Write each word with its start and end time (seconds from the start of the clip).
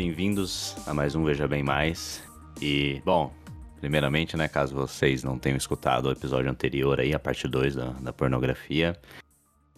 bem-vindos 0.00 0.74
a 0.86 0.94
mais 0.94 1.14
um 1.14 1.22
Veja 1.24 1.46
Bem 1.46 1.62
Mais. 1.62 2.26
E, 2.58 3.02
bom, 3.04 3.34
primeiramente, 3.80 4.34
né, 4.34 4.48
caso 4.48 4.74
vocês 4.74 5.22
não 5.22 5.38
tenham 5.38 5.58
escutado 5.58 6.06
o 6.06 6.10
episódio 6.10 6.50
anterior 6.50 6.98
aí, 6.98 7.12
a 7.12 7.18
parte 7.18 7.46
2 7.46 7.74
da, 7.74 7.90
da 7.90 8.10
pornografia, 8.10 8.98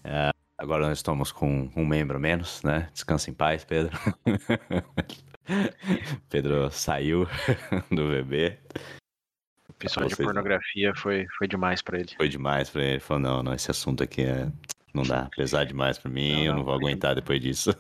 é, 0.05 0.31
agora 0.57 0.87
nós 0.87 0.99
estamos 0.99 1.33
com 1.33 1.69
um 1.75 1.85
membro 1.85 2.21
menos, 2.21 2.63
né? 2.63 2.89
Descansa 2.93 3.31
em 3.31 3.35
paz, 3.35 3.65
Pedro. 3.65 3.99
Pedro 6.31 6.71
saiu 6.71 7.27
do 7.91 8.09
bebê. 8.09 8.59
O 9.69 9.73
episódio 9.73 10.17
de 10.17 10.23
pornografia 10.23 10.95
foi, 10.95 11.27
foi 11.37 11.49
demais 11.49 11.83
para 11.83 11.99
ele. 11.99 12.15
Foi 12.17 12.29
demais 12.29 12.71
para 12.71 12.83
ele. 12.83 12.93
Ele 12.93 13.01
falou, 13.01 13.21
não, 13.21 13.43
não, 13.43 13.55
esse 13.55 13.73
assunto 13.73 14.05
aqui 14.05 14.23
é 14.23 14.47
não 14.93 15.03
dá, 15.03 15.29
pesar 15.35 15.65
demais 15.65 15.99
pra 15.99 16.11
mim, 16.11 16.33
não, 16.33 16.45
eu 16.45 16.55
não 16.55 16.65
vou 16.65 16.75
aguentar 16.75 17.15
depois 17.15 17.41
disso. 17.41 17.73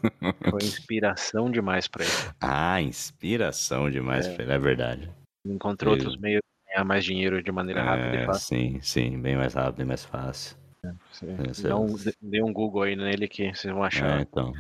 Foi 0.50 0.62
inspiração 0.62 1.50
demais 1.50 1.86
pra 1.86 2.04
ele. 2.04 2.12
Ah, 2.40 2.80
inspiração 2.80 3.90
demais 3.90 4.26
é. 4.26 4.34
pra 4.34 4.44
ele, 4.44 4.52
é 4.52 4.58
verdade. 4.58 5.10
Encontrou 5.46 5.92
outros 5.92 6.16
meios 6.16 6.40
de 6.40 6.72
ganhar 6.72 6.84
mais 6.84 7.04
dinheiro 7.04 7.42
de 7.42 7.52
maneira 7.52 7.82
rápida 7.82 8.16
é, 8.16 8.22
e 8.22 8.26
fácil. 8.26 8.56
Sim, 8.56 8.80
sim, 8.80 9.20
bem 9.20 9.36
mais 9.36 9.54
rápido 9.54 9.82
e 9.82 9.84
mais 9.84 10.04
fácil. 10.04 10.56
É, 10.84 11.68
dá, 11.68 11.78
um, 11.78 11.94
dê 12.20 12.42
um 12.42 12.52
Google 12.52 12.82
aí 12.82 12.96
nele 12.96 13.28
que 13.28 13.54
vocês 13.54 13.72
vão 13.72 13.84
achar. 13.84 14.18
É, 14.18 14.22
então. 14.22 14.52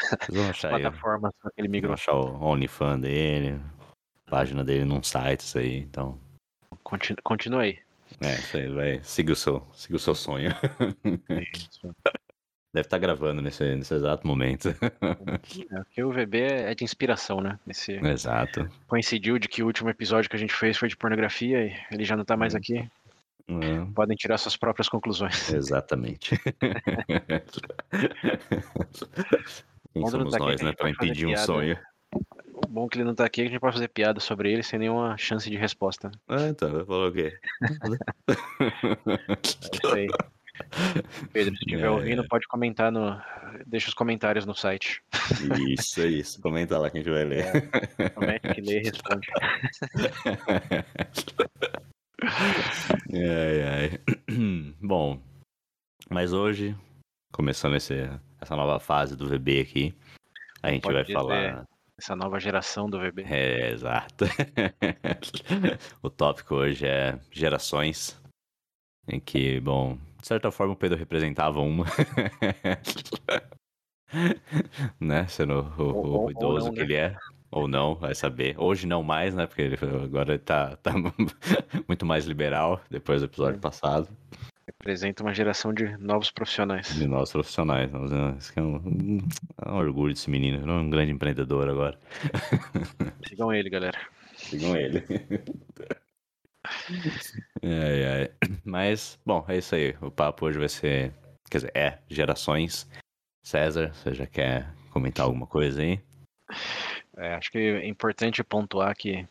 Vocês 0.00 0.38
vão 0.38 0.50
achar 0.50 0.70
plataformas 0.70 1.32
que 1.40 1.48
ele 1.60 1.68
migrou. 1.68 1.94
achar 1.94 2.14
o 2.14 2.42
OnlyFans 2.42 3.00
dele, 3.00 3.60
página 4.26 4.64
dele 4.64 4.84
num 4.84 5.02
site, 5.02 5.40
isso 5.40 5.58
aí, 5.58 5.78
então. 5.78 6.18
Continua, 6.82 7.18
continua 7.22 7.62
aí. 7.62 7.78
É, 8.20 8.34
isso 8.34 8.56
aí, 8.56 8.68
vai. 8.68 9.00
Siga 9.02 9.32
o 9.32 9.36
seu, 9.36 9.66
siga 9.72 9.96
o 9.96 9.98
seu 9.98 10.14
sonho. 10.14 10.50
Isso. 11.54 11.94
Deve 12.72 12.86
estar 12.86 12.96
tá 12.96 12.98
gravando 12.98 13.42
nesse, 13.42 13.74
nesse 13.74 13.92
exato 13.94 14.24
momento. 14.26 14.68
É, 14.68 15.82
porque 15.82 16.04
o 16.04 16.12
VB 16.12 16.38
é 16.38 16.74
de 16.74 16.84
inspiração, 16.84 17.40
né? 17.40 17.58
Esse... 17.66 17.94
Exato. 17.94 18.68
Coincidiu 18.86 19.40
de 19.40 19.48
que 19.48 19.60
o 19.62 19.66
último 19.66 19.90
episódio 19.90 20.30
que 20.30 20.36
a 20.36 20.38
gente 20.38 20.54
fez 20.54 20.76
foi 20.76 20.88
de 20.88 20.96
pornografia 20.96 21.66
e 21.66 21.74
ele 21.90 22.04
já 22.04 22.16
não 22.16 22.24
tá 22.24 22.36
mais 22.36 22.54
hum. 22.54 22.58
aqui. 22.58 22.88
Hum. 23.48 23.92
Podem 23.92 24.16
tirar 24.16 24.38
suas 24.38 24.56
próprias 24.56 24.88
conclusões. 24.88 25.52
Exatamente. 25.52 26.38
Quem 29.92 30.06
somos 30.06 30.32
tá 30.32 30.38
nós, 30.38 30.60
né? 30.60 30.72
Para 30.72 30.90
impedir 30.90 31.26
um 31.26 31.36
sonho. 31.36 31.76
Bom 32.70 32.88
que 32.88 32.98
ele 32.98 33.04
não 33.04 33.16
tá 33.16 33.24
aqui 33.24 33.40
é 33.40 33.44
que 33.44 33.48
a 33.48 33.50
gente 33.50 33.60
pode 33.60 33.74
fazer 33.74 33.88
piada 33.88 34.20
sobre 34.20 34.52
ele 34.52 34.62
sem 34.62 34.78
nenhuma 34.78 35.16
chance 35.18 35.50
de 35.50 35.56
resposta. 35.56 36.08
Ah, 36.28 36.46
então, 36.48 36.86
falou 36.86 37.08
o 37.08 37.12
quê? 37.12 37.36
é 39.10 39.76
isso 39.76 39.92
aí. 39.92 40.06
Pedro, 41.32 41.56
se 41.56 41.64
estiver 41.64 41.86
é... 41.86 41.90
ouvindo, 41.90 42.28
pode 42.28 42.46
comentar 42.46 42.92
no. 42.92 43.20
Deixa 43.66 43.88
os 43.88 43.94
comentários 43.94 44.46
no 44.46 44.54
site. 44.54 45.02
Isso, 45.68 46.00
isso. 46.02 46.40
Comenta 46.40 46.78
lá 46.78 46.88
que 46.88 46.98
a 46.98 47.02
gente 47.02 47.12
vai 47.12 47.24
ler. 47.24 47.44
É, 47.98 48.08
promete 48.10 48.54
que 48.54 48.60
lê 48.60 48.78
e 48.78 48.84
responde. 48.86 49.26
ai, 53.12 53.62
ai. 53.62 54.00
Bom, 54.80 55.20
mas 56.08 56.32
hoje, 56.32 56.76
começando 57.32 57.74
esse, 57.74 58.08
essa 58.40 58.54
nova 58.54 58.78
fase 58.78 59.16
do 59.16 59.28
VB 59.28 59.60
aqui, 59.60 59.94
a 60.62 60.70
gente 60.70 60.82
pode 60.82 60.94
vai 60.94 61.04
falar 61.12 61.66
essa 62.00 62.16
nova 62.16 62.40
geração 62.40 62.88
do 62.88 62.98
VB. 62.98 63.26
É, 63.28 63.70
exato. 63.70 64.24
o 66.02 66.08
tópico 66.08 66.54
hoje 66.54 66.86
é 66.86 67.18
gerações, 67.30 68.18
em 69.06 69.20
que, 69.20 69.60
bom, 69.60 69.98
de 70.18 70.26
certa 70.26 70.50
forma 70.50 70.72
o 70.72 70.76
Pedro 70.76 70.98
representava 70.98 71.60
uma. 71.60 71.84
né? 74.98 75.26
Sendo 75.28 75.60
o, 75.78 75.82
o, 75.82 76.24
o 76.24 76.30
idoso 76.30 76.66
não, 76.66 76.72
que 76.72 76.80
né? 76.80 76.84
ele 76.84 76.94
é. 76.94 77.16
Ou 77.50 77.68
não, 77.68 77.96
vai 77.96 78.14
saber. 78.14 78.54
Hoje 78.58 78.86
não 78.86 79.02
mais, 79.02 79.34
né? 79.34 79.46
Porque 79.46 79.62
ele, 79.62 79.76
agora 80.02 80.32
ele 80.32 80.38
tá, 80.38 80.76
tá 80.76 80.92
muito 81.86 82.06
mais 82.06 82.24
liberal 82.24 82.80
depois 82.88 83.20
do 83.20 83.26
episódio 83.26 83.58
é. 83.58 83.60
passado. 83.60 84.08
Representa 84.78 85.24
uma 85.24 85.34
geração 85.34 85.74
de 85.74 85.96
novos 85.96 86.30
profissionais. 86.30 86.94
De 86.94 87.04
novos 87.04 87.32
profissionais. 87.32 87.90
Isso 88.38 88.52
é 88.56 88.62
um, 88.62 89.18
é 89.60 89.68
um 89.68 89.76
orgulho 89.76 90.14
desse 90.14 90.30
menino. 90.30 90.58
Ele 90.58 90.70
é 90.70 90.74
um 90.74 90.88
grande 90.88 91.10
empreendedor 91.10 91.68
agora. 91.68 91.98
Sigam 93.26 93.52
ele, 93.52 93.68
galera. 93.68 93.98
Sigam 94.36 94.76
ele. 94.76 95.04
ai, 97.64 98.04
ai. 98.04 98.30
Mas, 98.64 99.18
bom, 99.26 99.44
é 99.48 99.58
isso 99.58 99.74
aí. 99.74 99.96
O 100.00 100.10
papo 100.10 100.46
hoje 100.46 100.58
vai 100.58 100.68
ser. 100.68 101.12
Quer 101.50 101.58
dizer, 101.58 101.72
é 101.74 101.98
gerações. 102.08 102.88
César, 103.42 103.92
você 103.92 104.14
já 104.14 104.26
quer 104.26 104.72
comentar 104.90 105.26
alguma 105.26 105.48
coisa 105.48 105.82
aí? 105.82 106.00
É, 107.16 107.34
acho 107.34 107.50
que 107.50 107.58
é 107.58 107.88
importante 107.88 108.44
pontuar 108.44 108.94
que, 108.96 109.26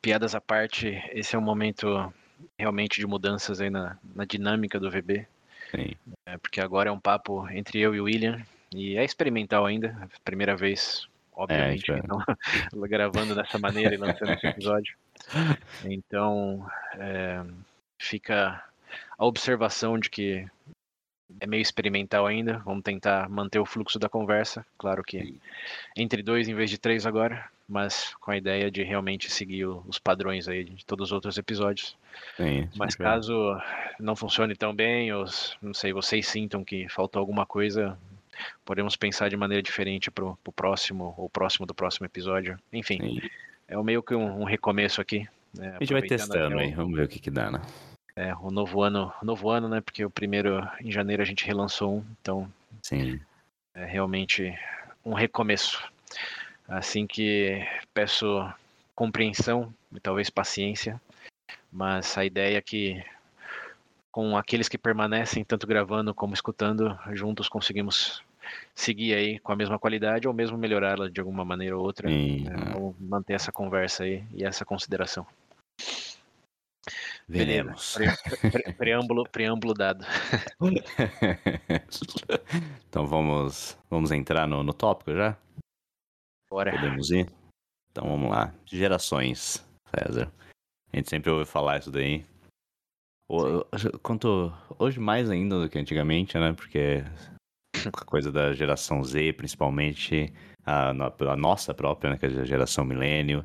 piadas 0.00 0.34
à 0.34 0.40
parte, 0.40 1.02
esse 1.12 1.36
é 1.36 1.38
um 1.38 1.42
momento 1.42 2.10
realmente 2.58 3.00
de 3.00 3.06
mudanças 3.06 3.60
aí 3.60 3.70
na, 3.70 3.98
na 4.14 4.24
dinâmica 4.24 4.78
do 4.78 4.90
VB. 4.90 5.26
Sim. 5.70 5.94
É, 6.26 6.36
porque 6.38 6.60
agora 6.60 6.88
é 6.88 6.92
um 6.92 7.00
papo 7.00 7.48
entre 7.50 7.80
eu 7.80 7.94
e 7.94 8.00
o 8.00 8.04
William, 8.04 8.40
e 8.74 8.96
é 8.96 9.04
experimental 9.04 9.66
ainda, 9.66 10.08
primeira 10.24 10.56
vez, 10.56 11.06
obviamente, 11.32 11.90
é, 11.92 11.98
então, 11.98 12.18
gravando 12.88 13.34
dessa 13.34 13.58
maneira 13.58 13.94
e 13.94 13.98
lançando 13.98 14.32
esse 14.32 14.46
episódio. 14.46 14.96
Então, 15.84 16.66
é, 16.98 17.42
fica 17.98 18.62
a 19.16 19.24
observação 19.24 19.98
de 19.98 20.10
que 20.10 20.46
é 21.40 21.46
meio 21.46 21.62
experimental 21.62 22.26
ainda, 22.26 22.58
vamos 22.58 22.82
tentar 22.82 23.28
manter 23.28 23.58
o 23.58 23.66
fluxo 23.66 23.98
da 23.98 24.08
conversa, 24.08 24.66
claro 24.76 25.02
que 25.02 25.40
entre 25.96 26.22
dois 26.22 26.48
em 26.48 26.54
vez 26.54 26.68
de 26.68 26.78
três 26.78 27.06
agora, 27.06 27.48
mas 27.68 28.14
com 28.20 28.30
a 28.30 28.36
ideia 28.36 28.70
de 28.70 28.82
realmente 28.82 29.30
seguir 29.30 29.66
os 29.66 29.98
padrões 29.98 30.48
aí 30.48 30.64
de 30.64 30.84
todos 30.84 31.08
os 31.08 31.12
outros 31.12 31.38
episódios. 31.38 31.96
Sim, 32.36 32.68
mas 32.76 32.94
caso 32.94 33.34
não 33.98 34.16
funcione 34.16 34.54
tão 34.54 34.74
bem, 34.74 35.12
ou 35.12 35.24
não 35.62 35.74
sei, 35.74 35.92
vocês 35.92 36.26
sintam 36.26 36.64
que 36.64 36.88
faltou 36.88 37.20
alguma 37.20 37.46
coisa, 37.46 37.96
podemos 38.64 38.96
pensar 38.96 39.28
de 39.28 39.36
maneira 39.36 39.62
diferente 39.62 40.10
para 40.10 40.24
o 40.24 40.52
próximo, 40.54 41.14
ou 41.16 41.28
próximo 41.28 41.66
do 41.66 41.74
próximo 41.74 42.06
episódio. 42.06 42.58
Enfim, 42.72 42.98
Sim. 42.98 43.30
é 43.68 43.76
meio 43.82 44.02
que 44.02 44.14
um, 44.14 44.42
um 44.42 44.44
recomeço 44.44 45.00
aqui. 45.00 45.28
Né, 45.56 45.76
a 45.76 45.78
gente 45.84 45.92
vai 45.92 46.02
testando 46.02 46.58
aí, 46.58 46.72
vamos 46.72 46.96
ver 46.96 47.04
o 47.04 47.08
que, 47.08 47.20
que 47.20 47.30
dá, 47.30 47.50
né? 47.50 47.60
É, 48.16 48.34
o 48.36 48.50
novo 48.50 48.82
ano, 48.82 49.12
novo 49.22 49.50
ano, 49.50 49.68
né? 49.68 49.80
Porque 49.80 50.04
o 50.04 50.10
primeiro 50.10 50.66
em 50.80 50.90
janeiro 50.90 51.22
a 51.22 51.26
gente 51.26 51.44
relançou 51.44 51.96
um, 51.96 52.04
então 52.20 52.52
Sim. 52.82 53.20
é 53.74 53.84
realmente 53.84 54.56
um 55.04 55.14
recomeço. 55.14 55.82
Assim 56.66 57.06
que 57.06 57.66
peço 57.92 58.26
compreensão 58.94 59.74
e 59.92 60.00
talvez 60.00 60.30
paciência, 60.30 61.00
mas 61.74 62.16
a 62.16 62.24
ideia 62.24 62.56
é 62.56 62.62
que 62.62 63.04
com 64.12 64.36
aqueles 64.36 64.68
que 64.68 64.78
permanecem 64.78 65.44
tanto 65.44 65.66
gravando 65.66 66.14
como 66.14 66.32
escutando, 66.32 66.96
juntos 67.12 67.48
conseguimos 67.48 68.22
seguir 68.72 69.12
aí 69.12 69.40
com 69.40 69.50
a 69.50 69.56
mesma 69.56 69.76
qualidade 69.76 70.28
ou 70.28 70.32
mesmo 70.32 70.56
melhorá-la 70.56 71.10
de 71.10 71.18
alguma 71.18 71.44
maneira 71.44 71.76
ou 71.76 71.84
outra, 71.84 72.08
Sim. 72.08 72.44
né, 72.44 72.76
ou 72.76 72.94
manter 73.00 73.32
essa 73.32 73.50
conversa 73.50 74.04
aí 74.04 74.24
e 74.32 74.44
essa 74.44 74.64
consideração. 74.64 75.26
Veremos. 77.26 77.94
Pre, 77.94 78.06
pre, 78.52 78.72
preâmbulo, 78.74 79.28
preâmbulo 79.28 79.74
dado. 79.74 80.06
então 82.88 83.04
vamos, 83.04 83.76
vamos 83.90 84.12
entrar 84.12 84.46
no, 84.46 84.62
no 84.62 84.72
tópico 84.72 85.12
já? 85.12 85.36
Bora. 86.48 86.70
Podemos 86.70 87.10
ir? 87.10 87.28
Então 87.90 88.08
vamos 88.08 88.30
lá. 88.30 88.54
Gerações, 88.66 89.66
César. 89.90 90.30
A 90.94 90.96
gente 90.96 91.10
sempre 91.10 91.28
ouve 91.28 91.44
falar 91.44 91.78
isso 91.78 91.90
daí. 91.90 92.24
O, 93.28 93.64
quanto, 94.00 94.52
hoje 94.78 95.00
mais 95.00 95.28
ainda 95.28 95.60
do 95.60 95.68
que 95.68 95.76
antigamente, 95.76 96.38
né? 96.38 96.52
Porque 96.52 97.02
a 97.92 98.04
coisa 98.04 98.30
da 98.30 98.52
geração 98.52 99.02
Z, 99.02 99.32
principalmente 99.32 100.32
a, 100.64 100.90
a 100.90 101.36
nossa 101.36 101.74
própria, 101.74 102.12
né? 102.12 102.16
Que 102.16 102.26
é 102.26 102.28
a 102.28 102.44
geração 102.44 102.84
milênio. 102.84 103.44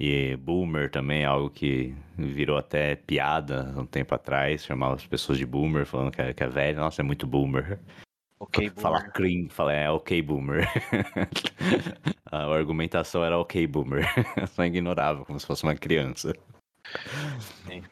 E 0.00 0.34
boomer 0.36 0.90
também 0.90 1.26
algo 1.26 1.50
que 1.50 1.94
virou 2.16 2.56
até 2.56 2.96
piada 2.96 3.74
um 3.76 3.84
tempo 3.84 4.14
atrás, 4.14 4.64
chamava 4.64 4.94
as 4.94 5.06
pessoas 5.06 5.36
de 5.36 5.44
boomer, 5.44 5.84
falando 5.84 6.10
que 6.10 6.22
é, 6.22 6.32
que 6.32 6.42
é 6.42 6.48
velho. 6.48 6.78
Nossa, 6.78 7.02
é 7.02 7.04
muito 7.04 7.26
boomer. 7.26 7.78
Ok, 8.40 8.70
boomer. 8.70 8.82
Falar 8.82 9.10
clean, 9.10 9.48
falar 9.50 9.74
é 9.74 9.90
ok, 9.90 10.22
boomer. 10.22 10.66
a 12.32 12.46
argumentação 12.46 13.22
era 13.22 13.38
ok, 13.38 13.66
boomer. 13.66 14.06
Só 14.48 14.64
ignorava, 14.64 15.26
como 15.26 15.38
se 15.38 15.46
fosse 15.46 15.64
uma 15.64 15.74
criança. 15.74 16.32
Sim. 17.66 17.82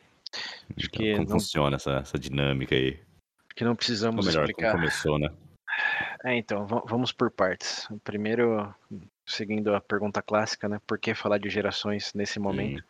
Acho 0.76 0.86
então, 0.86 0.90
que 0.90 1.12
como 1.12 1.28
não... 1.28 1.32
funciona 1.38 1.76
essa, 1.76 1.92
essa 1.98 2.18
dinâmica 2.18 2.74
aí? 2.74 3.00
Que 3.54 3.64
não 3.64 3.74
precisamos 3.74 4.26
Ou 4.26 4.32
melhor, 4.32 4.44
explicar. 4.44 4.72
como 4.72 4.84
começou, 4.84 5.18
né? 5.18 5.30
É, 6.24 6.36
então, 6.36 6.66
vamos 6.66 7.12
por 7.12 7.30
partes. 7.30 7.88
Primeiro, 8.02 8.74
seguindo 9.24 9.74
a 9.74 9.80
pergunta 9.80 10.22
clássica, 10.22 10.68
né? 10.68 10.80
Por 10.86 10.98
que 10.98 11.14
falar 11.14 11.38
de 11.38 11.48
gerações 11.48 12.12
nesse 12.14 12.38
momento? 12.38 12.82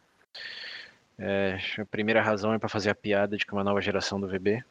É, 1.18 1.58
a 1.78 1.84
primeira 1.86 2.22
razão 2.22 2.52
é 2.52 2.58
para 2.58 2.68
fazer 2.68 2.90
a 2.90 2.94
piada 2.94 3.36
de 3.36 3.44
que 3.44 3.52
é 3.52 3.56
uma 3.56 3.64
nova 3.64 3.80
geração 3.80 4.20
do 4.20 4.28
VB. 4.28 4.62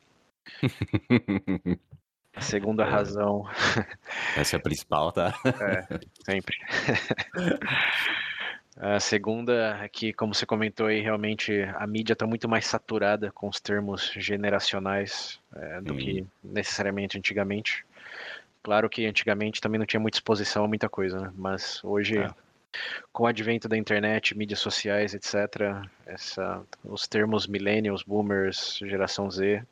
A 2.36 2.42
segunda 2.42 2.84
é. 2.86 2.90
razão. 2.90 3.48
Essa 4.38 4.56
é 4.56 4.60
a 4.60 4.62
principal, 4.62 5.12
tá? 5.12 5.34
É, 5.46 6.00
sempre. 6.24 6.56
A 8.78 9.00
segunda 9.00 9.80
é 9.82 9.88
que, 9.88 10.12
como 10.12 10.34
você 10.34 10.46
comentou 10.46 10.88
aí, 10.88 11.00
realmente 11.00 11.62
a 11.78 11.88
mídia 11.88 12.12
está 12.12 12.28
muito 12.28 12.48
mais 12.50 12.66
saturada 12.68 13.32
com 13.32 13.48
os 13.48 13.60
termos 13.60 14.12
generacionais 14.18 15.40
é, 15.56 15.80
do 15.80 15.96
que 15.96 16.26
necessariamente 16.44 17.18
antigamente. 17.18 17.86
Claro 18.62 18.90
que 18.90 19.06
antigamente 19.06 19.62
também 19.62 19.80
não 19.80 19.86
tinha 19.86 20.00
muita 20.00 20.18
exposição 20.18 20.66
a 20.66 20.68
muita 20.68 20.90
coisa, 20.90 21.20
né? 21.22 21.34
mas 21.38 21.82
hoje, 21.86 22.18
é. 22.18 22.30
com 23.14 23.24
o 23.24 23.28
advento 23.28 23.70
da 23.70 23.78
internet, 23.78 24.38
mídias 24.38 24.60
sociais, 24.60 25.14
etc., 25.14 25.88
essa, 26.06 26.62
os 26.84 27.08
termos 27.08 27.48
millennials, 27.48 28.04
boomers, 28.04 28.80
geração 28.80 29.32
Z, 29.32 29.64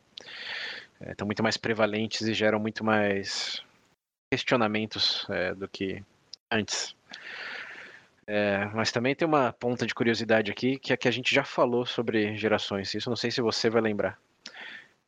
estão 1.09 1.25
é, 1.25 1.27
muito 1.27 1.44
mais 1.44 1.57
prevalentes 1.57 2.21
e 2.21 2.33
geram 2.33 2.59
muito 2.59 2.85
mais 2.85 3.61
questionamentos 4.31 5.25
é, 5.29 5.53
do 5.53 5.67
que 5.67 6.01
antes. 6.50 6.95
É, 8.28 8.66
mas 8.74 8.92
também 8.92 9.16
tem 9.16 9.28
uma 9.28 9.52
ponta 9.52 9.86
de 9.86 9.94
curiosidade 9.94 10.52
aqui, 10.52 10.78
que 10.80 10.94
é 10.94 10.98
que 10.98 11.08
a 11.08 11.12
gente 11.12 11.34
já 11.34 11.44
falou 11.44 11.86
sobre 11.86 12.36
gerações. 12.38 12.94
Isso 12.94 13.10
não 13.10 13.18
sei 13.18 13.31
se 13.31 13.42
você 13.42 13.70
vai 13.70 13.81
lembrar. 13.81 14.18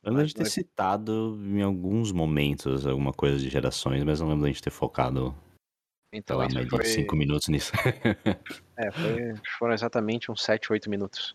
Eu 0.02 0.12
lembro 0.12 0.26
de 0.26 0.34
ter 0.34 0.44
citado 0.46 1.38
em 1.42 1.62
alguns 1.62 2.12
momentos 2.12 2.86
alguma 2.86 3.12
coisa 3.12 3.38
de 3.38 3.48
gerações, 3.48 4.04
mas 4.04 4.20
não 4.20 4.28
lembro 4.28 4.44
de 4.44 4.50
a 4.50 4.52
gente 4.52 4.62
ter 4.62 4.70
focado 4.70 5.34
então, 6.12 6.38
lá, 6.38 6.48
mais 6.48 6.68
foi... 6.68 6.78
de 6.80 6.88
cinco 6.88 7.16
minutos 7.16 7.48
nisso. 7.48 7.72
é, 8.76 8.90
foi... 8.90 9.34
foram 9.58 9.74
exatamente 9.74 10.30
uns 10.30 10.42
7, 10.42 10.72
8 10.72 10.88
minutos. 10.88 11.34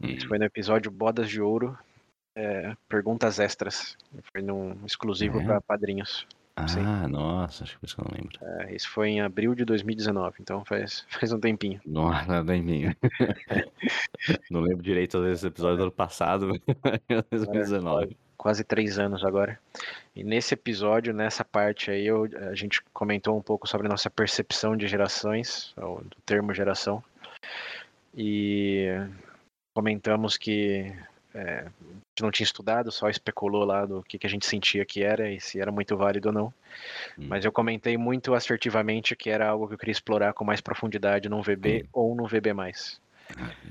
Hum. 0.00 0.08
Isso 0.08 0.28
foi 0.28 0.38
no 0.38 0.44
episódio 0.44 0.90
Bodas 0.90 1.30
de 1.30 1.40
Ouro, 1.40 1.78
é, 2.36 2.76
Perguntas 2.88 3.38
Extras. 3.38 3.96
Foi 4.30 4.42
num 4.42 4.78
exclusivo 4.84 5.40
é? 5.40 5.44
para 5.44 5.60
padrinhos. 5.60 6.26
Ah, 6.54 6.68
Sim. 6.68 6.82
nossa, 7.08 7.64
acho 7.64 7.72
que 7.72 7.78
por 7.80 7.86
isso 7.86 7.94
que 7.94 8.02
eu 8.02 8.06
não 8.10 8.16
lembro. 8.16 8.38
É, 8.42 8.74
isso 8.74 8.90
foi 8.90 9.08
em 9.08 9.20
abril 9.22 9.54
de 9.54 9.64
2019, 9.64 10.36
então 10.40 10.64
faz, 10.64 11.06
faz 11.08 11.32
um 11.32 11.40
tempinho. 11.40 11.80
Nossa, 11.86 12.40
um 12.40 12.46
tempinho. 12.46 12.94
não 14.50 14.60
lembro 14.60 14.82
direito 14.82 15.22
desse 15.22 15.46
episódio 15.46 15.78
do 15.78 15.82
ano 15.84 15.92
passado, 15.92 16.52
2019. 17.30 18.12
É, 18.12 18.16
quase 18.36 18.64
três 18.64 18.98
anos 18.98 19.24
agora. 19.24 19.58
E 20.14 20.22
nesse 20.22 20.52
episódio, 20.52 21.14
nessa 21.14 21.42
parte 21.42 21.90
aí, 21.90 22.06
eu, 22.06 22.28
a 22.50 22.54
gente 22.54 22.82
comentou 22.92 23.36
um 23.36 23.42
pouco 23.42 23.66
sobre 23.66 23.86
a 23.86 23.90
nossa 23.90 24.10
percepção 24.10 24.76
de 24.76 24.86
gerações, 24.86 25.72
do 25.76 26.16
termo 26.26 26.52
geração. 26.52 27.02
E 28.14 28.88
comentamos 29.74 30.36
que 30.36 30.92
é, 31.34 31.66
não 32.22 32.30
tinha 32.30 32.44
estudado, 32.44 32.90
só 32.90 33.08
especulou 33.08 33.64
lá 33.64 33.84
do 33.84 34.02
que, 34.02 34.18
que 34.18 34.26
a 34.26 34.30
gente 34.30 34.46
sentia 34.46 34.84
que 34.84 35.02
era 35.02 35.30
e 35.30 35.40
se 35.40 35.60
era 35.60 35.70
muito 35.70 35.96
válido 35.96 36.28
ou 36.28 36.34
não. 36.34 36.46
Hum. 37.18 37.26
Mas 37.28 37.44
eu 37.44 37.52
comentei 37.52 37.96
muito 37.96 38.34
assertivamente 38.34 39.14
que 39.14 39.30
era 39.30 39.48
algo 39.48 39.68
que 39.68 39.74
eu 39.74 39.78
queria 39.78 39.92
explorar 39.92 40.32
com 40.32 40.44
mais 40.44 40.60
profundidade 40.60 41.28
num 41.28 41.42
VB 41.42 41.82
hum. 41.84 41.88
ou 41.92 42.14
no 42.14 42.26
VB. 42.26 42.52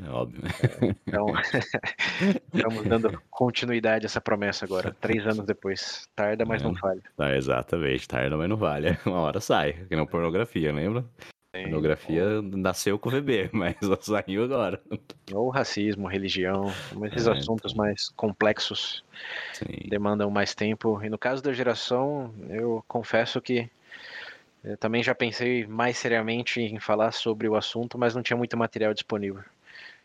É 0.04 0.10
óbvio. 0.10 0.42
É, 0.44 0.96
então, 1.08 1.28
estamos 2.54 2.84
dando 2.86 3.22
continuidade 3.30 4.06
a 4.06 4.08
essa 4.08 4.22
promessa 4.22 4.66
agora, 4.66 4.96
três 5.00 5.26
anos 5.26 5.46
depois. 5.46 6.08
Tarda, 6.16 6.46
mas 6.46 6.62
é, 6.62 6.66
não 6.66 6.76
falha. 6.76 7.02
Tá, 7.16 7.36
exatamente, 7.36 8.08
tarda, 8.08 8.38
mas 8.38 8.50
não 8.50 8.58
vale. 8.58 8.98
Uma 9.06 9.20
hora 9.20 9.40
sai, 9.40 9.74
que 9.74 9.96
não 9.96 10.06
pornografia, 10.06 10.72
lembra? 10.72 11.06
Sim. 11.54 11.64
Pornografia 11.64 12.42
nasceu 12.42 12.98
com 12.98 13.10
o 13.10 13.12
VB, 13.12 13.50
mas 13.54 13.76
saiu 14.02 14.46
agora. 14.46 14.82
Ou 15.34 15.50
racismo, 15.50 16.08
religião, 16.08 16.72
esses 17.06 17.28
é, 17.28 17.32
assuntos 17.32 17.74
então... 17.74 17.86
mais 17.86 18.08
complexos 18.10 19.04
Sim. 19.54 19.90
demandam 19.90 20.32
mais 20.32 20.56
tempo. 20.56 21.04
E 21.04 21.10
no 21.10 21.18
caso 21.18 21.44
da 21.44 21.52
geração, 21.52 22.34
eu 22.50 22.84
confesso 22.88 23.42
que 23.42 23.70
eu 24.64 24.78
também 24.78 25.04
já 25.04 25.14
pensei 25.14 25.66
mais 25.66 25.98
seriamente 25.98 26.62
em 26.62 26.80
falar 26.80 27.12
sobre 27.12 27.50
o 27.50 27.56
assunto, 27.56 27.98
mas 27.98 28.16
não 28.16 28.24
tinha 28.24 28.38
muito 28.38 28.56
material 28.56 28.94
disponível. 28.94 29.44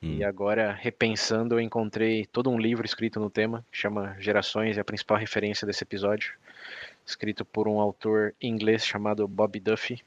Hum. 0.02 0.16
E 0.16 0.24
agora, 0.24 0.72
repensando, 0.72 1.54
eu 1.54 1.60
encontrei 1.60 2.26
todo 2.26 2.50
um 2.50 2.58
livro 2.58 2.84
escrito 2.84 3.20
no 3.20 3.30
tema, 3.30 3.64
que 3.70 3.78
chama 3.78 4.16
Gerações, 4.18 4.76
é 4.76 4.80
a 4.80 4.84
principal 4.84 5.16
referência 5.16 5.66
desse 5.66 5.84
episódio, 5.84 6.34
escrito 7.06 7.44
por 7.44 7.68
um 7.68 7.80
autor 7.80 8.34
inglês 8.40 8.84
chamado 8.84 9.28
Bob 9.28 9.60
Duffy. 9.60 10.02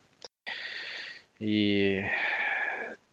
E 1.40 2.04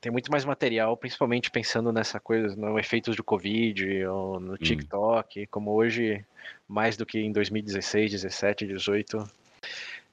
tem 0.00 0.12
muito 0.12 0.31
mais 0.31 0.44
material, 0.44 0.96
principalmente 0.96 1.50
pensando 1.50 1.93
nessa 1.93 2.20
coisa, 2.20 2.55
no 2.55 2.78
efeitos 2.78 3.17
do 3.17 3.25
Covid, 3.25 4.05
ou 4.06 4.40
no 4.40 4.52
hum. 4.55 4.56
TikTok, 4.56 5.43
hum. 5.43 5.46
como 5.50 5.73
hoje, 5.73 6.25
mais 6.69 6.96
do 6.96 7.06
que 7.06 7.19
em 7.19 7.32
2016, 7.32 8.12
17, 8.12 8.67
18, 8.67 9.28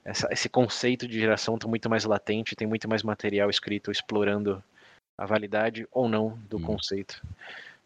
essa, 0.06 0.28
esse 0.32 0.50
conceito 0.50 1.08
de 1.08 1.20
geração 1.20 1.56
está 1.56 1.68
muito 1.68 1.90
mais 1.90 2.06
latente, 2.06 2.56
tem 2.56 2.68
muito 2.68 2.90
mais 2.90 3.04
material 3.04 3.50
escrito 3.50 3.92
explorando 3.92 4.64
a 5.18 5.26
validade 5.26 5.88
ou 5.92 6.10
não 6.10 6.38
do 6.50 6.58
hum. 6.58 6.64
conceito. 6.64 7.22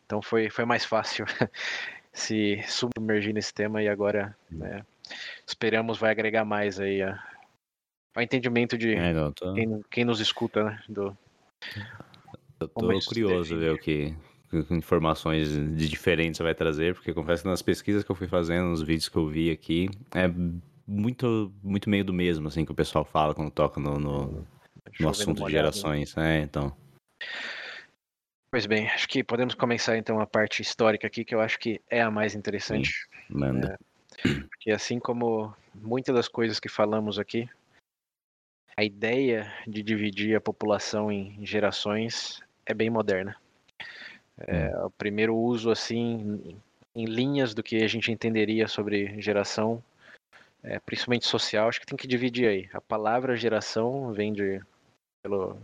Então 0.06 0.22
foi, 0.22 0.50
foi 0.50 0.66
mais 0.66 0.86
fácil 0.86 1.26
se 2.14 2.64
submergir 2.68 3.34
nesse 3.34 3.54
tema 3.54 3.84
e 3.84 3.90
agora 3.90 4.36
hum. 4.52 4.60
né, 4.60 4.86
esperamos 5.46 5.98
vai 5.98 6.12
agregar 6.12 6.46
mais 6.46 6.80
aí 6.80 7.02
a, 7.02 7.22
o 8.18 8.22
entendimento 8.22 8.78
de 8.78 8.96
é, 8.96 9.14
não, 9.14 9.32
tô... 9.32 9.54
quem, 9.54 9.82
quem, 9.92 10.06
nos 10.06 10.20
escuta, 10.20 10.64
né? 10.64 10.80
Do... 10.90 11.16
Eu 12.60 12.68
tô 12.68 13.00
curioso 13.06 13.56
ver 13.58 13.72
o 13.72 13.78
que, 13.78 14.16
que 14.50 14.74
informações 14.74 15.50
de 15.50 15.88
diferentes 15.88 16.38
você 16.38 16.44
vai 16.44 16.56
trazer, 16.56 16.96
porque 16.96 17.14
confesso 17.14 17.44
que 17.44 17.50
nas 17.50 17.62
pesquisas 17.62 18.04
que 18.04 18.10
eu 18.10 18.16
fui 18.16 18.28
fazendo, 18.28 18.70
nos 18.70 18.82
vídeos 18.82 19.08
que 19.08 19.16
eu 19.16 19.28
vi 19.28 19.52
aqui, 19.52 19.90
é 20.16 20.28
muito, 20.88 21.54
muito 21.62 21.90
meio 21.90 22.04
do 22.04 22.14
mesmo, 22.14 22.48
assim, 22.48 22.66
que 22.66 22.72
o 22.72 22.76
pessoal 22.76 23.06
fala 23.06 23.36
quando 23.36 23.52
toca 23.52 23.80
no, 23.80 24.00
no, 24.00 24.48
no 25.00 25.10
assunto 25.10 25.46
de 25.46 25.52
gerações, 25.52 26.16
né? 26.16 26.42
Então. 26.42 26.76
Pois 28.50 28.66
bem, 28.66 28.88
acho 28.88 29.08
que 29.08 29.24
podemos 29.24 29.54
começar 29.54 29.98
então 29.98 30.20
a 30.20 30.26
parte 30.26 30.62
histórica 30.62 31.06
aqui, 31.06 31.24
que 31.24 31.36
eu 31.36 31.42
acho 31.42 31.60
que 31.60 31.80
é 31.88 32.02
a 32.02 32.10
mais 32.10 32.34
interessante. 32.34 32.92
Sim, 32.92 33.38
manda. 33.38 33.78
É, 34.26 34.34
porque 34.50 34.72
assim 34.72 35.00
como 35.00 35.54
muitas 35.76 36.16
das 36.16 36.28
coisas 36.28 36.60
que 36.60 36.70
falamos 36.70 37.20
aqui, 37.20 37.48
a 38.78 38.84
ideia 38.84 39.52
de 39.68 39.82
dividir 39.82 40.38
a 40.38 40.42
população 40.42 41.12
em 41.12 41.44
gerações 41.44 42.40
é 42.64 42.76
bem 42.76 42.92
moderna. 42.92 43.36
É, 44.38 44.68
hum. 44.78 44.86
o 44.86 44.90
primeiro 44.92 45.36
uso, 45.36 45.72
assim, 45.72 46.56
em 46.96 47.06
linhas 47.06 47.56
do 47.56 47.64
que 47.64 47.84
a 47.84 47.88
gente 47.88 48.12
entenderia 48.12 48.68
sobre 48.68 49.20
geração, 49.20 49.84
é, 50.64 50.80
principalmente 50.80 51.26
social, 51.26 51.68
acho 51.68 51.80
que 51.80 51.88
tem 51.88 51.98
que 51.98 52.08
dividir 52.08 52.48
aí. 52.48 52.70
A 52.72 52.80
palavra 52.80 53.36
geração 53.36 54.14
vem 54.14 54.32
de, 54.32 54.62
pelo, 55.24 55.58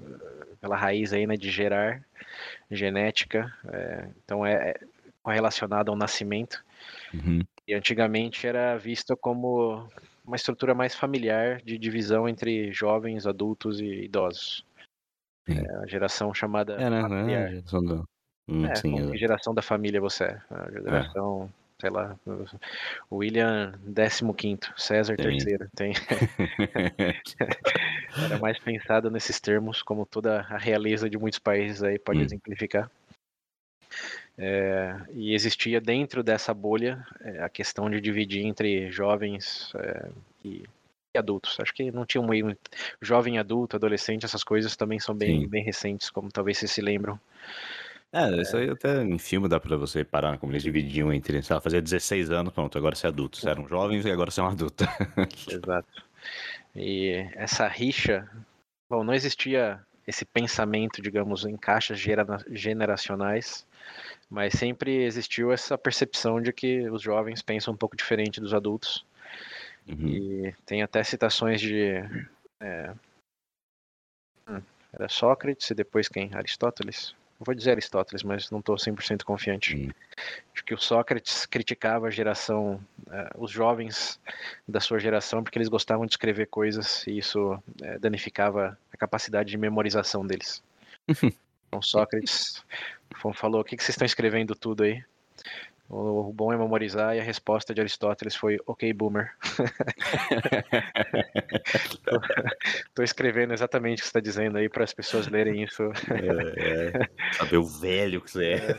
pela 0.59 0.75
raiz 0.75 1.13
aí, 1.13 1.27
né, 1.27 1.37
de 1.37 1.51
gerar, 1.51 2.03
genética, 2.71 3.53
é, 3.67 4.09
então 4.23 4.43
é, 4.43 4.71
é 5.27 5.31
relacionado 5.31 5.89
ao 5.89 5.95
nascimento. 5.95 6.63
Uhum. 7.13 7.41
E 7.67 7.75
antigamente 7.75 8.47
era 8.47 8.75
vista 8.75 9.15
como 9.15 9.87
uma 10.25 10.35
estrutura 10.35 10.73
mais 10.73 10.95
familiar 10.95 11.61
de 11.61 11.77
divisão 11.77 12.27
entre 12.27 12.71
jovens, 12.71 13.27
adultos 13.27 13.79
e 13.79 14.05
idosos. 14.05 14.65
É 15.47 15.83
a 15.83 15.85
geração 15.85 16.33
chamada 16.33 16.73
é, 16.73 16.89
né, 16.89 17.01
familiar. 17.01 17.41
É 17.41 17.45
a 17.45 17.49
geração 17.49 17.83
do... 17.83 18.03
Hum, 18.47 18.65
é, 18.65 18.75
sim, 18.75 19.17
geração 19.17 19.53
da 19.53 19.61
família 19.61 20.01
você 20.01 20.25
é? 20.25 20.41
A 20.49 20.71
geração, 20.71 21.45
é. 21.45 21.81
sei 21.81 21.89
lá, 21.89 22.17
William 23.11 23.73
15 24.37 24.59
César 24.75 25.15
tem. 25.15 25.37
III. 25.37 25.59
Tem. 25.75 25.93
Era 28.25 28.37
mais 28.39 28.59
pensado 28.59 29.09
nesses 29.09 29.39
termos, 29.39 29.81
como 29.81 30.05
toda 30.05 30.41
a 30.41 30.57
realeza 30.57 31.09
de 31.09 31.17
muitos 31.17 31.39
países 31.39 31.83
aí 31.83 31.97
pode 31.97 32.19
hum. 32.19 32.23
exemplificar. 32.23 32.91
É, 34.37 34.99
e 35.13 35.33
existia 35.33 35.79
dentro 35.79 36.23
dessa 36.23 36.53
bolha 36.53 37.05
é, 37.21 37.43
a 37.43 37.49
questão 37.49 37.89
de 37.89 38.01
dividir 38.01 38.45
entre 38.45 38.91
jovens 38.91 39.71
é, 39.75 40.09
e, 40.43 40.63
e, 41.13 41.17
adultos. 41.17 41.57
Acho 41.59 41.73
que 41.73 41.91
não 41.91 42.05
tinha 42.05 42.21
um 42.21 42.27
meio. 42.27 42.57
Jovem, 43.01 43.37
adulto, 43.37 43.75
adolescente, 43.75 44.25
essas 44.25 44.43
coisas 44.43 44.75
também 44.75 44.99
são 44.99 45.13
bem, 45.13 45.47
bem 45.47 45.63
recentes, 45.63 46.09
como 46.09 46.31
talvez 46.31 46.57
vocês 46.57 46.71
se 46.71 46.81
lembram. 46.81 47.19
É, 48.11 48.29
isso 48.41 48.57
aí 48.57 48.69
até 48.69 49.01
em 49.01 49.17
filme 49.17 49.47
dá 49.47 49.59
pra 49.59 49.75
você 49.75 50.03
parar 50.03 50.37
como 50.37 50.51
eles 50.51 50.61
dividiam 50.61 51.11
entre, 51.11 51.41
sei 51.41 51.55
lá, 51.55 51.61
fazer 51.61 51.81
16 51.81 52.29
anos, 52.29 52.53
pronto, 52.53 52.77
agora 52.77 52.95
você 52.95 53.07
é 53.07 53.09
adulto. 53.09 53.37
Você 53.37 53.49
eram 53.49 53.67
jovens 53.67 54.05
e 54.05 54.11
agora 54.11 54.29
você 54.29 54.39
é 54.39 54.43
um 54.43 54.47
adulto. 54.47 54.83
Exato. 55.49 56.03
E 56.75 57.27
essa 57.35 57.67
rixa, 57.67 58.29
bom, 58.89 59.03
não 59.03 59.13
existia 59.13 59.79
esse 60.07 60.25
pensamento, 60.25 61.01
digamos, 61.01 61.45
em 61.45 61.55
caixas 61.55 61.99
generacionais 62.51 63.65
mas 64.33 64.53
sempre 64.53 65.03
existiu 65.03 65.51
essa 65.51 65.77
percepção 65.77 66.41
de 66.41 66.51
que 66.51 66.89
os 66.89 67.03
jovens 67.03 67.43
pensam 67.43 67.71
um 67.71 67.77
pouco 67.77 67.95
diferente 67.95 68.41
dos 68.41 68.51
adultos. 68.51 69.05
Uhum. 69.87 70.07
E 70.07 70.55
tem 70.65 70.81
até 70.81 71.03
citações 71.03 71.61
de. 71.61 72.03
É, 72.59 72.91
hum, 74.49 74.61
era 74.91 75.07
Sócrates 75.07 75.69
e 75.69 75.75
depois 75.75 76.07
quem? 76.07 76.33
Aristóteles? 76.33 77.15
vou 77.39 77.53
dizer 77.53 77.71
Aristóteles, 77.71 78.23
mas 78.23 78.49
não 78.49 78.59
estou 78.59 78.75
100% 78.75 79.23
confiante. 79.23 79.75
Hum. 79.75 79.91
Acho 80.51 80.63
que 80.63 80.73
o 80.73 80.79
Sócrates 80.79 81.45
criticava 81.45 82.07
a 82.07 82.11
geração, 82.11 82.83
uh, 83.05 83.43
os 83.43 83.51
jovens 83.51 84.19
da 84.67 84.79
sua 84.79 84.97
geração, 84.97 85.43
porque 85.43 85.59
eles 85.59 85.67
gostavam 85.67 86.05
de 86.05 86.13
escrever 86.13 86.47
coisas 86.47 87.05
e 87.05 87.17
isso 87.17 87.53
uh, 87.53 87.99
danificava 87.99 88.77
a 88.91 88.97
capacidade 88.97 89.51
de 89.51 89.57
memorização 89.57 90.25
deles. 90.25 90.63
então 91.73 91.81
Sócrates 91.81 92.63
falou: 93.33 93.61
o 93.61 93.63
que, 93.63 93.75
que 93.75 93.83
vocês 93.83 93.95
estão 93.95 94.05
escrevendo 94.05 94.55
tudo 94.55 94.83
aí? 94.83 95.03
O 95.89 96.31
bom 96.33 96.51
é 96.51 96.57
memorizar 96.57 97.15
e 97.15 97.19
a 97.19 97.23
resposta 97.23 97.71
de 97.73 97.81
Aristóteles 97.81 98.35
foi 98.35 98.57
ok, 98.65 98.91
boomer. 98.93 99.31
tô, 102.95 103.03
escrevendo 103.03 103.53
exatamente 103.53 103.99
o 103.99 104.01
que 104.01 104.05
você 104.05 104.09
está 104.09 104.19
dizendo 104.19 104.57
aí 104.57 104.67
para 104.67 104.85
as 104.85 104.93
pessoas 104.93 105.27
lerem 105.27 105.61
isso. 105.61 105.83
É, 106.09 106.97
é. 106.97 107.07
Saber 107.33 107.57
o 107.57 107.65
velho 107.65 108.21
que 108.21 108.31
você 108.31 108.53
é. 108.53 108.75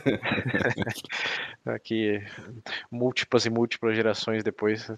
é. 1.67 1.71
Aqui, 1.75 2.21
múltiplas 2.91 3.45
e 3.45 3.49
múltiplas 3.49 3.95
gerações 3.95 4.43
depois. 4.43 4.89
o 4.89 4.97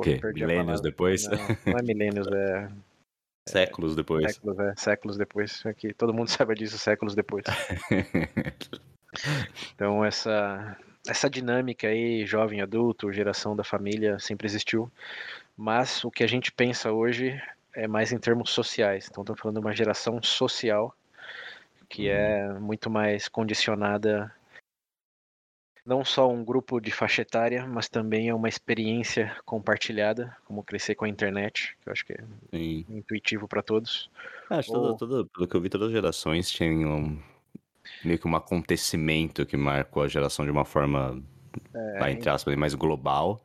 quê? 0.00 0.18
Milênios 0.34 0.80
depois? 0.80 1.28
Não, 1.28 1.38
não 1.66 1.78
é 1.78 1.82
milênios, 1.82 2.26
é 2.26 2.68
Séculos 3.48 3.96
depois. 3.96 4.34
Séculos, 4.34 4.58
é, 4.58 4.74
séculos 4.76 5.16
depois. 5.16 5.66
Aqui, 5.66 5.92
todo 5.92 6.14
mundo 6.14 6.28
sabe 6.30 6.54
disso 6.54 6.78
séculos 6.78 7.14
depois. 7.14 7.44
então 9.74 10.04
essa 10.04 10.76
essa 11.08 11.30
dinâmica 11.30 11.88
aí, 11.88 12.26
jovem, 12.26 12.60
adulto, 12.60 13.12
geração 13.12 13.56
da 13.56 13.64
família, 13.64 14.18
sempre 14.18 14.46
existiu. 14.46 14.90
Mas 15.56 16.04
o 16.04 16.10
que 16.10 16.22
a 16.22 16.26
gente 16.26 16.52
pensa 16.52 16.92
hoje 16.92 17.40
é 17.74 17.88
mais 17.88 18.12
em 18.12 18.18
termos 18.18 18.50
sociais. 18.50 19.08
Então, 19.10 19.22
estamos 19.22 19.40
falando 19.40 19.58
de 19.58 19.66
uma 19.66 19.74
geração 19.74 20.22
social 20.22 20.94
que 21.88 22.08
é 22.08 22.46
uhum. 22.46 22.60
muito 22.60 22.90
mais 22.90 23.28
condicionada 23.28 24.30
não 25.88 26.04
só 26.04 26.30
um 26.30 26.44
grupo 26.44 26.80
de 26.80 26.90
faixa 26.90 27.22
etária, 27.22 27.66
mas 27.66 27.88
também 27.88 28.28
é 28.28 28.34
uma 28.34 28.48
experiência 28.48 29.34
compartilhada, 29.46 30.36
como 30.44 30.62
crescer 30.62 30.94
com 30.94 31.06
a 31.06 31.08
internet, 31.08 31.74
que 31.80 31.88
eu 31.88 31.92
acho 31.92 32.04
que 32.04 32.12
é 32.12 32.24
Sim. 32.50 32.84
intuitivo 32.90 33.48
para 33.48 33.62
todos. 33.62 34.10
Acho 34.50 34.70
Ou... 34.70 34.94
toda, 34.94 34.98
toda, 34.98 35.30
pelo 35.30 35.48
que 35.48 35.56
eu 35.56 35.60
vi, 35.62 35.70
todas 35.70 35.88
as 35.88 35.94
gerações 35.94 36.50
tinham 36.50 37.18
meio 38.04 38.18
que 38.18 38.28
um 38.28 38.36
acontecimento 38.36 39.46
que 39.46 39.56
marcou 39.56 40.02
a 40.02 40.08
geração 40.08 40.44
de 40.44 40.50
uma 40.50 40.66
forma, 40.66 41.22
é, 41.72 42.12
entre 42.12 42.28
aspas, 42.28 42.54
mais 42.54 42.74
global. 42.74 43.40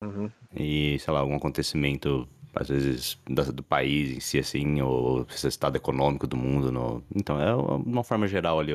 Uhum. 0.00 0.30
E, 0.54 1.00
sei 1.00 1.12
lá, 1.12 1.18
algum 1.18 1.34
acontecimento, 1.34 2.28
às 2.54 2.68
vezes, 2.68 3.20
do, 3.26 3.62
país 3.64 4.16
em 4.16 4.20
si, 4.20 4.38
assim, 4.38 4.80
ou 4.80 5.26
estado 5.28 5.74
econômico 5.74 6.28
do 6.28 6.36
mundo. 6.36 6.70
No... 6.70 7.02
Então, 7.12 7.40
é 7.40 7.52
uma 7.56 8.04
forma 8.04 8.28
geral 8.28 8.60
ali, 8.60 8.72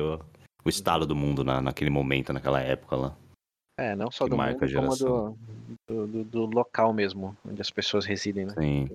o 0.64 0.68
estado 0.68 1.06
do 1.06 1.14
mundo 1.14 1.44
na, 1.44 1.60
naquele 1.60 1.90
momento, 1.90 2.32
naquela 2.32 2.60
época 2.60 2.96
lá. 2.96 3.16
É, 3.76 3.94
não 3.96 4.10
só 4.10 4.26
do 4.26 4.36
mundo, 4.36 4.56
como 4.56 4.96
do, 5.86 6.06
do, 6.06 6.24
do, 6.24 6.46
local 6.46 6.92
mesmo, 6.92 7.36
onde 7.44 7.60
as 7.60 7.70
pessoas 7.70 8.06
residem, 8.06 8.46
né? 8.46 8.54
Sim. 8.56 8.90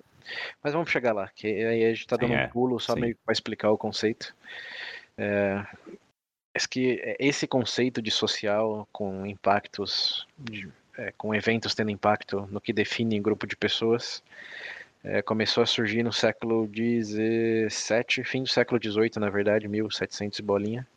Mas 0.63 0.73
vamos 0.73 0.89
chegar 0.89 1.13
lá, 1.13 1.27
que 1.35 1.47
aí 1.47 1.83
a 1.83 1.93
gente 1.93 2.07
tá 2.07 2.15
dando 2.15 2.29
sim, 2.29 2.35
um 2.35 2.39
é. 2.39 2.47
pulo 2.47 2.79
só 2.79 2.93
sim. 2.93 3.01
meio 3.01 3.17
para 3.25 3.33
explicar 3.33 3.71
o 3.71 3.77
conceito. 3.77 4.33
É, 5.17 5.65
que 6.69 6.99
é, 7.03 7.17
esse 7.19 7.45
conceito 7.45 8.01
de 8.01 8.09
social 8.09 8.87
com 8.91 9.25
impactos, 9.25 10.25
de, 10.37 10.69
é, 10.97 11.11
com 11.17 11.35
eventos 11.35 11.75
tendo 11.75 11.91
impacto 11.91 12.47
no 12.49 12.61
que 12.61 12.73
define 12.73 13.19
um 13.19 13.23
grupo 13.23 13.45
de 13.45 13.55
pessoas, 13.55 14.23
é, 15.03 15.21
começou 15.21 15.63
a 15.63 15.65
surgir 15.65 16.03
no 16.03 16.11
século 16.11 16.67
XVII, 16.67 18.23
fim 18.23 18.43
do 18.43 18.49
século 18.49 18.79
XVIII, 18.81 19.11
na 19.17 19.29
verdade, 19.29 19.67
1700 19.67 20.39
bolinha. 20.39 20.87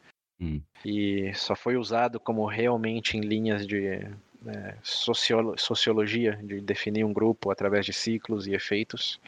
Hum. 0.42 0.60
E 0.84 1.32
só 1.34 1.54
foi 1.54 1.76
usado 1.76 2.18
como 2.18 2.44
realmente 2.46 3.16
em 3.16 3.20
linhas 3.20 3.64
de 3.64 3.86
é, 3.86 4.74
sociolo 4.82 5.56
sociologia, 5.56 6.36
de 6.42 6.60
definir 6.60 7.04
um 7.04 7.12
grupo 7.12 7.50
através 7.52 7.86
de 7.86 7.92
ciclos 7.92 8.48
e 8.48 8.54
efeitos, 8.54 9.20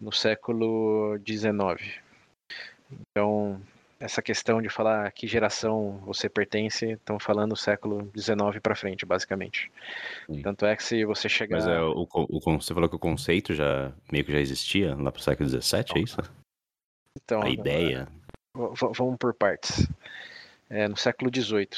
no 0.00 0.10
século 0.10 1.18
XIX. 1.26 2.00
Então, 2.90 3.60
essa 4.00 4.22
questão 4.22 4.62
de 4.62 4.70
falar 4.70 5.12
que 5.12 5.26
geração 5.26 6.00
você 6.04 6.28
pertence, 6.28 6.92
estão 6.92 7.18
falando 7.18 7.54
século 7.54 8.10
XIX 8.16 8.58
para 8.62 8.74
frente, 8.74 9.04
basicamente. 9.04 9.70
Sim. 10.30 10.40
Tanto 10.40 10.64
é 10.64 10.74
que 10.74 10.82
se 10.82 11.04
você 11.04 11.28
chegar. 11.28 11.58
Mas 11.58 11.66
é, 11.66 11.82
o, 11.82 12.08
o, 12.10 12.40
você 12.40 12.72
falou 12.72 12.88
que 12.88 12.96
o 12.96 12.98
conceito 12.98 13.54
já 13.54 13.92
meio 14.10 14.24
que 14.24 14.32
já 14.32 14.40
existia 14.40 14.94
lá 14.94 15.12
para 15.12 15.20
o 15.20 15.22
século 15.22 15.48
XVII, 15.48 15.84
é 15.96 15.98
isso? 15.98 16.16
Então, 17.22 17.42
a 17.42 17.50
ideia. 17.50 18.08
Vamos 18.54 19.18
por 19.18 19.34
partes. 19.34 19.86
É, 20.70 20.86
no 20.86 20.96
século 20.96 21.30
XVIII, 21.34 21.68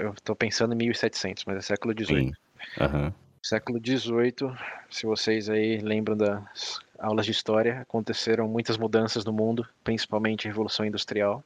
eu 0.00 0.12
estou 0.12 0.34
pensando 0.34 0.72
em 0.72 0.76
1700, 0.76 1.44
mas 1.44 1.56
é 1.56 1.60
século 1.60 1.92
XVIII. 1.92 2.32
Uhum. 2.80 3.12
Século 3.42 3.78
XVIII, 3.78 4.56
se 4.90 5.06
vocês 5.06 5.48
aí 5.48 5.78
lembram 5.78 6.16
das 6.16 6.80
aulas 6.98 7.26
de 7.26 7.32
história, 7.32 7.80
aconteceram 7.80 8.48
muitas 8.48 8.76
mudanças 8.76 9.24
no 9.24 9.32
mundo, 9.32 9.66
principalmente 9.84 10.46
a 10.46 10.50
Revolução 10.50 10.84
Industrial. 10.84 11.44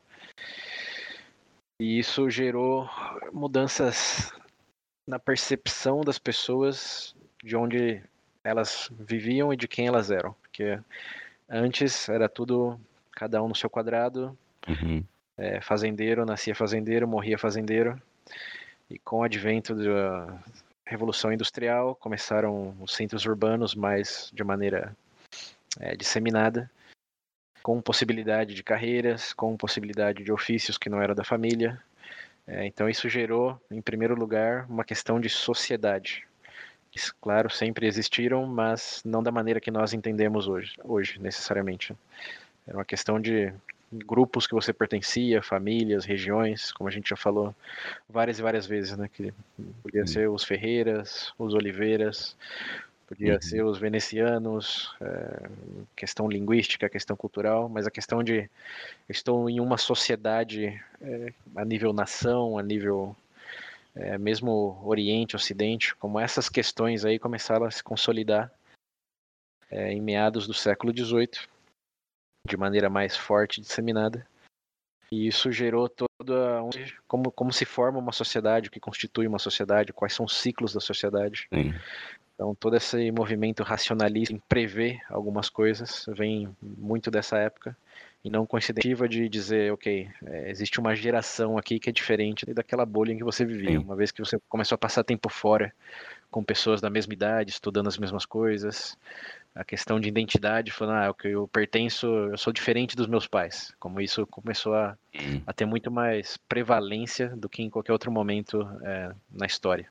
E 1.80 1.98
isso 1.98 2.30
gerou 2.30 2.88
mudanças 3.32 4.32
na 5.06 5.18
percepção 5.18 6.00
das 6.00 6.18
pessoas 6.18 7.14
de 7.42 7.56
onde 7.56 8.02
elas 8.44 8.88
viviam 8.98 9.52
e 9.52 9.56
de 9.56 9.66
quem 9.66 9.86
elas 9.88 10.10
eram. 10.10 10.34
Porque 10.40 10.78
antes 11.48 12.08
era 12.08 12.28
tudo 12.28 12.80
cada 13.12 13.42
um 13.42 13.48
no 13.48 13.54
seu 13.54 13.68
quadrado, 13.68 14.36
uhum. 14.68 15.04
É, 15.36 15.60
fazendeiro 15.60 16.24
nascia 16.24 16.54
fazendeiro, 16.54 17.08
morria 17.08 17.38
fazendeiro. 17.38 18.00
E 18.90 18.98
com 18.98 19.18
o 19.18 19.22
advento 19.22 19.74
da 19.74 20.38
Revolução 20.86 21.32
Industrial, 21.32 21.94
começaram 21.94 22.76
os 22.80 22.94
centros 22.94 23.24
urbanos 23.24 23.74
mais 23.74 24.30
de 24.32 24.44
maneira 24.44 24.94
é, 25.80 25.96
disseminada 25.96 26.70
com 27.62 27.80
possibilidade 27.80 28.54
de 28.54 28.62
carreiras, 28.62 29.32
com 29.32 29.56
possibilidade 29.56 30.24
de 30.24 30.32
ofícios 30.32 30.76
que 30.76 30.90
não 30.90 31.00
eram 31.00 31.14
da 31.14 31.24
família. 31.24 31.80
É, 32.46 32.66
então 32.66 32.88
isso 32.88 33.08
gerou, 33.08 33.60
em 33.70 33.80
primeiro 33.80 34.14
lugar, 34.14 34.66
uma 34.68 34.84
questão 34.84 35.20
de 35.20 35.28
sociedade. 35.28 36.26
Claro, 37.20 37.48
sempre 37.48 37.86
existiram, 37.86 38.44
mas 38.46 39.00
não 39.04 39.22
da 39.22 39.30
maneira 39.30 39.60
que 39.60 39.70
nós 39.70 39.94
entendemos 39.94 40.46
hoje, 40.46 40.74
hoje 40.84 41.18
necessariamente. 41.18 41.96
Era 42.66 42.76
uma 42.76 42.84
questão 42.84 43.18
de 43.18 43.52
grupos 43.92 44.46
que 44.46 44.54
você 44.54 44.72
pertencia, 44.72 45.42
famílias, 45.42 46.04
regiões, 46.04 46.72
como 46.72 46.88
a 46.88 46.92
gente 46.92 47.10
já 47.10 47.16
falou 47.16 47.54
várias 48.08 48.38
e 48.38 48.42
várias 48.42 48.66
vezes, 48.66 48.96
né? 48.96 49.08
Que 49.12 49.32
podia 49.82 50.06
ser 50.06 50.30
os 50.30 50.42
Ferreiras, 50.42 51.32
os 51.38 51.54
Oliveiras, 51.54 52.36
podia 53.06 53.34
uhum. 53.34 53.42
ser 53.42 53.64
os 53.64 53.78
venezianos, 53.78 54.94
é, 55.00 55.48
questão 55.94 56.28
linguística, 56.28 56.88
questão 56.88 57.14
cultural, 57.14 57.68
mas 57.68 57.86
a 57.86 57.90
questão 57.90 58.22
de 58.24 58.48
estou 59.08 59.50
em 59.50 59.60
uma 59.60 59.76
sociedade 59.76 60.80
é, 61.00 61.32
a 61.54 61.64
nível 61.64 61.92
nação, 61.92 62.58
a 62.58 62.62
nível 62.62 63.14
é, 63.94 64.16
mesmo 64.16 64.80
Oriente, 64.84 65.36
Ocidente, 65.36 65.94
como 65.96 66.18
essas 66.18 66.48
questões 66.48 67.04
aí 67.04 67.18
começaram 67.18 67.66
a 67.66 67.70
se 67.70 67.82
consolidar 67.82 68.50
em 69.70 70.02
meados 70.02 70.46
do 70.46 70.52
século 70.52 70.92
XVIII, 70.94 71.48
de 72.48 72.56
maneira 72.56 72.90
mais 72.90 73.16
forte 73.16 73.58
e 73.58 73.60
disseminada. 73.60 74.26
E 75.10 75.26
isso 75.26 75.52
gerou 75.52 75.88
toda 75.88 76.60
como, 77.06 77.30
como 77.30 77.52
se 77.52 77.64
forma 77.64 77.98
uma 77.98 78.12
sociedade, 78.12 78.68
o 78.68 78.72
que 78.72 78.80
constitui 78.80 79.26
uma 79.26 79.38
sociedade, 79.38 79.92
quais 79.92 80.14
são 80.14 80.24
os 80.24 80.36
ciclos 80.36 80.72
da 80.72 80.80
sociedade. 80.80 81.46
Sim. 81.52 81.74
Então, 82.34 82.54
todo 82.54 82.76
esse 82.76 83.10
movimento 83.12 83.62
racionalista 83.62 84.34
em 84.34 84.38
prever 84.48 85.00
algumas 85.10 85.50
coisas 85.50 86.06
vem 86.08 86.48
muito 86.60 87.10
dessa 87.10 87.36
época 87.36 87.76
e 88.24 88.30
não 88.30 88.46
coincidentiva 88.46 89.08
de 89.08 89.28
dizer, 89.28 89.72
ok, 89.72 90.08
é, 90.24 90.50
existe 90.50 90.80
uma 90.80 90.94
geração 90.94 91.58
aqui 91.58 91.78
que 91.78 91.90
é 91.90 91.92
diferente 91.92 92.46
daquela 92.46 92.86
bolha 92.86 93.12
em 93.12 93.18
que 93.18 93.24
você 93.24 93.44
vivia, 93.44 93.72
Sim. 93.72 93.78
uma 93.78 93.96
vez 93.96 94.10
que 94.12 94.24
você 94.24 94.38
começou 94.48 94.76
a 94.76 94.78
passar 94.78 95.04
tempo 95.04 95.28
fora 95.28 95.74
com 96.30 96.42
pessoas 96.42 96.80
da 96.80 96.88
mesma 96.88 97.12
idade, 97.12 97.50
estudando 97.50 97.88
as 97.88 97.98
mesmas 97.98 98.24
coisas, 98.24 98.96
a 99.54 99.64
questão 99.64 100.00
de 100.00 100.08
identidade, 100.08 100.70
falando, 100.70 100.96
ah, 100.96 101.14
eu 101.24 101.46
pertenço, 101.48 102.06
eu 102.06 102.38
sou 102.38 102.52
diferente 102.52 102.96
dos 102.96 103.06
meus 103.06 103.26
pais, 103.26 103.74
como 103.78 104.00
isso 104.00 104.26
começou 104.26 104.74
a, 104.74 104.96
a 105.46 105.52
ter 105.52 105.66
muito 105.66 105.90
mais 105.90 106.38
prevalência 106.48 107.28
do 107.36 107.48
que 107.48 107.62
em 107.62 107.68
qualquer 107.68 107.92
outro 107.92 108.10
momento 108.10 108.62
é, 108.82 109.12
na 109.30 109.46
história. 109.46 109.88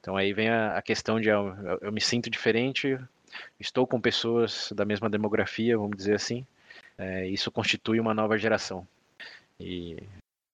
Então 0.00 0.16
aí 0.16 0.34
vem 0.34 0.50
a, 0.50 0.76
a 0.76 0.82
questão 0.82 1.18
de 1.18 1.28
eu, 1.30 1.54
eu, 1.80 1.90
me 1.90 2.00
sinto 2.00 2.28
diferente, 2.28 2.98
estou 3.58 3.86
com 3.86 3.98
pessoas 3.98 4.70
da 4.76 4.84
mesma 4.84 5.08
demografia, 5.08 5.78
vamos 5.78 5.96
dizer 5.96 6.16
assim. 6.16 6.46
É, 6.98 7.26
isso 7.26 7.50
constitui 7.50 7.98
uma 7.98 8.12
nova 8.12 8.36
geração. 8.36 8.86
E 9.58 9.96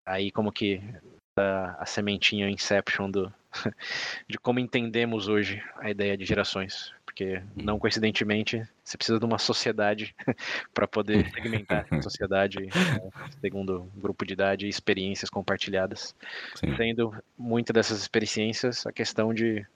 aí 0.07 0.31
como 0.31 0.53
que 0.53 0.81
a, 1.37 1.83
a 1.83 1.87
sementinha 1.87 2.49
Inception 2.49 3.11
do, 3.11 3.33
de 4.29 4.39
como 4.39 4.61
entendemos 4.61 5.27
hoje 5.27 5.63
a 5.77 5.91
ideia 5.91 6.17
de 6.17 6.25
gerações. 6.25 6.93
Porque 7.11 7.39
hum. 7.39 7.43
não 7.57 7.79
coincidentemente 7.79 8.63
você 8.85 8.97
precisa 8.97 9.19
de 9.19 9.25
uma 9.25 9.39
sociedade 9.39 10.15
para 10.73 10.87
poder 10.87 11.29
segmentar 11.33 11.85
a 11.91 12.01
sociedade 12.03 12.59
é, 12.69 13.31
segundo 13.41 13.91
grupo 13.97 14.25
de 14.25 14.33
idade 14.33 14.67
e 14.67 14.69
experiências 14.69 15.29
compartilhadas, 15.29 16.15
Sim. 16.55 16.77
sendo 16.77 17.15
muitas 17.37 17.75
dessas 17.75 18.01
experiências 18.01 18.87
a 18.87 18.93
questão 18.93 19.35
de 19.35 19.67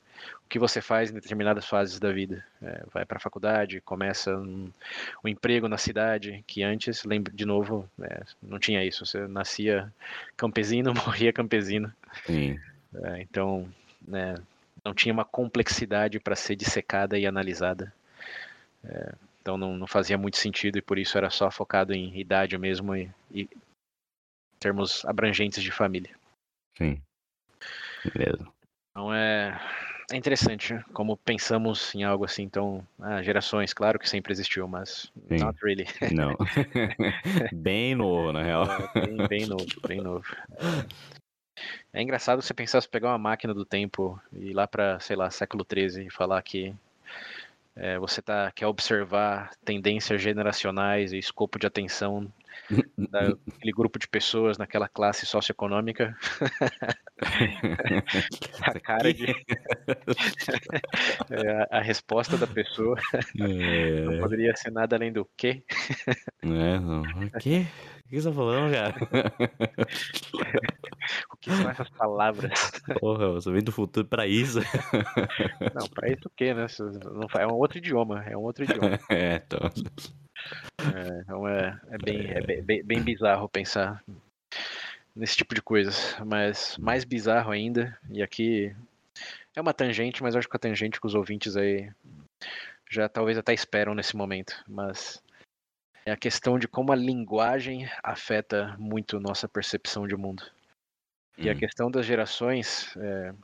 o 0.47 0.49
que 0.49 0.59
você 0.59 0.81
faz 0.81 1.11
em 1.11 1.15
determinadas 1.15 1.67
fases 1.67 1.99
da 1.99 2.13
vida. 2.13 2.43
É, 2.63 2.85
vai 2.93 3.05
para 3.05 3.19
a 3.19 3.21
faculdade, 3.21 3.81
começa 3.81 4.35
um, 4.35 4.71
um, 5.23 5.29
emprego 5.29 5.69
na 5.69 5.77
cidade, 5.77 6.43
que 6.47 6.63
antes, 6.63 7.05
lembra 7.05 7.33
de 7.33 7.45
novo, 7.45 7.91
é, 8.01 8.23
não 8.41 8.59
tinha 8.59 8.83
isso. 8.85 9.05
Você 9.05 9.27
nascia 9.27 9.93
campesino, 10.37 10.95
morria 11.05 11.33
campesino. 11.33 11.93
É, 13.03 13.21
então, 13.21 13.69
né, 14.07 14.37
não 14.85 14.95
tinha 14.95 15.13
uma 15.13 15.25
complexidade 15.25 16.21
para 16.21 16.37
ser 16.37 16.57
dissecada 16.57 17.19
e 17.19 17.27
analisada. 17.27 17.93
É, 18.85 19.15
então 19.41 19.57
não, 19.57 19.77
não, 19.77 19.87
fazia 19.87 20.19
muito 20.19 20.37
sentido 20.37 20.79
e 20.79 20.83
por 20.83 20.99
isso 20.99 21.17
era 21.17 21.31
só 21.31 21.51
focado 21.51 21.95
em 21.95 22.19
idade 22.19 22.57
mesmo 22.59 22.95
e, 22.95 23.11
e 23.31 23.49
termos 24.59 25.05
abrangentes 25.05 25.63
de 25.63 25.71
família. 25.71 26.15
Sim. 26.77 27.01
Beleza. 28.05 28.47
Então 28.91 29.13
é, 29.13 29.59
é 30.13 30.17
interessante 30.17 30.79
como 30.93 31.17
pensamos 31.17 31.95
em 31.95 32.05
algo 32.05 32.25
assim, 32.25 32.43
então, 32.43 32.87
ah, 33.01 33.23
gerações, 33.23 33.73
claro 33.73 33.99
que 33.99 34.09
sempre 34.09 34.33
existiu, 34.33 34.69
mas 34.69 35.11
Sim. 35.29 35.39
not 35.39 35.59
really. 35.63 35.87
Não. 36.13 36.37
bem 37.53 37.95
novo, 37.95 38.33
na 38.33 38.43
real. 38.43 38.65
É, 38.71 39.07
bem, 39.07 39.29
bem 39.29 39.47
novo, 39.47 39.67
bem 39.87 40.01
novo. 40.01 40.25
É 41.93 42.03
engraçado 42.03 42.43
você 42.43 42.53
pensar, 42.53 42.81
se 42.81 42.89
pegar 42.89 43.11
uma 43.11 43.19
máquina 43.19 43.55
do 43.55 43.65
tempo 43.65 44.21
e 44.33 44.51
ir 44.51 44.55
lá 44.55 44.67
para, 44.67 44.99
sei 45.01 45.17
lá, 45.17 45.31
século 45.31 45.65
XIII 45.65 46.07
e 46.07 46.11
falar 46.11 46.43
que 46.43 46.75
é, 47.77 47.99
você 47.99 48.23
tá, 48.23 48.53
quer 48.53 48.67
observar 48.67 49.51
tendências 49.65 50.23
generacionais 50.23 51.13
e 51.13 51.19
escopo 51.19 51.59
de 51.59 51.67
atenção 51.67 52.31
daquele 52.97 53.73
grupo 53.73 53.99
de 53.99 54.07
pessoas 54.07 54.57
naquela 54.57 54.89
classe 54.89 55.27
socioeconômica. 55.27 56.17
a 58.63 58.81
cara 58.81 59.13
de. 59.13 59.27
é, 61.31 61.69
a, 61.71 61.81
resposta 61.81 62.37
da 62.37 62.47
pessoa 62.47 62.97
é... 63.41 64.03
não 64.03 64.21
poderia 64.21 64.55
ser 64.55 64.71
nada 64.71 64.95
além 64.95 65.13
do 65.13 65.29
quê? 65.37 65.65
É, 66.43 66.79
não. 66.79 67.03
O 67.03 67.31
quê? 67.41 67.67
O 68.05 68.09
que 68.09 68.21
você 68.21 68.29
tá 68.29 68.35
falando, 68.35 68.73
cara? 68.73 68.95
o 71.33 71.37
que 71.39 71.51
são 71.51 71.71
essas 71.71 71.89
palavras? 71.91 72.71
Porra, 73.01 73.33
você 73.33 73.51
vem 73.51 73.63
do 73.63 73.73
futuro 73.73 74.07
pra 74.07 74.27
isso? 74.27 74.61
Não, 75.75 75.89
pra 75.89 76.11
isso 76.11 76.27
o 76.27 76.31
quê, 76.31 76.53
né? 76.53 76.67
É 77.39 77.47
um 77.47 77.55
outro 77.55 77.79
idioma, 77.79 78.23
é 78.25 78.37
um 78.37 78.43
outro 78.43 78.65
idioma. 78.65 78.99
É, 79.11 79.37
então. 79.37 79.71
É, 80.95 81.21
então 81.23 81.49
é, 81.49 81.81
é, 81.89 81.99
bem, 81.99 82.31
é 82.31 82.63
bem, 82.63 82.85
bem 82.85 83.03
bizarro 83.03 83.49
pensar 83.49 84.05
nesse 85.17 85.37
tipo 85.37 85.55
de 85.55 85.63
coisas. 85.63 86.15
Mas 86.27 86.77
mais 86.77 87.05
bizarro 87.05 87.51
ainda, 87.51 87.99
e 88.11 88.23
aqui 88.23 88.77
é 89.57 89.61
uma 89.61 89.73
tangente, 89.73 90.23
mas 90.23 90.37
acho 90.37 90.49
que 90.49 90.57
a 90.57 90.61
tangente 90.61 91.01
que 91.01 91.07
os 91.07 91.15
ouvintes 91.15 91.57
aí 91.57 91.91
já 92.91 93.09
talvez 93.09 93.39
até 93.39 93.55
esperam 93.55 93.95
nesse 93.95 94.15
momento. 94.15 94.63
Mas 94.69 95.23
é 96.07 96.13
a 96.13 96.17
questão 96.17 96.59
de 96.59 96.69
como 96.69 96.93
a 96.93 96.97
linguagem 96.97 97.89
afeta 98.03 98.77
muito 98.79 99.19
nossa 99.19 99.49
percepção 99.49 100.07
de 100.07 100.17
mundo. 100.17 100.43
E 101.39 101.49
a 101.49 101.53
hum. 101.53 101.59
questão 101.59 101.91
das 101.91 102.05
gerações 102.07 102.95
é, 102.97 103.35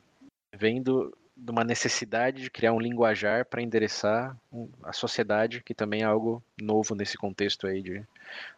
vem 0.55 0.81
do, 0.81 1.15
de 1.35 1.51
uma 1.51 1.63
necessidade 1.63 2.43
de 2.43 2.51
criar 2.51 2.73
um 2.73 2.79
linguajar 2.79 3.45
para 3.45 3.61
endereçar 3.61 4.37
a 4.83 4.93
sociedade, 4.93 5.63
que 5.63 5.73
também 5.73 6.01
é 6.01 6.05
algo 6.05 6.41
novo 6.61 6.93
nesse 6.93 7.17
contexto 7.17 7.65
aí 7.65 7.81
de 7.81 8.03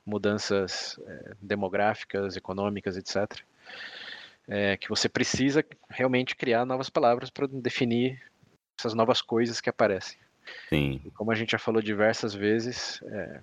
mudanças 0.05 0.99
é, 1.07 1.33
demográficas, 1.41 2.35
econômicas, 2.35 2.97
etc. 2.97 3.41
É, 4.47 4.75
que 4.75 4.89
você 4.89 5.07
precisa 5.07 5.65
realmente 5.89 6.35
criar 6.35 6.65
novas 6.65 6.89
palavras 6.89 7.29
para 7.29 7.47
definir 7.47 8.21
essas 8.77 8.93
novas 8.93 9.21
coisas 9.21 9.61
que 9.61 9.69
aparecem. 9.69 10.19
Sim. 10.67 11.01
E 11.05 11.11
como 11.11 11.31
a 11.31 11.35
gente 11.35 11.53
já 11.53 11.59
falou 11.59 11.81
diversas 11.81 12.33
vezes, 12.33 13.01
é, 13.03 13.39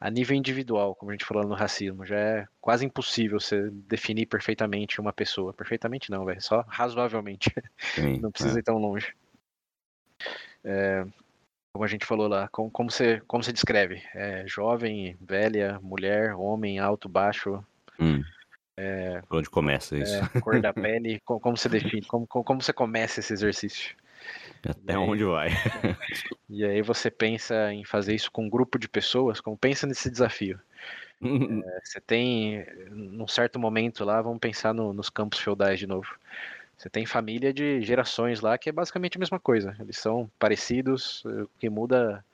a 0.00 0.10
nível 0.10 0.36
individual, 0.36 0.94
como 0.94 1.10
a 1.10 1.14
gente 1.14 1.24
falou 1.24 1.44
no 1.44 1.54
racismo, 1.54 2.06
já 2.06 2.16
é 2.16 2.48
quase 2.60 2.86
impossível 2.86 3.40
você 3.40 3.68
definir 3.70 4.26
perfeitamente 4.26 5.00
uma 5.00 5.12
pessoa. 5.12 5.52
Perfeitamente 5.52 6.10
não, 6.10 6.24
velho, 6.24 6.40
só 6.40 6.64
razoavelmente. 6.68 7.52
Sim, 7.94 8.18
não 8.22 8.30
precisa 8.30 8.58
é. 8.58 8.60
ir 8.60 8.62
tão 8.62 8.78
longe. 8.78 9.12
É, 10.64 11.04
como 11.72 11.84
a 11.84 11.88
gente 11.88 12.06
falou 12.06 12.28
lá, 12.28 12.48
como, 12.48 12.70
como, 12.70 12.90
você, 12.90 13.20
como 13.26 13.42
você 13.42 13.52
descreve? 13.52 14.02
É, 14.14 14.44
jovem, 14.46 15.16
velha, 15.20 15.80
mulher, 15.82 16.34
homem, 16.34 16.78
alto, 16.78 17.08
baixo. 17.08 17.64
Hum. 17.98 18.22
É, 18.76 19.20
Onde 19.28 19.50
começa 19.50 19.96
isso? 19.96 20.14
É, 20.14 20.40
cor 20.40 20.60
da 20.60 20.72
pele, 20.74 21.20
como, 21.24 21.40
como 21.40 21.56
você 21.56 21.68
define? 21.68 22.02
Como, 22.02 22.24
como 22.26 22.62
você 22.62 22.72
começa 22.72 23.18
esse 23.18 23.32
exercício? 23.32 23.96
Até 24.66 24.92
aí, 24.92 24.98
onde 24.98 25.24
vai? 25.24 25.50
e 26.48 26.64
aí 26.64 26.82
você 26.82 27.10
pensa 27.10 27.72
em 27.72 27.84
fazer 27.84 28.14
isso 28.14 28.30
com 28.30 28.44
um 28.44 28.50
grupo 28.50 28.78
de 28.78 28.88
pessoas, 28.88 29.40
como 29.40 29.56
pensa 29.56 29.86
nesse 29.86 30.10
desafio. 30.10 30.58
é, 31.22 31.80
você 31.84 32.00
tem, 32.00 32.64
num 32.90 33.28
certo 33.28 33.58
momento 33.58 34.04
lá, 34.04 34.20
vamos 34.22 34.38
pensar 34.38 34.72
no, 34.72 34.92
nos 34.92 35.10
campos 35.10 35.38
feudais 35.38 35.78
de 35.78 35.86
novo. 35.86 36.08
Você 36.76 36.88
tem 36.88 37.04
família 37.04 37.52
de 37.52 37.82
gerações 37.82 38.40
lá 38.40 38.56
que 38.56 38.68
é 38.68 38.72
basicamente 38.72 39.16
a 39.16 39.20
mesma 39.20 39.40
coisa. 39.40 39.76
Eles 39.80 39.98
são 39.98 40.30
parecidos, 40.38 41.24
o 41.24 41.48
que 41.58 41.68
muda 41.68 42.24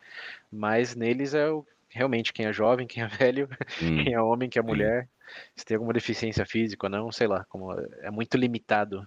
mais 0.52 0.94
neles 0.94 1.32
é 1.32 1.48
o, 1.48 1.66
realmente 1.88 2.32
quem 2.32 2.46
é 2.46 2.52
jovem, 2.52 2.86
quem 2.86 3.02
é 3.02 3.06
velho, 3.08 3.48
hum. 3.82 4.04
quem 4.04 4.12
é 4.12 4.20
homem, 4.20 4.50
quem 4.50 4.60
é 4.60 4.62
mulher 4.62 5.08
se 5.56 5.64
tem 5.64 5.76
alguma 5.76 5.92
deficiência 5.92 6.44
física 6.44 6.86
ou 6.86 6.90
não, 6.90 7.12
sei 7.12 7.26
lá, 7.26 7.44
como 7.48 7.72
é 8.02 8.10
muito 8.10 8.36
limitado 8.36 9.06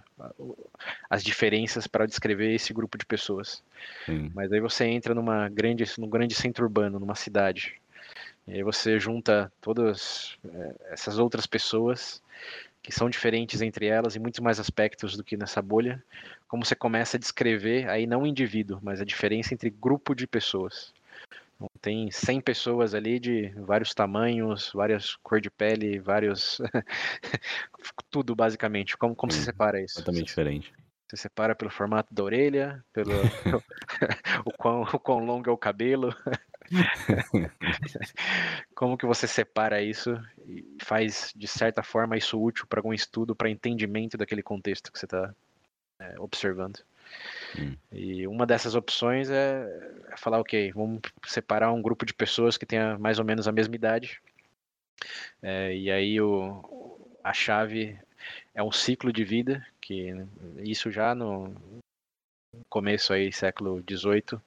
as 1.08 1.22
diferenças 1.22 1.86
para 1.86 2.06
descrever 2.06 2.54
esse 2.54 2.72
grupo 2.72 2.98
de 2.98 3.06
pessoas. 3.06 3.62
Sim. 4.06 4.30
Mas 4.34 4.52
aí 4.52 4.60
você 4.60 4.84
entra 4.84 5.14
numa 5.14 5.48
grande, 5.48 5.84
num 5.98 6.08
grande 6.08 6.34
centro 6.34 6.64
urbano, 6.64 6.98
numa 6.98 7.14
cidade, 7.14 7.74
e 8.46 8.54
aí 8.54 8.62
você 8.62 8.98
junta 8.98 9.52
todas 9.60 10.38
é, 10.42 10.74
essas 10.90 11.18
outras 11.18 11.46
pessoas 11.46 12.22
que 12.82 12.90
são 12.90 13.10
diferentes 13.10 13.60
entre 13.60 13.86
elas 13.86 14.16
em 14.16 14.18
muitos 14.18 14.40
mais 14.40 14.58
aspectos 14.58 15.14
do 15.16 15.22
que 15.22 15.36
nessa 15.36 15.60
bolha, 15.60 16.02
como 16.48 16.64
você 16.64 16.74
começa 16.74 17.18
a 17.18 17.20
descrever 17.20 17.86
aí 17.90 18.06
não 18.06 18.22
o 18.22 18.26
indivíduo, 18.26 18.78
mas 18.82 19.00
a 19.00 19.04
diferença 19.04 19.52
entre 19.52 19.68
grupo 19.68 20.14
de 20.14 20.26
pessoas. 20.26 20.94
Tem 21.80 22.10
100 22.10 22.40
pessoas 22.40 22.94
ali 22.94 23.18
de 23.18 23.48
vários 23.56 23.92
tamanhos, 23.92 24.70
várias 24.72 25.16
cor 25.16 25.40
de 25.40 25.50
pele, 25.50 25.98
vários. 25.98 26.58
Tudo, 28.10 28.34
basicamente. 28.34 28.96
Como, 28.96 29.14
como 29.14 29.32
se 29.32 29.42
separa 29.42 29.82
isso? 29.82 29.96
Totalmente 29.96 30.26
diferente. 30.26 30.72
Você 31.08 31.16
separa 31.16 31.54
pelo 31.54 31.70
formato 31.70 32.14
da 32.14 32.22
orelha, 32.22 32.84
pelo 32.92 33.10
o, 34.44 34.52
quão, 34.56 34.82
o 34.82 34.98
quão 35.00 35.24
longo 35.24 35.48
é 35.48 35.52
o 35.52 35.56
cabelo. 35.56 36.14
Como 38.74 38.98
que 38.98 39.06
você 39.06 39.26
separa 39.26 39.82
isso 39.82 40.20
e 40.46 40.76
faz, 40.82 41.32
de 41.34 41.48
certa 41.48 41.82
forma, 41.82 42.16
isso 42.16 42.40
útil 42.40 42.66
para 42.66 42.80
algum 42.80 42.92
estudo, 42.92 43.34
para 43.34 43.50
entendimento 43.50 44.18
daquele 44.18 44.42
contexto 44.42 44.92
que 44.92 44.98
você 44.98 45.06
está 45.06 45.34
é, 45.98 46.20
observando? 46.20 46.78
Hum. 47.58 47.76
E 47.92 48.26
uma 48.26 48.46
dessas 48.46 48.74
opções 48.74 49.30
é, 49.30 49.66
é 50.10 50.16
falar, 50.16 50.40
ok, 50.40 50.72
vamos 50.72 51.00
separar 51.26 51.72
um 51.72 51.82
grupo 51.82 52.04
de 52.04 52.12
pessoas 52.12 52.56
que 52.56 52.66
tenha 52.66 52.98
mais 52.98 53.18
ou 53.18 53.24
menos 53.24 53.48
a 53.48 53.52
mesma 53.52 53.74
idade. 53.74 54.20
É, 55.42 55.74
e 55.74 55.90
aí 55.90 56.20
o, 56.20 56.98
a 57.22 57.32
chave 57.32 57.98
é 58.54 58.62
um 58.62 58.72
ciclo 58.72 59.12
de 59.12 59.24
vida, 59.24 59.66
que 59.80 60.14
isso 60.58 60.90
já 60.90 61.14
no 61.14 61.54
começo 62.68 63.12
aí, 63.12 63.32
século 63.32 63.82
XVIII, 63.88 64.40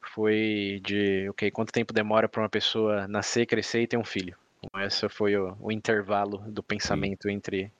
foi 0.00 0.80
de, 0.84 1.28
ok, 1.30 1.50
quanto 1.50 1.72
tempo 1.72 1.92
demora 1.92 2.28
para 2.28 2.42
uma 2.42 2.48
pessoa 2.48 3.08
nascer, 3.08 3.46
crescer 3.46 3.82
e 3.82 3.86
ter 3.86 3.96
um 3.96 4.04
filho. 4.04 4.36
Então, 4.62 4.80
esse 4.82 5.08
foi 5.08 5.36
o, 5.36 5.56
o 5.60 5.72
intervalo 5.72 6.38
do 6.50 6.62
pensamento 6.62 7.24
Sim. 7.24 7.34
entre 7.34 7.72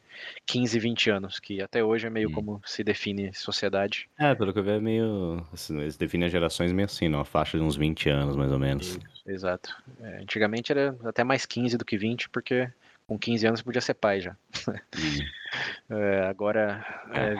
15, 0.46 0.78
20 0.78 1.10
anos, 1.10 1.40
que 1.40 1.60
até 1.60 1.82
hoje 1.82 2.06
é 2.06 2.10
meio 2.10 2.28
hum. 2.28 2.32
como 2.32 2.62
se 2.64 2.82
define 2.84 3.32
sociedade. 3.34 4.08
É, 4.18 4.34
pelo 4.34 4.52
que 4.52 4.58
eu 4.58 4.64
vejo, 4.64 4.76
é 4.76 4.80
meio. 4.80 5.46
Assim, 5.52 5.78
eles 5.80 5.96
definem 5.96 6.26
as 6.26 6.32
gerações 6.32 6.72
meio 6.72 6.86
assim, 6.86 7.08
numa 7.08 7.24
faixa 7.24 7.58
de 7.58 7.64
uns 7.64 7.76
20 7.76 8.08
anos, 8.10 8.36
mais 8.36 8.52
ou 8.52 8.58
menos. 8.58 8.98
Exato. 9.26 9.74
É, 10.00 10.22
antigamente 10.22 10.72
era 10.72 10.96
até 11.04 11.24
mais 11.24 11.46
15 11.46 11.76
do 11.76 11.84
que 11.84 11.96
20, 11.96 12.28
porque 12.30 12.68
com 13.06 13.18
15 13.18 13.46
anos 13.46 13.62
podia 13.62 13.80
ser 13.80 13.94
pai 13.94 14.20
já. 14.20 14.36
Hum. 14.68 14.74
É, 15.88 16.22
agora. 16.26 16.84
É... 17.12 17.34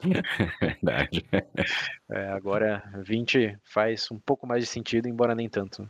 Verdade. 0.60 1.24
É, 2.10 2.28
agora 2.30 2.82
20 3.06 3.56
faz 3.62 4.10
um 4.10 4.18
pouco 4.18 4.44
mais 4.44 4.64
de 4.64 4.68
sentido, 4.68 5.06
embora 5.06 5.34
nem 5.34 5.48
tanto. 5.48 5.88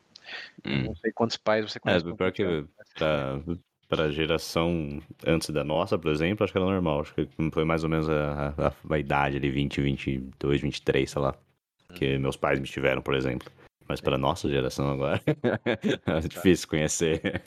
Hum. 0.64 0.84
Não 0.84 0.94
sei 0.96 1.12
quantos 1.12 1.36
pais 1.36 1.64
você 1.64 1.80
conhece. 1.80 2.06
É, 2.06 2.14
pior 2.14 2.32
que 2.32 2.64
pra, 2.94 3.40
para 3.90 4.04
a 4.04 4.10
geração 4.10 5.02
antes 5.26 5.50
da 5.50 5.64
nossa, 5.64 5.98
por 5.98 6.12
exemplo, 6.12 6.44
acho 6.44 6.52
que 6.52 6.58
era 6.58 6.64
normal. 6.64 7.00
Acho 7.00 7.12
que 7.12 7.28
foi 7.52 7.64
mais 7.64 7.82
ou 7.82 7.90
menos 7.90 8.08
a, 8.08 8.54
a, 8.56 8.94
a 8.94 8.98
idade 8.98 9.36
ali, 9.36 9.50
20, 9.50 9.80
22, 9.80 10.60
23, 10.60 11.10
sei 11.10 11.20
lá. 11.20 11.34
que 11.94 12.16
meus 12.16 12.36
pais 12.36 12.60
me 12.60 12.66
tiveram, 12.66 13.02
por 13.02 13.14
exemplo. 13.14 13.50
Mas 13.88 14.00
para 14.00 14.16
nossa 14.16 14.48
geração 14.48 14.88
agora, 14.88 15.20
é 16.06 16.20
difícil 16.20 16.68
conhecer. 16.68 17.42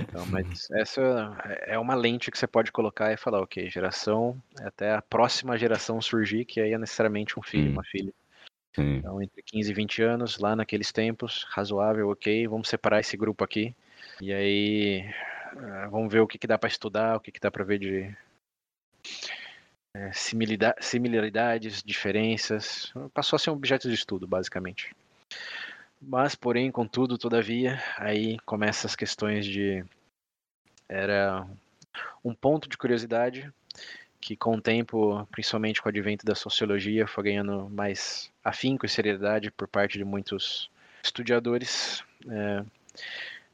Então, 0.00 0.26
mas 0.26 0.70
essa 0.72 1.00
é 1.62 1.78
uma 1.78 1.94
lente 1.94 2.30
que 2.30 2.38
você 2.38 2.46
pode 2.46 2.70
colocar 2.70 3.10
e 3.12 3.16
falar, 3.16 3.40
ok, 3.40 3.70
geração, 3.70 4.36
até 4.60 4.92
a 4.92 5.00
próxima 5.00 5.56
geração 5.56 5.98
surgir, 6.02 6.44
que 6.44 6.60
aí 6.60 6.74
é 6.74 6.78
necessariamente 6.78 7.38
um 7.38 7.42
filho, 7.42 7.70
hum. 7.70 7.72
uma 7.72 7.84
filha. 7.84 8.12
Então, 8.76 9.20
entre 9.20 9.42
15 9.42 9.70
e 9.70 9.74
20 9.74 10.02
anos, 10.02 10.38
lá 10.38 10.54
naqueles 10.54 10.92
tempos, 10.92 11.44
razoável, 11.50 12.10
ok, 12.10 12.46
vamos 12.46 12.68
separar 12.68 13.00
esse 13.00 13.16
grupo 13.16 13.42
aqui. 13.42 13.74
E 14.20 14.32
aí, 14.32 15.04
eh, 15.56 15.88
vamos 15.90 16.12
ver 16.12 16.20
o 16.20 16.26
que, 16.26 16.38
que 16.38 16.46
dá 16.46 16.58
para 16.58 16.68
estudar, 16.68 17.16
o 17.16 17.20
que, 17.20 17.32
que 17.32 17.40
dá 17.40 17.50
para 17.50 17.64
ver 17.64 17.78
de 17.78 18.16
é, 19.94 20.12
similaridades, 20.12 21.82
diferenças. 21.82 22.92
Passou 23.12 23.36
a 23.36 23.40
ser 23.40 23.50
um 23.50 23.54
objeto 23.54 23.88
de 23.88 23.94
estudo, 23.94 24.26
basicamente. 24.26 24.94
Mas, 26.00 26.34
porém, 26.34 26.70
contudo, 26.70 27.18
todavia, 27.18 27.82
aí 27.96 28.38
começam 28.40 28.88
as 28.88 28.94
questões 28.94 29.44
de. 29.44 29.84
Era 30.88 31.46
um 32.24 32.34
ponto 32.34 32.68
de 32.68 32.78
curiosidade 32.78 33.52
que, 34.20 34.36
com 34.36 34.54
o 34.54 34.60
tempo, 34.60 35.26
principalmente 35.30 35.82
com 35.82 35.88
o 35.88 35.90
advento 35.90 36.24
da 36.24 36.34
sociologia, 36.34 37.06
foi 37.06 37.24
ganhando 37.24 37.68
mais 37.68 38.30
afinco 38.44 38.86
e 38.86 38.88
seriedade 38.88 39.50
por 39.50 39.66
parte 39.66 39.98
de 39.98 40.04
muitos 40.04 40.70
estudiosos. 41.02 42.04
É, 42.28 42.64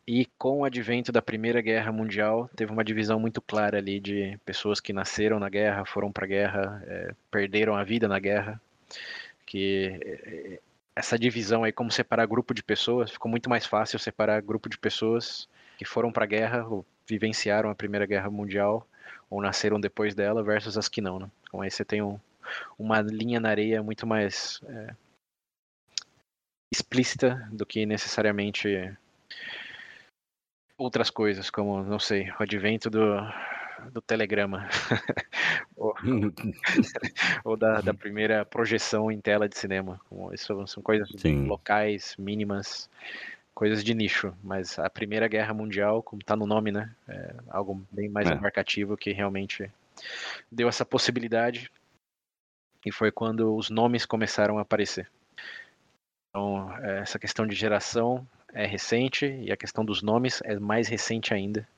e 0.07 0.27
com 0.38 0.61
o 0.61 0.64
advento 0.64 1.11
da 1.11 1.23
Primeira 1.23 1.61
Guerra 1.61 1.90
Mundial, 1.90 2.51
teve 2.55 2.71
uma 2.71 2.85
divisão 2.85 3.19
muito 3.19 3.40
clara 3.40 3.79
ali 3.79 3.99
de 3.99 4.38
pessoas 4.45 4.79
que 4.79 4.93
nasceram 4.93 5.38
na 5.38 5.49
guerra, 5.49 5.85
foram 5.87 6.12
para 6.12 6.25
a 6.25 6.29
guerra, 6.29 6.85
é, 6.87 7.14
perderam 7.31 7.75
a 7.75 7.83
vida 7.83 8.07
na 8.07 8.19
guerra. 8.19 8.61
Que 9.47 9.99
é, 10.05 10.61
essa 10.95 11.19
divisão 11.19 11.64
aí, 11.64 11.73
como 11.73 11.90
separar 11.90 12.27
grupo 12.27 12.53
de 12.53 12.62
pessoas, 12.62 13.11
ficou 13.11 13.31
muito 13.31 13.49
mais 13.49 13.64
fácil 13.64 13.99
separar 13.99 14.43
grupo 14.43 14.69
de 14.69 14.79
pessoas 14.79 15.49
que 15.79 15.85
foram 15.85 16.12
para 16.12 16.25
a 16.25 16.29
guerra 16.29 16.67
ou 16.67 16.85
vivenciaram 17.07 17.71
a 17.71 17.75
Primeira 17.75 18.07
Guerra 18.07 18.31
Mundial 18.31 18.87
ou 19.31 19.40
nasceram 19.40 19.81
depois 19.81 20.14
dela 20.14 20.43
versus 20.43 20.77
as 20.77 20.88
que 20.88 21.01
não. 21.01 21.19
Né? 21.19 21.31
Então 21.49 21.61
aí 21.62 21.71
você 21.71 21.85
tem 21.85 22.03
um, 22.03 22.21
uma 22.79 23.01
linha 23.01 23.40
na 23.40 23.49
areia 23.49 23.83
muito 23.83 24.07
mais 24.07 24.61
é, 24.69 24.95
explícita 26.73 27.49
do 27.51 27.64
que 27.64 27.87
necessariamente 27.87 28.97
outras 30.77 31.11
coisas, 31.11 31.51
como, 31.51 31.83
não 31.83 31.99
sei, 31.99 32.31
o 32.39 32.43
advento 32.43 32.91
do, 32.91 33.17
do 33.93 34.01
telegrama. 34.01 34.69
ou, 35.77 35.95
ou 37.45 37.57
da, 37.57 37.81
da, 37.81 37.95
primeira 37.95 38.45
projeção 38.45 39.11
em 39.11 39.21
tela 39.21 39.49
de 39.49 39.57
cinema. 39.57 40.01
Isso 40.33 40.67
são 40.67 40.83
coisas 40.83 41.09
Sim. 41.17 41.47
locais, 41.47 42.15
mínimas, 42.19 42.89
coisas 43.55 43.85
de 43.85 43.95
nicho. 43.95 44.35
Mas 44.43 44.79
a 44.79 44.91
Primeira 44.91 45.29
Guerra 45.29 45.55
Mundial, 45.55 46.03
como 46.03 46.21
está 46.21 46.37
no 46.37 46.47
nome, 46.47 46.73
né? 46.73 46.95
É 47.09 47.35
algo 47.49 47.87
bem 47.91 48.09
mais 48.09 48.29
é. 48.29 48.35
embarcativo 48.35 48.97
que 48.97 49.13
realmente 49.13 49.71
deu 50.51 50.69
essa 50.69 50.85
possibilidade. 50.85 51.71
E 52.85 52.93
foi 52.93 53.11
quando 53.11 53.57
os 53.57 53.71
nomes 53.71 54.05
começaram 54.05 54.59
a 54.59 54.63
aparecer. 54.63 55.11
Então, 56.29 56.77
é, 56.83 56.99
essa 56.99 57.19
questão 57.19 57.47
de 57.47 57.55
geração 57.55 58.27
é 58.55 58.67
recente 58.67 59.27
e 59.27 59.53
a 59.53 59.57
questão 59.57 59.85
dos 59.85 60.01
nomes 60.03 60.40
é 60.45 60.59
mais 60.59 60.88
recente 60.88 61.35
ainda, 61.35 61.69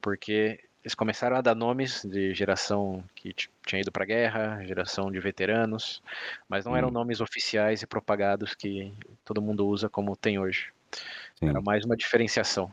porque 0.00 0.60
eles 0.82 0.94
começaram 0.94 1.36
a 1.36 1.40
dar 1.40 1.54
nomes 1.54 2.02
de 2.04 2.32
geração 2.32 3.04
que 3.14 3.34
tinha 3.66 3.80
ido 3.80 3.90
para 3.90 4.04
a 4.04 4.06
guerra, 4.06 4.64
geração 4.64 5.10
de 5.10 5.18
veteranos, 5.18 6.00
mas 6.48 6.64
não 6.64 6.76
eram 6.76 6.88
hum. 6.88 6.92
nomes 6.92 7.20
oficiais 7.20 7.82
e 7.82 7.86
propagados 7.86 8.54
que 8.54 8.92
todo 9.24 9.42
mundo 9.42 9.66
usa 9.66 9.88
como 9.88 10.16
tem 10.16 10.38
hoje. 10.38 10.72
Sim. 11.34 11.48
Era 11.48 11.60
mais 11.60 11.84
uma 11.84 11.96
diferenciação. 11.96 12.72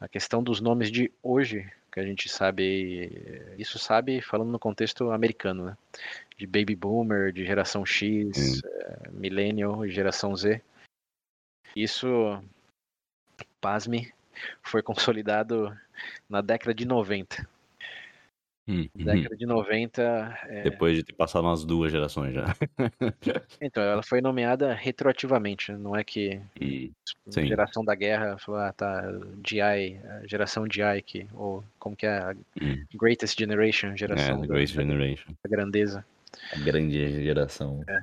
A 0.00 0.08
questão 0.08 0.42
dos 0.42 0.60
nomes 0.60 0.90
de 0.90 1.10
hoje, 1.22 1.66
que 1.90 2.00
a 2.00 2.02
gente 2.02 2.28
sabe, 2.28 3.54
isso 3.56 3.78
sabe 3.78 4.20
falando 4.20 4.50
no 4.50 4.58
contexto 4.58 5.10
americano, 5.10 5.64
né? 5.64 5.76
De 6.36 6.46
baby 6.46 6.76
boomer, 6.76 7.32
de 7.32 7.44
geração 7.44 7.84
X, 7.86 8.62
é, 8.64 9.10
millennial, 9.10 9.88
geração 9.88 10.36
Z. 10.36 10.60
Isso, 11.78 12.42
pasme, 13.60 14.12
foi 14.64 14.82
consolidado 14.82 15.72
na 16.28 16.40
década 16.40 16.74
de 16.74 16.84
90. 16.84 17.48
Hum, 18.66 18.88
década 18.96 19.36
de 19.36 19.46
90. 19.46 20.02
É... 20.48 20.62
Depois 20.64 20.96
de 20.96 21.04
ter 21.04 21.12
passado 21.12 21.44
umas 21.44 21.64
duas 21.64 21.92
gerações 21.92 22.34
já. 22.34 22.46
então, 23.62 23.80
ela 23.80 24.02
foi 24.02 24.20
nomeada 24.20 24.74
retroativamente, 24.74 25.70
não 25.70 25.96
é 25.96 26.02
que 26.02 26.40
hum, 26.60 26.90
geração 27.46 27.84
da 27.84 27.94
guerra 27.94 28.36
falou, 28.38 28.60
ah, 28.60 28.72
tá, 28.72 29.04
GI, 29.46 30.00
geração 30.26 30.66
GI, 30.68 31.00
que, 31.06 31.28
ou 31.32 31.62
como 31.78 31.94
que 31.94 32.06
é, 32.06 32.34
hum. 32.60 32.84
Greatest 32.92 33.38
Generation, 33.38 33.96
geração 33.96 34.42
é, 34.42 34.46
Greatest 34.48 34.74
da, 34.74 34.82
Generation. 34.82 35.32
da 35.44 35.48
grandeza. 35.48 36.04
A 36.52 36.58
grande 36.58 37.22
geração. 37.22 37.84
É. 37.86 38.02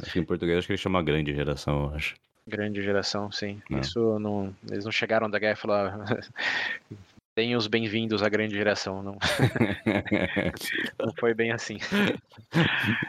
Acho 0.00 0.12
que 0.12 0.18
em 0.20 0.24
português 0.24 0.58
acho 0.58 0.68
que 0.68 0.74
ele 0.74 0.78
chama 0.78 1.02
grande 1.02 1.34
geração, 1.34 1.86
eu 1.86 1.94
acho. 1.96 2.14
Grande 2.48 2.82
geração, 2.82 3.30
sim. 3.32 3.60
Não. 3.68 3.80
Isso 3.80 4.18
não. 4.18 4.54
Eles 4.70 4.84
não 4.84 4.92
chegaram 4.92 5.28
da 5.28 5.38
guerra 5.38 5.54
e 5.54 5.60
falaram. 5.60 6.04
Tenham 7.34 7.58
os 7.58 7.66
bem-vindos 7.66 8.22
à 8.22 8.28
grande 8.30 8.54
geração. 8.54 9.02
Não, 9.02 9.18
não 10.98 11.12
foi 11.18 11.34
bem 11.34 11.52
assim. 11.52 11.76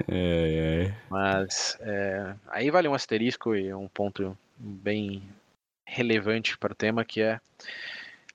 É, 0.09 0.87
é. 0.87 0.93
Mas 1.09 1.77
é, 1.79 2.35
aí 2.49 2.69
vale 2.69 2.89
um 2.89 2.93
asterisco 2.93 3.55
e 3.55 3.73
um 3.73 3.87
ponto 3.87 4.37
bem 4.57 5.23
relevante 5.85 6.57
para 6.57 6.73
o 6.73 6.75
tema, 6.75 7.05
que 7.05 7.21
é 7.21 7.39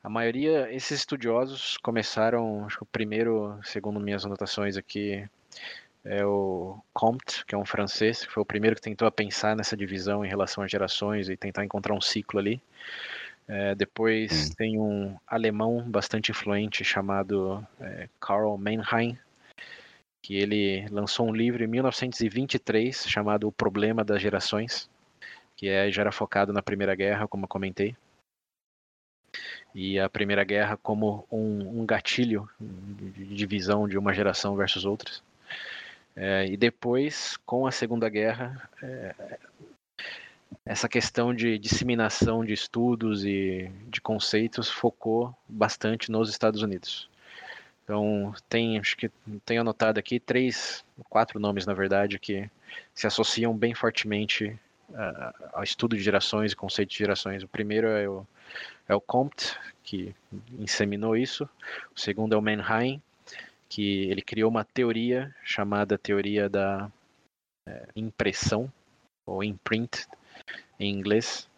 a 0.03 0.09
maioria, 0.09 0.73
esses 0.73 1.01
estudiosos 1.01 1.77
começaram, 1.77 2.65
acho 2.65 2.79
que 2.79 2.83
o 2.83 2.87
primeiro, 2.87 3.57
segundo 3.63 4.01
minhas 4.01 4.25
anotações 4.25 4.77
aqui, 4.77 5.29
é 6.05 6.25
o 6.25 6.79
Comte, 6.93 7.45
que 7.47 7.55
é 7.55 7.59
um 7.59 7.65
francês, 7.65 8.25
que 8.25 8.33
foi 8.33 8.43
o 8.43 8.47
primeiro 8.47 8.77
que 8.77 8.83
tentou 8.83 9.11
pensar 9.11 9.57
nessa 9.57 9.77
divisão 9.77 10.25
em 10.25 10.29
relação 10.29 10.65
às 10.65 10.71
gerações 10.71 11.29
e 11.29 11.37
tentar 11.37 11.65
encontrar 11.65 11.95
um 11.95 12.01
ciclo 12.01 12.39
ali. 12.41 12.61
É, 13.49 13.75
depois 13.75 14.51
hum. 14.51 14.55
tem 14.57 14.79
um 14.79 15.17
alemão 15.27 15.83
bastante 15.89 16.31
influente 16.31 16.85
chamado 16.85 17.67
é, 17.81 18.09
Karl 18.21 18.57
Mannheim, 18.57 19.19
que 20.23 20.37
ele 20.37 20.87
lançou 20.91 21.29
um 21.29 21.35
livro 21.35 21.63
em 21.63 21.67
1923 21.67 23.05
chamado 23.09 23.49
O 23.49 23.53
Problema 23.53 24.05
das 24.05 24.23
Gerações, 24.23 24.89
que 25.57 25.69
é, 25.69 25.91
já 25.91 26.03
era 26.03 26.13
focado 26.13 26.53
na 26.53 26.63
Primeira 26.63 26.95
Guerra, 26.95 27.29
como 27.29 27.45
eu 27.45 27.49
comentei. 27.49 27.97
E 29.75 29.99
a 29.99 30.09
Primeira 30.09 30.45
Guerra 30.45 30.77
como 30.77 31.27
um, 31.31 31.81
um 31.81 31.87
gatilho 31.87 32.49
de 32.61 33.35
divisão 33.35 33.89
de 33.89 33.97
uma 33.97 34.13
geração 34.13 34.55
versus 34.55 34.85
outras. 34.85 35.23
É, 36.15 36.47
e 36.47 36.57
depois, 36.57 37.39
com 37.47 37.67
a 37.67 37.73
Segunda 37.73 38.09
Guerra, 38.09 38.69
é, 38.83 39.39
essa 40.65 40.89
questão 40.89 41.35
de 41.35 41.59
disseminação 41.59 42.45
de 42.45 42.53
estudos 42.53 43.25
e 43.25 43.71
de 43.89 44.01
conceitos 44.01 44.69
focou 44.69 45.35
bastante 45.49 46.11
nos 46.11 46.29
Estados 46.29 46.63
Unidos. 46.63 47.09
Então, 47.85 48.33
tem, 48.49 48.79
acho 48.79 48.97
que 48.97 49.11
tenho 49.45 49.63
anotado 49.63 49.99
aqui 49.99 50.21
três, 50.21 50.85
quatro 51.09 51.41
nomes, 51.41 51.67
na 51.67 51.75
verdade, 51.75 52.19
que 52.19 52.49
se 52.95 53.07
associam 53.07 53.57
bem 53.57 53.75
fortemente 53.75 54.57
uh, 54.91 55.51
ao 55.53 55.65
estudo 55.65 55.97
de 55.97 56.03
gerações 56.03 56.53
e 56.53 56.57
conceito 56.57 56.91
de 56.91 56.99
gerações. 56.99 57.43
O 57.43 57.49
primeiro 57.49 57.89
é 57.89 58.09
o, 58.09 58.27
é 58.89 58.95
o 58.95 59.01
Comte, 59.01 59.59
que 59.83 60.15
inseminou 60.59 61.17
isso. 61.17 61.49
O 61.95 62.01
segundo 62.01 62.35
é 62.35 62.39
o 62.39 62.43
Mannheim, 62.43 63.03
que 63.73 64.11
ele 64.11 64.21
criou 64.21 64.51
uma 64.51 64.67
teoria 64.67 65.35
chamada 65.43 65.97
teoria 65.97 66.47
da 66.47 66.93
é, 67.67 67.89
impressão, 67.97 68.71
ou 69.27 69.43
imprint 69.43 70.07
em 70.79 70.93
inglês, 70.93 71.49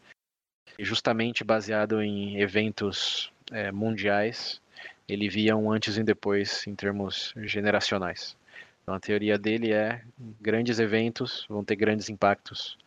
justamente 0.78 1.42
baseado 1.42 2.00
em 2.00 2.40
eventos 2.40 3.32
é, 3.50 3.72
mundiais, 3.72 4.62
ele 5.08 5.28
via 5.28 5.56
um 5.56 5.72
antes 5.72 5.96
e 5.96 6.04
depois 6.04 6.64
em 6.68 6.74
termos 6.76 7.34
generacionais. 7.38 8.36
Então 8.82 8.94
a 8.94 9.00
teoria 9.00 9.36
dele 9.36 9.72
é 9.72 10.00
grandes 10.40 10.78
eventos 10.78 11.44
vão 11.48 11.64
ter 11.64 11.74
grandes 11.74 12.08
impactos, 12.08 12.78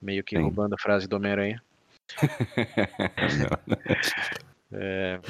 meio 0.00 0.24
que 0.24 0.34
Sim. 0.34 0.44
roubando 0.44 0.72
a 0.72 0.78
frase 0.78 1.06
do 1.06 1.16
Homem-Aranha. 1.16 1.62
é, 4.72 5.20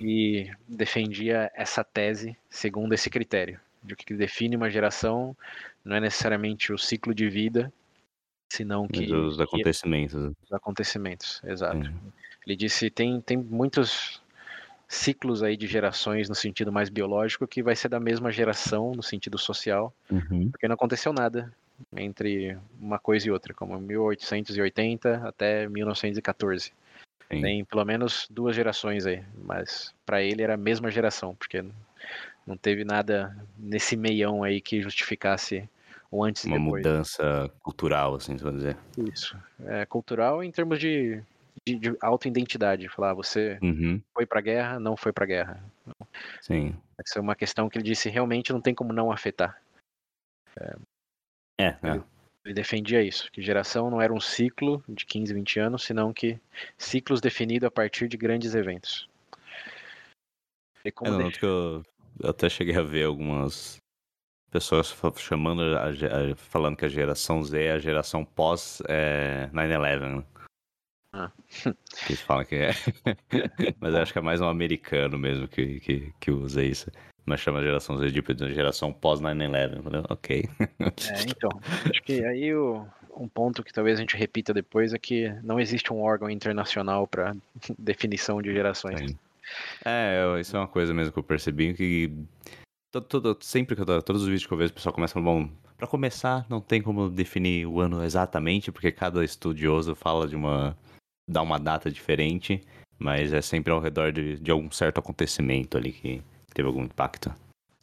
e 0.00 0.50
defendia 0.68 1.50
essa 1.54 1.82
tese 1.82 2.36
segundo 2.48 2.92
esse 2.92 3.10
critério, 3.10 3.60
de 3.82 3.96
que 3.96 4.14
define 4.14 4.56
uma 4.56 4.70
geração 4.70 5.36
não 5.84 5.96
é 5.96 6.00
necessariamente 6.00 6.72
o 6.72 6.78
ciclo 6.78 7.14
de 7.14 7.28
vida, 7.28 7.72
senão 8.48 8.86
que 8.86 9.12
os 9.12 9.40
acontecimentos. 9.40 10.34
Que, 10.36 10.44
os 10.44 10.52
acontecimentos, 10.52 11.42
exato. 11.44 11.86
É. 11.86 11.92
Ele 12.46 12.56
disse 12.56 12.90
tem 12.90 13.20
tem 13.20 13.36
muitos 13.36 14.22
ciclos 14.88 15.42
aí 15.42 15.56
de 15.56 15.66
gerações 15.66 16.28
no 16.28 16.34
sentido 16.34 16.70
mais 16.70 16.90
biológico 16.90 17.46
que 17.46 17.62
vai 17.62 17.74
ser 17.74 17.88
da 17.88 17.98
mesma 17.98 18.30
geração 18.30 18.92
no 18.92 19.02
sentido 19.02 19.38
social, 19.38 19.92
uhum. 20.10 20.50
porque 20.50 20.68
não 20.68 20.74
aconteceu 20.74 21.12
nada 21.12 21.52
entre 21.96 22.56
uma 22.78 22.98
coisa 22.98 23.26
e 23.26 23.30
outra, 23.30 23.54
como 23.54 23.78
1880 23.80 25.26
até 25.26 25.66
1914. 25.68 26.72
Sim. 27.32 27.40
Tem 27.40 27.64
pelo 27.64 27.84
menos 27.84 28.26
duas 28.30 28.54
gerações 28.54 29.06
aí, 29.06 29.24
mas 29.42 29.94
para 30.04 30.22
ele 30.22 30.42
era 30.42 30.52
a 30.52 30.58
mesma 30.58 30.90
geração, 30.90 31.34
porque 31.34 31.64
não 32.46 32.58
teve 32.58 32.84
nada 32.84 33.34
nesse 33.56 33.96
meião 33.96 34.44
aí 34.44 34.60
que 34.60 34.82
justificasse 34.82 35.66
o 36.10 36.22
antes 36.22 36.44
Uma 36.44 36.56
e 36.56 36.58
depois. 36.58 36.84
mudança 36.84 37.50
cultural, 37.62 38.16
assim, 38.16 38.36
vai 38.36 38.52
dizer. 38.52 38.76
Isso. 39.10 39.34
É, 39.64 39.86
cultural 39.86 40.44
em 40.44 40.50
termos 40.50 40.78
de, 40.78 41.22
de, 41.66 41.78
de 41.78 41.96
autoidentidade. 42.02 42.86
Falar, 42.90 43.14
você 43.14 43.58
uhum. 43.62 43.98
foi 44.12 44.26
pra 44.26 44.42
guerra, 44.42 44.78
não 44.78 44.94
foi 44.94 45.10
pra 45.10 45.24
guerra. 45.24 45.64
Sim. 46.42 46.76
Essa 46.98 47.18
é 47.18 47.22
uma 47.22 47.34
questão 47.34 47.66
que 47.66 47.78
ele 47.78 47.84
disse 47.84 48.10
realmente 48.10 48.52
não 48.52 48.60
tem 48.60 48.74
como 48.74 48.92
não 48.92 49.10
afetar. 49.10 49.58
É, 50.60 50.76
é. 51.58 51.66
é. 51.82 52.11
Ele, 52.44 52.54
defendia 52.54 53.02
isso, 53.02 53.30
que 53.30 53.40
geração 53.40 53.90
não 53.90 54.00
era 54.00 54.12
um 54.12 54.20
ciclo 54.20 54.82
de 54.88 55.06
15, 55.06 55.32
20 55.34 55.60
anos, 55.60 55.84
senão 55.84 56.12
que 56.12 56.38
ciclos 56.76 57.20
definidos 57.20 57.66
a 57.66 57.70
partir 57.70 58.08
de 58.08 58.16
grandes 58.16 58.54
eventos. 58.54 59.08
E 60.84 60.90
como 60.90 61.22
é, 61.22 61.30
que 61.30 61.44
eu, 61.44 61.84
eu 62.20 62.30
até 62.30 62.48
cheguei 62.48 62.76
a 62.76 62.82
ver 62.82 63.04
algumas 63.04 63.76
pessoas 64.50 64.94
chamando, 65.16 65.62
a, 65.76 65.88
a, 65.88 66.36
falando 66.36 66.76
que 66.76 66.84
a 66.84 66.88
geração 66.88 67.42
Z 67.42 67.62
é 67.62 67.72
a 67.72 67.78
geração 67.78 68.24
pós 68.24 68.82
é, 68.88 69.48
9-11. 69.52 70.16
Né? 70.16 70.24
Ah. 71.14 71.30
Eles 72.08 72.20
falam 72.22 72.44
que 72.44 72.56
é. 72.56 72.70
Mas 73.80 73.94
acho 73.94 74.12
que 74.12 74.18
é 74.18 74.22
mais 74.22 74.40
um 74.40 74.48
americano 74.48 75.18
mesmo 75.18 75.46
que, 75.46 75.80
que, 75.80 76.12
que 76.18 76.30
usa 76.30 76.62
isso. 76.62 76.90
Mas 77.24 77.40
chama 77.40 77.60
a 77.60 77.62
geração 77.62 77.98
Z 77.98 78.10
de 78.10 78.54
geração 78.54 78.92
pós 78.92 79.20
9-11. 79.20 80.06
Ok. 80.08 80.48
É, 80.80 81.22
então. 81.28 81.50
Acho 81.88 82.02
que 82.02 82.24
aí 82.24 82.52
o, 82.54 82.86
um 83.16 83.28
ponto 83.28 83.62
que 83.62 83.72
talvez 83.72 83.98
a 83.98 84.00
gente 84.00 84.16
repita 84.16 84.52
depois 84.52 84.92
é 84.92 84.98
que 84.98 85.28
não 85.42 85.60
existe 85.60 85.92
um 85.92 86.00
órgão 86.00 86.28
internacional 86.28 87.06
para 87.06 87.36
definição 87.78 88.42
de 88.42 88.52
gerações. 88.52 89.10
Sim. 89.10 89.18
É, 89.84 90.22
isso 90.40 90.56
é 90.56 90.60
uma 90.60 90.68
coisa 90.68 90.94
mesmo 90.94 91.12
que 91.12 91.18
eu 91.18 91.22
percebi 91.22 91.74
que 91.74 92.12
todo, 92.90 93.06
todo, 93.06 93.38
sempre 93.40 93.74
que 93.74 93.82
eu 93.82 94.02
todos 94.02 94.22
os 94.22 94.28
vídeos 94.28 94.46
que 94.46 94.52
eu 94.52 94.58
vejo, 94.58 94.70
o 94.70 94.74
pessoal 94.74 94.94
começa 94.94 95.14
falando, 95.14 95.26
bom, 95.26 95.50
para 95.76 95.86
começar, 95.86 96.46
não 96.48 96.60
tem 96.60 96.80
como 96.80 97.10
definir 97.10 97.66
o 97.66 97.80
ano 97.80 98.04
exatamente, 98.04 98.70
porque 98.70 98.92
cada 98.92 99.24
estudioso 99.24 99.94
fala 99.94 100.28
de 100.28 100.36
uma 100.36 100.76
dá 101.28 101.42
uma 101.42 101.58
data 101.58 101.90
diferente, 101.90 102.60
mas 102.98 103.32
é 103.32 103.40
sempre 103.40 103.72
ao 103.72 103.80
redor 103.80 104.12
de, 104.12 104.38
de 104.38 104.50
algum 104.50 104.70
certo 104.70 104.98
acontecimento 104.98 105.76
ali 105.76 105.92
que 105.92 106.22
teve 106.54 106.68
algum 106.68 106.84
impacto 106.84 107.34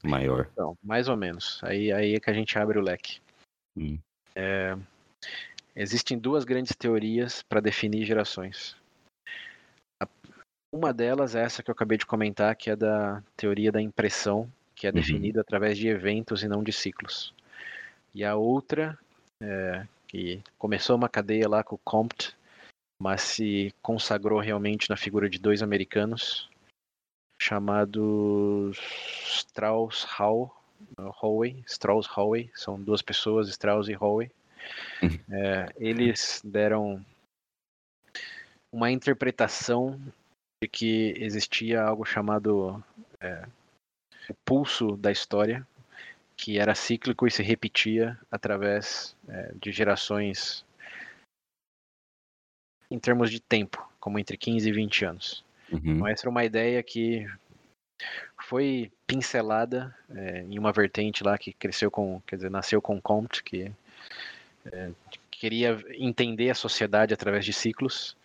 maior. 0.03 0.47
Então, 0.51 0.77
mais 0.83 1.07
ou 1.07 1.17
menos. 1.17 1.59
Aí, 1.63 1.91
aí 1.91 2.15
é 2.15 2.19
que 2.19 2.29
a 2.29 2.33
gente 2.33 2.57
abre 2.57 2.77
o 2.77 2.81
leque. 2.81 3.19
Hum. 3.77 3.97
É, 4.35 4.77
existem 5.75 6.17
duas 6.17 6.43
grandes 6.43 6.75
teorias 6.75 7.43
para 7.43 7.59
definir 7.59 8.05
gerações. 8.05 8.77
Uma 10.71 10.93
delas 10.93 11.33
é 11.33 11.41
essa 11.41 11.63
que 11.63 11.69
eu 11.69 11.73
acabei 11.73 11.97
de 11.97 12.05
comentar, 12.05 12.55
que 12.55 12.69
é 12.69 12.75
da 12.75 13.23
teoria 13.35 13.71
da 13.71 13.81
impressão, 13.81 14.47
que 14.75 14.85
é 14.85 14.91
uhum. 14.91 14.95
definida 14.95 15.41
através 15.41 15.77
de 15.77 15.87
eventos 15.87 16.43
e 16.43 16.47
não 16.47 16.63
de 16.63 16.71
ciclos. 16.71 17.33
E 18.13 18.23
a 18.23 18.35
outra, 18.35 18.97
é, 19.41 19.87
que 20.07 20.43
começou 20.57 20.95
uma 20.95 21.09
cadeia 21.09 21.49
lá 21.49 21.63
com 21.63 21.75
o 21.75 21.79
Comte, 21.79 22.35
mas 23.01 23.21
se 23.21 23.73
consagrou 23.81 24.39
realmente 24.39 24.89
na 24.89 24.97
figura 24.97 25.29
de 25.29 25.39
dois 25.39 25.63
americanos, 25.63 26.48
chamados 27.39 28.77
Strauss 29.25 30.03
Hall, 30.03 30.53
Howe, 31.21 31.63
Strauss 31.65 32.07
Howe, 32.15 32.51
são 32.53 32.81
duas 32.81 33.01
pessoas, 33.01 33.47
Strauss 33.49 33.87
e 33.87 33.95
Howe. 33.95 34.31
Uhum. 35.01 35.19
É, 35.31 35.73
eles 35.77 36.41
deram 36.43 37.03
uma 38.71 38.91
interpretação 38.91 39.99
de 40.61 40.67
que 40.69 41.13
existia 41.17 41.81
algo 41.81 42.05
chamado 42.05 42.83
é, 43.19 43.47
o 44.29 44.33
pulso 44.45 44.95
da 44.97 45.11
história, 45.11 45.65
que 46.35 46.59
era 46.59 46.75
cíclico 46.75 47.25
e 47.25 47.31
se 47.31 47.41
repetia 47.41 48.19
através 48.31 49.15
é, 49.27 49.53
de 49.55 49.71
gerações 49.71 50.63
em 52.91 52.99
termos 52.99 53.29
de 53.29 53.39
tempo, 53.39 53.87
como 53.99 54.19
entre 54.19 54.37
15 54.37 54.67
e 54.67 54.71
20 54.71 55.05
anos. 55.05 55.48
Uhum. 55.71 55.81
Então, 55.83 56.07
essa 56.07 56.23
era 56.23 56.29
uma 56.29 56.45
ideia 56.45 56.81
que 56.81 57.27
foi 58.43 58.91
pincelada 59.05 59.95
é, 60.09 60.41
em 60.41 60.57
uma 60.57 60.71
vertente 60.71 61.23
lá 61.23 61.37
que 61.37 61.53
cresceu 61.53 61.91
com, 61.91 62.21
quer 62.25 62.37
dizer, 62.37 62.49
nasceu 62.49 62.81
com 62.81 63.01
Comte, 63.01 63.43
que 63.43 63.71
é, 64.71 64.89
queria 65.29 65.77
entender 65.95 66.49
a 66.49 66.55
sociedade 66.55 67.13
através 67.13 67.45
de 67.45 67.53
ciclos 67.53 68.15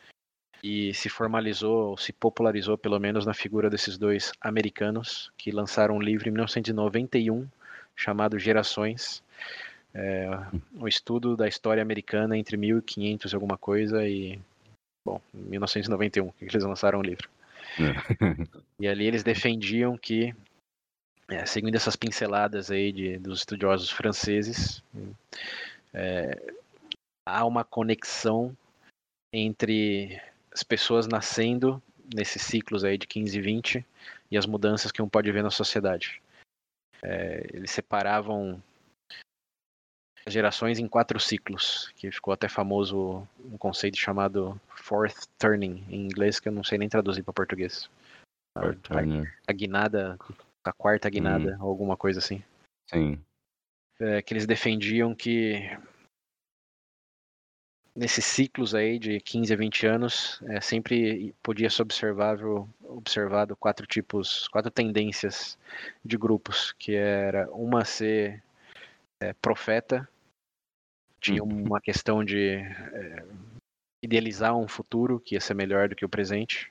e 0.62 0.94
se 0.94 1.08
formalizou, 1.08 1.96
se 1.98 2.12
popularizou 2.12 2.78
pelo 2.78 2.98
menos 2.98 3.26
na 3.26 3.34
figura 3.34 3.68
desses 3.68 3.98
dois 3.98 4.32
americanos 4.40 5.30
que 5.36 5.50
lançaram 5.50 5.96
um 5.96 6.00
livro 6.00 6.28
em 6.28 6.32
1991 6.32 7.46
chamado 7.94 8.38
Gerações, 8.38 9.22
é, 9.92 10.28
um 10.74 10.88
estudo 10.88 11.36
da 11.36 11.46
história 11.46 11.82
americana 11.82 12.36
entre 12.36 12.56
1500 12.56 13.30
e 13.30 13.34
alguma 13.34 13.56
coisa 13.56 14.06
e 14.08 14.38
bom, 15.04 15.20
1991 15.32 16.30
que 16.32 16.44
eles 16.44 16.64
lançaram 16.64 16.98
o 16.98 17.02
livro. 17.02 17.28
É. 17.78 17.92
e 18.78 18.86
ali 18.86 19.06
eles 19.06 19.22
defendiam 19.22 19.96
que 19.96 20.34
é, 21.28 21.46
seguindo 21.46 21.74
essas 21.74 21.96
pinceladas 21.96 22.70
aí 22.70 22.92
de, 22.92 23.18
dos 23.18 23.40
estudiosos 23.40 23.90
franceses, 23.90 24.82
é, 25.92 26.52
há 27.26 27.44
uma 27.44 27.64
conexão 27.64 28.54
entre 29.32 30.20
as 30.52 30.62
pessoas 30.62 31.06
nascendo 31.06 31.82
nesses 32.14 32.42
ciclos 32.42 32.84
aí 32.84 32.98
de 32.98 33.06
15 33.06 33.38
e 33.38 33.40
20 33.40 33.86
e 34.30 34.36
as 34.36 34.46
mudanças 34.46 34.92
que 34.92 35.02
um 35.02 35.08
pode 35.08 35.30
ver 35.32 35.42
na 35.42 35.50
sociedade. 35.50 36.20
É, 37.02 37.46
eles 37.52 37.70
separavam 37.70 38.62
gerações 40.26 40.78
em 40.78 40.88
quatro 40.88 41.20
ciclos, 41.20 41.92
que 41.96 42.10
ficou 42.10 42.32
até 42.32 42.48
famoso 42.48 43.26
um 43.44 43.58
conceito 43.58 43.98
chamado 43.98 44.58
fourth 44.68 45.26
turning 45.38 45.84
em 45.88 46.06
inglês, 46.06 46.40
que 46.40 46.48
eu 46.48 46.52
não 46.52 46.64
sei 46.64 46.78
nem 46.78 46.88
traduzir 46.88 47.22
para 47.22 47.34
português. 47.34 47.90
A, 48.56 48.68
a, 49.48 49.52
guinada, 49.52 50.16
a 50.64 50.72
quarta 50.72 51.10
guinada, 51.10 51.56
hum. 51.58 51.62
alguma 51.62 51.96
coisa 51.96 52.20
assim. 52.20 52.42
Sim. 52.88 53.20
É, 54.00 54.22
que 54.22 54.32
eles 54.32 54.46
defendiam 54.46 55.14
que 55.14 55.70
nesses 57.94 58.24
ciclos 58.24 58.74
aí 58.74 58.98
de 58.98 59.20
15 59.20 59.52
a 59.52 59.56
20 59.56 59.86
anos, 59.86 60.42
é, 60.48 60.60
sempre 60.60 61.34
podia 61.42 61.70
ser 61.70 61.82
observável, 61.82 62.68
observado 62.82 63.56
quatro 63.56 63.86
tipos, 63.86 64.48
quatro 64.48 64.70
tendências 64.70 65.56
de 66.04 66.16
grupos, 66.16 66.72
que 66.72 66.94
era 66.94 67.48
uma 67.52 67.84
ser 67.84 68.42
é, 69.20 69.32
profeta, 69.34 70.08
tinha 71.24 71.42
uhum. 71.42 71.64
uma 71.64 71.80
questão 71.80 72.22
de 72.22 72.56
é, 72.56 73.24
idealizar 74.02 74.54
um 74.54 74.68
futuro 74.68 75.18
que 75.18 75.34
ia 75.34 75.40
ser 75.40 75.54
melhor 75.54 75.88
do 75.88 75.96
que 75.96 76.04
o 76.04 76.08
presente. 76.08 76.70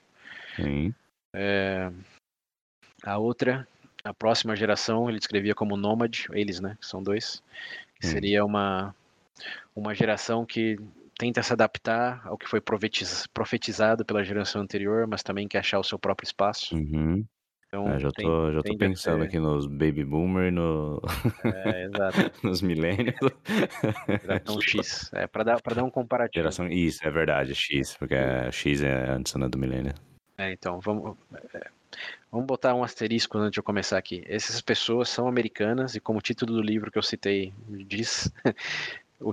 Sim. 0.55 0.93
É, 1.33 1.91
a 3.03 3.17
outra, 3.17 3.67
a 4.03 4.13
próxima 4.13 4.55
geração, 4.55 5.09
ele 5.09 5.17
descrevia 5.17 5.55
como 5.55 5.75
nômade, 5.75 6.27
eles, 6.31 6.59
né, 6.59 6.77
que 6.79 6.85
são 6.85 7.01
dois, 7.01 7.41
que 7.99 8.05
seria 8.05 8.45
uma 8.45 8.95
uma 9.75 9.95
geração 9.95 10.45
que 10.45 10.77
tenta 11.17 11.41
se 11.41 11.51
adaptar 11.51 12.21
ao 12.25 12.37
que 12.37 12.47
foi 12.47 12.61
profetizado 12.61 14.05
pela 14.05 14.23
geração 14.23 14.61
anterior, 14.61 15.07
mas 15.07 15.23
também 15.23 15.47
quer 15.47 15.59
achar 15.59 15.79
o 15.79 15.83
seu 15.83 15.97
próprio 15.97 16.27
espaço. 16.27 16.75
Uhum. 16.75 17.25
Então, 17.73 17.89
é, 17.89 17.99
já 17.99 18.11
tem, 18.11 18.23
tô, 18.23 18.51
já 18.51 18.61
tô 18.61 18.77
pensando 18.77 19.21
ser... 19.21 19.25
aqui 19.25 19.39
nos 19.39 19.65
baby 19.65 20.05
boomer, 20.05 20.51
no... 20.51 21.01
é, 21.43 21.85
exato. 21.85 22.31
nos 22.45 22.61
millennials. 22.61 23.31
Geração 24.21 24.61
X, 24.61 25.11
é, 25.11 25.25
para 25.25 25.43
dar, 25.43 25.59
pra 25.59 25.73
dar 25.73 25.83
um 25.83 25.89
comparativo. 25.89 26.43
Geração, 26.43 26.67
isso, 26.67 26.99
é 27.03 27.09
verdade, 27.09 27.55
X, 27.55 27.97
porque 27.97 28.13
a 28.13 28.51
X 28.51 28.83
é 28.83 29.09
antes 29.09 29.33
do 29.33 29.57
milênio. 29.57 29.91
É, 30.37 30.51
então, 30.51 30.79
vamos, 30.81 31.17
é, 31.51 31.67
vamos 32.31 32.45
botar 32.45 32.75
um 32.75 32.83
asterisco 32.83 33.39
antes 33.39 33.53
de 33.53 33.59
eu 33.59 33.63
começar 33.63 33.97
aqui. 33.97 34.23
Essas 34.27 34.61
pessoas 34.61 35.09
são 35.09 35.27
americanas 35.27 35.95
e 35.95 35.99
como 35.99 36.19
o 36.19 36.21
título 36.21 36.53
do 36.53 36.61
livro 36.61 36.91
que 36.91 36.99
eu 36.99 37.03
citei 37.03 37.51
diz, 37.67 38.31
o, 39.19 39.31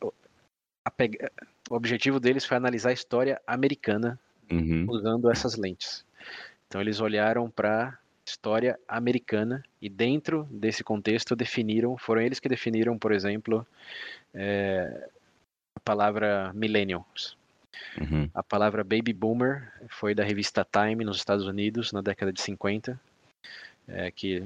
o 0.00 1.74
objetivo 1.74 2.18
deles 2.18 2.46
foi 2.46 2.56
analisar 2.56 2.88
a 2.88 2.94
história 2.94 3.38
americana 3.46 4.18
uhum. 4.50 4.86
usando 4.88 5.30
essas 5.30 5.56
lentes. 5.56 6.06
Então 6.72 6.80
eles 6.80 7.00
olharam 7.00 7.50
para 7.50 7.98
história 8.24 8.80
americana 8.88 9.62
e 9.78 9.90
dentro 9.90 10.48
desse 10.50 10.82
contexto 10.82 11.36
definiram, 11.36 11.98
foram 11.98 12.22
eles 12.22 12.40
que 12.40 12.48
definiram, 12.48 12.96
por 12.96 13.12
exemplo, 13.12 13.66
é, 14.32 15.10
a 15.76 15.80
palavra 15.80 16.50
millennials. 16.54 17.36
Uhum. 18.00 18.26
A 18.32 18.42
palavra 18.42 18.82
baby 18.82 19.12
boomer 19.12 19.70
foi 19.90 20.14
da 20.14 20.24
revista 20.24 20.64
Time 20.64 21.04
nos 21.04 21.18
Estados 21.18 21.44
Unidos 21.44 21.92
na 21.92 22.00
década 22.00 22.32
de 22.32 22.40
50, 22.40 22.98
é, 23.86 24.10
que 24.10 24.42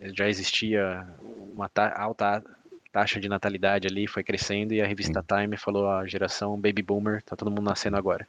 já 0.00 0.30
existia 0.30 1.06
uma 1.52 1.68
ta 1.68 1.94
alta 1.94 2.42
taxa 2.90 3.20
de 3.20 3.28
natalidade 3.28 3.86
ali 3.86 4.06
foi 4.06 4.24
crescendo 4.24 4.72
e 4.72 4.80
a 4.80 4.86
revista 4.86 5.20
Sim. 5.20 5.26
Time 5.28 5.56
falou 5.58 5.90
a 5.90 6.06
geração 6.06 6.58
Baby 6.58 6.80
Boomer, 6.80 7.22
tá 7.22 7.36
todo 7.36 7.50
mundo 7.50 7.64
nascendo 7.64 7.98
agora. 7.98 8.26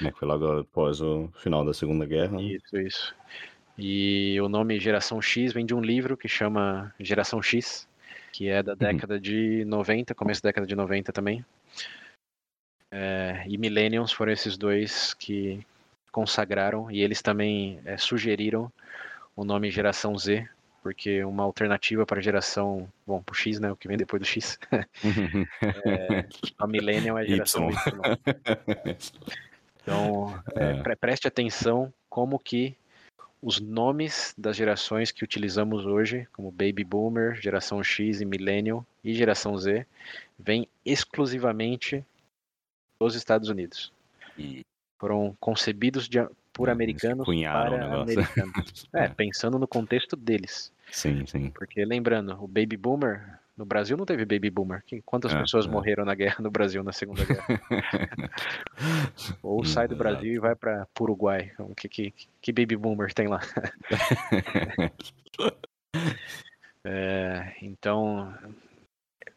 É, 0.00 0.10
foi 0.12 0.28
logo 0.28 0.60
após 0.60 1.00
o 1.00 1.28
final 1.34 1.64
da 1.64 1.74
Segunda 1.74 2.06
Guerra. 2.06 2.38
Né? 2.38 2.42
Isso, 2.44 2.78
isso. 2.78 3.14
E 3.76 4.38
o 4.40 4.48
nome 4.48 4.78
Geração 4.78 5.20
X 5.20 5.52
vem 5.52 5.66
de 5.66 5.74
um 5.74 5.80
livro 5.80 6.16
que 6.16 6.28
chama 6.28 6.94
Geração 7.00 7.42
X, 7.42 7.88
que 8.32 8.48
é 8.48 8.62
da 8.62 8.72
uhum. 8.72 8.78
década 8.78 9.18
de 9.18 9.64
90, 9.64 10.14
começo 10.14 10.42
da 10.42 10.48
década 10.48 10.66
de 10.66 10.74
90 10.74 11.12
também. 11.12 11.44
É, 12.90 13.44
e 13.46 13.56
Millennials 13.56 14.12
foram 14.12 14.32
esses 14.32 14.58
dois 14.58 15.14
que 15.14 15.64
consagraram 16.10 16.90
e 16.90 17.00
eles 17.00 17.22
também 17.22 17.80
é, 17.86 17.96
sugeriram 17.96 18.70
o 19.34 19.44
nome 19.44 19.70
Geração 19.70 20.16
Z, 20.18 20.46
porque 20.82 21.24
uma 21.24 21.42
alternativa 21.42 22.04
para 22.04 22.18
a 22.18 22.22
geração, 22.22 22.86
bom, 23.06 23.22
para 23.22 23.32
o 23.32 23.36
X, 23.36 23.58
né, 23.58 23.72
o 23.72 23.76
que 23.76 23.88
vem 23.88 23.96
depois 23.96 24.20
do 24.20 24.26
X, 24.26 24.58
é, 25.86 26.26
a 26.58 26.66
Millennial 26.66 27.16
é 27.16 27.22
a 27.22 27.24
geração 27.24 27.70
y. 27.70 27.76
Então, 29.82 30.42
é, 30.54 30.94
preste 30.94 31.26
atenção 31.26 31.92
como 32.08 32.38
que 32.38 32.76
os 33.42 33.60
nomes 33.60 34.34
das 34.38 34.56
gerações 34.56 35.10
que 35.10 35.24
utilizamos 35.24 35.84
hoje, 35.84 36.28
como 36.32 36.52
Baby 36.52 36.84
Boomer, 36.84 37.34
Geração 37.34 37.82
X 37.82 38.20
e 38.20 38.24
Millennial 38.24 38.86
e 39.02 39.12
Geração 39.12 39.58
Z, 39.58 39.84
vêm 40.38 40.68
exclusivamente 40.86 42.04
dos 43.00 43.16
Estados 43.16 43.48
Unidos. 43.48 43.92
E... 44.38 44.64
Foram 45.00 45.36
concebidos 45.40 46.08
de, 46.08 46.24
por 46.52 46.70
americanos 46.70 47.26
para 47.26 48.02
americanos. 48.02 48.86
é, 48.94 49.08
pensando 49.08 49.58
no 49.58 49.66
contexto 49.66 50.14
deles. 50.14 50.72
Sim, 50.92 51.26
sim. 51.26 51.50
Porque 51.50 51.84
lembrando, 51.84 52.32
o 52.40 52.46
Baby 52.46 52.76
Boomer 52.76 53.40
no 53.56 53.66
Brasil 53.66 53.96
não 53.96 54.06
teve 54.06 54.24
baby 54.24 54.50
boomer. 54.50 54.82
Quantas 55.04 55.32
é, 55.32 55.40
pessoas 55.40 55.66
é. 55.66 55.68
morreram 55.68 56.04
na 56.04 56.14
guerra 56.14 56.36
no 56.42 56.50
Brasil 56.50 56.82
na 56.82 56.92
Segunda 56.92 57.24
Guerra? 57.24 57.46
Ou 59.42 59.64
sai 59.64 59.86
do 59.86 59.96
Brasil 59.96 60.34
e 60.34 60.38
vai 60.38 60.54
para 60.54 60.86
Uruguai. 60.98 61.50
Então, 61.52 61.74
que, 61.74 61.88
que, 61.88 62.14
que 62.40 62.52
baby 62.52 62.76
boomer 62.76 63.12
tem 63.12 63.28
lá? 63.28 63.40
é, 66.84 67.54
então, 67.60 68.34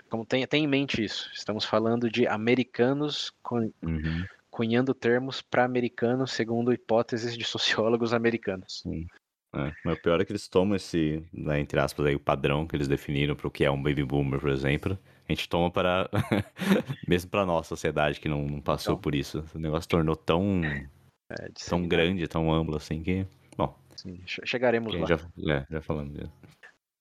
como 0.09 0.25
tem, 0.25 0.45
tem 0.47 0.63
em 0.63 0.67
mente 0.67 1.03
isso. 1.03 1.29
Estamos 1.33 1.65
falando 1.65 2.09
de 2.09 2.27
americanos 2.27 3.33
com, 3.43 3.71
uhum. 3.83 4.25
cunhando 4.49 4.93
termos 4.93 5.41
para 5.41 5.65
americanos 5.65 6.31
segundo 6.31 6.71
hipóteses 6.71 7.37
de 7.37 7.43
sociólogos 7.43 8.13
americanos. 8.13 8.81
Sim. 8.81 9.07
É, 9.55 9.73
mas 9.83 9.97
o 9.97 10.01
pior 10.01 10.19
é 10.19 10.25
que 10.25 10.31
eles 10.31 10.47
tomam 10.47 10.75
esse, 10.75 11.23
né, 11.31 11.59
entre 11.59 11.79
aspas, 11.79 12.05
aí, 12.05 12.15
o 12.15 12.19
padrão 12.19 12.67
que 12.67 12.75
eles 12.75 12.87
definiram 12.87 13.35
para 13.35 13.47
o 13.47 13.51
que 13.51 13.63
é 13.63 13.71
um 13.71 13.81
baby 13.81 14.03
boomer, 14.03 14.39
por 14.39 14.49
exemplo. 14.49 14.97
A 15.27 15.31
gente 15.31 15.49
toma 15.49 15.71
para. 15.71 16.09
mesmo 17.07 17.31
para 17.31 17.45
nossa 17.45 17.69
sociedade 17.69 18.19
que 18.19 18.29
não, 18.29 18.45
não 18.45 18.61
passou 18.61 18.93
então, 18.93 19.01
por 19.01 19.15
isso. 19.15 19.43
O 19.55 19.57
negócio 19.57 19.89
tornou 19.89 20.15
tão. 20.15 20.61
É, 20.63 21.49
tão 21.67 21.81
sim, 21.81 21.87
grande, 21.87 22.27
tão 22.27 22.53
amplo 22.53 22.75
assim 22.75 23.01
que. 23.01 23.25
Bom. 23.57 23.75
Sim, 23.95 24.21
chegaremos 24.25 24.93
lá. 24.93 25.07
Já, 25.07 25.15
é, 25.51 25.65
já 25.69 25.81
falando 25.81 26.13
disso. 26.13 26.31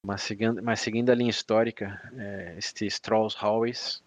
Mas 0.07 0.23
seguindo, 0.23 0.62
mas 0.62 0.81
seguindo 0.81 1.11
a 1.11 1.14
linha 1.14 1.31
histórica, 1.31 2.01
é, 2.17 2.55
este 2.57 2.87
Strauss 2.87 3.37
Howes 3.43 4.03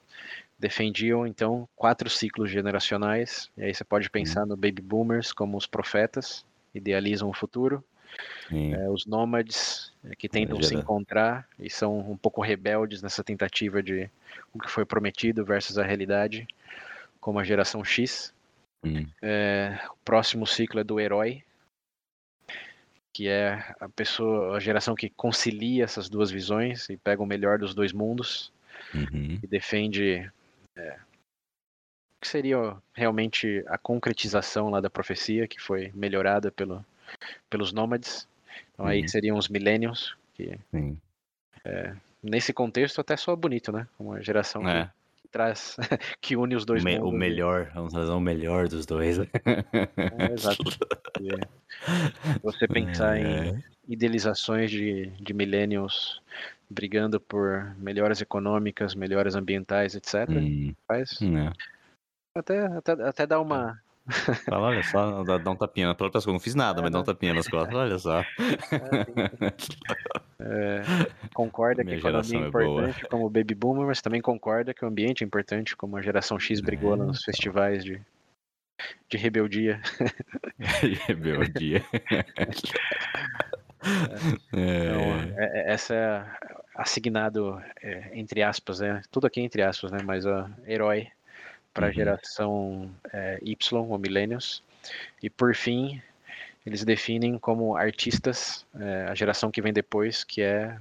defendiam 0.57 1.27
então 1.27 1.69
quatro 1.75 2.09
ciclos 2.09 2.49
generacionais. 2.49 3.51
E 3.55 3.63
aí 3.63 3.73
você 3.73 3.83
pode 3.83 4.09
pensar 4.09 4.43
hum. 4.43 4.47
no 4.47 4.55
baby 4.55 4.81
boomers 4.81 5.31
como 5.31 5.57
os 5.57 5.67
profetas, 5.67 6.45
idealizam 6.73 7.29
o 7.29 7.33
futuro. 7.33 7.83
É, 8.51 8.89
os 8.89 9.05
nômades 9.05 9.93
é, 10.03 10.15
que 10.15 10.29
tentam 10.29 10.61
se 10.61 10.73
encontrar 10.73 11.47
e 11.59 11.69
são 11.69 11.99
um 11.99 12.17
pouco 12.17 12.41
rebeldes 12.41 13.01
nessa 13.01 13.23
tentativa 13.23 13.83
de 13.83 14.09
o 14.53 14.59
que 14.59 14.69
foi 14.69 14.85
prometido 14.85 15.43
versus 15.43 15.77
a 15.77 15.83
realidade, 15.83 16.47
como 17.19 17.39
a 17.39 17.43
geração 17.43 17.83
X. 17.83 18.33
Hum. 18.83 19.05
É, 19.21 19.79
o 19.91 19.97
próximo 20.05 20.47
ciclo 20.47 20.79
é 20.79 20.83
do 20.83 20.99
herói, 20.99 21.43
que 23.13 23.27
é 23.27 23.75
a 23.79 23.89
pessoa, 23.89 24.55
a 24.55 24.59
geração 24.59 24.95
que 24.95 25.09
concilia 25.09 25.83
essas 25.83 26.07
duas 26.07 26.31
visões 26.31 26.89
e 26.89 26.97
pega 26.97 27.21
o 27.21 27.25
melhor 27.25 27.59
dos 27.59 27.73
dois 27.73 27.91
mundos 27.91 28.51
uhum. 28.93 29.39
e 29.41 29.47
defende 29.47 30.31
é, 30.75 30.99
o 32.17 32.21
que 32.21 32.27
seria 32.27 32.77
realmente 32.93 33.63
a 33.67 33.77
concretização 33.77 34.69
lá 34.69 34.79
da 34.79 34.89
profecia 34.89 35.47
que 35.47 35.59
foi 35.59 35.91
melhorada 35.93 36.51
pelo, 36.51 36.85
pelos 37.49 37.71
nômades. 37.71 38.27
Então 38.73 38.85
uhum. 38.85 38.91
aí 38.91 39.07
seriam 39.07 39.37
os 39.37 39.47
millennials, 39.49 40.15
que 40.33 40.57
é, 41.65 41.93
nesse 42.23 42.53
contexto 42.53 43.01
até 43.01 43.17
soa 43.17 43.35
bonito, 43.35 43.71
né? 43.71 43.87
Uma 43.99 44.21
geração 44.21 44.67
é. 44.67 44.89
que, 45.17 45.27
traz, 45.27 45.75
que 46.21 46.35
une 46.35 46.55
os 46.55 46.65
dois 46.65 46.83
o, 46.83 46.85
me, 46.85 46.99
o 46.99 47.11
melhor, 47.11 47.71
vamos 47.73 47.93
fazer 47.93 48.11
o 48.11 48.19
melhor 48.19 48.67
dos 48.67 48.85
dois. 48.85 49.19
É, 49.19 50.33
exato. 50.33 50.63
E, 51.19 51.29
você 52.43 52.67
pensar 52.67 53.17
em 53.17 53.57
é. 53.57 53.63
idealizações 53.87 54.69
de, 54.69 55.07
de 55.19 55.33
millennials 55.33 56.21
brigando 56.69 57.19
por 57.19 57.75
melhoras 57.77 58.21
econômicas, 58.21 58.93
melhoras 58.93 59.35
ambientais, 59.35 59.95
etc. 59.95 60.29
Hum. 60.29 60.75
Faz. 60.87 61.19
É. 61.21 61.51
Até, 62.35 62.65
até, 62.67 62.91
até 62.91 63.25
dá 63.25 63.39
uma, 63.39 63.81
Fala, 64.45 64.67
olha 64.67 64.83
só, 64.83 65.23
dá, 65.23 65.37
dá 65.37 65.51
um 65.51 65.55
tapinha. 65.55 65.93
Pela 65.93 66.11
pessoa, 66.11 66.33
não 66.33 66.39
fiz 66.39 66.55
nada, 66.55 66.79
é, 66.79 66.83
mas 66.83 66.91
dá 66.91 66.99
um 66.99 67.03
tapinha 67.03 67.33
nas 67.33 67.47
costas, 67.47 67.75
olha 67.75 67.99
só. 67.99 68.23
É, 70.39 70.81
concorda 71.33 71.83
Minha 71.83 71.99
que 71.99 72.07
a 72.07 72.09
economia 72.09 72.45
é 72.45 72.47
importante 72.47 73.05
é 73.05 73.07
como 73.07 73.25
o 73.25 73.29
Baby 73.29 73.55
Boomer, 73.55 73.87
mas 73.87 74.01
também 74.01 74.21
concorda 74.21 74.73
que 74.73 74.85
o 74.85 74.87
ambiente 74.87 75.23
é 75.23 75.27
importante, 75.27 75.75
como 75.75 75.97
a 75.97 76.01
geração 76.01 76.39
X 76.39 76.61
brigou 76.61 76.93
é, 76.93 76.97
nos 76.97 77.23
festivais 77.23 77.83
de, 77.83 77.99
de 79.09 79.17
rebeldia. 79.17 79.81
de 80.81 80.93
rebeldia. 81.07 81.83
Então, 84.51 85.37
é, 85.37 85.73
essa 85.73 85.93
é 85.93 86.25
assignado, 86.75 87.61
entre 88.13 88.43
aspas, 88.43 88.79
né? 88.79 89.01
tudo 89.11 89.27
aqui 89.27 89.41
entre 89.41 89.63
aspas, 89.63 89.91
né? 89.91 89.99
mas 90.03 90.25
o 90.25 90.49
herói 90.65 91.07
para 91.77 91.85
a 91.85 91.89
uhum. 91.89 91.93
geração 91.93 92.91
é, 93.13 93.39
Y 93.43 93.77
ou 93.77 93.99
Millennials. 93.99 94.63
E 95.21 95.29
por 95.29 95.53
fim, 95.53 96.01
eles 96.65 96.83
definem 96.83 97.37
como 97.37 97.77
artistas 97.77 98.65
é, 98.79 99.05
a 99.07 99.13
geração 99.13 99.51
que 99.51 99.61
vem 99.61 99.71
depois, 99.71 100.23
que 100.23 100.41
é 100.41 100.75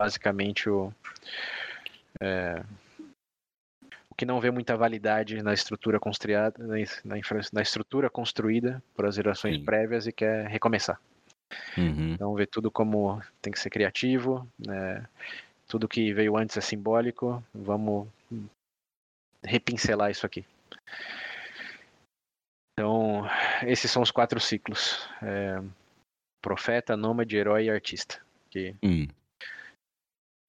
basicamente 0.00 0.70
o, 0.70 0.90
é, 2.18 2.62
o 4.08 4.14
que 4.16 4.24
não 4.24 4.40
vê 4.40 4.50
muita 4.50 4.78
validade 4.78 5.42
na 5.42 5.52
estrutura 5.52 6.00
construída, 6.00 6.54
na, 7.04 7.16
na 7.52 7.62
estrutura 7.62 8.08
construída 8.08 8.82
por 8.96 9.04
as 9.04 9.16
gerações 9.16 9.56
Sim. 9.56 9.64
prévias 9.64 10.06
e 10.06 10.12
quer 10.12 10.46
recomeçar. 10.46 10.98
Uhum. 11.76 12.14
Então 12.14 12.34
vê 12.34 12.46
tudo 12.46 12.70
como 12.70 13.20
tem 13.42 13.52
que 13.52 13.60
ser 13.60 13.68
criativo, 13.68 14.48
né? 14.58 15.04
tudo 15.68 15.86
que 15.86 16.14
veio 16.14 16.34
antes 16.36 16.56
é 16.56 16.62
simbólico, 16.62 17.44
vamos 17.54 18.08
repincelar 19.44 20.10
isso 20.10 20.26
aqui. 20.26 20.44
Então, 22.72 23.24
esses 23.62 23.90
são 23.90 24.02
os 24.02 24.10
quatro 24.10 24.40
ciclos: 24.40 25.08
é, 25.22 25.62
profeta, 26.42 26.96
nômade, 26.96 27.36
herói 27.36 27.64
e 27.64 27.70
artista. 27.70 28.20
Que 28.50 28.74
hum. 28.82 29.06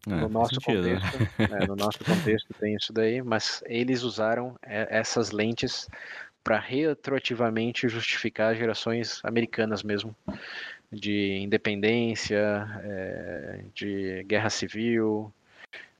é, 0.08 0.16
no 0.16 0.30
nosso 0.30 0.56
sentido, 0.56 0.82
né? 0.82 1.00
contexto, 1.00 1.54
é, 1.54 1.68
no 1.68 1.76
nosso 1.76 2.00
contexto 2.06 2.54
tem 2.60 2.76
isso 2.76 2.92
daí, 2.92 3.22
mas 3.22 3.64
eles 3.68 4.04
usaram 4.04 4.56
é, 4.62 4.88
essas 4.90 5.32
lentes 5.32 5.88
para 6.44 6.60
retroativamente 6.60 7.90
justificar 7.90 8.52
as 8.52 8.58
gerações 8.60 9.20
americanas 9.24 9.82
mesmo, 9.82 10.16
de 10.92 11.40
independência, 11.40 12.68
é, 12.84 13.66
de 13.74 14.24
guerra 14.26 14.52
civil, 14.52 15.34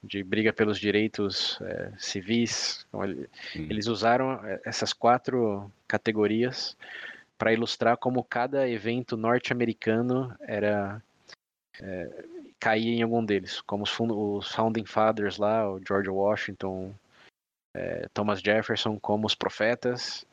de 0.06 0.24
briga 0.24 0.54
pelos 0.54 0.80
direitos 0.80 1.60
é, 1.62 1.92
civis. 1.98 2.86
Então, 2.88 3.04
ele, 3.04 3.30
hum. 3.56 3.68
Eles 3.70 3.88
usaram 3.88 4.34
é, 4.46 4.62
essas 4.66 4.94
quatro 4.94 5.72
categorias 5.88 6.78
para 7.38 7.54
ilustrar 7.54 7.98
como 7.98 8.24
cada 8.24 8.68
evento 8.70 9.18
norte-americano 9.18 10.36
era 10.42 11.02
é, 11.82 12.26
caía 12.60 12.96
em 12.96 13.02
algum 13.02 13.24
deles, 13.24 13.62
como 13.62 13.84
os, 13.84 14.00
os, 14.00 14.52
founding 14.52 14.86
fathers 14.86 15.38
lá, 15.38 15.70
o 15.70 15.80
George 15.86 16.10
Washington, 16.10 16.94
é, 17.76 18.08
Thomas 18.14 18.40
Jefferson, 18.40 18.98
como 19.00 19.28
os 19.28 19.36
profetas, 19.36 20.26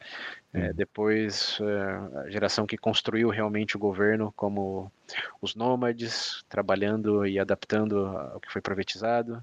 é, 0.55 0.71
hum. 0.71 0.73
depois 0.75 1.59
é, 1.61 2.19
a 2.21 2.31
geração 2.31 2.67
que 2.67 2.77
construiu 2.77 3.31
realmente 3.31 3.77
o 3.77 3.79
governo, 3.81 4.33
como 4.37 4.93
os 5.41 5.55
nômades, 5.55 6.45
trabalhando 6.49 7.27
e 7.27 7.39
adaptando 7.39 8.07
ao 8.07 8.41
que 8.41 8.53
foi 8.53 8.61
profetizado. 8.61 9.43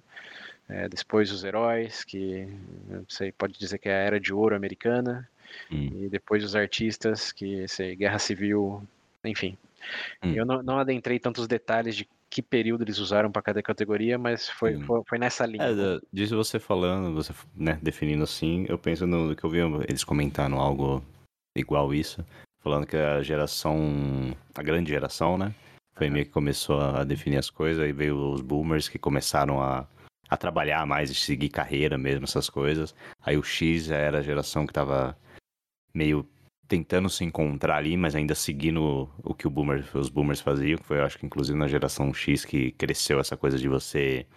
É, 0.67 0.87
depois 0.87 1.31
os 1.31 1.43
heróis, 1.43 2.03
que 2.03 2.47
você 3.07 3.31
pode 3.31 3.57
dizer 3.57 3.79
que 3.79 3.89
é 3.89 3.93
a 3.93 4.03
era 4.03 4.19
de 4.19 4.31
ouro 4.31 4.55
americana. 4.55 5.27
Hum. 5.71 5.89
E 6.03 6.09
depois 6.09 6.43
os 6.43 6.55
artistas, 6.55 7.31
que 7.31 7.67
sei, 7.67 7.95
guerra 7.95 8.19
civil, 8.19 8.83
enfim. 9.23 9.57
Hum. 10.21 10.33
Eu 10.33 10.45
não, 10.45 10.61
não 10.61 10.77
adentrei 10.77 11.17
tantos 11.19 11.47
detalhes 11.47 11.95
de 11.95 12.07
que 12.29 12.41
período 12.41 12.83
eles 12.83 12.99
usaram 12.99 13.31
para 13.31 13.41
cada 13.41 13.61
categoria, 13.63 14.17
mas 14.17 14.49
foi, 14.49 14.79
foi, 14.81 15.01
foi, 15.07 15.17
nessa 15.17 15.45
linha. 15.45 15.63
É, 15.63 15.99
disso 16.13 16.35
você 16.35 16.59
falando, 16.59 17.13
você 17.13 17.33
né, 17.55 17.79
definindo 17.81 18.23
assim, 18.23 18.65
eu 18.69 18.77
penso 18.77 19.07
no 19.07 19.35
que 19.35 19.43
eu 19.43 19.49
vi 19.49 19.59
eles 19.87 20.03
comentando 20.03 20.55
algo 20.57 21.03
igual 21.55 21.93
isso, 21.93 22.23
falando 22.61 22.85
que 22.85 22.95
a 22.95 23.21
geração, 23.23 24.35
a 24.53 24.61
grande 24.61 24.89
geração, 24.91 25.37
né, 25.37 25.53
foi 25.95 26.09
meio 26.09 26.25
que 26.25 26.31
começou 26.31 26.79
a 26.79 27.03
definir 27.03 27.37
as 27.37 27.49
coisas, 27.49 27.83
aí 27.83 27.91
veio 27.91 28.31
os 28.31 28.41
boomers 28.41 28.87
que 28.87 28.99
começaram 28.99 29.61
a, 29.61 29.87
a 30.29 30.37
trabalhar 30.37 30.85
mais 30.85 31.09
e 31.09 31.15
seguir 31.15 31.49
carreira 31.49 31.97
mesmo, 31.97 32.25
essas 32.25 32.49
coisas. 32.49 32.95
Aí 33.21 33.37
o 33.37 33.43
X 33.43 33.89
era 33.89 34.19
a 34.19 34.23
geração 34.23 34.65
que 34.65 34.71
tava 34.71 35.17
meio 35.93 36.25
tentando 36.69 37.09
se 37.09 37.25
encontrar 37.25 37.77
ali, 37.77 37.97
mas 37.97 38.15
ainda 38.15 38.35
seguindo 38.35 39.09
o 39.23 39.33
que 39.33 39.47
o 39.47 39.49
boomer, 39.49 39.83
os 39.95 40.07
boomers 40.07 40.39
faziam, 40.39 40.77
que 40.77 40.85
foi, 40.85 40.99
eu 40.99 41.03
acho 41.03 41.17
que 41.17 41.25
inclusive 41.25 41.57
na 41.57 41.67
geração 41.67 42.13
X 42.13 42.45
que 42.45 42.71
cresceu 42.73 43.19
essa 43.19 43.35
coisa 43.35 43.57
de 43.57 43.67
você 43.67 44.27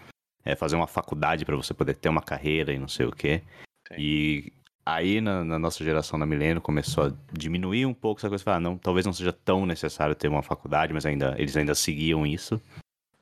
é, 0.42 0.56
fazer 0.56 0.74
uma 0.74 0.86
faculdade 0.86 1.44
para 1.44 1.54
você 1.54 1.74
poder 1.74 1.94
ter 1.94 2.08
uma 2.08 2.22
carreira 2.22 2.72
e 2.72 2.78
não 2.78 2.88
sei 2.88 3.04
o 3.04 3.12
quê. 3.12 3.42
Sim. 3.86 3.94
E 3.98 4.52
aí 4.84 5.20
na, 5.20 5.44
na, 5.44 5.58
nossa 5.58 5.84
geração 5.84 6.18
da 6.18 6.24
milênio 6.24 6.62
começou 6.62 7.04
a 7.04 7.12
diminuir 7.30 7.84
um 7.84 7.94
pouco 7.94 8.18
essa 8.18 8.30
coisa, 8.30 8.42
falar, 8.42 8.56
ah, 8.56 8.60
não, 8.60 8.78
talvez 8.78 9.04
não 9.04 9.12
seja 9.12 9.32
tão 9.32 9.66
necessário 9.66 10.14
ter 10.14 10.28
uma 10.28 10.42
faculdade, 10.42 10.94
mas 10.94 11.04
ainda 11.04 11.34
eles 11.38 11.54
ainda 11.54 11.74
seguiam 11.74 12.26
isso, 12.26 12.58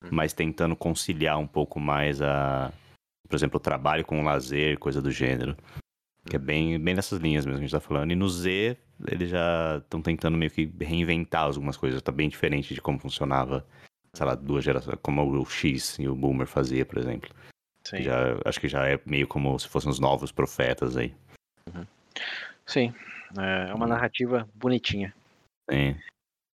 hum. 0.05 0.09
mas 0.13 0.33
tentando 0.33 0.77
conciliar 0.77 1.37
um 1.37 1.49
pouco 1.49 1.81
mais 1.81 2.23
a, 2.23 2.73
por 3.29 3.35
exemplo, 3.35 3.57
o 3.57 3.61
trabalho 3.61 4.05
com 4.05 4.21
o 4.21 4.25
lazer, 4.25 4.79
coisa 4.79 5.03
do 5.03 5.11
gênero. 5.11 5.57
Que 6.31 6.37
é 6.37 6.39
bem, 6.39 6.79
bem 6.79 6.95
nessas 6.95 7.19
linhas 7.19 7.45
mesmo 7.45 7.59
que 7.59 7.65
a 7.65 7.67
gente 7.67 7.73
tá 7.73 7.81
falando. 7.81 8.13
E 8.13 8.15
no 8.15 8.29
Z, 8.29 8.77
eles 9.09 9.31
já 9.31 9.79
estão 9.79 10.01
tentando 10.01 10.39
meio 10.39 10.51
que 10.51 10.73
reinventar 10.81 11.43
algumas 11.43 11.77
coisas. 11.77 12.01
Tá 12.01 12.13
bem 12.13 12.29
diferente 12.29 12.73
de 12.73 12.81
como 12.81 13.01
funcionava, 13.01 13.67
sei 14.15 14.25
lá, 14.25 14.37
duas 14.37 14.65
gerações, 14.65 14.97
como 15.03 15.23
o 15.23 15.45
X 15.45 15.99
e 15.99 16.07
o 16.07 16.15
Boomer 16.15 16.47
fazia, 16.47 16.87
por 16.87 16.99
exemplo. 16.99 17.29
Sim. 17.85 18.05
Já, 18.05 18.39
acho 18.45 18.61
que 18.61 18.69
já 18.69 18.87
é 18.87 19.01
meio 19.05 19.27
como 19.27 19.59
se 19.59 19.67
fossem 19.67 19.91
os 19.91 19.99
novos 19.99 20.31
profetas 20.31 20.97
aí. 20.97 21.13
Uhum. 21.67 21.85
Sim, 22.65 22.95
é, 23.37 23.71
é 23.71 23.75
uma 23.75 23.89
narrativa 23.89 24.49
bonitinha. 24.55 25.13
Sim. 25.69 25.97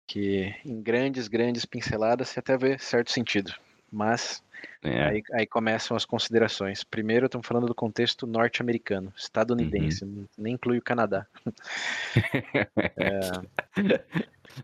Que 0.07 0.55
em 0.63 0.81
grandes, 0.81 1.27
grandes 1.27 1.65
pinceladas 1.65 2.29
você 2.29 2.39
até 2.39 2.57
vê 2.57 2.77
certo 2.77 3.11
sentido. 3.11 3.53
Mas 3.91 4.43
é. 4.83 5.03
Aí, 5.03 5.23
aí, 5.33 5.45
começam 5.47 5.97
as 5.97 6.05
considerações. 6.05 6.83
Primeiro, 6.83 7.25
estamos 7.25 7.47
falando 7.47 7.67
do 7.67 7.75
contexto 7.75 8.27
norte-americano, 8.27 9.11
estadunidense, 9.17 10.05
uhum. 10.05 10.25
nem 10.37 10.53
inclui 10.53 10.77
o 10.77 10.81
Canadá. 10.81 11.25
é, 12.95 13.19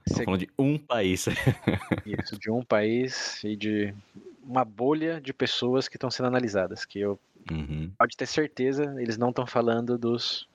Estamos 0.05 0.25
falando 0.25 0.39
de 0.39 0.49
um 0.57 0.77
país. 0.77 1.25
Isso, 2.05 2.39
de 2.39 2.51
um 2.51 2.63
país 2.63 3.43
e 3.43 3.55
de 3.55 3.93
uma 4.43 4.63
bolha 4.63 5.19
de 5.19 5.33
pessoas 5.33 5.87
que 5.87 5.97
estão 5.97 6.11
sendo 6.11 6.27
analisadas. 6.27 6.85
Que 6.85 6.99
eu 6.99 7.19
uhum. 7.49 7.91
pode 7.97 8.15
ter 8.15 8.27
certeza, 8.27 8.95
eles 8.99 9.17
não 9.17 9.29
estão 9.29 9.45
falando 9.45 9.97
dos 9.97 10.47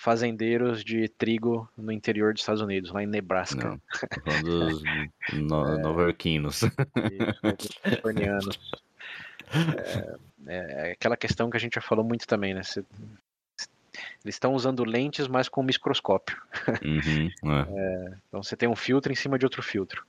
fazendeiros 0.00 0.82
de 0.82 1.08
trigo 1.08 1.68
no 1.76 1.92
interior 1.92 2.32
dos 2.32 2.40
Estados 2.40 2.62
Unidos, 2.62 2.90
lá 2.90 3.02
em 3.02 3.06
Nebraska. 3.06 3.68
Não, 3.68 3.80
falando 4.24 4.70
dos 4.70 4.82
no, 5.34 5.66
é, 5.76 5.78
novorquinos. 5.78 6.62
californianos. 7.82 8.58
É, 10.46 10.88
é, 10.88 10.92
aquela 10.92 11.18
questão 11.18 11.50
que 11.50 11.58
a 11.58 11.60
gente 11.60 11.74
já 11.74 11.82
falou 11.82 12.02
muito 12.02 12.26
também, 12.26 12.54
né? 12.54 12.62
Cê, 12.62 12.82
eles 14.24 14.36
estão 14.36 14.54
usando 14.54 14.84
lentes, 14.84 15.28
mas 15.28 15.50
com 15.50 15.62
microscópio. 15.62 16.40
Uhum, 16.82 17.52
é. 17.52 17.60
É, 17.68 18.14
então 18.26 18.42
você 18.42 18.56
tem 18.56 18.70
um 18.70 18.76
filtro 18.76 19.12
em 19.12 19.16
cima 19.16 19.38
de 19.38 19.44
outro 19.44 19.62
filtro. 19.62 20.06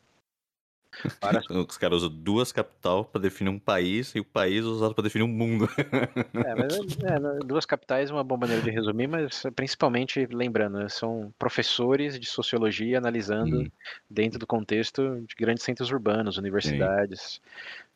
Para... 1.19 1.41
Os 1.67 1.77
caras 1.77 2.03
usam 2.03 2.09
duas 2.09 2.51
capitais 2.51 3.05
para 3.11 3.21
definir 3.21 3.49
um 3.49 3.59
país 3.59 4.13
e 4.15 4.19
o 4.19 4.25
país 4.25 4.63
é 4.63 4.67
usado 4.67 4.93
para 4.93 5.03
definir 5.03 5.23
um 5.23 5.27
mundo. 5.27 5.69
É, 5.77 6.55
mas, 6.55 6.97
é, 7.03 7.19
né, 7.19 7.39
duas 7.45 7.65
capitais 7.65 8.09
é 8.09 8.13
uma 8.13 8.23
boa 8.23 8.39
maneira 8.39 8.61
de 8.61 8.71
resumir, 8.71 9.07
mas 9.07 9.43
principalmente 9.55 10.27
lembrando, 10.31 10.79
né, 10.79 10.89
são 10.89 11.33
professores 11.37 12.19
de 12.19 12.27
sociologia 12.27 12.97
analisando 12.97 13.61
hum. 13.61 13.71
dentro 14.09 14.39
do 14.39 14.47
contexto 14.47 15.23
de 15.27 15.35
grandes 15.35 15.63
centros 15.63 15.91
urbanos, 15.91 16.37
universidades. 16.37 17.41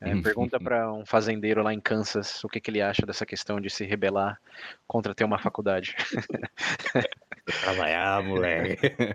É, 0.02 0.16
pergunta 0.22 0.60
para 0.60 0.92
um 0.94 1.06
fazendeiro 1.06 1.64
lá 1.64 1.74
em 1.74 1.80
Kansas 1.80 2.44
o 2.44 2.50
que, 2.50 2.60
que 2.60 2.70
ele 2.70 2.82
acha 2.82 3.06
dessa 3.06 3.26
questão 3.26 3.60
de 3.60 3.70
se 3.70 3.86
rebelar 3.86 4.40
contra 4.88 5.16
ter 5.16 5.24
uma 5.24 5.40
faculdade. 5.40 5.96
Trabalhar, 7.46 8.24
moleque. 8.24 8.96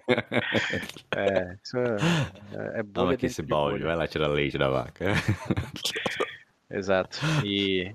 É, 1.16 1.56
isso 1.62 1.76
é, 1.76 2.80
é 2.80 2.82
Toma 2.84 3.14
aqui 3.14 3.26
esse 3.26 3.42
balde, 3.42 3.82
vai 3.82 3.96
lá 3.96 4.06
tirar 4.06 4.28
leite 4.28 4.56
da 4.56 4.68
vaca. 4.68 5.06
Exato. 6.70 7.18
E 7.44 7.92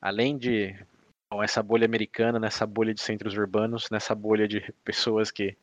além 0.00 0.38
de 0.38 0.74
bom, 1.28 1.42
essa 1.42 1.62
bolha 1.62 1.84
americana, 1.84 2.38
nessa 2.38 2.64
bolha 2.64 2.94
de 2.94 3.00
centros 3.00 3.36
urbanos, 3.36 3.88
nessa 3.90 4.14
bolha 4.14 4.46
de 4.46 4.72
pessoas 4.84 5.30
que 5.30 5.56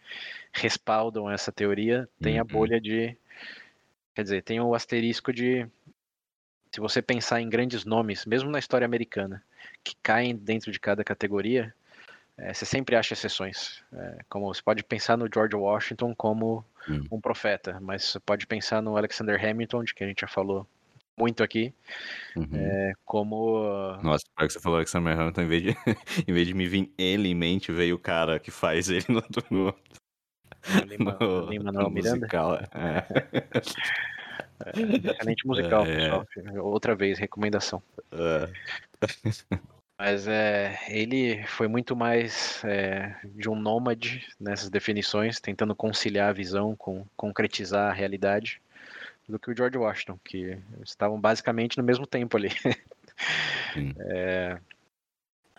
respaldam 0.51 1.29
essa 1.29 1.51
teoria, 1.51 2.09
tem 2.21 2.35
uhum. 2.35 2.41
a 2.41 2.43
bolha 2.43 2.81
de. 2.81 3.15
Quer 4.15 4.23
dizer, 4.23 4.43
tem 4.43 4.59
o 4.59 4.75
asterisco 4.75 5.31
de. 5.31 5.65
Se 6.71 6.79
você 6.79 7.01
pensar 7.01 7.41
em 7.41 7.49
grandes 7.49 7.85
nomes, 7.85 8.25
mesmo 8.25 8.49
na 8.49 8.59
história 8.59 8.85
americana, 8.85 9.43
que 9.83 9.95
caem 10.03 10.35
dentro 10.35 10.71
de 10.71 10.79
cada 10.79 11.03
categoria, 11.03 11.73
é, 12.41 12.53
você 12.53 12.65
sempre 12.65 12.95
acha 12.95 13.13
exceções. 13.13 13.83
É, 13.93 14.19
como 14.29 14.53
você 14.53 14.61
pode 14.61 14.83
pensar 14.83 15.17
no 15.17 15.29
George 15.31 15.55
Washington 15.55 16.15
como 16.15 16.65
hum. 16.89 17.05
um 17.11 17.21
profeta, 17.21 17.79
mas 17.81 18.03
você 18.05 18.19
pode 18.19 18.47
pensar 18.47 18.81
no 18.81 18.95
Alexander 18.95 19.43
Hamilton, 19.43 19.83
de 19.83 19.93
que 19.93 20.03
a 20.03 20.07
gente 20.07 20.21
já 20.21 20.27
falou 20.27 20.65
muito 21.17 21.43
aqui, 21.43 21.73
uhum. 22.35 22.47
é, 22.53 22.93
como... 23.05 23.97
Nossa, 24.01 24.23
para 24.33 24.47
que 24.47 24.53
você 24.53 24.59
falou 24.59 24.77
Alexander 24.77 25.19
Hamilton, 25.19 25.41
em 25.41 25.47
vez, 25.47 25.63
de, 25.63 25.69
em 26.27 26.33
vez 26.33 26.47
de 26.47 26.53
me 26.53 26.65
vir 26.65 26.93
ele 26.97 27.27
em 27.27 27.35
mente, 27.35 27.73
veio 27.73 27.95
o 27.95 27.99
cara 27.99 28.39
que 28.39 28.51
faz 28.51 28.89
ele 28.89 29.05
no... 29.09 29.21
no... 29.51 29.75
Lima, 30.87 31.17
no, 31.19 31.49
Lima 31.49 31.71
no 31.71 31.89
musical, 31.89 32.55
é. 32.73 33.05
é. 34.65 35.11
excelente 35.11 35.47
musical, 35.47 35.85
é, 35.85 35.95
pessoal. 35.95 36.25
Outra 36.65 36.95
vez, 36.95 37.17
recomendação. 37.17 37.81
É. 38.11 38.49
Mas 39.99 40.29
é, 40.29 40.79
ele 40.87 41.45
foi 41.45 41.67
muito 41.67 41.93
mais 41.93 42.63
é, 42.63 43.13
de 43.35 43.49
um 43.49 43.55
nômade 43.55 44.25
nessas 44.39 44.69
definições, 44.69 45.41
tentando 45.41 45.75
conciliar 45.75 46.29
a 46.29 46.33
visão 46.33 46.73
com 46.73 47.05
concretizar 47.17 47.91
a 47.91 47.93
realidade, 47.93 48.61
do 49.27 49.37
que 49.37 49.51
o 49.51 49.55
George 49.55 49.77
Washington, 49.77 50.17
que 50.23 50.57
estavam 50.85 51.19
basicamente 51.19 51.77
no 51.77 51.83
mesmo 51.83 52.07
tempo 52.07 52.37
ali. 52.37 52.47
é, 53.99 54.57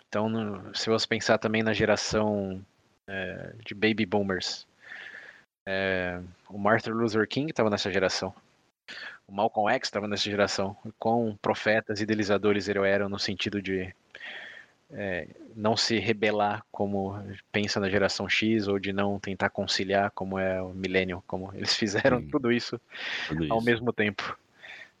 então, 0.07 0.27
no, 0.27 0.75
se 0.75 0.89
você 0.89 1.05
pensar 1.05 1.37
também 1.37 1.61
na 1.61 1.71
geração 1.71 2.65
é, 3.07 3.53
de 3.63 3.75
baby 3.75 4.07
boomers, 4.07 4.65
é, 5.67 6.19
o 6.49 6.57
Martin 6.57 6.89
Luther 6.89 7.27
King 7.27 7.51
estava 7.51 7.69
nessa 7.69 7.91
geração. 7.91 8.33
O 9.27 9.33
Malcolm 9.33 9.71
X 9.73 9.87
estava 9.87 10.07
nessa 10.07 10.29
geração. 10.29 10.75
Com 10.99 11.35
profetas 11.41 11.99
e 11.99 12.03
idealizadores 12.03 12.67
eles 12.67 12.83
eram 12.83 13.09
no 13.09 13.19
sentido 13.19 13.61
de 13.61 13.93
é, 14.91 15.27
não 15.55 15.77
se 15.77 15.99
rebelar 15.99 16.65
como 16.71 17.13
pensa 17.51 17.79
na 17.79 17.89
geração 17.89 18.27
X 18.27 18.67
ou 18.67 18.77
de 18.77 18.91
não 18.91 19.19
tentar 19.19 19.49
conciliar 19.49 20.11
como 20.11 20.37
é 20.37 20.61
o 20.61 20.69
Millennium, 20.69 21.21
como 21.25 21.51
eles 21.53 21.73
fizeram 21.75 22.21
tudo 22.27 22.51
isso 22.51 22.79
tudo 23.27 23.51
ao 23.51 23.57
isso. 23.57 23.65
mesmo 23.65 23.93
tempo. 23.93 24.37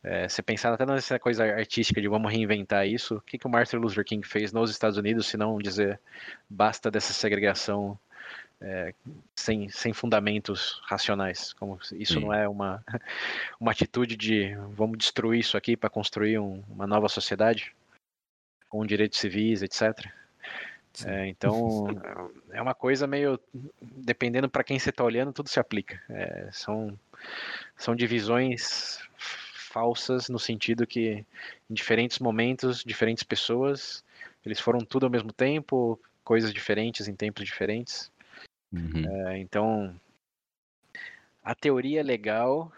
É, 0.03 0.27
você 0.27 0.41
pensar 0.41 0.73
até 0.73 0.83
nessa 0.85 1.19
coisa 1.19 1.43
artística 1.43 2.01
de 2.01 2.07
vamos 2.07 2.31
reinventar 2.31 2.87
isso, 2.87 3.17
o 3.17 3.21
que, 3.21 3.37
que 3.37 3.45
o 3.45 3.49
Martin 3.49 3.75
Luther 3.75 4.03
King 4.03 4.25
fez 4.25 4.51
nos 4.51 4.71
Estados 4.71 4.97
Unidos, 4.97 5.27
se 5.27 5.37
não 5.37 5.59
dizer 5.59 5.99
basta 6.49 6.89
dessa 6.89 7.13
segregação 7.13 7.99
é, 8.61 8.93
sem, 9.35 9.69
sem 9.69 9.91
fundamentos 9.93 10.81
racionais, 10.85 11.53
como 11.53 11.79
isso 11.93 12.13
Sim. 12.13 12.19
não 12.21 12.33
é 12.33 12.47
uma, 12.47 12.83
uma 13.59 13.71
atitude 13.71 14.15
de 14.15 14.55
vamos 14.75 14.97
destruir 14.97 15.39
isso 15.39 15.57
aqui 15.57 15.75
para 15.75 15.89
construir 15.89 16.39
um, 16.39 16.63
uma 16.69 16.85
nova 16.87 17.09
sociedade? 17.09 17.73
com 18.71 18.85
direitos 18.85 19.19
civis, 19.19 19.61
etc. 19.61 20.09
É, 21.05 21.27
então, 21.27 21.87
é 22.51 22.61
uma 22.61 22.73
coisa 22.73 23.05
meio. 23.05 23.37
Dependendo 23.81 24.49
para 24.49 24.63
quem 24.63 24.79
você 24.79 24.89
está 24.89 25.03
olhando, 25.03 25.33
tudo 25.33 25.49
se 25.49 25.59
aplica. 25.59 26.01
É, 26.09 26.49
são, 26.53 26.97
são 27.77 27.93
divisões 27.93 28.99
falsas 29.17 30.29
no 30.29 30.39
sentido 30.39 30.87
que, 30.87 31.25
em 31.69 31.73
diferentes 31.73 32.19
momentos, 32.19 32.81
diferentes 32.83 33.23
pessoas, 33.23 34.03
eles 34.45 34.59
foram 34.59 34.79
tudo 34.79 35.05
ao 35.05 35.11
mesmo 35.11 35.33
tempo, 35.33 35.99
coisas 36.23 36.53
diferentes 36.53 37.09
em 37.09 37.15
tempos 37.15 37.43
diferentes. 37.43 38.09
Uhum. 38.71 39.27
É, 39.27 39.37
então, 39.39 39.95
a 41.43 41.53
teoria 41.55 41.99
é 41.99 42.03
legal, 42.03 42.71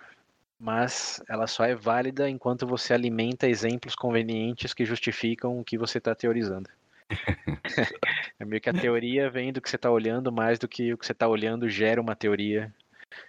mas 0.60 1.22
ela 1.28 1.48
só 1.48 1.66
é 1.66 1.76
válida 1.76 2.30
enquanto 2.30 2.66
você 2.66 2.94
alimenta 2.94 3.48
exemplos 3.48 3.96
convenientes 3.96 4.74
que 4.74 4.86
justificam 4.86 5.60
o 5.60 5.64
que 5.64 5.78
você 5.78 5.98
está 5.98 6.16
teorizando. 6.16 6.70
é 8.40 8.46
meio 8.46 8.62
que 8.62 8.70
a 8.70 8.74
teoria 8.74 9.30
vem 9.30 9.52
do 9.52 9.62
que 9.62 9.70
você 9.70 9.76
está 9.76 9.92
olhando, 9.92 10.32
mais 10.32 10.58
do 10.58 10.68
que 10.68 10.94
o 10.94 10.98
que 10.98 11.06
você 11.06 11.12
está 11.12 11.28
olhando 11.28 11.70
gera 11.70 12.02
uma 12.02 12.16
teoria 12.16 12.74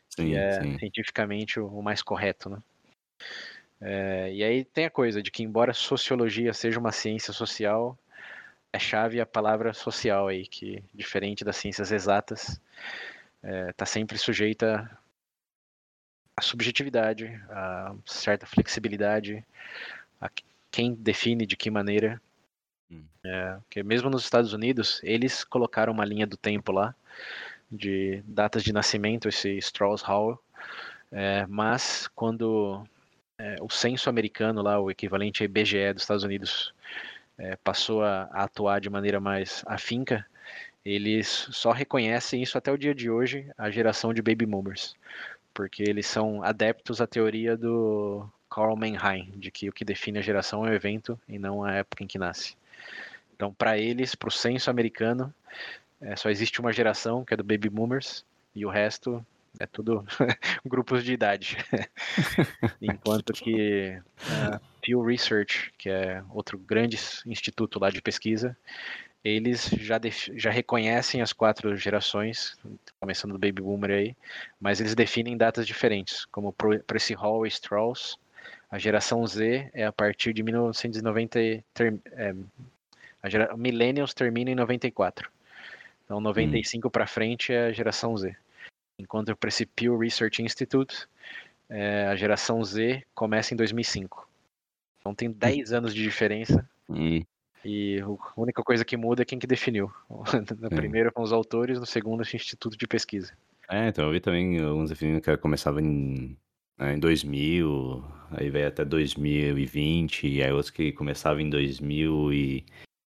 sim, 0.08 0.30
que 0.30 0.36
é 0.36 0.62
sim. 0.62 0.78
cientificamente 0.78 1.58
o, 1.58 1.66
o, 1.66 1.82
mais 1.82 2.02
correto, 2.02 2.48
né? 2.48 2.58
É, 3.80 4.32
e 4.32 4.42
aí 4.42 4.64
tem 4.64 4.86
a 4.86 4.90
coisa 4.90 5.22
de 5.22 5.30
que 5.30 5.42
embora 5.42 5.74
sociologia 5.74 6.54
seja 6.54 6.78
uma 6.78 6.92
ciência 6.92 7.32
social, 7.32 7.98
é 8.74 8.78
chave 8.78 9.20
a 9.20 9.26
palavra 9.26 9.72
social 9.72 10.26
aí, 10.26 10.48
que 10.48 10.82
diferente 10.92 11.44
das 11.44 11.56
ciências 11.56 11.92
exatas, 11.92 12.48
está 12.48 12.60
é, 13.44 13.72
tá 13.72 13.86
sempre 13.86 14.18
sujeita 14.18 14.90
à 16.36 16.42
subjetividade, 16.42 17.40
a 17.50 17.94
certa 18.04 18.46
flexibilidade, 18.46 19.44
a 20.20 20.28
quem 20.72 20.92
define 20.92 21.46
de 21.46 21.56
que 21.56 21.70
maneira. 21.70 22.20
Hum. 22.90 23.04
É, 23.22 23.58
porque 23.60 23.80
mesmo 23.84 24.10
nos 24.10 24.24
Estados 24.24 24.52
Unidos, 24.52 25.00
eles 25.04 25.44
colocaram 25.44 25.92
uma 25.92 26.04
linha 26.04 26.26
do 26.26 26.36
tempo 26.36 26.72
lá, 26.72 26.92
de 27.70 28.24
datas 28.26 28.64
de 28.64 28.72
nascimento, 28.72 29.28
esse 29.28 29.56
Strauss 29.58 30.02
Hall, 30.02 30.42
é, 31.12 31.46
mas 31.46 32.08
quando 32.08 32.84
é, 33.38 33.54
o 33.60 33.70
censo 33.70 34.10
americano 34.10 34.62
lá, 34.62 34.80
o 34.80 34.90
equivalente 34.90 35.44
ao 35.44 35.44
IBGE 35.44 35.92
dos 35.92 36.02
Estados 36.02 36.24
Unidos, 36.24 36.74
é, 37.38 37.56
passou 37.56 38.02
a, 38.02 38.28
a, 38.32 38.44
atuar 38.44 38.80
de 38.80 38.90
maneira 38.90 39.20
mais 39.20 39.62
afinca, 39.66 40.26
eles 40.84 41.48
só 41.50 41.72
reconhecem 41.72 42.42
isso 42.42 42.58
até 42.58 42.70
o 42.70 42.78
dia 42.78 42.94
de 42.94 43.10
hoje, 43.10 43.50
a 43.56 43.70
geração 43.70 44.12
de 44.12 44.20
baby 44.20 44.44
boomers, 44.44 44.94
porque 45.52 45.82
eles 45.82 46.06
são 46.06 46.42
adeptos 46.42 47.00
à 47.00 47.06
teoria 47.06 47.56
do 47.56 48.28
Carl 48.50 48.76
Mannheim, 48.76 49.32
de 49.36 49.50
que 49.50 49.68
o 49.68 49.72
que 49.72 49.84
define 49.84 50.18
a 50.18 50.22
geração 50.22 50.66
é 50.66 50.70
o 50.70 50.74
evento 50.74 51.18
e 51.28 51.38
não 51.38 51.64
a 51.64 51.72
época 51.72 52.04
em 52.04 52.06
que 52.06 52.18
nasce. 52.18 52.56
Então, 53.34 53.52
para 53.52 53.78
eles, 53.78 54.14
para 54.14 54.28
o 54.28 54.32
censo 54.32 54.70
americano, 54.70 55.34
é, 56.00 56.14
só 56.16 56.30
existe 56.30 56.60
uma 56.60 56.72
geração, 56.72 57.24
que 57.24 57.34
é 57.34 57.36
do 57.36 57.42
baby 57.42 57.68
boomers, 57.68 58.24
e 58.54 58.64
o 58.64 58.70
resto 58.70 59.24
é 59.58 59.66
tudo 59.66 60.04
grupos 60.64 61.04
de 61.04 61.12
idade. 61.12 61.56
Enquanto 62.80 63.32
que 63.32 63.98
a 64.28 64.60
Pew 64.80 65.02
Research, 65.02 65.72
que 65.78 65.88
é 65.88 66.22
outro 66.30 66.58
grande 66.58 66.98
instituto 67.26 67.78
lá 67.78 67.90
de 67.90 68.02
pesquisa, 68.02 68.56
eles 69.24 69.70
já, 69.78 69.98
já 70.34 70.50
reconhecem 70.50 71.22
as 71.22 71.32
quatro 71.32 71.74
gerações, 71.76 72.58
começando 73.00 73.32
do 73.32 73.38
Baby 73.38 73.62
Boomer 73.62 73.90
aí, 73.90 74.16
mas 74.60 74.80
eles 74.80 74.94
definem 74.94 75.36
datas 75.36 75.66
diferentes, 75.66 76.26
como 76.26 76.52
para 76.52 76.96
esse 76.96 77.14
Hall 77.14 77.46
Strauss, 77.46 78.18
a 78.70 78.78
geração 78.78 79.26
Z 79.26 79.70
é 79.72 79.86
a 79.86 79.92
partir 79.92 80.32
de 80.32 80.42
1990, 80.42 81.38
ter, 81.72 81.94
é, 82.12 82.34
a 83.22 83.56
Millennials 83.56 84.12
termina 84.12 84.50
em 84.50 84.54
94. 84.54 85.30
Então 86.04 86.20
95 86.20 86.86
hum. 86.86 86.90
para 86.90 87.06
frente 87.06 87.52
é 87.52 87.66
a 87.66 87.72
geração 87.72 88.16
Z. 88.16 88.36
Enquanto 88.98 89.36
para 89.36 89.48
esse 89.48 89.66
Pew 89.66 89.98
Research 89.98 90.42
Institute, 90.42 91.08
é, 91.68 92.06
a 92.06 92.16
geração 92.16 92.62
Z 92.62 93.02
começa 93.14 93.52
em 93.52 93.56
2005. 93.56 94.28
Então 95.00 95.14
tem 95.14 95.30
10 95.30 95.72
hum. 95.72 95.76
anos 95.76 95.94
de 95.94 96.02
diferença. 96.02 96.68
Hum. 96.88 97.22
E 97.64 98.00
a 98.00 98.40
única 98.40 98.62
coisa 98.62 98.84
que 98.84 98.96
muda 98.96 99.22
é 99.22 99.24
quem 99.24 99.38
que 99.38 99.46
definiu. 99.46 99.90
No 100.60 100.68
primeiro 100.68 101.12
com 101.12 101.22
os 101.22 101.32
autores, 101.32 101.78
no 101.80 101.86
segundo 101.86 102.20
o 102.20 102.36
Instituto 102.36 102.76
de 102.76 102.86
Pesquisa. 102.86 103.32
É, 103.70 103.88
então 103.88 104.04
eu 104.04 104.12
vi 104.12 104.20
também 104.20 104.60
alguns 104.60 104.90
definindo 104.90 105.20
que 105.20 105.36
começava 105.38 105.80
em, 105.80 106.36
né, 106.78 106.94
em 106.94 106.98
2000, 106.98 108.04
aí 108.32 108.50
veio 108.50 108.68
até 108.68 108.84
2020, 108.84 110.26
e 110.26 110.42
aí 110.42 110.52
outros 110.52 110.70
que 110.70 110.92
começavam 110.92 111.40
em 111.40 111.48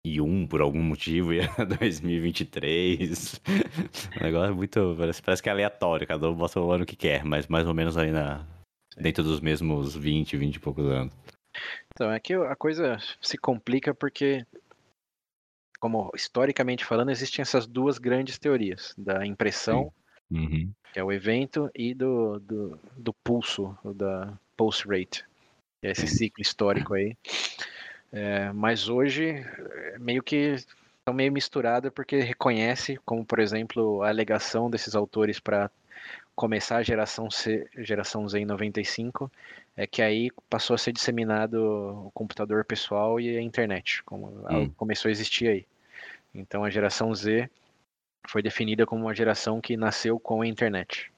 2001 0.06 0.46
por 0.46 0.60
algum 0.60 0.82
motivo 0.82 1.32
e 1.34 1.40
era 1.40 1.64
2023. 1.64 3.40
o 4.20 4.24
negócio 4.24 4.50
é 4.50 4.54
muito. 4.54 4.94
Parece, 4.98 5.22
parece 5.22 5.42
que 5.42 5.48
é 5.48 5.52
aleatório, 5.52 6.06
cada 6.06 6.30
um 6.30 6.34
bota 6.34 6.60
o 6.60 6.70
ano 6.70 6.86
que 6.86 6.96
quer, 6.96 7.24
mas 7.24 7.46
mais 7.46 7.66
ou 7.66 7.74
menos 7.74 7.96
aí 7.96 8.10
na, 8.10 8.46
dentro 8.96 9.22
dos 9.22 9.40
mesmos 9.40 9.94
20, 9.96 10.36
20 10.36 10.54
e 10.54 10.60
poucos 10.60 10.86
anos. 10.86 11.14
Então, 11.92 12.10
é 12.12 12.20
que 12.20 12.34
a 12.34 12.54
coisa 12.54 12.98
se 13.20 13.38
complica 13.38 13.94
porque, 13.94 14.44
como 15.80 16.10
historicamente 16.14 16.84
falando, 16.84 17.10
existem 17.10 17.42
essas 17.42 17.66
duas 17.66 17.98
grandes 17.98 18.38
teorias, 18.38 18.94
da 18.98 19.24
impressão, 19.24 19.90
uhum. 20.30 20.70
que 20.92 20.98
é 20.98 21.02
o 21.02 21.10
evento, 21.10 21.70
e 21.74 21.94
do, 21.94 22.38
do, 22.40 22.78
do 22.94 23.14
pulso, 23.24 23.76
da 23.94 24.38
pulse 24.54 24.86
rate, 24.86 25.24
que 25.80 25.86
é 25.86 25.92
esse 25.92 26.06
ciclo 26.06 26.42
histórico 26.42 26.92
aí. 26.92 27.16
É, 28.12 28.52
mas 28.52 28.88
hoje, 28.88 29.44
meio 29.98 30.22
que 30.22 30.56
estão 30.98 31.14
meio 31.14 31.32
misturada 31.32 31.90
porque 31.90 32.20
reconhece, 32.20 32.98
como 33.04 33.24
por 33.24 33.38
exemplo 33.38 34.02
a 34.02 34.08
alegação 34.08 34.70
desses 34.70 34.94
autores 34.94 35.38
para 35.38 35.70
começar 36.34 36.76
a 36.76 36.82
geração 36.82 37.30
C, 37.30 37.68
geração 37.78 38.28
Z 38.28 38.40
em 38.40 38.44
95, 38.44 39.30
é 39.76 39.86
que 39.86 40.02
aí 40.02 40.30
passou 40.50 40.74
a 40.74 40.78
ser 40.78 40.92
disseminado 40.92 42.06
o 42.06 42.10
computador 42.12 42.64
pessoal 42.64 43.20
e 43.20 43.36
a 43.36 43.40
internet, 43.40 44.02
como 44.04 44.26
hum. 44.50 44.70
começou 44.76 45.08
a 45.08 45.12
existir 45.12 45.48
aí. 45.48 45.66
Então 46.34 46.64
a 46.64 46.70
geração 46.70 47.14
Z 47.14 47.48
foi 48.28 48.42
definida 48.42 48.84
como 48.84 49.02
uma 49.02 49.14
geração 49.14 49.60
que 49.60 49.76
nasceu 49.76 50.18
com 50.18 50.42
a 50.42 50.46
internet. 50.46 51.10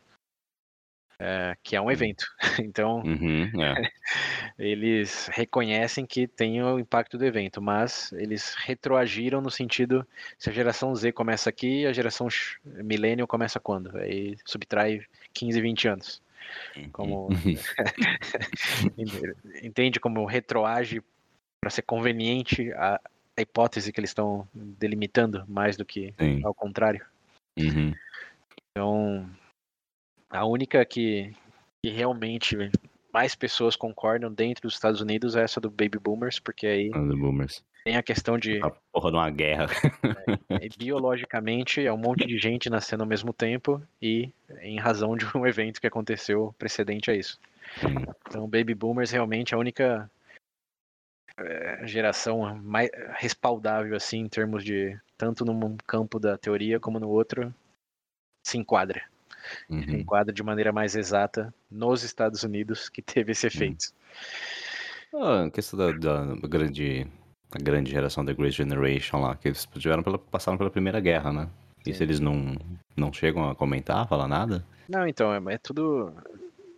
É, 1.20 1.56
que 1.64 1.74
é 1.74 1.80
um 1.80 1.86
hum. 1.86 1.90
evento. 1.90 2.26
Então, 2.60 3.02
uhum, 3.02 3.50
é. 3.62 3.74
eles 4.58 5.28
reconhecem 5.32 6.04
que 6.06 6.26
tem 6.26 6.62
o 6.62 6.78
impacto 6.78 7.16
do 7.16 7.24
evento, 7.24 7.62
mas 7.62 8.12
eles 8.12 8.54
retroagiram 8.54 9.40
no 9.40 9.50
sentido: 9.50 10.06
se 10.38 10.50
a 10.50 10.52
geração 10.52 10.94
Z 10.94 11.12
começa 11.12 11.50
aqui, 11.50 11.86
a 11.86 11.92
geração 11.92 12.28
Millennial 12.64 13.26
começa 13.26 13.58
quando? 13.58 13.96
Aí 13.96 14.36
subtrai 14.44 15.00
15, 15.32 15.60
20 15.60 15.88
anos. 15.88 16.22
Como 16.92 17.28
uhum. 17.28 17.56
entende 19.62 20.00
como 20.00 20.24
retroage 20.24 21.02
para 21.60 21.70
ser 21.70 21.82
conveniente 21.82 22.72
a, 22.72 23.00
a, 23.36 23.42
hipótese 23.42 23.92
que 23.92 24.00
eles 24.00 24.10
estão 24.10 24.48
delimitando 24.54 25.44
mais 25.46 25.76
do 25.76 25.84
que 25.84 26.14
Sim. 26.18 26.40
ao 26.44 26.54
contrário. 26.54 27.04
Uhum. 27.58 27.92
Então, 28.70 29.28
a 30.30 30.44
única 30.44 30.84
que, 30.84 31.32
que 31.82 31.90
realmente 31.90 32.56
mais 33.12 33.34
pessoas 33.34 33.74
concordam 33.74 34.32
dentro 34.32 34.62
dos 34.62 34.74
Estados 34.74 35.00
Unidos 35.00 35.34
é 35.34 35.42
essa 35.42 35.60
do 35.60 35.70
Baby 35.70 35.98
Boomers, 35.98 36.38
porque 36.38 36.66
aí 36.66 36.90
boomers. 36.90 37.64
tem 37.84 37.96
a 37.96 38.02
questão 38.02 38.38
de. 38.38 38.62
A 38.62 38.70
porra 38.70 39.10
de 39.10 39.16
uma 39.16 39.30
guerra. 39.30 39.66
É, 40.50 40.68
biologicamente 40.76 41.84
é 41.84 41.92
um 41.92 41.96
monte 41.96 42.26
de 42.26 42.38
gente 42.38 42.68
nascendo 42.68 43.02
ao 43.02 43.08
mesmo 43.08 43.32
tempo 43.32 43.82
e 44.00 44.30
em 44.60 44.78
razão 44.78 45.16
de 45.16 45.24
um 45.36 45.46
evento 45.46 45.80
que 45.80 45.86
aconteceu 45.86 46.54
precedente 46.58 47.10
a 47.10 47.14
isso. 47.14 47.38
Então, 48.28 48.48
Baby 48.48 48.74
Boomers 48.74 49.10
realmente 49.10 49.54
é 49.54 49.56
a 49.56 49.60
única 49.60 50.10
é, 51.38 51.86
geração 51.86 52.54
mais 52.56 52.90
respaldável 53.16 53.94
assim 53.94 54.20
em 54.20 54.28
termos 54.28 54.64
de 54.64 54.98
tanto 55.16 55.44
num 55.44 55.76
campo 55.86 56.18
da 56.18 56.36
teoria 56.38 56.80
como 56.80 56.98
no 56.98 57.08
outro 57.08 57.54
se 58.46 58.56
enquadra 58.56 59.02
uhum. 59.68 59.80
enquadra 59.80 60.32
de 60.32 60.42
maneira 60.42 60.72
mais 60.72 60.94
exata 60.94 61.52
nos 61.70 62.02
Estados 62.02 62.42
Unidos 62.42 62.88
que 62.88 63.02
teve 63.02 63.32
esse 63.32 63.46
efeito. 63.46 63.86
Uhum. 65.12 65.22
Ah, 65.22 65.44
a 65.44 65.50
questão 65.50 65.78
da, 65.78 65.92
da, 65.92 66.48
grande 66.48 67.06
a 67.50 67.58
grande 67.58 67.90
geração 67.90 68.24
da 68.24 68.32
Great 68.32 68.54
Generation 68.54 69.20
lá, 69.20 69.34
que 69.34 69.48
eles 69.48 69.66
tiveram 69.78 70.02
pela, 70.02 70.18
passaram 70.18 70.58
pela 70.58 70.70
Primeira 70.70 71.00
Guerra, 71.00 71.32
né? 71.32 71.48
Sim. 71.82 71.90
E 71.90 71.94
se 71.94 72.02
eles 72.02 72.20
não, 72.20 72.56
não 72.96 73.12
chegam 73.12 73.48
a 73.48 73.54
comentar, 73.54 74.06
falar 74.06 74.28
nada? 74.28 74.64
Não, 74.88 75.06
então, 75.06 75.32
é, 75.32 75.54
é 75.54 75.58
tudo 75.58 76.12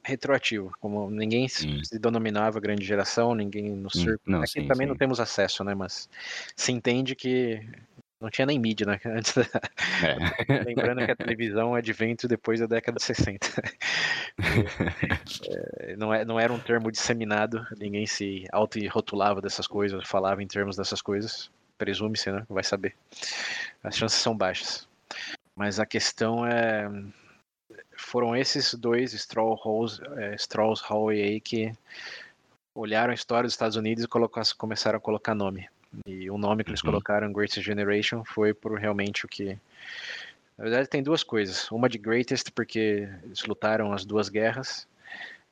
retroativo, 0.05 0.73
como 0.81 1.11
ninguém 1.11 1.47
se, 1.49 1.85
se 1.85 1.99
denominava 1.99 2.61
grande 2.61 2.85
geração, 2.85 3.35
ninguém 3.35 3.71
no 3.71 3.89
hum, 3.95 4.17
Não, 4.27 4.39
Aqui 4.41 4.53
sim, 4.53 4.67
também 4.67 4.87
sim. 4.87 4.91
não 4.91 4.97
temos 4.97 5.21
acesso, 5.21 5.63
né? 5.63 5.75
Mas 5.75 6.09
se 6.57 6.73
entende 6.73 7.15
que 7.15 7.61
não 8.21 8.29
tinha 8.29 8.47
nem 8.47 8.59
mídia, 8.59 8.87
né? 8.87 9.01
Antes 9.07 9.35
da... 9.35 9.43
é. 10.05 10.63
Lembrando 10.65 11.05
que 11.05 11.11
a 11.11 11.17
televisão 11.17 11.77
é 11.77 11.81
de 11.81 11.93
vento 11.93 12.29
depois 12.29 12.61
da 12.61 12.67
década 12.67 12.99
de 12.99 13.05
60. 13.05 13.49
é, 15.79 15.97
não, 15.97 16.13
é, 16.13 16.25
não 16.25 16.39
era 16.39 16.53
um 16.53 16.59
termo 16.59 16.93
disseminado, 16.93 17.67
ninguém 17.79 18.07
se 18.07 18.45
auto-rotulava 18.53 19.41
dessas 19.41 19.67
coisas, 19.67 20.07
falava 20.07 20.43
em 20.43 20.47
termos 20.47 20.77
dessas 20.77 21.01
coisas. 21.01 21.51
Presume-se, 21.79 22.31
né? 22.31 22.45
Vai 22.49 22.63
saber. 22.63 22.95
As 23.83 23.97
chances 23.97 24.21
são 24.21 24.37
baixas. 24.37 24.87
Mas 25.57 25.81
a 25.81 25.87
questão 25.87 26.47
é. 26.47 26.91
Foram 27.97 28.37
esses 28.37 28.75
dois 28.75 29.13
Strauss, 29.13 30.01
é, 30.17 30.35
Strauss 30.35 30.83
aí 31.09 31.41
que 31.41 31.73
olharam 32.75 33.13
a 33.13 33.15
história 33.15 33.45
dos 33.45 33.53
Estados 33.53 33.77
Unidos 33.77 34.05
e 34.05 34.55
começaram 34.57 34.97
a 34.99 35.01
colocar 35.01 35.35
nome. 35.35 35.69
E 36.07 36.31
o 36.31 36.39
nome 36.39 36.65
que 36.65 36.71
eles 36.71 36.83
uhum. 36.83 36.91
colocaram, 36.91 37.33
Greatest 37.33 37.63
Generation, 37.63 38.25
foi 38.25 38.55
por 38.55 38.79
realmente 38.79 39.25
o 39.25 39.29
que. 39.29 39.59
Na 40.57 40.65
verdade, 40.65 40.89
tem 40.89 41.03
duas 41.03 41.23
coisas. 41.23 41.71
Uma 41.71 41.89
de 41.89 41.99
Greatest, 41.99 42.51
porque 42.53 43.09
eles 43.23 43.45
lutaram 43.45 43.93
as 43.93 44.05
duas 44.05 44.29
guerras. 44.29 44.87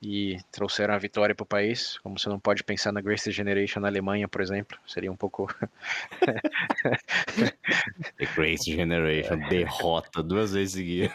E 0.01 0.37
trouxeram 0.51 0.93
a 0.93 0.97
vitória 0.97 1.35
para 1.35 1.43
o 1.43 1.47
país. 1.47 1.97
Como 1.99 2.17
você 2.17 2.29
não 2.29 2.39
pode 2.39 2.63
pensar 2.63 2.91
na 2.91 3.01
Greatest 3.01 3.35
Generation 3.35 3.81
na 3.81 3.87
Alemanha, 3.87 4.27
por 4.27 4.41
exemplo, 4.41 4.77
seria 4.87 5.11
um 5.11 5.17
pouco. 5.17 5.47
The 8.17 8.25
Greatest 8.35 8.71
Generation, 8.71 9.37
derrota 9.49 10.23
duas 10.23 10.53
vezes 10.53 10.73
seguidas. 10.73 11.11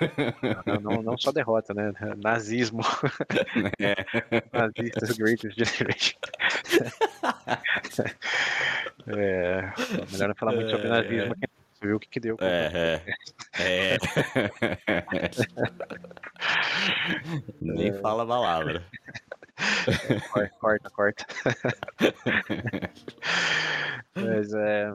Não, 0.66 0.80
não, 0.80 1.02
não, 1.02 1.18
só 1.18 1.32
derrota, 1.32 1.72
né? 1.72 1.92
Nazismo. 2.22 2.82
É. 3.80 3.94
Nazistas 4.52 5.16
Greatest 5.16 5.56
Generation. 5.56 6.18
É, 9.06 9.70
melhor 10.10 10.28
não 10.28 10.34
falar 10.34 10.52
muito 10.52 10.70
sobre 10.70 10.88
nazismo, 10.88 11.34
que 11.34 11.46
você 11.84 11.86
viu 11.86 11.96
o 11.96 12.00
que, 12.00 12.08
que 12.08 12.20
deu. 12.20 12.36
É, 12.40 13.02
é. 13.58 13.96
é. 13.96 13.98
Nem 17.60 17.88
é. 17.88 17.92
fala 17.94 18.22
a 18.22 18.26
palavra. 18.26 18.84
corta, 20.60 20.90
corta. 20.90 21.26
Mas 24.14 24.54
é, 24.54 24.92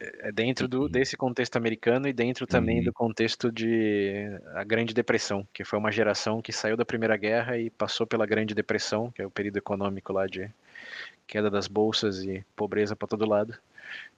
é, 0.00 0.28
é 0.28 0.32
dentro 0.32 0.68
do, 0.68 0.88
desse 0.88 1.16
contexto 1.16 1.56
americano 1.56 2.06
e 2.08 2.12
dentro 2.12 2.46
também 2.46 2.78
uhum. 2.78 2.84
do 2.84 2.92
contexto 2.92 3.50
de 3.50 4.26
a 4.54 4.62
Grande 4.64 4.94
Depressão, 4.94 5.46
que 5.52 5.64
foi 5.64 5.78
uma 5.78 5.92
geração 5.92 6.40
que 6.40 6.52
saiu 6.52 6.76
da 6.76 6.84
Primeira 6.84 7.16
Guerra 7.16 7.58
e 7.58 7.70
passou 7.70 8.06
pela 8.06 8.26
Grande 8.26 8.54
Depressão, 8.54 9.10
que 9.10 9.20
é 9.20 9.26
o 9.26 9.30
período 9.30 9.56
econômico 9.58 10.12
lá 10.12 10.26
de 10.26 10.50
queda 11.30 11.48
das 11.48 11.68
bolsas 11.68 12.24
e 12.24 12.44
pobreza 12.56 12.96
para 12.96 13.06
todo 13.06 13.28
lado, 13.28 13.56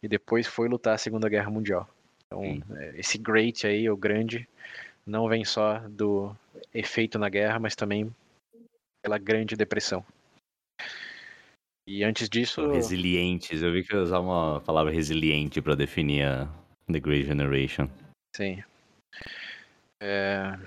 e 0.03 0.09
depois 0.09 0.47
foi 0.47 0.67
lutar 0.67 0.95
a 0.95 0.99
Segunda 0.99 1.29
Guerra 1.29 1.51
Mundial. 1.51 1.87
Então, 2.27 2.43
é, 2.79 2.99
esse 2.99 3.19
great 3.19 3.67
aí, 3.67 3.91
o 3.91 3.97
grande, 3.97 4.49
não 5.07 5.29
vem 5.29 5.45
só 5.45 5.79
do 5.81 6.35
efeito 6.73 7.19
na 7.19 7.29
guerra, 7.29 7.59
mas 7.59 7.77
também 7.77 8.11
pela 9.03 9.19
Grande 9.19 9.55
Depressão. 9.55 10.03
E 11.87 12.03
antes 12.03 12.31
disso. 12.31 12.67
Resilientes, 12.71 13.61
eu 13.61 13.73
vi 13.73 13.85
que 13.85 13.95
eu 13.95 14.03
usava 14.03 14.25
uma 14.25 14.61
palavra 14.61 14.91
resiliente 14.91 15.61
para 15.61 15.75
definir 15.75 16.25
a 16.25 16.49
The 16.91 17.01
Great 17.01 17.27
Generation. 17.27 17.89
Sim. 18.35 18.63
É... 20.01 20.59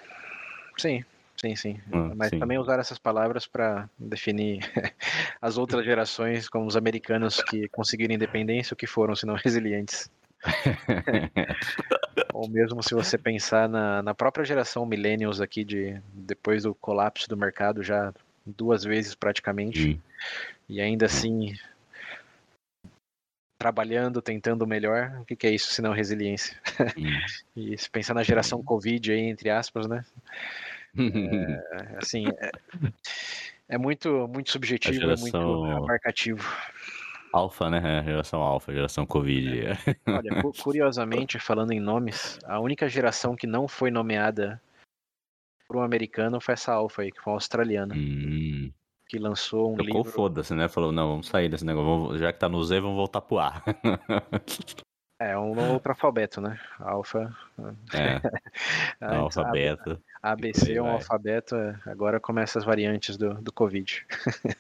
Sim, 0.78 1.04
sim, 1.36 1.56
sim. 1.56 1.80
Ah, 1.92 2.12
Mas 2.16 2.30
sim. 2.30 2.40
também 2.40 2.58
usar 2.58 2.80
essas 2.80 2.98
palavras 2.98 3.48
para 3.48 3.90
definir 3.98 4.60
as 5.42 5.58
outras 5.58 5.86
gerações, 5.86 6.50
como 6.50 6.66
os 6.66 6.76
americanos 6.76 7.42
que 7.44 7.68
conseguiram 7.70 8.16
independência, 8.16 8.74
o 8.74 8.78
que 8.78 8.88
foram, 8.88 9.16
se 9.16 9.26
não 9.26 9.36
resilientes. 9.44 10.10
Ou 12.34 12.50
mesmo 12.50 12.84
se 12.84 12.94
você 12.94 13.18
pensar 13.18 13.68
na, 13.70 14.02
na 14.02 14.14
própria 14.14 14.46
geração 14.46 14.86
millennials 14.86 15.40
aqui, 15.40 15.64
de, 15.64 16.02
depois 16.14 16.64
do 16.64 16.76
colapso 16.76 17.30
do 17.30 17.38
mercado, 17.38 17.82
já 17.82 18.14
duas 18.46 18.84
vezes 18.84 19.16
praticamente, 19.16 20.00
e 20.70 20.82
ainda 20.82 21.06
assim 21.06 21.56
trabalhando, 23.58 24.22
tentando 24.22 24.68
melhor, 24.68 25.18
o 25.22 25.26
que, 25.26 25.36
que 25.36 25.48
é 25.48 25.52
isso 25.52 25.74
se 25.74 25.82
não 25.82 25.92
resiliência? 25.94 26.56
e 27.56 27.78
se 27.78 27.90
pensar 27.90 28.14
na 28.14 28.22
geração 28.24 28.62
Covid 28.62 29.12
aí, 29.12 29.22
entre 29.22 29.50
aspas, 29.50 29.88
né? 29.88 30.06
É, 30.98 31.98
assim, 31.98 32.26
é, 32.28 32.52
é, 33.70 33.78
muito, 33.78 34.28
muito 34.28 34.52
subjetivo, 34.52 34.96
geração... 34.96 35.42
é 35.42 35.74
muito 35.74 35.88
marcativo. 35.88 36.48
Alfa, 37.34 37.70
né? 37.70 38.00
É, 38.00 38.04
geração 38.04 38.42
alfa, 38.42 38.74
geração 38.74 39.06
Covid. 39.06 39.68
É. 39.68 39.74
Olha, 40.08 40.42
curiosamente, 40.62 41.38
falando 41.38 41.74
em 41.74 41.82
nomes, 41.82 42.40
a 42.46 42.60
única 42.60 42.88
geração 42.88 43.36
que 43.36 43.46
não 43.46 43.68
foi 43.68 43.92
nomeada 43.92 44.62
por 45.68 45.78
um 45.78 45.82
americano 45.82 46.40
foi 46.40 46.54
essa 46.54 46.74
alfa 46.74 47.02
aí, 47.02 47.12
que 47.12 47.20
foi 47.20 47.34
um 47.34 47.36
australiano. 47.36 47.94
Hum. 47.94 48.72
Que 49.08 49.20
lançou 49.20 49.74
um 49.74 49.78
Tocou 49.78 49.98
livro. 49.98 50.12
foda-se, 50.12 50.54
né? 50.56 50.68
Falou, 50.68 50.92
não, 50.92 51.10
vamos 51.10 51.28
sair 51.28 51.50
desse 51.50 51.66
negócio. 51.66 52.18
Já 52.18 52.32
que 52.32 52.40
tá 52.40 52.48
no 52.48 52.64
Z, 52.64 52.80
vamos 52.80 52.96
voltar 52.96 53.22
pro 53.22 53.40
A. 53.40 53.62
É, 55.18 55.38
um 55.38 55.72
outro 55.72 55.92
alfabeto, 55.92 56.42
né? 56.42 56.60
Alfa. 56.78 57.34
É. 57.94 58.20
alfabeto. 59.00 60.02
ABC 60.32 60.74
é 60.74 60.82
um 60.82 60.88
alfabeto, 60.88 61.56
é, 61.56 61.80
agora 61.86 62.20
começa 62.20 62.58
as 62.58 62.66
variantes 62.66 63.16
do, 63.16 63.36
do 63.36 63.52
Covid. 63.52 64.06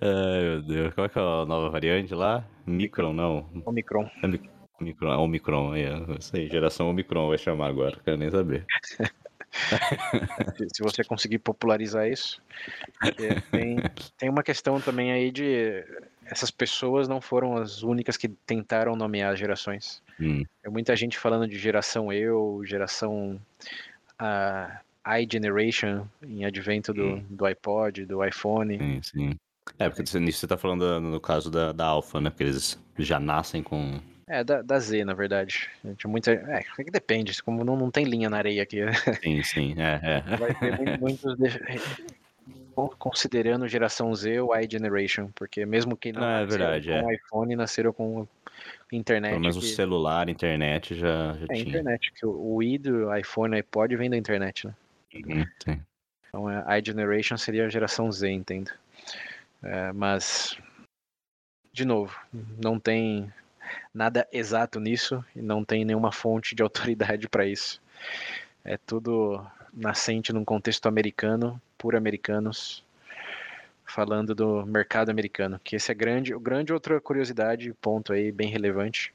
Ai, 0.00 0.42
meu 0.42 0.62
Deus. 0.62 0.94
Qual 0.94 1.06
é, 1.06 1.08
que 1.08 1.18
é 1.18 1.22
a 1.22 1.46
nova 1.46 1.70
variante 1.70 2.14
lá? 2.14 2.44
Micron, 2.66 3.14
não. 3.14 3.48
Omicron. 3.64 4.10
É 4.22 4.26
Omicron, 4.78 5.16
Omicron, 5.18 5.74
é. 5.74 5.94
Isso 6.18 6.36
aí, 6.36 6.48
geração 6.48 6.90
Omicron 6.90 7.28
vai 7.28 7.38
chamar 7.38 7.68
agora, 7.68 7.98
quero 8.04 8.18
nem 8.18 8.30
saber. 8.30 8.66
se 10.72 10.82
você 10.82 11.04
conseguir 11.04 11.38
popularizar 11.38 12.08
isso. 12.08 12.40
Tem, 13.50 13.76
tem 14.18 14.28
uma 14.28 14.42
questão 14.42 14.80
também 14.80 15.12
aí 15.12 15.30
de 15.30 15.84
essas 16.24 16.50
pessoas 16.50 17.08
não 17.08 17.20
foram 17.20 17.56
as 17.56 17.82
únicas 17.82 18.16
que 18.16 18.28
tentaram 18.28 18.96
nomear 18.96 19.32
as 19.32 19.38
gerações. 19.38 20.02
Hum. 20.20 20.44
Tem 20.62 20.72
muita 20.72 20.96
gente 20.96 21.18
falando 21.18 21.46
de 21.48 21.58
geração 21.58 22.12
eu, 22.12 22.62
geração 22.64 23.40
uh, 24.20 25.20
iGeneration, 25.20 26.06
em 26.22 26.44
advento 26.44 26.94
do, 26.94 27.16
hum. 27.16 27.24
do 27.28 27.44
iPod, 27.44 28.06
do 28.06 28.24
iPhone. 28.24 28.78
Sim, 28.78 29.00
sim. 29.02 29.38
É, 29.78 29.88
porque 29.88 30.18
nisso 30.18 30.38
você 30.38 30.46
está 30.46 30.56
falando 30.56 31.00
no 31.00 31.20
caso 31.20 31.50
da, 31.50 31.72
da 31.72 31.86
Alpha, 31.86 32.20
né? 32.20 32.30
Porque 32.30 32.44
eles 32.44 32.78
já 32.98 33.18
nascem 33.20 33.62
com. 33.62 34.00
É, 34.26 34.44
da, 34.44 34.62
da 34.62 34.78
Z, 34.78 35.04
na 35.04 35.14
verdade. 35.14 35.68
Gente, 35.84 36.06
muita, 36.06 36.32
é, 36.32 36.64
é 36.78 36.84
que 36.84 36.90
depende, 36.90 37.42
como 37.42 37.64
não, 37.64 37.76
não 37.76 37.90
tem 37.90 38.04
linha 38.04 38.30
na 38.30 38.38
areia 38.38 38.62
aqui. 38.62 38.78
Sim, 39.22 39.42
sim, 39.42 39.74
é, 39.78 40.00
é. 40.02 40.20
Vai 40.36 40.54
ter 40.54 40.98
muitos 40.98 41.36
considerando 42.98 43.68
geração 43.68 44.14
Z 44.14 44.40
ou 44.40 44.56
iGeneration, 44.56 45.30
porque 45.34 45.66
mesmo 45.66 45.96
que 45.96 46.12
não, 46.12 46.22
não 46.22 46.28
é 46.28 46.46
verdade, 46.46 46.88
com 46.88 47.10
é. 47.10 47.14
iPhone, 47.14 47.56
nasceram 47.56 47.92
com 47.92 48.26
internet. 48.90 49.32
Pelo 49.32 49.40
menos 49.40 49.58
que... 49.58 49.64
o 49.64 49.68
celular, 49.68 50.28
internet 50.28 50.94
já, 50.94 51.34
já 51.34 51.46
é, 51.50 51.54
tinha. 51.54 51.68
internet, 51.68 52.12
que 52.12 52.24
o, 52.24 52.54
o 52.54 52.62
i 52.62 52.78
do 52.78 53.14
iPhone 53.14 53.54
e 53.54 53.58
iPod 53.58 53.94
vem 53.96 54.08
da 54.08 54.16
internet, 54.16 54.66
né? 54.66 54.74
Uhum, 55.14 55.44
sim. 55.62 55.80
Então 56.28 56.48
a 56.48 56.78
iGeneration 56.78 57.36
seria 57.36 57.66
a 57.66 57.68
geração 57.68 58.10
Z, 58.10 58.30
entendo. 58.30 58.70
É, 59.62 59.92
mas, 59.92 60.58
de 61.72 61.84
novo, 61.84 62.18
não 62.58 62.80
tem 62.80 63.30
nada 63.92 64.26
exato 64.32 64.80
nisso 64.80 65.24
e 65.34 65.42
não 65.42 65.64
tem 65.64 65.84
nenhuma 65.84 66.12
fonte 66.12 66.54
de 66.54 66.62
autoridade 66.62 67.28
para 67.28 67.46
isso. 67.46 67.80
É 68.64 68.76
tudo 68.76 69.44
nascente 69.72 70.32
num 70.32 70.44
contexto 70.44 70.86
americano, 70.86 71.60
por 71.78 71.96
americanos, 71.96 72.84
falando 73.84 74.34
do 74.34 74.64
mercado 74.64 75.10
americano, 75.10 75.60
que 75.62 75.76
esse 75.76 75.90
é 75.90 75.94
grande, 75.94 76.36
grande 76.38 76.72
outra 76.72 77.00
curiosidade, 77.00 77.74
ponto 77.80 78.12
aí 78.12 78.30
bem 78.30 78.48
relevante, 78.48 79.12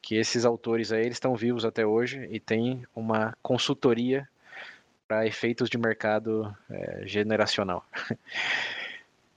que 0.00 0.16
esses 0.16 0.44
autores 0.44 0.92
aí 0.92 1.02
eles 1.02 1.16
estão 1.16 1.34
vivos 1.34 1.64
até 1.64 1.84
hoje 1.86 2.28
e 2.30 2.38
tem 2.38 2.84
uma 2.94 3.36
consultoria 3.42 4.28
para 5.08 5.26
efeitos 5.26 5.68
de 5.68 5.78
mercado 5.78 6.54
é, 6.70 7.02
generacional. 7.06 7.84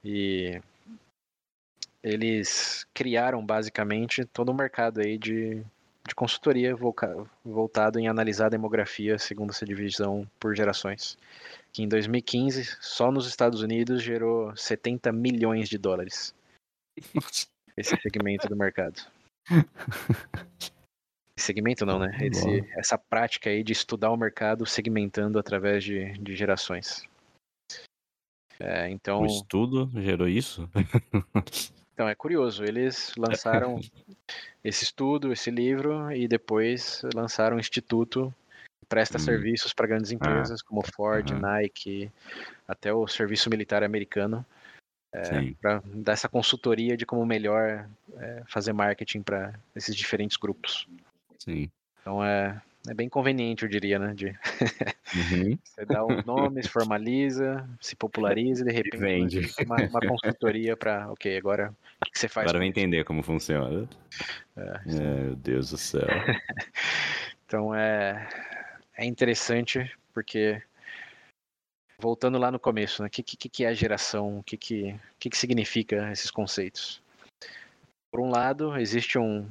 e 0.04 0.60
eles 2.02 2.86
criaram 2.94 3.44
basicamente 3.44 4.24
todo 4.24 4.52
um 4.52 4.54
mercado 4.54 5.00
aí 5.00 5.18
de 5.18 5.64
de 6.08 6.14
consultoria 6.14 6.74
voltado 7.44 7.98
em 7.98 8.08
analisar 8.08 8.46
a 8.46 8.50
demografia 8.50 9.18
segundo 9.18 9.50
essa 9.50 9.64
divisão 9.64 10.28
por 10.40 10.56
gerações, 10.56 11.18
que 11.72 11.82
em 11.82 11.88
2015, 11.88 12.64
só 12.80 13.12
nos 13.12 13.26
Estados 13.26 13.62
Unidos, 13.62 14.02
gerou 14.02 14.56
70 14.56 15.12
milhões 15.12 15.68
de 15.68 15.76
dólares. 15.76 16.34
Esse 17.76 17.96
segmento 18.00 18.48
do 18.48 18.56
mercado. 18.56 19.00
Segmento 21.38 21.86
não, 21.86 22.00
né? 22.00 22.18
Esse, 22.20 22.64
essa 22.76 22.98
prática 22.98 23.48
aí 23.48 23.62
de 23.62 23.72
estudar 23.72 24.10
o 24.10 24.16
mercado 24.16 24.66
segmentando 24.66 25.38
através 25.38 25.84
de, 25.84 26.12
de 26.18 26.34
gerações. 26.34 27.04
É, 28.58 28.90
então... 28.90 29.20
O 29.20 29.26
estudo 29.26 29.88
gerou 30.02 30.26
isso? 30.26 30.68
Então 31.98 32.08
é 32.08 32.14
curioso, 32.14 32.62
eles 32.62 33.12
lançaram 33.18 33.80
esse 34.62 34.84
estudo, 34.84 35.32
esse 35.32 35.50
livro 35.50 36.12
e 36.12 36.28
depois 36.28 37.02
lançaram 37.12 37.56
um 37.56 37.58
instituto 37.58 38.32
que 38.80 38.86
presta 38.88 39.16
hum. 39.16 39.20
serviços 39.20 39.72
para 39.72 39.88
grandes 39.88 40.12
ah. 40.12 40.14
empresas 40.14 40.60
ah. 40.60 40.64
como 40.64 40.80
Ford, 40.94 41.28
uhum. 41.32 41.40
Nike, 41.40 42.08
até 42.68 42.92
o 42.92 43.08
serviço 43.08 43.50
militar 43.50 43.82
americano, 43.82 44.46
é, 45.12 45.52
para 45.60 45.82
dar 45.86 46.12
essa 46.12 46.28
consultoria 46.28 46.96
de 46.96 47.04
como 47.04 47.26
melhor 47.26 47.90
é, 48.16 48.44
fazer 48.46 48.72
marketing 48.72 49.22
para 49.22 49.58
esses 49.74 49.96
diferentes 49.96 50.36
grupos. 50.36 50.86
Sim. 51.36 51.68
Então 52.00 52.24
é, 52.24 52.62
é 52.88 52.94
bem 52.94 53.08
conveniente, 53.08 53.64
eu 53.64 53.68
diria, 53.68 53.98
né? 53.98 54.14
De... 54.14 54.26
Uhum. 54.26 55.58
Você 55.64 55.84
dá 55.84 56.04
os 56.04 56.24
nomes, 56.24 56.66
formaliza, 56.66 57.68
se 57.80 57.94
populariza 57.94 58.62
e 58.62 58.66
de 58.66 58.72
repente 58.72 58.98
Vende. 58.98 59.54
Uma, 59.64 59.76
uma 59.76 60.00
consultoria 60.00 60.76
para, 60.76 61.10
ok, 61.10 61.36
agora 61.36 61.74
o 62.00 62.10
que 62.10 62.18
você 62.18 62.28
faz? 62.28 62.46
Agora 62.46 62.58
vai 62.58 62.68
entender 62.68 63.04
como 63.04 63.22
funciona. 63.22 63.88
É, 64.56 64.80
é, 64.86 65.24
meu 65.24 65.36
Deus 65.36 65.70
do 65.70 65.78
céu. 65.78 66.06
então 67.46 67.74
é, 67.74 68.28
é 68.96 69.04
interessante 69.04 69.90
porque 70.12 70.62
voltando 72.00 72.38
lá 72.38 72.50
no 72.50 72.58
começo, 72.58 73.02
né? 73.02 73.08
O 73.08 73.10
que, 73.10 73.22
que, 73.22 73.48
que 73.48 73.64
é 73.64 73.68
a 73.68 73.74
geração? 73.74 74.38
O 74.38 74.42
que, 74.42 74.56
que, 74.56 74.94
que, 75.18 75.30
que 75.30 75.36
significa 75.36 76.10
esses 76.12 76.30
conceitos? 76.30 77.02
Por 78.10 78.20
um 78.20 78.30
lado, 78.30 78.76
existe 78.78 79.18
um, 79.18 79.46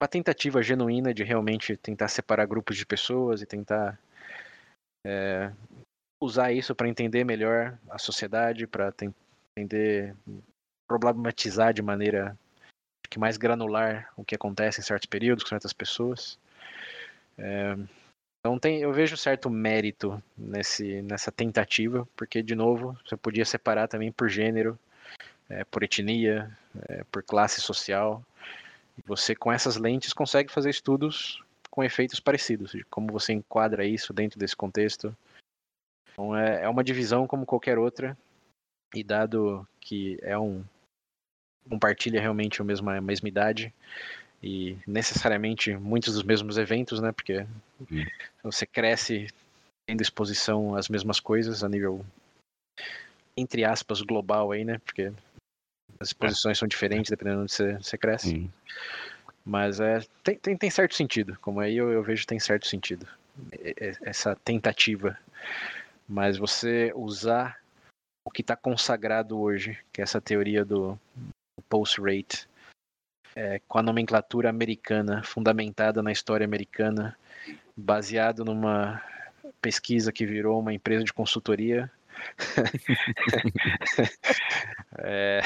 uma 0.00 0.08
tentativa 0.08 0.62
genuína 0.62 1.12
de 1.12 1.22
realmente 1.22 1.76
tentar 1.76 2.08
separar 2.08 2.46
grupos 2.46 2.76
de 2.76 2.86
pessoas 2.86 3.42
e 3.42 3.46
tentar 3.46 3.98
é, 5.06 5.52
usar 6.22 6.52
isso 6.52 6.74
para 6.74 6.88
entender 6.88 7.22
melhor 7.24 7.78
a 7.88 7.98
sociedade, 7.98 8.66
para 8.66 8.94
entender, 9.56 10.14
problematizar 10.88 11.74
de 11.74 11.82
maneira 11.82 12.36
que 13.10 13.18
mais 13.18 13.36
granular 13.36 14.10
o 14.16 14.24
que 14.24 14.36
acontece 14.36 14.80
em 14.80 14.84
certos 14.84 15.06
períodos 15.06 15.44
com 15.44 15.50
certas 15.50 15.72
pessoas. 15.72 16.38
É, 17.36 17.76
então 18.38 18.58
tem, 18.58 18.80
eu 18.80 18.92
vejo 18.92 19.16
certo 19.16 19.50
mérito 19.50 20.22
nesse, 20.36 21.02
nessa 21.02 21.30
tentativa, 21.30 22.08
porque 22.16 22.42
de 22.42 22.54
novo 22.54 22.96
você 23.04 23.16
podia 23.16 23.44
separar 23.44 23.88
também 23.88 24.10
por 24.10 24.28
gênero, 24.28 24.78
é, 25.48 25.64
por 25.64 25.82
etnia, 25.82 26.56
é, 26.88 27.04
por 27.10 27.22
classe 27.22 27.60
social. 27.60 28.24
Você 29.06 29.34
com 29.34 29.52
essas 29.52 29.76
lentes 29.76 30.12
consegue 30.12 30.52
fazer 30.52 30.70
estudos 30.70 31.42
com 31.70 31.84
efeitos 31.84 32.18
parecidos, 32.18 32.72
de 32.72 32.84
como 32.84 33.12
você 33.12 33.32
enquadra 33.32 33.84
isso 33.84 34.12
dentro 34.12 34.38
desse 34.38 34.56
contexto. 34.56 35.16
Então 36.12 36.36
é, 36.36 36.62
é 36.62 36.68
uma 36.68 36.84
divisão 36.84 37.26
como 37.26 37.46
qualquer 37.46 37.78
outra, 37.78 38.16
e 38.94 39.04
dado 39.04 39.66
que 39.80 40.18
é 40.22 40.36
um 40.38 40.64
compartilha 41.68 42.20
realmente 42.20 42.60
a 42.60 42.64
mesma, 42.64 42.96
a 42.96 43.00
mesma 43.00 43.28
idade, 43.28 43.72
e 44.42 44.76
necessariamente 44.86 45.76
muitos 45.76 46.14
dos 46.14 46.22
mesmos 46.22 46.58
eventos, 46.58 47.00
né? 47.00 47.12
Porque 47.12 47.46
uhum. 47.90 48.06
você 48.42 48.66
cresce 48.66 49.28
tendo 49.86 50.00
exposição 50.00 50.74
às 50.74 50.88
mesmas 50.88 51.20
coisas 51.20 51.62
a 51.62 51.68
nível 51.68 52.04
entre 53.36 53.64
aspas 53.64 54.02
global 54.02 54.50
aí, 54.50 54.64
né? 54.64 54.78
Porque 54.84 55.12
as 55.98 56.08
exposições 56.08 56.56
é. 56.56 56.60
são 56.60 56.68
diferentes 56.68 57.10
dependendo 57.10 57.38
de 57.38 57.42
onde 57.42 57.52
você, 57.52 57.72
você 57.74 57.98
cresce. 57.98 58.34
Uhum. 58.34 58.50
Mas 59.44 59.80
é, 59.80 60.00
tem, 60.22 60.36
tem, 60.36 60.56
tem, 60.56 60.70
certo 60.70 60.94
sentido, 60.94 61.36
como 61.40 61.60
aí 61.60 61.76
eu, 61.76 61.90
eu 61.90 62.02
vejo 62.02 62.26
tem 62.26 62.38
certo 62.38 62.66
sentido 62.66 63.06
essa 64.02 64.36
tentativa. 64.36 65.16
Mas 66.08 66.36
você 66.36 66.92
usar 66.94 67.58
o 68.24 68.30
que 68.30 68.42
está 68.42 68.56
consagrado 68.56 69.38
hoje, 69.38 69.78
que 69.92 70.00
é 70.00 70.04
essa 70.04 70.20
teoria 70.20 70.64
do 70.64 70.98
post-rate, 71.68 72.48
é, 73.34 73.60
com 73.66 73.78
a 73.78 73.82
nomenclatura 73.82 74.50
americana, 74.50 75.22
fundamentada 75.22 76.02
na 76.02 76.12
história 76.12 76.44
americana, 76.44 77.16
baseado 77.76 78.44
numa 78.44 79.02
pesquisa 79.60 80.12
que 80.12 80.26
virou 80.26 80.60
uma 80.60 80.74
empresa 80.74 81.04
de 81.04 81.12
consultoria. 81.12 81.90
é... 84.98 85.40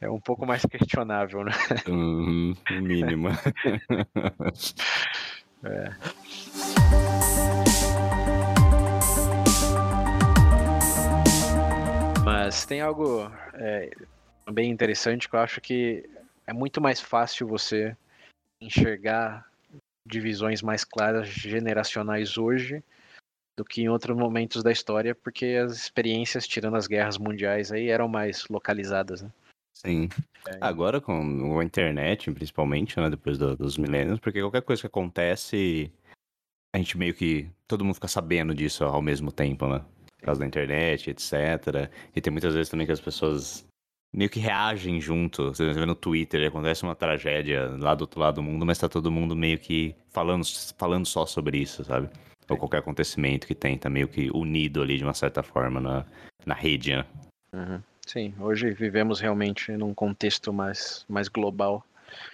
é 0.00 0.10
um 0.10 0.20
pouco 0.20 0.46
mais 0.46 0.64
questionável, 0.64 1.44
né? 1.44 1.52
Uhum, 1.88 2.54
mínimo. 2.70 3.28
é. 5.64 5.90
Mas 12.24 12.64
tem 12.64 12.80
algo 12.80 13.30
é, 13.54 13.90
bem 14.50 14.70
interessante 14.70 15.28
que 15.28 15.36
eu 15.36 15.40
acho 15.40 15.60
que 15.60 16.08
é 16.46 16.52
muito 16.52 16.80
mais 16.80 17.00
fácil 17.00 17.46
você 17.46 17.96
enxergar 18.60 19.46
divisões 20.06 20.62
mais 20.62 20.84
claras 20.84 21.28
generacionais 21.28 22.36
hoje 22.36 22.82
do 23.56 23.64
que 23.64 23.82
em 23.82 23.88
outros 23.88 24.16
momentos 24.16 24.62
da 24.62 24.72
história, 24.72 25.14
porque 25.14 25.60
as 25.62 25.72
experiências, 25.72 26.46
tirando 26.46 26.76
as 26.76 26.86
guerras 26.86 27.18
mundiais, 27.18 27.70
aí 27.70 27.88
eram 27.88 28.08
mais 28.08 28.46
localizadas, 28.48 29.22
né? 29.22 29.30
Sim. 29.72 30.08
É, 30.46 30.58
Agora 30.60 31.00
com 31.00 31.58
a 31.58 31.64
internet, 31.64 32.30
principalmente, 32.30 32.98
né, 33.00 33.10
depois 33.10 33.38
do, 33.38 33.56
dos 33.56 33.76
milênios, 33.76 34.20
porque 34.20 34.40
qualquer 34.40 34.62
coisa 34.62 34.80
que 34.82 34.86
acontece, 34.86 35.90
a 36.74 36.78
gente 36.78 36.96
meio 36.96 37.14
que 37.14 37.50
todo 37.66 37.84
mundo 37.84 37.94
fica 37.94 38.08
sabendo 38.08 38.54
disso 38.54 38.84
ao 38.84 39.02
mesmo 39.02 39.32
tempo, 39.32 39.66
né? 39.66 39.84
Por 40.18 40.26
causa 40.26 40.40
da 40.40 40.46
internet, 40.46 41.10
etc. 41.10 41.90
E 42.14 42.20
tem 42.20 42.30
muitas 42.30 42.54
vezes 42.54 42.68
também 42.68 42.86
que 42.86 42.92
as 42.92 43.00
pessoas 43.00 43.66
meio 44.14 44.30
que 44.30 44.38
reagem 44.38 45.00
junto. 45.00 45.48
Você 45.48 45.72
vê 45.72 45.86
no 45.86 45.94
Twitter, 45.94 46.46
acontece 46.46 46.82
uma 46.82 46.94
tragédia 46.94 47.68
lá 47.78 47.94
do 47.94 48.02
outro 48.02 48.20
lado 48.20 48.36
do 48.36 48.42
mundo, 48.42 48.66
mas 48.66 48.78
tá 48.78 48.88
todo 48.88 49.10
mundo 49.10 49.34
meio 49.34 49.58
que 49.58 49.96
falando, 50.10 50.44
falando 50.76 51.06
só 51.06 51.26
sobre 51.26 51.58
isso, 51.58 51.82
sabe? 51.84 52.08
Ou 52.48 52.56
qualquer 52.56 52.78
acontecimento 52.78 53.46
que 53.46 53.54
tem, 53.54 53.78
tá 53.78 53.88
meio 53.88 54.08
que 54.08 54.30
unido 54.32 54.82
ali 54.82 54.98
de 54.98 55.04
uma 55.04 55.14
certa 55.14 55.42
forma 55.42 55.80
na, 55.80 56.04
na 56.44 56.54
rede, 56.54 56.96
né? 56.96 57.04
Uhum. 57.52 57.80
Sim, 58.06 58.34
hoje 58.40 58.72
vivemos 58.72 59.20
realmente 59.20 59.72
num 59.72 59.94
contexto 59.94 60.52
mais, 60.52 61.04
mais 61.08 61.28
global. 61.28 61.84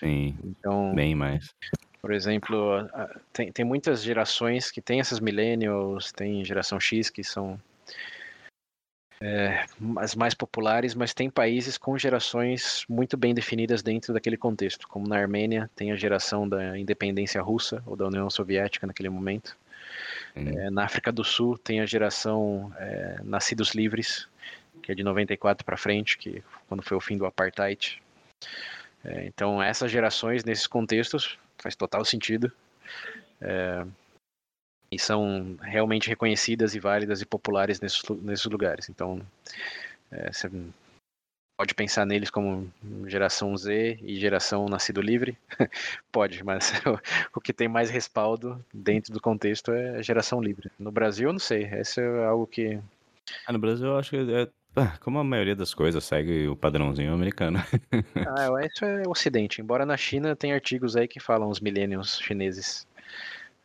Sim, 0.01 0.35
então, 0.43 0.95
bem 0.95 1.15
mais. 1.15 1.55
Por 2.01 2.13
exemplo, 2.13 2.89
tem, 3.33 3.53
tem 3.53 3.65
muitas 3.65 4.03
gerações 4.03 4.71
que 4.71 4.81
tem 4.81 5.01
essas 5.01 5.21
millennials, 5.21 6.13
tem 6.13 6.45
geração 6.45 6.81
X 6.81 7.11
que 7.11 7.23
são 7.25 7.61
é, 9.21 9.67
as 9.97 10.15
mais 10.15 10.33
populares, 10.33 10.95
mas 10.95 11.13
tem 11.13 11.29
países 11.29 11.77
com 11.77 11.99
gerações 11.99 12.85
muito 12.89 13.17
bem 13.17 13.35
definidas 13.35 13.83
dentro 13.83 14.15
daquele 14.15 14.37
contexto, 14.37 14.87
como 14.87 15.09
na 15.09 15.19
Armênia 15.19 15.69
tem 15.75 15.91
a 15.91 15.97
geração 15.97 16.49
da 16.49 16.79
independência 16.79 17.43
russa 17.43 17.83
ou 17.85 17.97
da 17.97 18.07
União 18.07 18.31
Soviética 18.31 18.87
naquele 18.87 19.09
momento. 19.09 19.57
É, 20.35 20.71
na 20.71 20.85
África 20.85 21.11
do 21.11 21.25
Sul 21.25 21.59
tem 21.59 21.81
a 21.81 21.87
geração 21.87 22.73
é, 22.77 23.21
nascidos 23.23 23.75
livres, 23.75 24.29
que 24.83 24.93
é 24.93 24.95
de 24.95 25.03
94 25.03 25.65
para 25.65 25.77
frente, 25.77 26.17
que 26.19 26.43
quando 26.69 26.83
foi 26.83 26.97
o 26.97 27.01
fim 27.01 27.17
do 27.17 27.27
apartheid. 27.27 28.01
É, 29.05 29.27
então 29.27 29.63
essas 29.63 29.91
gerações 29.91 30.45
nesses 30.45 30.67
contextos 30.67 31.39
faz 31.59 31.75
total 31.75 32.05
sentido. 32.05 32.53
É, 33.41 33.85
e 34.91 34.99
são 34.99 35.57
realmente 35.61 36.09
reconhecidas 36.09 36.75
e 36.75 36.81
válidas 36.81 37.21
e 37.21 37.27
populares 37.27 37.81
nesses, 37.81 38.03
nesses 38.23 38.47
lugares. 38.47 38.89
Então, 38.89 39.21
é, 40.11 40.33
pode 41.59 41.75
pensar 41.75 42.07
neles 42.07 42.31
como 42.31 42.73
geração 43.09 43.57
Z 43.57 43.99
e 44.01 44.15
geração 44.15 44.69
nascido 44.69 45.01
livre? 45.01 45.37
pode, 46.13 46.45
mas 46.45 46.73
o, 47.35 47.41
que 47.41 47.53
tem 47.53 47.67
mais 47.67 47.91
respaldo 47.91 48.65
dentro 48.73 49.13
do 49.13 49.21
contexto 49.21 49.73
é 49.73 50.01
geração 50.01 50.41
livre. 50.41 50.71
No 50.79 50.93
Brasil, 50.93 51.29
eu 51.29 51.33
não 51.33 51.41
sei. 51.41 51.65
Esse 51.65 52.01
é 52.01 52.25
algo 52.27 52.47
que. 52.47 52.79
Ah, 53.45 53.53
no 53.53 53.59
Brasil, 53.59 53.89
eu 53.89 53.99
acho 53.99 54.11
que 54.11 54.33
é, 54.33 54.49
ah, 54.77 54.97
como 55.01 55.19
a 55.19 55.25
maioria 55.25 55.57
das 55.57 55.75
coisas 55.75 56.05
segue 56.05 56.47
o 56.47 56.55
padrãozinho 56.55 57.13
americano. 57.13 57.59
ah, 58.15 58.65
isso 58.65 58.85
é 58.85 59.03
o 59.05 59.11
Ocidente. 59.11 59.61
Embora 59.61 59.85
na 59.85 59.97
China 59.97 60.37
tem 60.37 60.53
artigos 60.53 60.95
aí 60.95 61.09
que 61.09 61.19
falam 61.19 61.49
os 61.49 61.59
millennials 61.59 62.21
chineses. 62.21 62.87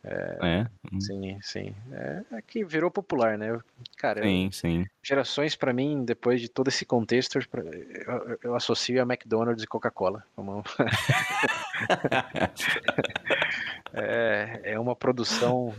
É, 0.04 0.38
é. 0.42 0.66
Hum. 0.92 1.00
Sim, 1.00 1.38
sim. 1.40 1.74
É, 1.90 2.22
é, 2.32 2.42
que 2.42 2.64
virou 2.64 2.90
popular, 2.90 3.38
né? 3.38 3.58
Cara, 3.96 4.22
sim, 4.22 4.50
sim. 4.52 4.86
Gerações, 5.02 5.56
para 5.56 5.72
mim, 5.72 6.04
depois 6.04 6.40
de 6.40 6.48
todo 6.48 6.68
esse 6.68 6.84
contexto, 6.84 7.38
eu, 7.38 8.38
eu 8.42 8.54
associo 8.54 9.00
a 9.00 9.04
McDonald's 9.04 9.64
e 9.64 9.66
Coca-Cola. 9.66 10.22
É, 13.96 14.60
é 14.64 14.80
uma 14.80 14.96
produção 14.96 15.72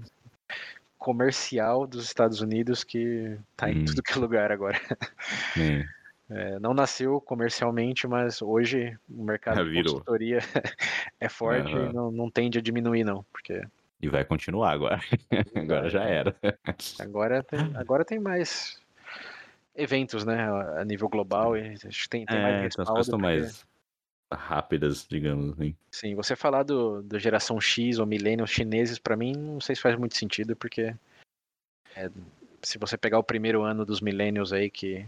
comercial 0.98 1.86
dos 1.86 2.06
Estados 2.06 2.40
Unidos 2.40 2.82
que 2.82 3.38
tá 3.58 3.70
em 3.70 3.82
hum. 3.82 3.86
tudo 3.86 4.02
que 4.02 4.14
é 4.14 4.16
lugar 4.16 4.54
agora. 4.54 4.80
É, 6.30 6.58
não 6.60 6.74
nasceu 6.74 7.22
comercialmente, 7.22 8.08
mas 8.08 8.42
hoje 8.42 8.98
o 9.10 9.24
mercado 9.24 9.70
de 9.70 9.76
consultoria 9.84 10.40
é 11.20 11.30
forte 11.30 11.74
uhum. 11.74 11.90
e 11.90 11.94
não, 11.94 12.12
não 12.12 12.32
tende 12.32 12.58
a 12.58 12.62
diminuir, 12.62 13.04
não, 13.04 13.24
porque 13.32 13.62
e 14.02 14.10
vai 14.10 14.26
continuar 14.26 14.72
agora. 14.72 15.00
agora 15.56 15.90
já 15.90 16.04
era. 16.04 16.36
Agora 17.00 17.44
tem, 17.44 17.60
agora 17.76 18.06
tem 18.06 18.20
mais 18.20 18.80
eventos, 19.76 20.26
né, 20.26 20.48
a 20.80 20.86
nível 20.86 21.10
global 21.10 21.58
e 21.58 21.74
acho 21.74 22.04
que 22.04 22.10
tem, 22.10 22.26
tem 22.26 22.38
é, 22.38 22.42
mais 22.42 22.62
respaldo. 22.62 22.92
Então 22.92 22.98
as 23.00 23.08
coisas 23.08 23.10
porque... 23.10 23.22
mais 23.22 23.66
rápidas, 24.34 25.08
digamos 25.08 25.52
assim. 25.54 25.76
Sim, 25.92 26.16
você 26.16 26.36
falar 26.36 26.64
do, 26.64 27.02
do 27.02 27.20
geração 27.20 27.60
X 27.60 28.00
ou 28.00 28.06
millennials 28.06 28.50
chineses, 28.50 29.00
para 29.00 29.16
mim, 29.16 29.34
não 29.34 29.62
sei 29.62 29.76
se 29.76 29.82
faz 29.82 29.98
muito 29.98 30.18
sentido, 30.18 30.56
porque 30.56 30.96
é, 31.96 32.10
se 32.62 32.78
você 32.78 32.98
pegar 32.98 33.20
o 33.20 33.24
primeiro 33.24 33.62
ano 33.64 33.86
dos 33.86 34.02
millennials 34.02 34.52
aí, 34.52 34.70
que 34.70 35.06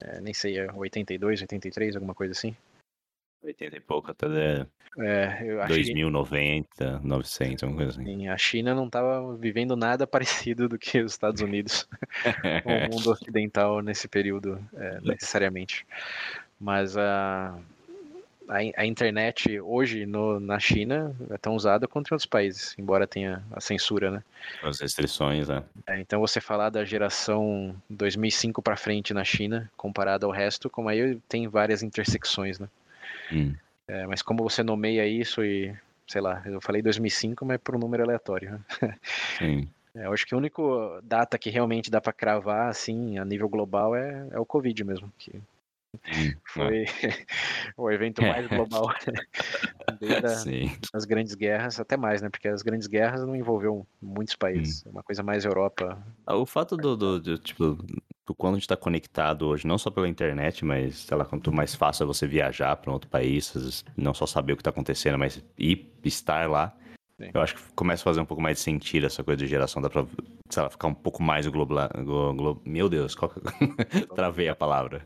é, 0.00 0.20
nem 0.20 0.34
sei, 0.34 0.58
é 0.58 0.72
82, 0.72 1.42
83, 1.42 1.96
alguma 1.96 2.14
coisa 2.14 2.32
assim. 2.32 2.56
80 3.42 3.76
e 3.76 3.80
pouco, 3.80 4.10
até 4.10 4.66
é, 4.98 5.38
eu 5.42 5.60
acho 5.62 5.72
2090, 5.72 6.68
que... 7.00 7.06
900, 7.06 7.62
alguma 7.62 7.82
coisa 7.82 7.98
assim. 7.98 8.04
Sim, 8.04 8.28
a 8.28 8.36
China 8.36 8.74
não 8.74 8.86
estava 8.86 9.34
vivendo 9.36 9.74
nada 9.74 10.06
parecido 10.06 10.68
do 10.68 10.78
que 10.78 11.00
os 11.00 11.12
Estados 11.12 11.40
Unidos, 11.40 11.88
o 12.64 12.94
mundo 12.94 13.10
ocidental 13.10 13.80
nesse 13.80 14.06
período, 14.06 14.60
é, 14.74 15.00
necessariamente. 15.00 15.86
Mas 16.60 16.96
a, 16.96 17.58
a, 18.48 18.58
a, 18.76 18.86
internet 18.86 19.58
hoje 19.60 20.04
no, 20.04 20.38
na 20.38 20.60
China 20.60 21.16
é 21.30 21.38
tão 21.38 21.56
usada 21.56 21.88
quanto 21.88 22.10
em 22.10 22.14
outros 22.14 22.26
países, 22.26 22.74
embora 22.78 23.06
tenha 23.06 23.42
a 23.50 23.60
censura, 23.60 24.10
né? 24.10 24.22
As 24.62 24.78
restrições, 24.78 25.48
né? 25.48 25.64
É, 25.86 25.98
então 26.00 26.20
você 26.20 26.40
falar 26.40 26.68
da 26.68 26.84
geração 26.84 27.74
2005 27.88 28.60
para 28.60 28.76
frente 28.76 29.14
na 29.14 29.24
China, 29.24 29.70
comparado 29.74 30.26
ao 30.26 30.32
resto, 30.32 30.68
como 30.68 30.90
aí 30.90 31.18
tem 31.28 31.48
várias 31.48 31.82
intersecções, 31.82 32.58
né? 32.58 32.68
Hum. 33.32 33.54
É, 33.88 34.06
mas 34.06 34.22
como 34.22 34.42
você 34.42 34.62
nomeia 34.62 35.06
isso 35.06 35.44
e, 35.44 35.74
sei 36.06 36.20
lá, 36.20 36.42
eu 36.46 36.60
falei 36.60 36.82
2005, 36.82 37.44
mas 37.44 37.58
por 37.58 37.74
um 37.74 37.78
número 37.78 38.02
aleatório. 38.02 38.52
Né? 38.52 38.98
Sim. 39.38 39.68
É, 39.94 40.06
eu 40.06 40.12
acho 40.14 40.24
que 40.24 40.34
a 40.34 40.38
única 40.38 40.62
data 41.02 41.38
que 41.38 41.50
realmente 41.50 41.90
dá 41.90 42.00
para 42.00 42.14
cravar, 42.14 42.70
assim, 42.70 43.18
a 43.18 43.26
nível 43.26 43.46
global 43.46 43.94
é, 43.94 44.26
é 44.30 44.40
o 44.40 44.46
Covid 44.46 44.82
mesmo, 44.84 45.12
que 45.18 45.38
Hum, 45.94 46.32
foi 46.44 46.84
o 47.76 47.90
evento 47.90 48.22
mais 48.22 48.46
global 48.46 48.88
desde 50.00 50.80
as 50.92 51.04
grandes 51.04 51.34
guerras, 51.34 51.78
até 51.78 51.96
mais, 51.96 52.22
né? 52.22 52.30
Porque 52.30 52.48
as 52.48 52.62
grandes 52.62 52.86
guerras 52.86 53.20
não 53.26 53.36
envolveu 53.36 53.86
muitos 54.00 54.34
países, 54.34 54.84
hum. 54.86 54.88
é 54.88 54.92
uma 54.92 55.02
coisa 55.02 55.22
mais 55.22 55.44
Europa. 55.44 56.02
Ah, 56.26 56.36
o 56.36 56.46
fato 56.46 56.76
do, 56.76 56.96
do, 56.96 57.20
do 57.20 57.38
tipo, 57.38 57.76
do 58.26 58.34
quando 58.34 58.54
a 58.54 58.56
gente 58.56 58.64
está 58.64 58.76
conectado 58.76 59.46
hoje, 59.46 59.66
não 59.66 59.78
só 59.78 59.90
pela 59.90 60.08
internet, 60.08 60.64
mas, 60.64 60.98
sei 60.98 61.16
lá, 61.16 61.24
quanto 61.24 61.52
mais 61.52 61.74
fácil 61.74 62.04
é 62.04 62.06
você 62.06 62.26
viajar 62.26 62.76
para 62.76 62.92
outro 62.92 63.10
país, 63.10 63.84
não 63.96 64.14
só 64.14 64.26
saber 64.26 64.52
o 64.52 64.56
que 64.56 64.60
está 64.60 64.70
acontecendo, 64.70 65.18
mas 65.18 65.44
ir 65.58 65.90
estar 66.04 66.48
lá. 66.48 66.76
Sim. 67.20 67.30
Eu 67.34 67.40
acho 67.40 67.56
que 67.56 67.62
começa 67.74 68.02
a 68.02 68.04
fazer 68.04 68.20
um 68.20 68.24
pouco 68.24 68.42
mais 68.42 68.58
de 68.58 68.62
sentido 68.62 69.06
essa 69.06 69.24
coisa 69.24 69.38
de 69.38 69.46
geração, 69.46 69.82
dá 69.82 69.90
pra, 69.90 70.06
sei 70.48 70.62
lá, 70.62 70.70
ficar 70.70 70.88
um 70.88 70.94
pouco 70.94 71.22
mais 71.22 71.46
global. 71.46 71.88
Glo, 72.04 72.60
meu 72.64 72.88
Deus, 72.88 73.14
qual 73.14 73.30
que... 73.30 73.40
travei 74.14 74.48
a 74.48 74.54
palavra. 74.54 75.04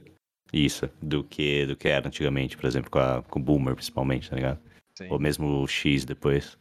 Isso, 0.53 0.89
do 1.03 1.25
que, 1.25 1.67
do 1.67 1.77
que 1.77 1.89
era 1.89 2.07
antigamente, 2.07 2.57
por 2.57 2.67
exemplo, 2.67 2.91
com, 2.91 2.99
a, 2.99 3.23
com 3.23 3.41
o 3.41 3.43
Boomer, 3.43 3.75
principalmente, 3.75 4.31
tá 4.31 4.37
ligado? 4.37 4.61
Sim. 4.97 5.09
Ou 5.11 5.19
mesmo 5.19 5.62
o 5.62 5.67
X 5.67 6.05
depois. 6.05 6.57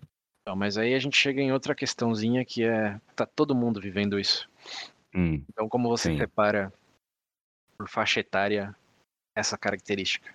Não, 0.47 0.55
mas 0.55 0.77
aí 0.77 0.93
a 0.93 0.99
gente 0.99 1.17
chega 1.17 1.41
em 1.41 1.51
outra 1.51 1.73
questãozinha 1.73 2.45
que 2.45 2.63
é. 2.63 2.99
Tá 3.15 3.25
todo 3.25 3.55
mundo 3.55 3.81
vivendo 3.81 4.19
isso. 4.19 4.47
Hum, 5.15 5.43
então, 5.49 5.69
como 5.69 5.87
você 5.87 6.11
sim. 6.11 6.17
separa 6.17 6.73
por 7.77 7.87
faixa 7.87 8.19
etária 8.19 8.75
essa 9.35 9.57
característica? 9.57 10.33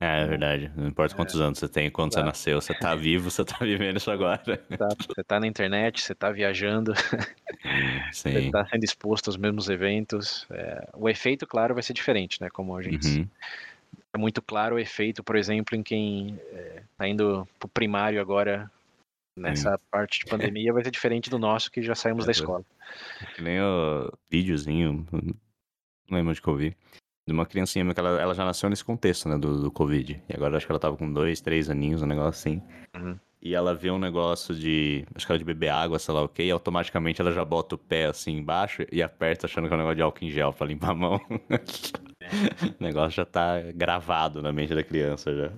É, 0.00 0.22
é 0.22 0.26
verdade. 0.26 0.70
Não 0.76 0.88
importa 0.88 1.14
é. 1.14 1.16
quantos 1.16 1.40
é. 1.40 1.42
anos 1.42 1.58
você 1.58 1.68
tem, 1.68 1.90
quando 1.90 2.12
Exato. 2.12 2.24
você 2.24 2.26
nasceu, 2.26 2.60
você 2.60 2.74
tá 2.74 2.94
vivo, 2.94 3.30
você 3.30 3.44
tá 3.44 3.56
vivendo 3.64 3.96
isso 3.96 4.10
agora. 4.10 4.62
Exato. 4.70 5.06
Você 5.08 5.24
tá 5.24 5.40
na 5.40 5.46
internet, 5.46 6.02
você 6.02 6.14
tá 6.14 6.30
viajando, 6.30 6.92
Sim. 8.12 8.32
você 8.32 8.50
tá 8.50 8.66
sendo 8.66 8.84
exposto 8.84 9.28
aos 9.28 9.36
mesmos 9.36 9.68
eventos. 9.68 10.46
É, 10.50 10.88
o 10.94 11.08
efeito, 11.08 11.46
claro, 11.46 11.74
vai 11.74 11.82
ser 11.82 11.94
diferente, 11.94 12.40
né? 12.40 12.50
Como 12.50 12.76
a 12.76 12.82
gente. 12.82 13.20
Uhum. 13.20 13.28
É 14.12 14.18
muito 14.18 14.42
claro 14.42 14.76
o 14.76 14.78
efeito, 14.78 15.22
por 15.22 15.36
exemplo, 15.36 15.76
em 15.76 15.82
quem 15.82 16.38
é, 16.52 16.82
tá 16.96 17.08
indo 17.08 17.46
pro 17.58 17.68
primário 17.68 18.20
agora, 18.20 18.70
nessa 19.36 19.72
Sim. 19.72 19.84
parte 19.90 20.20
de 20.20 20.26
pandemia, 20.30 20.72
vai 20.72 20.82
ser 20.82 20.90
diferente 20.90 21.30
do 21.30 21.38
nosso 21.38 21.70
que 21.70 21.82
já 21.82 21.94
saímos 21.94 22.24
da 22.24 22.30
é, 22.30 22.32
escola. 22.32 22.64
Que 23.34 23.42
nem 23.42 23.60
o 23.60 24.12
videozinho, 24.30 25.06
não 25.12 26.16
lembro 26.18 26.34
de 26.34 26.40
que 26.40 26.48
eu 26.48 26.56
vi 26.56 26.76
de 27.26 27.32
uma 27.32 27.44
criancinha, 27.44 27.92
que 27.92 27.98
ela, 27.98 28.20
ela 28.20 28.34
já 28.34 28.44
nasceu 28.44 28.70
nesse 28.70 28.84
contexto, 28.84 29.28
né, 29.28 29.36
do, 29.36 29.60
do 29.60 29.70
Covid. 29.70 30.22
E 30.28 30.34
agora 30.34 30.56
acho 30.56 30.64
que 30.64 30.70
ela 30.70 30.78
tava 30.78 30.96
com 30.96 31.12
dois, 31.12 31.40
três 31.40 31.68
aninhos, 31.68 32.00
um 32.02 32.06
negócio 32.06 32.28
assim. 32.28 32.62
Uhum. 32.94 33.18
E 33.42 33.54
ela 33.54 33.74
vê 33.74 33.90
um 33.90 33.98
negócio 33.98 34.54
de. 34.54 35.04
Acho 35.14 35.26
que 35.26 35.32
era 35.32 35.38
de 35.38 35.44
beber 35.44 35.68
água, 35.68 35.98
sei 35.98 36.14
lá 36.14 36.22
o 36.22 36.28
quê, 36.28 36.44
e 36.44 36.50
automaticamente 36.50 37.20
ela 37.20 37.32
já 37.32 37.44
bota 37.44 37.74
o 37.74 37.78
pé 37.78 38.06
assim 38.06 38.38
embaixo 38.38 38.86
e 38.90 39.02
aperta 39.02 39.46
achando 39.46 39.66
que 39.66 39.74
é 39.74 39.76
um 39.76 39.78
negócio 39.78 39.96
de 39.96 40.02
álcool 40.02 40.24
em 40.24 40.30
gel 40.30 40.52
pra 40.52 40.66
limpar 40.66 40.90
a 40.90 40.94
mão. 40.94 41.20
o 42.80 42.82
negócio 42.82 43.10
já 43.16 43.24
tá 43.24 43.60
gravado 43.74 44.40
na 44.40 44.52
mente 44.52 44.74
da 44.74 44.82
criança 44.82 45.34
já. 45.34 45.52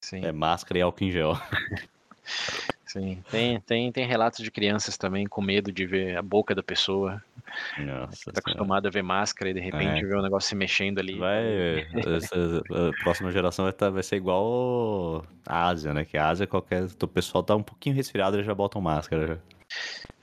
Sim. 0.00 0.24
É 0.24 0.32
máscara 0.32 0.78
e 0.78 0.82
álcool 0.82 1.04
em 1.04 1.10
gel. 1.10 1.32
Sim, 2.86 3.22
tem, 3.30 3.60
tem, 3.60 3.90
tem 3.90 4.06
relatos 4.06 4.44
de 4.44 4.50
crianças 4.50 4.96
também 4.96 5.26
com 5.26 5.42
medo 5.42 5.72
de 5.72 5.84
ver 5.84 6.16
a 6.16 6.22
boca 6.22 6.54
da 6.54 6.62
pessoa. 6.62 7.20
Nossa, 7.78 8.32
tá 8.32 8.38
acostumado 8.38 8.86
a 8.86 8.90
ver 8.90 9.02
máscara 9.02 9.50
e 9.50 9.54
de 9.54 9.60
repente 9.60 10.04
é. 10.04 10.06
ver 10.06 10.16
o 10.16 10.22
negócio 10.22 10.48
se 10.48 10.54
mexendo 10.54 11.00
ali. 11.00 11.18
Vai, 11.18 11.86
essa, 12.16 12.62
a 12.70 13.02
próxima 13.02 13.32
geração 13.32 13.64
vai, 13.64 13.72
tá, 13.72 13.90
vai 13.90 14.02
ser 14.02 14.16
igual 14.16 15.24
a 15.44 15.68
Ásia, 15.68 15.92
né? 15.92 16.04
Que 16.04 16.16
a 16.16 16.28
Ásia, 16.28 16.46
qualquer. 16.46 16.84
O 17.02 17.08
pessoal 17.08 17.42
tá 17.42 17.56
um 17.56 17.62
pouquinho 17.62 17.96
resfriado, 17.96 18.36
eles 18.36 18.46
já 18.46 18.54
botam 18.54 18.80
máscara. 18.80 19.26
Já. 19.26 19.38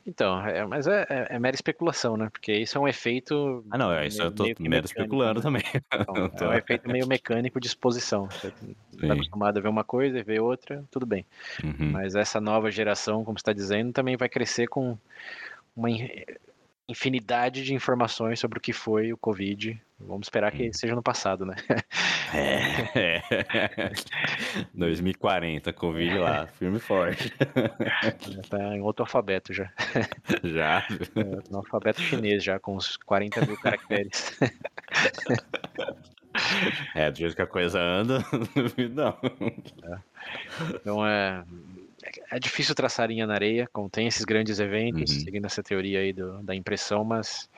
Então, 0.06 0.46
é, 0.46 0.66
mas 0.66 0.86
é, 0.86 1.06
é, 1.10 1.28
é, 1.36 1.40
mera 1.40 1.56
especulação, 1.56 2.18
né? 2.18 2.30
Porque 2.30 2.54
isso 2.54 2.78
é 2.78 2.82
um 2.82 2.88
efeito. 2.88 3.64
Ah, 3.72 3.78
não, 3.78 3.92
é, 3.92 4.06
isso 4.06 4.18
meio, 4.18 4.28
eu 4.28 4.36
tô 4.36 4.44
mero 4.44 4.60
mecânico, 4.60 4.86
especulando 4.86 5.40
né? 5.40 5.44
também. 5.44 5.64
Então, 6.34 6.52
é 6.52 6.56
um 6.56 6.58
efeito 6.58 6.90
meio 6.90 7.08
mecânico 7.08 7.60
de 7.60 7.68
exposição. 7.68 8.30
Você 8.30 8.52
está 8.92 9.14
acostumado 9.14 9.58
a 9.58 9.62
ver 9.62 9.70
uma 9.70 9.84
coisa 9.84 10.20
e 10.20 10.24
ver 10.24 10.42
outra, 10.42 10.84
tudo 10.92 11.06
bem. 11.06 11.26
Uhum. 11.64 11.92
Mas 11.92 12.16
essa 12.16 12.42
nova 12.42 12.70
geração, 12.70 13.24
como 13.24 13.38
você 13.38 13.42
está 13.42 13.54
dizendo, 13.54 13.94
também 13.94 14.18
vai 14.18 14.28
crescer 14.28 14.68
com 14.68 14.98
uma 15.76 15.90
infinidade 16.94 17.64
de 17.64 17.74
informações 17.74 18.40
sobre 18.40 18.58
o 18.58 18.62
que 18.62 18.72
foi 18.72 19.12
o 19.12 19.18
Covid. 19.18 19.80
Vamos 20.00 20.28
esperar 20.28 20.52
que 20.52 20.70
hum. 20.70 20.74
seja 20.74 20.96
no 20.96 21.04
passado, 21.04 21.46
né? 21.46 21.56
É. 22.34 23.22
2040, 24.74 25.72
Covid 25.74 26.18
lá, 26.18 26.48
firme 26.48 26.78
e 26.78 26.80
forte. 26.80 27.32
tá 28.50 28.76
em 28.76 28.82
outro 28.82 29.04
alfabeto 29.04 29.54
já. 29.54 29.72
Já? 30.44 30.86
É, 31.16 31.52
no 31.52 31.58
alfabeto 31.58 32.02
chinês 32.02 32.44
já, 32.44 32.60
com 32.60 32.76
uns 32.76 32.98
40 32.98 33.46
mil 33.46 33.58
caracteres. 33.58 34.38
É, 36.96 37.12
do 37.12 37.18
jeito 37.18 37.36
que 37.36 37.42
a 37.42 37.48
coisa 37.48 37.80
anda, 37.80 38.26
não. 38.92 39.18
É. 39.84 40.00
Então 40.76 41.06
é 41.06 41.44
é 42.32 42.40
difícil 42.40 42.76
traçar 42.76 43.08
linha 43.08 43.26
na 43.26 43.34
areia, 43.34 43.68
como 43.72 43.90
tem 43.90 44.08
esses 44.08 44.26
grandes 44.26 44.60
eventos, 44.60 45.12
uhum. 45.12 45.20
seguindo 45.22 45.46
essa 45.46 45.64
teoria 45.64 46.00
aí 46.00 46.14
do, 46.14 46.42
da 46.44 46.56
impressão, 46.56 47.04
mas 47.04 47.50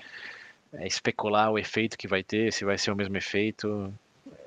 é 0.73 0.87
especular 0.87 1.51
o 1.51 1.59
efeito 1.59 1.97
que 1.97 2.07
vai 2.07 2.23
ter, 2.23 2.51
se 2.51 2.65
vai 2.65 2.77
ser 2.77 2.91
o 2.91 2.95
mesmo 2.95 3.15
efeito, 3.17 3.93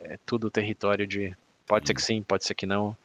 é 0.03 0.19
tudo 0.25 0.51
território 0.51 1.07
de 1.07 1.35
pode 1.67 1.83
uhum. 1.83 1.87
ser 1.87 1.95
que 1.95 2.03
sim, 2.03 2.23
pode 2.23 2.45
ser 2.45 2.55
que 2.55 2.67
não. 2.67 2.97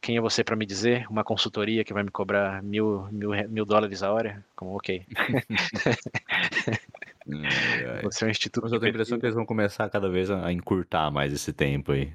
Quem 0.00 0.16
é 0.16 0.20
você 0.20 0.42
para 0.42 0.56
me 0.56 0.64
dizer? 0.64 1.06
Uma 1.10 1.22
consultoria 1.22 1.84
que 1.84 1.92
vai 1.92 2.02
me 2.02 2.10
cobrar 2.10 2.62
mil, 2.62 3.06
mil, 3.12 3.32
mil 3.48 3.66
dólares 3.66 4.02
a 4.02 4.10
hora? 4.10 4.42
Como, 4.56 4.74
ok. 4.74 5.04
você 8.02 8.24
é 8.24 8.28
um 8.28 8.30
instituto. 8.30 8.64
Mas 8.64 8.72
eu 8.72 8.80
tenho 8.80 8.88
a 8.88 8.94
impressão 8.94 9.18
que 9.18 9.26
eles 9.26 9.34
vão 9.34 9.44
começar 9.44 9.90
cada 9.90 10.08
vez 10.08 10.30
a 10.30 10.50
encurtar 10.50 11.10
mais 11.10 11.34
esse 11.34 11.52
tempo 11.52 11.92
aí. 11.92 12.10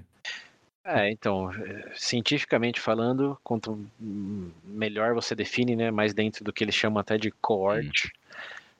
É, 0.86 1.10
então, 1.10 1.50
cientificamente 1.96 2.80
falando, 2.80 3.36
quanto 3.44 3.84
melhor 4.64 5.16
você 5.16 5.34
define, 5.34 5.76
né, 5.76 5.90
mais 5.90 6.14
dentro 6.14 6.44
do 6.44 6.54
que 6.54 6.64
eles 6.64 6.76
chamam 6.76 7.00
até 7.00 7.18
de 7.18 7.32
cohort, 7.32 8.12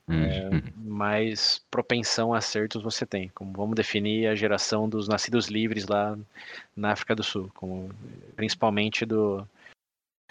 hum. 0.08 0.24
é, 0.24 0.50
hum. 0.54 0.62
mais 0.78 1.66
propensão 1.72 2.32
a 2.32 2.38
acertos 2.38 2.84
você 2.84 3.08
tem. 3.08 3.30
Como 3.30 3.52
vamos 3.54 3.76
definir 3.76 4.28
a 4.28 4.36
geração 4.36 4.88
dos 4.88 5.08
nascidos 5.08 5.48
livres 5.48 5.88
lá 5.88 6.16
na 6.76 6.92
África 6.92 7.16
do 7.16 7.24
Sul, 7.24 7.50
como, 7.56 7.90
principalmente 8.36 9.04
do 9.04 9.48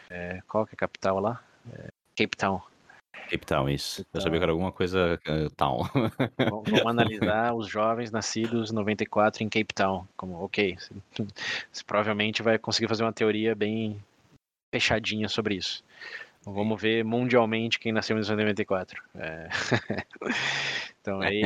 é, 0.08 0.40
qual 0.46 0.64
que 0.64 0.74
é 0.74 0.76
a 0.76 0.78
capital 0.78 1.18
lá? 1.18 1.42
Cape 2.16 2.36
Town. 2.36 2.62
Cape 3.34 3.46
Town, 3.46 3.68
isso. 3.68 3.98
Cape 3.98 4.10
Town. 4.12 4.18
Eu 4.18 4.22
sabia 4.22 4.38
que 4.38 4.44
era 4.44 4.52
alguma 4.52 4.72
coisa 4.72 5.20
uh, 5.28 5.50
Town. 5.56 5.82
Vamos, 6.38 6.70
vamos 6.70 6.86
analisar 6.86 7.54
os 7.54 7.68
jovens 7.68 8.10
nascidos 8.12 8.70
em 8.70 8.74
94 8.74 9.42
em 9.42 9.48
Cape 9.48 9.74
Town. 9.74 10.06
Como, 10.16 10.42
ok, 10.44 10.76
você 10.78 11.84
provavelmente 11.84 12.42
vai 12.42 12.58
conseguir 12.58 12.88
fazer 12.88 13.02
uma 13.02 13.12
teoria 13.12 13.54
bem 13.54 14.00
fechadinha 14.72 15.28
sobre 15.28 15.56
isso. 15.56 15.82
Vamos 16.44 16.80
ver 16.80 17.04
mundialmente 17.04 17.80
quem 17.80 17.92
nasceu 17.92 18.14
em 18.14 18.20
1994. 18.20 19.02
É... 19.16 19.48
então 21.00 21.20
aí 21.20 21.42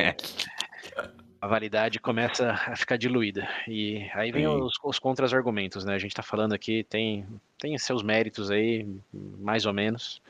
a 1.41 1.47
validade 1.47 2.01
começa 2.01 2.51
a 2.51 2.77
ficar 2.77 2.97
diluída. 2.97 3.49
E 3.67 4.11
aí 4.13 4.33
vem 4.33 4.47
os, 4.47 4.75
os 4.83 4.99
contra-argumentos, 4.99 5.85
né? 5.85 5.95
A 5.95 5.99
gente 5.99 6.11
está 6.11 6.23
falando 6.23 6.53
aqui, 6.53 6.85
tem, 6.85 7.25
tem 7.59 7.79
seus 7.79 8.03
méritos 8.03 8.51
aí, 8.51 8.87
mais 9.13 9.65
ou 9.65 9.73
menos. 9.73 10.21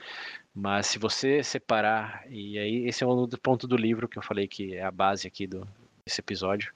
Mas 0.61 0.89
se 0.89 0.99
você 0.99 1.41
separar, 1.41 2.25
e 2.29 2.59
aí 2.59 2.89
esse 2.89 3.05
é 3.05 3.07
um 3.07 3.29
ponto 3.29 3.69
do 3.69 3.77
livro 3.77 4.09
que 4.09 4.19
eu 4.19 4.23
falei 4.23 4.49
que 4.49 4.75
é 4.75 4.83
a 4.83 4.91
base 4.91 5.29
aqui 5.29 5.47
do, 5.47 5.65
desse 6.05 6.21
episódio, 6.21 6.75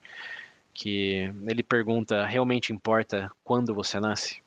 que 0.73 1.29
ele 1.45 1.61
pergunta, 1.61 2.25
realmente 2.25 2.71
importa 2.71 3.29
quando 3.43 3.75
você 3.75 3.99
nasce? 3.99 4.41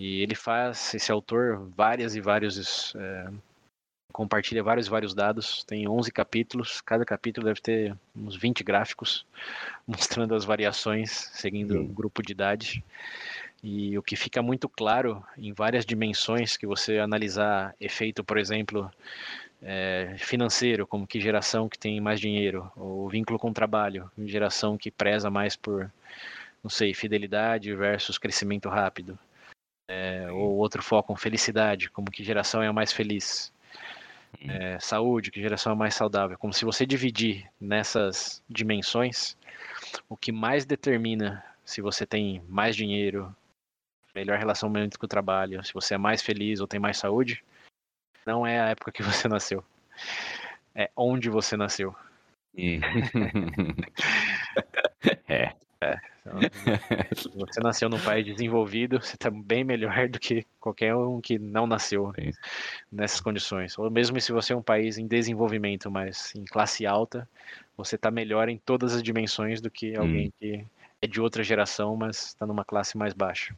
E 0.00 0.22
ele 0.22 0.34
faz, 0.34 0.94
esse 0.94 1.12
autor, 1.12 1.68
várias 1.76 2.16
e 2.16 2.20
vários, 2.22 2.94
é, 2.96 3.30
compartilha 4.10 4.62
vários 4.62 4.86
e 4.86 4.90
vários 4.90 5.14
dados, 5.14 5.62
tem 5.64 5.86
11 5.86 6.10
capítulos, 6.10 6.80
cada 6.80 7.04
capítulo 7.04 7.46
deve 7.46 7.60
ter 7.60 7.94
uns 8.16 8.36
20 8.36 8.64
gráficos, 8.64 9.26
mostrando 9.86 10.34
as 10.34 10.46
variações, 10.46 11.10
seguindo 11.34 11.76
o 11.76 11.82
um 11.82 11.92
grupo 11.92 12.22
de 12.22 12.32
idade. 12.32 12.82
E 13.66 13.96
o 13.96 14.02
que 14.02 14.14
fica 14.14 14.42
muito 14.42 14.68
claro 14.68 15.24
em 15.38 15.50
várias 15.54 15.86
dimensões 15.86 16.54
que 16.54 16.66
você 16.66 16.98
analisar 16.98 17.74
efeito, 17.80 18.22
por 18.22 18.36
exemplo, 18.36 18.92
é, 19.62 20.14
financeiro, 20.18 20.86
como 20.86 21.06
que 21.06 21.18
geração 21.18 21.66
que 21.66 21.78
tem 21.78 21.98
mais 21.98 22.20
dinheiro, 22.20 22.70
ou 22.76 23.08
vínculo 23.08 23.38
com 23.38 23.48
o 23.48 23.54
trabalho, 23.54 24.10
geração 24.18 24.76
que 24.76 24.90
preza 24.90 25.30
mais 25.30 25.56
por 25.56 25.90
não 26.62 26.68
sei, 26.68 26.92
fidelidade 26.92 27.74
versus 27.74 28.18
crescimento 28.18 28.68
rápido. 28.68 29.18
É, 29.88 30.30
ou 30.30 30.56
outro 30.56 30.82
foco 30.82 31.16
felicidade, 31.16 31.88
como 31.88 32.10
que 32.10 32.22
geração 32.22 32.62
é 32.62 32.66
a 32.66 32.72
mais 32.72 32.92
feliz. 32.92 33.50
É, 34.46 34.78
saúde, 34.78 35.30
que 35.30 35.40
geração 35.40 35.72
é 35.72 35.74
mais 35.74 35.94
saudável. 35.94 36.36
Como 36.36 36.52
se 36.52 36.66
você 36.66 36.84
dividir 36.84 37.50
nessas 37.58 38.42
dimensões, 38.46 39.38
o 40.06 40.18
que 40.18 40.30
mais 40.30 40.66
determina 40.66 41.42
se 41.64 41.80
você 41.80 42.04
tem 42.04 42.42
mais 42.46 42.76
dinheiro, 42.76 43.34
melhor 44.14 44.38
relação 44.38 44.72
com 44.98 45.06
o 45.06 45.08
trabalho, 45.08 45.64
se 45.64 45.74
você 45.74 45.94
é 45.94 45.98
mais 45.98 46.22
feliz 46.22 46.60
ou 46.60 46.66
tem 46.66 46.80
mais 46.80 46.98
saúde, 46.98 47.44
não 48.26 48.46
é 48.46 48.60
a 48.60 48.68
época 48.68 48.92
que 48.92 49.02
você 49.02 49.26
nasceu. 49.28 49.64
É 50.74 50.90
onde 50.96 51.28
você 51.28 51.56
nasceu. 51.56 51.94
é. 55.28 55.52
É, 55.80 55.98
então, 56.20 56.38
se 57.14 57.28
você 57.36 57.60
nasceu 57.60 57.90
num 57.90 58.00
país 58.00 58.24
desenvolvido, 58.24 59.00
você 59.00 59.16
está 59.16 59.30
bem 59.30 59.62
melhor 59.62 60.08
do 60.08 60.18
que 60.18 60.46
qualquer 60.58 60.94
um 60.94 61.20
que 61.20 61.38
não 61.38 61.66
nasceu 61.66 62.10
Sim. 62.14 62.30
nessas 62.90 63.20
condições. 63.20 63.78
Ou 63.78 63.90
mesmo 63.90 64.18
se 64.18 64.32
você 64.32 64.54
é 64.54 64.56
um 64.56 64.62
país 64.62 64.96
em 64.96 65.06
desenvolvimento, 65.06 65.90
mas 65.90 66.34
em 66.34 66.44
classe 66.44 66.86
alta, 66.86 67.28
você 67.76 67.96
está 67.96 68.10
melhor 68.10 68.48
em 68.48 68.56
todas 68.56 68.94
as 68.94 69.02
dimensões 69.02 69.60
do 69.60 69.70
que 69.70 69.94
alguém 69.94 70.28
hum. 70.28 70.32
que 70.38 70.64
é 71.02 71.06
de 71.06 71.20
outra 71.20 71.42
geração, 71.42 71.94
mas 71.96 72.28
está 72.28 72.46
numa 72.46 72.64
classe 72.64 72.96
mais 72.96 73.12
baixa. 73.12 73.54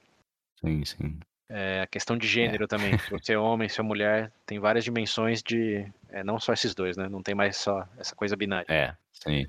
Sim, 0.60 0.84
sim. 0.84 1.18
É, 1.48 1.82
a 1.82 1.86
questão 1.86 2.16
de 2.16 2.26
gênero 2.26 2.64
é. 2.64 2.66
também. 2.66 2.98
Se 2.98 3.10
você 3.10 3.34
é 3.34 3.38
homem, 3.38 3.68
se 3.68 3.78
é 3.80 3.82
mulher, 3.82 4.32
tem 4.44 4.58
várias 4.58 4.84
dimensões 4.84 5.42
de. 5.42 5.86
É, 6.10 6.24
não 6.24 6.40
só 6.40 6.52
esses 6.52 6.74
dois, 6.74 6.96
né? 6.96 7.08
Não 7.08 7.22
tem 7.22 7.34
mais 7.34 7.56
só 7.56 7.86
essa 7.98 8.14
coisa 8.14 8.34
binária. 8.34 8.66
É, 8.68 8.94
sim. 9.12 9.46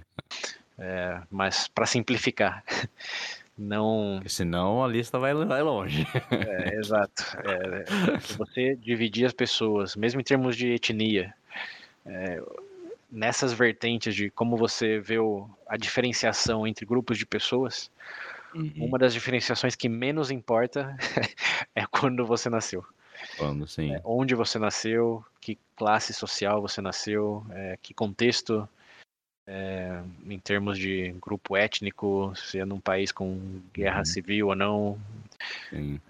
É, 0.77 1.21
mas 1.31 1.67
para 1.67 1.87
simplificar, 1.87 2.63
não. 3.57 4.17
Porque 4.17 4.29
senão 4.29 4.83
a 4.83 4.87
lista 4.87 5.17
vai, 5.17 5.33
vai 5.33 5.63
longe. 5.63 6.05
É, 6.29 6.75
exato. 6.77 7.23
É, 7.43 7.85
você 8.35 8.75
dividir 8.75 9.25
as 9.25 9.33
pessoas, 9.33 9.95
mesmo 9.95 10.21
em 10.21 10.23
termos 10.23 10.55
de 10.55 10.73
etnia, 10.73 11.33
é, 12.05 12.39
nessas 13.11 13.53
vertentes 13.53 14.13
de 14.13 14.29
como 14.29 14.55
você 14.55 14.99
vê 14.99 15.17
o, 15.17 15.49
a 15.67 15.77
diferenciação 15.77 16.67
entre 16.67 16.85
grupos 16.85 17.17
de 17.17 17.25
pessoas, 17.25 17.89
uhum. 18.57 18.85
uma 18.85 18.97
das 18.97 19.13
diferenciações 19.13 19.75
que 19.75 19.87
menos 19.87 20.31
importa 20.31 20.95
é 21.75 21.85
quando 21.85 22.25
você 22.25 22.49
nasceu. 22.49 22.85
Quando, 23.37 23.67
sim. 23.67 23.93
É, 23.93 24.01
onde 24.03 24.35
você 24.35 24.59
nasceu, 24.59 25.23
que 25.41 25.57
classe 25.75 26.13
social 26.13 26.61
você 26.61 26.81
nasceu, 26.81 27.45
é, 27.51 27.77
que 27.81 27.93
contexto 27.93 28.67
é, 29.47 30.01
em 30.25 30.37
termos 30.37 30.77
de 30.77 31.15
grupo 31.21 31.55
étnico, 31.55 32.33
se 32.35 32.59
é 32.59 32.65
num 32.65 32.79
país 32.79 33.11
com 33.11 33.61
guerra 33.73 33.99
uhum. 33.99 34.05
civil 34.05 34.47
ou 34.47 34.55
não. 34.55 34.99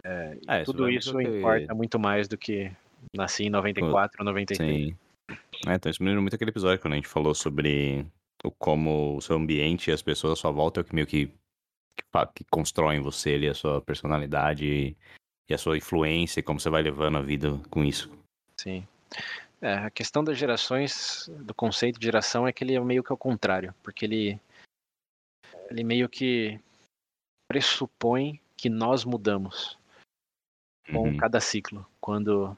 É, 0.04 0.38
é, 0.48 0.64
tudo 0.64 0.90
isso 0.90 1.16
que... 1.16 1.24
importa 1.24 1.74
muito 1.76 2.00
mais 2.00 2.28
do 2.28 2.38
que 2.38 2.72
nasci 3.16 3.46
em 3.46 3.50
94 3.50 4.18
ou 4.20 4.26
93. 4.26 4.90
Sim. 4.90 4.98
É, 5.68 5.76
então 5.76 5.90
isso 5.90 6.02
me 6.02 6.10
lembra 6.10 6.22
muito 6.22 6.36
aquele 6.36 6.52
episódio 6.52 6.80
quando 6.80 6.94
a 6.94 6.96
gente 6.96 7.08
falou 7.08 7.36
sobre 7.36 8.06
o, 8.44 8.52
como 8.52 9.18
o 9.18 9.22
seu 9.22 9.36
ambiente 9.36 9.90
e 9.90 9.94
as 9.94 10.02
pessoas 10.02 10.34
à 10.34 10.36
sua 10.36 10.52
volta 10.52 10.80
é 10.80 10.82
o 10.82 10.84
que 10.84 10.96
meio 10.96 11.08
que, 11.08 11.32
que, 11.98 12.04
que 12.36 12.44
constroem 12.50 13.02
você 13.02 13.34
ali, 13.34 13.48
a 13.48 13.54
sua 13.54 13.82
personalidade 13.82 14.96
e 15.50 15.54
a 15.54 15.58
sua 15.58 15.78
influência 15.78 16.40
e 16.40 16.44
como 16.44 16.60
você 16.60 16.70
vai 16.70 16.82
levando 16.82 17.18
a 17.18 17.22
vida 17.22 17.50
com 17.70 17.84
isso. 17.84 18.12
Sim. 18.60 18.88
É, 19.62 19.74
a 19.74 19.90
questão 19.90 20.24
das 20.24 20.38
gerações, 20.38 21.30
do 21.44 21.54
conceito 21.54 22.00
de 22.00 22.06
geração 22.06 22.48
é 22.48 22.54
que 22.54 22.64
ele 22.64 22.76
é 22.76 22.80
meio 22.80 23.04
que 23.04 23.12
ao 23.12 23.18
contrário, 23.18 23.74
porque 23.82 24.06
ele, 24.06 24.40
ele 25.70 25.84
meio 25.84 26.08
que 26.08 26.60
pressupõe 27.50 28.40
que 28.56 28.70
nós 28.70 29.04
mudamos 29.04 29.78
com 30.92 31.10
uhum. 31.10 31.18
cada 31.18 31.40
ciclo, 31.40 31.86
quando 32.00 32.58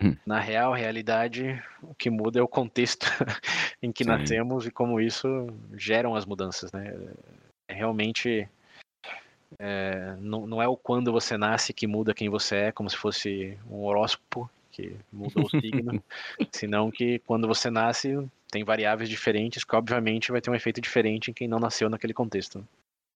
uhum. 0.00 0.16
na 0.26 0.38
real 0.38 0.72
realidade 0.72 1.62
o 1.82 1.94
que 1.94 2.10
muda 2.10 2.38
é 2.38 2.42
o 2.42 2.48
contexto 2.48 3.06
em 3.82 3.90
que 3.90 4.04
Sim. 4.04 4.10
nascemos 4.10 4.66
e 4.66 4.70
como 4.70 5.00
isso 5.00 5.28
geram 5.74 6.14
as 6.14 6.26
mudanças, 6.26 6.70
né? 6.72 6.94
É 7.70 7.74
realmente 7.74 8.48
é, 9.58 10.16
não, 10.20 10.46
não 10.46 10.62
é 10.62 10.68
o 10.68 10.76
quando 10.76 11.12
você 11.12 11.36
nasce 11.36 11.72
que 11.72 11.86
muda 11.86 12.14
quem 12.14 12.28
você 12.28 12.56
é, 12.56 12.72
como 12.72 12.90
se 12.90 12.96
fosse 12.96 13.56
um 13.70 13.84
horóscopo 13.84 14.50
que 14.70 14.94
mudou 15.12 15.46
o 15.46 15.50
signo, 15.50 16.02
senão 16.52 16.90
que 16.90 17.18
quando 17.20 17.48
você 17.48 17.70
nasce 17.70 18.16
tem 18.50 18.64
variáveis 18.64 19.08
diferentes 19.08 19.64
que 19.64 19.76
obviamente 19.76 20.32
vai 20.32 20.40
ter 20.40 20.50
um 20.50 20.54
efeito 20.54 20.80
diferente 20.80 21.30
em 21.30 21.34
quem 21.34 21.48
não 21.48 21.58
nasceu 21.58 21.88
naquele 21.88 22.14
contexto. 22.14 22.66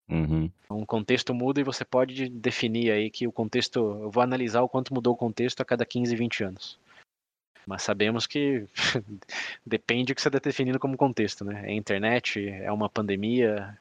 Uhum. 0.08 0.50
Um 0.68 0.84
contexto 0.84 1.32
muda 1.32 1.60
e 1.60 1.64
você 1.64 1.84
pode 1.84 2.28
definir 2.28 2.90
aí 2.90 3.10
que 3.10 3.26
o 3.26 3.32
contexto, 3.32 3.78
eu 3.78 4.10
vou 4.10 4.22
analisar 4.22 4.60
o 4.62 4.68
quanto 4.68 4.92
mudou 4.92 5.14
o 5.14 5.16
contexto 5.16 5.60
a 5.60 5.64
cada 5.64 5.86
15, 5.86 6.14
20 6.14 6.44
anos. 6.44 6.78
Mas 7.66 7.82
sabemos 7.82 8.26
que 8.26 8.66
depende 9.64 10.12
do 10.12 10.16
que 10.16 10.20
você 10.20 10.28
está 10.28 10.38
definindo 10.38 10.78
como 10.78 10.96
contexto, 10.96 11.44
né? 11.44 11.62
É 11.64 11.72
internet, 11.72 12.46
é 12.46 12.70
uma 12.72 12.90
pandemia, 12.90 13.78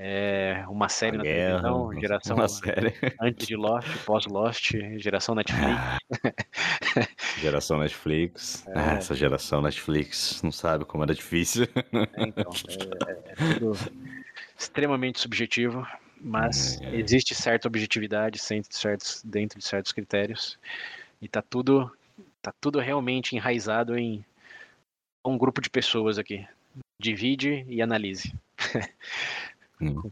é 0.00 0.64
uma 0.68 0.88
série 0.88 1.16
a 1.16 1.18
na 1.18 1.24
guerra, 1.24 1.60
televisão, 1.60 2.00
geração 2.00 2.36
uma 2.36 2.48
série. 2.48 2.94
antes 3.20 3.48
de 3.48 3.56
Lost, 3.56 4.04
pós-Lost, 4.04 4.70
geração 4.96 5.34
Netflix. 5.34 5.98
geração 7.38 7.80
Netflix. 7.80 8.64
É. 8.68 8.72
Ah, 8.76 8.92
essa 8.92 9.12
geração 9.16 9.60
Netflix 9.60 10.40
não 10.40 10.52
sabe 10.52 10.84
como 10.84 11.02
era 11.02 11.12
difícil. 11.12 11.64
É, 11.64 12.22
então, 12.22 12.52
é, 13.08 13.10
é, 13.10 13.34
tudo 13.58 13.72
extremamente 14.56 15.18
subjetivo, 15.18 15.84
mas 16.20 16.80
é. 16.80 16.94
existe 16.94 17.34
certa 17.34 17.66
objetividade 17.66 18.40
dentro 18.48 18.70
de 18.70 18.76
certos, 18.76 19.20
dentro 19.24 19.58
de 19.58 19.64
certos 19.64 19.90
critérios 19.90 20.56
e 21.20 21.26
tá 21.26 21.42
tudo 21.42 21.90
tá 22.40 22.54
tudo 22.60 22.78
realmente 22.78 23.34
enraizado 23.34 23.98
em 23.98 24.24
um 25.26 25.36
grupo 25.36 25.60
de 25.60 25.68
pessoas 25.68 26.18
aqui. 26.18 26.46
Divide 27.00 27.66
e 27.68 27.82
analise. 27.82 28.32
Hum. 29.80 30.10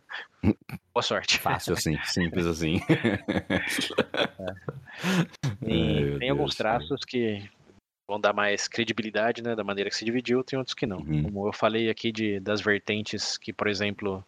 Boa 0.95 1.03
sorte. 1.03 1.39
Fácil 1.39 1.75
assim, 1.75 1.99
simples 2.05 2.47
assim. 2.47 2.81
É. 2.89 3.59
Tem, 5.64 6.19
tem 6.19 6.31
alguns 6.31 6.55
traços 6.55 7.05
que 7.05 7.43
vão 8.09 8.21
dar 8.21 8.33
mais 8.33 8.69
credibilidade, 8.69 9.43
né, 9.43 9.57
da 9.57 9.64
maneira 9.64 9.91
que 9.91 9.97
se 9.97 10.05
dividiu, 10.05 10.45
tem 10.45 10.59
outros 10.59 10.75
que 10.75 10.87
não. 10.87 10.99
Uhum. 10.99 11.25
Como 11.25 11.49
eu 11.49 11.53
falei 11.53 11.91
aqui 11.91 12.12
de, 12.12 12.39
das 12.39 12.61
vertentes 12.61 13.37
que, 13.37 13.53
por 13.53 13.67
exemplo, 13.67 14.25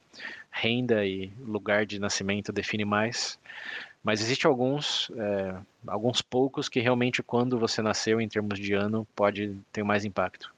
renda 0.50 1.06
e 1.06 1.32
lugar 1.38 1.86
de 1.86 2.00
nascimento 2.00 2.52
define 2.52 2.84
mais, 2.84 3.38
mas 4.02 4.20
existe 4.20 4.46
alguns, 4.46 5.10
é, 5.16 5.54
alguns 5.86 6.20
poucos 6.20 6.68
que 6.68 6.80
realmente 6.80 7.22
quando 7.22 7.58
você 7.58 7.80
nasceu 7.80 8.20
em 8.20 8.28
termos 8.28 8.58
de 8.58 8.74
ano 8.74 9.06
pode 9.14 9.56
ter 9.72 9.84
mais 9.84 10.04
impacto. 10.04 10.52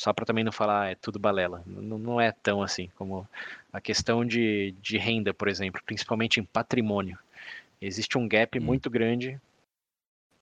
Só 0.00 0.14
para 0.14 0.24
também 0.24 0.42
não 0.42 0.50
falar 0.50 0.84
ah, 0.84 0.90
é 0.92 0.94
tudo 0.94 1.18
balela. 1.18 1.62
Não, 1.66 1.98
não 1.98 2.18
é 2.18 2.32
tão 2.32 2.62
assim 2.62 2.88
como 2.96 3.28
a 3.70 3.82
questão 3.82 4.24
de, 4.24 4.74
de 4.80 4.96
renda, 4.96 5.34
por 5.34 5.46
exemplo, 5.46 5.78
principalmente 5.84 6.40
em 6.40 6.42
patrimônio. 6.42 7.18
Existe 7.82 8.16
um 8.16 8.26
gap 8.26 8.58
hum. 8.58 8.62
muito 8.62 8.88
grande 8.88 9.38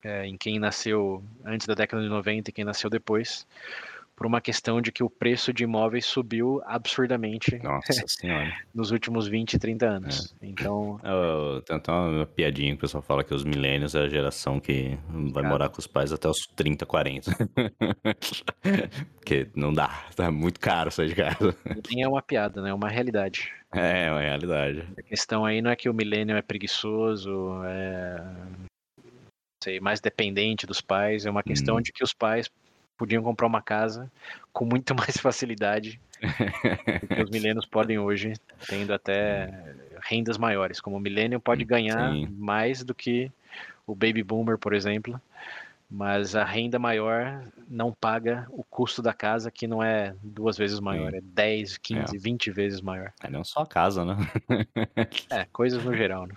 é, 0.04 0.24
em 0.24 0.36
quem 0.36 0.61
nasceu 0.61 1.24
antes 1.44 1.66
da 1.66 1.74
década 1.74 2.00
de 2.00 2.09
90 2.09 2.48
e 2.48 2.52
quem 2.52 2.64
nasceu 2.64 2.88
depois 2.88 3.48
por 4.18 4.26
uma 4.26 4.40
questão 4.40 4.82
de 4.82 4.90
que 4.90 5.04
o 5.04 5.08
preço 5.08 5.52
de 5.52 5.62
imóveis 5.62 6.04
subiu 6.04 6.60
absurdamente 6.66 7.56
nos 8.74 8.90
últimos 8.90 9.28
20, 9.28 9.56
30 9.60 9.86
anos. 9.86 10.34
É. 10.42 10.46
Então. 10.46 10.98
Eu, 11.04 11.62
tem 11.62 11.76
até 11.76 11.92
uma 11.92 12.26
piadinha 12.26 12.72
que 12.72 12.78
o 12.78 12.80
pessoal 12.80 13.00
fala 13.00 13.22
que 13.22 13.32
os 13.32 13.44
milênios 13.44 13.94
é 13.94 14.00
a 14.00 14.08
geração 14.08 14.58
que 14.58 14.98
vai 15.32 15.44
morar 15.44 15.68
com 15.68 15.78
os 15.78 15.86
pais 15.86 16.12
até 16.12 16.28
os 16.28 16.48
30, 16.56 16.84
40. 16.84 17.30
Porque 19.14 19.48
não 19.54 19.72
dá, 19.72 20.04
tá 20.16 20.32
muito 20.32 20.58
caro 20.58 20.90
sair 20.90 21.10
de 21.10 21.14
casa. 21.14 21.56
Nem 21.88 22.02
é 22.02 22.08
uma 22.08 22.20
piada, 22.20 22.60
né? 22.60 22.70
É 22.70 22.74
uma 22.74 22.88
realidade. 22.88 23.52
É, 23.72 24.06
é 24.06 24.10
uma 24.10 24.20
realidade. 24.20 24.84
A 24.98 25.02
questão 25.02 25.44
aí 25.44 25.62
não 25.62 25.70
é 25.70 25.76
que 25.76 25.88
o 25.88 25.94
milênio 25.94 26.36
é 26.36 26.42
preguiçoso, 26.42 27.62
é 27.64 28.20
sei, 29.62 29.78
mais 29.78 30.00
dependente 30.00 30.66
dos 30.66 30.80
pais, 30.80 31.24
é 31.24 31.30
uma 31.30 31.42
questão 31.42 31.76
hum. 31.76 31.80
de 31.80 31.92
que 31.92 32.02
os 32.02 32.12
pais 32.12 32.50
podiam 32.99 33.22
comprar 33.22 33.46
uma 33.46 33.62
casa 33.62 34.11
com 34.53 34.66
muito 34.66 34.92
mais 34.94 35.16
facilidade 35.16 35.99
do 37.01 37.14
que 37.14 37.22
os 37.22 37.30
milênios 37.30 37.64
podem 37.64 37.99
hoje, 37.99 38.34
tendo 38.66 38.92
até 38.92 39.49
rendas 40.03 40.36
maiores. 40.36 40.80
Como 40.80 40.96
o 40.96 41.01
milênio 41.01 41.40
pode 41.40 41.64
ganhar 41.64 42.12
Sim. 42.12 42.26
mais 42.36 42.82
do 42.84 42.94
que 42.94 43.30
o 43.86 43.94
baby 43.94 44.22
boomer, 44.22 44.59
por 44.59 44.74
exemplo, 44.74 45.18
mas 45.90 46.34
a 46.34 46.44
renda 46.44 46.78
maior 46.78 47.42
não 47.68 47.92
paga 47.92 48.46
o 48.51 48.62
custo 48.62 49.01
da 49.01 49.14
casa, 49.14 49.51
que 49.51 49.66
não 49.66 49.82
é 49.82 50.14
duas 50.22 50.59
vezes 50.59 50.80
maior, 50.80 51.14
é 51.14 51.20
10, 51.22 51.78
15, 51.78 52.16
é. 52.16 52.18
20 52.18 52.51
vezes 52.51 52.80
maior. 52.82 53.12
É 53.22 53.30
não 53.30 53.42
só 53.42 53.61
a 53.61 53.66
casa, 53.66 54.05
né? 54.05 54.16
é, 55.30 55.46
coisas 55.46 55.82
no 55.82 55.96
geral, 55.96 56.26
né? 56.26 56.34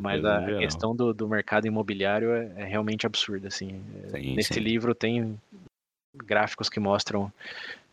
Mas 0.00 0.24
a 0.24 0.46
questão 0.58 0.96
do, 0.96 1.12
do 1.12 1.28
mercado 1.28 1.66
imobiliário 1.66 2.32
é, 2.32 2.52
é 2.56 2.64
realmente 2.64 3.06
absurda, 3.06 3.48
assim. 3.48 3.82
Sim, 4.08 4.34
Nesse 4.34 4.54
sim. 4.54 4.60
livro 4.60 4.94
tem 4.94 5.38
gráficos 6.14 6.68
que 6.68 6.80
mostram 6.80 7.32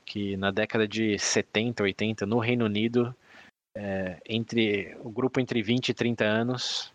que 0.05 0.38
na 0.38 0.51
década 0.51 0.88
de 0.88 1.18
70, 1.18 1.84
80, 1.84 2.26
no 2.26 2.39
Reino 2.39 2.66
Unido, 2.66 3.16
é, 3.76 4.22
entre 4.28 4.95
o 5.01 5.09
grupo 5.09 5.39
entre 5.39 5.61
20 5.61 5.89
e 5.89 5.93
30 5.93 6.24
anos, 6.24 6.93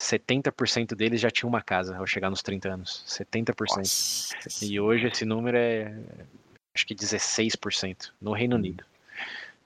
70% 0.00 0.94
deles 0.94 1.20
já 1.20 1.30
tinham 1.30 1.48
uma 1.48 1.62
casa 1.62 1.96
ao 1.96 2.06
chegar 2.06 2.30
nos 2.30 2.42
30 2.42 2.68
anos. 2.68 3.04
70%. 3.08 3.76
Nossa. 3.76 4.64
E 4.64 4.78
hoje 4.78 5.08
esse 5.08 5.24
número 5.24 5.56
é 5.56 5.94
acho 6.74 6.86
que 6.86 6.94
16% 6.94 8.12
no 8.20 8.32
Reino 8.32 8.54
hum. 8.54 8.58
Unido. 8.58 8.84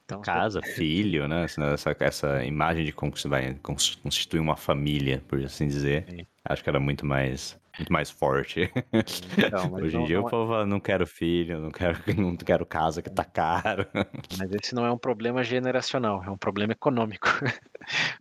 Então, 0.04 0.22
casa, 0.22 0.60
filho, 0.60 1.28
né? 1.28 1.44
Essa, 1.44 1.96
essa 2.00 2.44
imagem 2.44 2.84
de 2.84 2.92
como 2.92 3.16
você 3.16 3.28
vai 3.28 3.56
constituir 3.62 4.40
uma 4.40 4.56
família, 4.56 5.22
por 5.28 5.40
assim 5.44 5.68
dizer. 5.68 6.04
Sim. 6.08 6.26
Acho 6.44 6.64
que 6.64 6.68
era 6.68 6.80
muito 6.80 7.06
mais 7.06 7.56
muito 7.80 7.92
mais 7.92 8.10
forte. 8.10 8.70
Então, 9.36 9.72
Hoje 9.72 9.96
em 9.96 10.04
dia 10.04 10.18
não... 10.18 10.26
o 10.26 10.30
povo 10.30 10.52
fala, 10.52 10.66
não 10.66 10.78
quero 10.78 11.06
filho, 11.06 11.60
não 11.60 11.70
quero, 11.70 11.98
não 12.16 12.36
quero 12.36 12.66
casa 12.66 13.02
que 13.02 13.10
tá 13.10 13.24
caro. 13.24 13.86
Mas 14.38 14.52
esse 14.52 14.74
não 14.74 14.84
é 14.84 14.92
um 14.92 14.98
problema 14.98 15.42
generacional, 15.42 16.22
é 16.24 16.30
um 16.30 16.36
problema 16.36 16.72
econômico. 16.72 17.28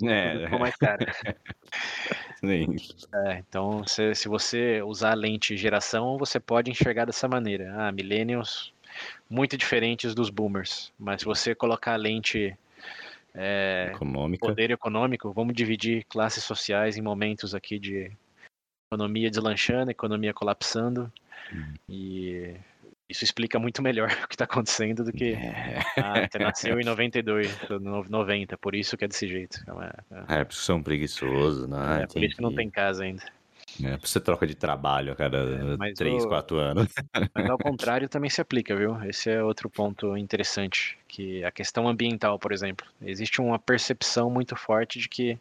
É. 0.02 0.46
Ficou 0.46 0.58
mais 0.58 0.76
caro. 0.78 1.06
Sim. 2.40 2.78
É, 3.14 3.40
então, 3.40 3.86
se, 3.86 4.16
se 4.16 4.30
você 4.30 4.82
usar 4.82 5.12
a 5.12 5.16
lente 5.16 5.56
geração, 5.58 6.18
você 6.18 6.40
pode 6.40 6.72
enxergar 6.72 7.06
dessa 7.06 7.28
maneira. 7.28 7.72
Ah, 7.78 7.92
millennials 7.92 8.74
muito 9.30 9.58
diferentes 9.58 10.16
dos 10.16 10.30
boomers. 10.30 10.94
Mas 10.98 11.22
se 11.22 11.26
você 11.26 11.54
colocar 11.54 11.94
a 11.94 11.98
lente 11.98 12.58
é, 13.36 13.92
poder 14.40 14.72
econômico, 14.72 15.32
vamos 15.34 15.54
dividir 15.54 16.06
classes 16.06 16.44
sociais 16.44 16.98
em 16.98 17.02
momentos 17.02 17.54
aqui 17.54 17.78
de 17.78 18.12
economia 18.90 19.30
deslanchando, 19.30 19.92
economia 19.92 20.34
colapsando. 20.34 21.12
Hum. 21.54 21.74
E 21.88 22.56
isso 23.08 23.24
explica 23.24 23.60
muito 23.60 23.82
melhor 23.82 24.10
o 24.26 24.28
que 24.28 24.36
está 24.36 24.46
acontecendo 24.46 25.04
do 25.04 25.12
que 25.12 25.34
é. 25.34 25.80
ah, 25.98 26.28
você 26.30 26.40
nasceu 26.40 26.80
em 26.80 26.84
92, 26.84 27.58
90, 28.10 28.58
por 28.58 28.76
isso 28.76 28.98
que 28.98 29.06
é 29.06 29.08
desse 29.08 29.28
jeito. 29.28 29.60
É, 29.82 30.36
é, 30.36 30.42
é 30.42 30.44
porque 30.44 30.60
são 30.60 30.82
preguiçosos, 30.82 31.68
né? 31.68 32.04
É, 32.04 32.08
por 32.08 32.24
isso 32.24 32.36
que 32.36 32.42
não 32.42 32.54
tem 32.54 32.70
casa 32.70 33.04
ainda. 33.04 33.24
É, 33.84 33.98
você 33.98 34.20
troca 34.20 34.48
de 34.48 34.56
trabalho 34.56 35.14
a 35.14 35.16
cada 35.16 35.38
é, 35.88 35.94
3, 35.94 36.26
o... 36.26 36.28
4 36.28 36.58
anos. 36.58 36.88
Mas 37.36 37.50
ao 37.50 37.58
contrário 37.58 38.10
também 38.10 38.30
se 38.30 38.42
aplica, 38.42 38.76
viu? 38.76 39.02
Esse 39.04 39.30
é 39.30 39.44
outro 39.44 39.70
ponto 39.70 40.18
interessante, 40.18 40.98
que 41.08 41.44
a 41.44 41.52
questão 41.52 41.88
ambiental, 41.88 42.40
por 42.40 42.52
exemplo. 42.52 42.88
Existe 43.00 43.40
uma 43.40 43.60
percepção 43.60 44.30
muito 44.30 44.56
forte 44.56 44.98
de 44.98 45.08
que 45.08 45.38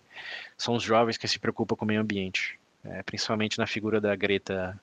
são 0.59 0.75
os 0.75 0.83
jovens 0.83 1.17
que 1.17 1.27
se 1.27 1.39
preocupam 1.39 1.75
com 1.75 1.87
o 1.87 1.89
meio 1.89 2.03
ambiente. 2.03 2.59
É, 2.91 3.03
principalmente 3.03 3.59
na 3.59 3.67
figura 3.67 4.01
da 4.01 4.15
Greta, 4.17 4.79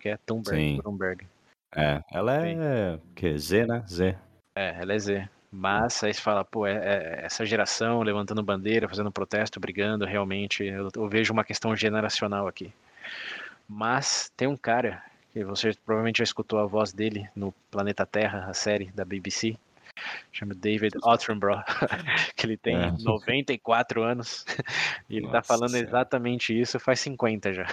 que 0.00 0.08
é 0.08 0.16
Thunberg. 0.18 0.82
Thunberg. 0.82 1.26
É, 1.74 2.02
ela 2.10 2.46
é 2.46 2.98
que 3.14 3.38
Z, 3.38 3.66
né? 3.66 3.84
Z. 3.88 4.16
É, 4.54 4.80
ela 4.80 4.92
é 4.92 4.98
Z. 4.98 5.28
Mas 5.50 6.02
aí 6.02 6.12
você 6.12 6.20
fala, 6.20 6.44
pô, 6.44 6.66
é, 6.66 6.74
é, 6.74 7.24
essa 7.24 7.46
geração 7.46 8.02
levantando 8.02 8.42
bandeira, 8.42 8.88
fazendo 8.88 9.10
protesto, 9.10 9.60
brigando, 9.60 10.04
realmente, 10.04 10.64
eu, 10.64 10.88
eu, 10.94 11.08
vejo 11.08 11.32
uma 11.32 11.44
questão 11.44 11.74
generacional 11.74 12.46
aqui. 12.48 12.72
Mas 13.68 14.30
tem 14.36 14.48
um 14.48 14.56
cara, 14.56 15.02
que 15.32 15.44
você 15.44 15.72
provavelmente 15.84 16.18
já 16.18 16.24
escutou 16.24 16.58
a 16.58 16.66
voz 16.66 16.92
dele 16.92 17.28
no 17.34 17.52
Planeta 17.70 18.04
Terra, 18.04 18.46
a 18.48 18.54
série 18.54 18.90
da 18.92 19.04
BBC, 19.04 19.56
chama 20.32 20.54
David 20.54 20.94
Attenborough, 21.04 21.62
que 22.36 22.46
ele 22.46 22.56
tem 22.56 22.76
é. 22.76 22.92
94 23.00 24.02
anos, 24.02 24.44
e 25.08 25.16
ele 25.16 25.26
tá 25.26 25.32
Nossa, 25.34 25.48
tá 25.48 25.54
falando 25.54 25.74
exatamente 25.76 26.58
isso 26.58 26.78
faz 26.78 27.00
50 27.00 27.52
já. 27.52 27.66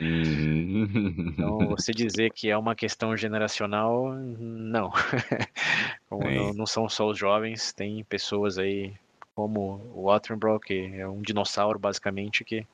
Uhum. 0.00 1.32
Então, 1.32 1.58
você 1.68 1.92
dizer 1.92 2.30
que 2.30 2.48
é 2.48 2.56
uma 2.56 2.74
questão 2.74 3.16
generacional, 3.16 4.14
não. 4.14 4.90
não, 6.10 6.52
não, 6.54 6.66
são 6.66 6.88
só 6.88 7.08
os 7.08 7.18
jovens, 7.18 7.72
tem 7.72 8.04
pessoas 8.04 8.58
aí 8.58 8.94
como 9.34 9.90
o 9.94 10.10
Attenborough, 10.10 10.60
que 10.60 10.92
é 10.94 11.06
um 11.06 11.20
dinossauro 11.22 11.78
basicamente, 11.78 12.44
que 12.44 12.66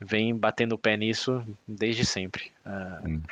vem 0.00 0.36
batendo 0.36 0.74
o 0.74 0.78
pé 0.78 0.96
nisso 0.96 1.44
desde 1.66 2.04
sempre. 2.04 2.50
Uh, 2.64 3.08
hum. 3.08 3.22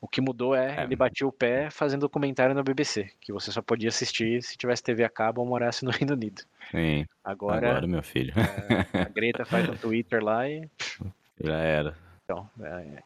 O 0.00 0.08
que 0.08 0.20
mudou 0.20 0.54
é, 0.54 0.76
é, 0.76 0.84
ele 0.84 0.94
batia 0.94 1.26
o 1.26 1.32
pé 1.32 1.70
fazendo 1.70 2.02
documentário 2.02 2.54
na 2.54 2.62
BBC, 2.62 3.10
que 3.20 3.32
você 3.32 3.50
só 3.50 3.62
podia 3.62 3.88
assistir 3.88 4.42
se 4.42 4.56
tivesse 4.56 4.82
TV 4.82 5.04
a 5.04 5.08
cabo 5.08 5.40
ou 5.40 5.46
morasse 5.46 5.84
no 5.84 5.90
Reino 5.92 6.14
Unido. 6.14 6.42
Sim. 6.70 7.06
Agora, 7.24 7.70
Agora 7.70 7.86
meu 7.86 8.02
filho. 8.02 8.34
É, 8.36 9.00
a 9.00 9.08
Greta 9.08 9.44
faz 9.44 9.66
no 9.66 9.76
Twitter 9.76 10.22
lá 10.22 10.48
e. 10.48 10.68
Já 11.42 11.58
era. 11.58 11.96
Então, 12.24 12.48
é, 12.60 13.02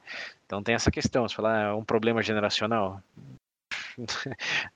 então 0.46 0.62
tem 0.62 0.74
essa 0.74 0.90
questão, 0.90 1.28
você 1.28 1.34
falar, 1.34 1.66
ah, 1.66 1.70
é 1.70 1.72
um 1.72 1.84
problema 1.84 2.22
generacional. 2.22 3.02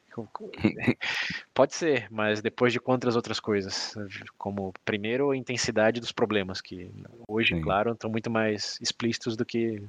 Pode 1.55 1.75
ser, 1.75 2.07
mas 2.11 2.41
depois 2.43 2.73
de 2.73 2.79
quantas 2.79 3.17
outras 3.17 3.41
coisas? 3.41 3.95
Como, 4.37 4.73
primeiro, 4.85 5.31
a 5.31 5.37
intensidade 5.37 6.01
dos 6.01 6.12
problemas, 6.12 6.61
que 6.61 6.91
hoje, 7.27 7.55
Sim. 7.55 7.61
claro, 7.61 7.93
estão 7.93 8.11
muito 8.11 8.31
mais 8.31 8.79
explícitos 8.81 9.37
do 9.37 9.45
que 9.45 9.83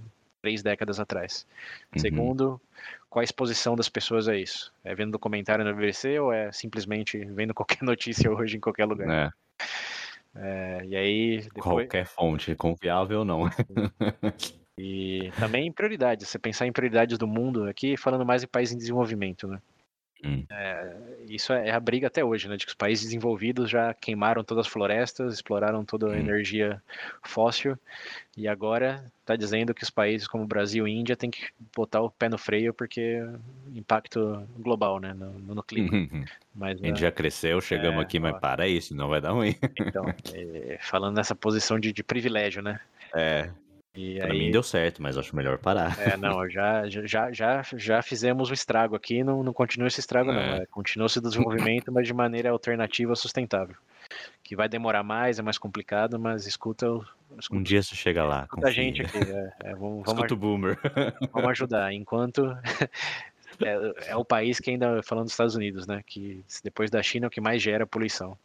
três 0.45 0.61
décadas 0.61 0.99
atrás. 0.99 1.47
Uhum. 1.91 1.99
Segundo, 1.99 2.61
qual 3.09 3.21
a 3.21 3.23
exposição 3.23 3.75
das 3.75 3.89
pessoas 3.89 4.27
a 4.27 4.37
isso? 4.37 4.71
É 4.83 4.93
vendo 4.93 5.13
documentário 5.13 5.65
na 5.65 5.73
BBC 5.73 6.19
ou 6.19 6.31
é 6.31 6.51
simplesmente 6.51 7.17
vendo 7.25 7.51
qualquer 7.55 7.81
notícia 7.81 8.31
hoje 8.31 8.57
em 8.57 8.59
qualquer 8.59 8.85
lugar? 8.85 9.09
É. 9.09 9.31
É, 10.37 10.85
e 10.85 10.95
aí. 10.95 11.37
Depois... 11.41 11.63
Qualquer 11.63 12.05
fonte, 12.05 12.53
confiável 12.55 13.19
ou 13.19 13.25
não. 13.25 13.49
E 14.77 15.31
também 15.39 15.71
prioridades. 15.71 16.27
Você 16.27 16.37
pensar 16.37 16.67
em 16.67 16.71
prioridades 16.73 17.17
do 17.17 17.25
mundo 17.25 17.63
aqui, 17.63 17.95
falando 17.95 18.25
mais 18.25 18.43
em 18.43 18.47
países 18.47 18.75
em 18.75 18.77
desenvolvimento, 18.77 19.47
né? 19.47 19.59
Hum. 20.23 20.43
É, 20.49 20.95
isso 21.27 21.53
é, 21.53 21.69
é 21.69 21.71
a 21.71 21.79
briga 21.79 22.07
até 22.07 22.23
hoje, 22.23 22.47
né? 22.47 22.57
De 22.57 22.65
que 22.65 22.71
os 22.71 22.75
países 22.75 23.05
desenvolvidos 23.05 23.69
já 23.69 23.93
queimaram 23.93 24.43
todas 24.43 24.65
as 24.65 24.71
florestas, 24.71 25.33
exploraram 25.33 25.83
toda 25.85 26.07
a 26.07 26.09
hum. 26.11 26.15
energia 26.15 26.81
fóssil, 27.23 27.77
e 28.37 28.47
agora 28.47 29.05
está 29.21 29.35
dizendo 29.35 29.73
que 29.73 29.83
os 29.83 29.89
países 29.89 30.27
como 30.27 30.45
Brasil 30.45 30.87
e 30.87 30.91
Índia 30.91 31.15
têm 31.15 31.31
que 31.31 31.47
botar 31.75 32.01
o 32.01 32.09
pé 32.09 32.29
no 32.29 32.37
freio 32.37 32.73
porque 32.73 33.23
impacto 33.73 34.47
global, 34.57 34.99
né? 34.99 35.13
No, 35.13 35.55
no 35.55 35.63
clima. 35.63 36.07
Mas, 36.53 36.81
a 36.81 36.85
gente 36.85 37.01
já 37.01 37.11
cresceu, 37.11 37.59
chegamos 37.61 37.99
é, 37.99 38.03
aqui, 38.03 38.19
mas 38.19 38.35
ó, 38.35 38.39
para 38.39 38.67
isso, 38.67 38.95
não 38.95 39.09
vai 39.09 39.21
dar 39.21 39.31
ruim. 39.31 39.55
Então, 39.79 40.05
é, 40.33 40.77
falando 40.81 41.15
nessa 41.15 41.35
posição 41.35 41.79
de, 41.79 41.91
de 41.91 42.03
privilégio, 42.03 42.61
né? 42.61 42.79
É, 43.13 43.49
e 43.95 44.19
pra 44.19 44.31
aí... 44.31 44.39
mim 44.39 44.51
deu 44.51 44.61
certo, 44.61 45.01
mas 45.01 45.17
acho 45.17 45.35
melhor 45.35 45.57
parar. 45.57 45.97
É, 45.99 46.17
não, 46.17 46.49
já, 46.49 46.87
já, 46.89 47.31
já, 47.31 47.61
já 47.63 48.01
fizemos 48.01 48.49
o 48.49 48.53
estrago 48.53 48.95
aqui, 48.95 49.23
não, 49.23 49.43
não 49.43 49.53
continua 49.53 49.87
esse 49.87 49.99
estrago, 49.99 50.31
é. 50.31 50.33
não. 50.33 50.41
É, 50.41 50.65
continua 50.65 51.07
esse 51.07 51.21
desenvolvimento, 51.21 51.91
mas 51.91 52.07
de 52.07 52.13
maneira 52.13 52.49
alternativa 52.49 53.15
sustentável. 53.15 53.75
Que 54.43 54.55
vai 54.55 54.69
demorar 54.69 55.03
mais, 55.03 55.39
é 55.39 55.41
mais 55.41 55.57
complicado, 55.57 56.19
mas 56.19 56.45
escuta. 56.45 56.85
escuta 57.39 57.59
um 57.59 57.63
dia 57.63 57.81
você 57.81 57.95
chega 57.95 58.23
lá. 58.23 58.43
Escuta 58.43 58.67
a 58.67 58.71
gente 58.71 59.01
aqui. 59.01 59.17
É, 59.17 59.53
é, 59.63 59.75
vamos, 59.75 60.07
escuta 60.07 60.33
o 60.33 60.37
boomer. 60.37 60.77
Vamos 61.33 61.49
ajudar. 61.51 61.93
Enquanto. 61.93 62.55
É, 63.63 64.09
é, 64.09 64.15
o 64.17 64.25
país 64.25 64.59
que 64.59 64.69
ainda, 64.69 65.01
falando 65.01 65.27
dos 65.27 65.31
Estados 65.31 65.55
Unidos, 65.55 65.87
né? 65.87 66.03
Que 66.05 66.43
depois 66.61 66.91
da 66.91 67.01
China 67.01 67.27
é 67.27 67.29
o 67.29 67.31
que 67.31 67.39
mais 67.39 67.61
gera 67.61 67.87
poluição 67.87 68.37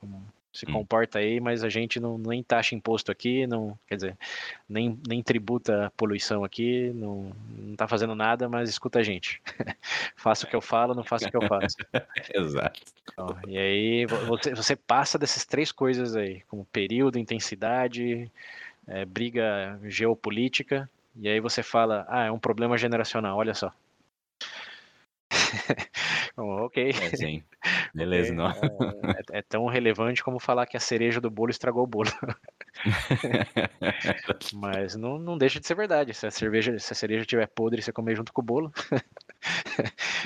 se 0.53 0.69
hum. 0.69 0.73
comporta 0.73 1.19
aí, 1.19 1.41
mas 1.41 1.63
a 1.63 1.69
gente 1.69 2.01
não 2.01 2.19
nem 2.19 2.43
taxa 2.43 2.75
imposto 2.75 3.13
aqui, 3.13 3.47
não, 3.47 3.79
quer 3.87 3.97
dizer, 3.97 4.19
nem, 4.69 4.99
nem 5.07 5.23
tributa 5.23 5.93
poluição 5.97 6.43
aqui, 6.43 6.91
não, 6.95 7.33
não 7.57 7.77
tá 7.77 7.87
fazendo 7.87 8.15
nada, 8.15 8.49
mas 8.49 8.69
escuta 8.69 8.99
a 8.99 9.03
gente. 9.03 9.41
faça 10.17 10.47
o 10.47 10.49
que 10.49 10.57
eu 10.57 10.61
falo, 10.61 10.95
não 10.95 11.05
faça 11.05 11.29
o 11.29 11.31
que 11.31 11.37
eu 11.37 11.47
faço. 11.47 11.77
Exato. 12.35 12.81
Então, 13.13 13.39
e 13.47 13.57
aí 13.57 14.07
você, 14.07 14.55
você 14.55 14.75
passa 14.75 15.19
dessas 15.19 15.45
três 15.45 15.71
coisas 15.71 16.17
aí, 16.17 16.43
como 16.49 16.65
período, 16.65 17.19
intensidade, 17.19 18.31
é, 18.89 19.05
briga 19.05 19.79
geopolítica, 19.85 20.91
e 21.17 21.29
aí 21.29 21.41
você 21.41 21.63
fala, 21.63 22.07
ah, 22.09 22.25
é 22.25 22.31
um 22.31 22.39
problema 22.39 22.77
generacional, 22.77 23.37
olha 23.37 23.55
só. 23.55 23.73
ok. 26.37 26.91
É, 26.91 27.17
sim. 27.17 27.43
Beleza, 27.95 28.33
não. 28.35 28.51
É, 28.51 29.39
é, 29.39 29.43
tão 29.43 29.67
relevante 29.67 30.23
como 30.23 30.39
falar 30.39 30.67
que 30.67 30.77
a 30.77 30.81
cereja 30.81 31.21
do 31.21 31.31
bolo 31.31 31.51
estragou 31.51 31.85
o 31.85 31.87
bolo. 31.87 32.11
Mas 34.55 34.95
não, 34.95 35.19
não 35.19 35.37
deixa 35.37 35.61
de 35.61 35.67
ser 35.67 35.75
verdade. 35.75 36.15
Se 36.15 36.27
a, 36.27 36.31
cerveja, 36.31 36.79
se 36.79 36.93
a 36.93 36.97
cereja 36.97 37.23
estiver 37.23 37.47
podre, 37.49 37.83
você 37.83 37.93
comer 37.93 38.17
junto 38.17 38.33
com 38.33 38.41
o 38.41 38.45
bolo. 38.45 38.73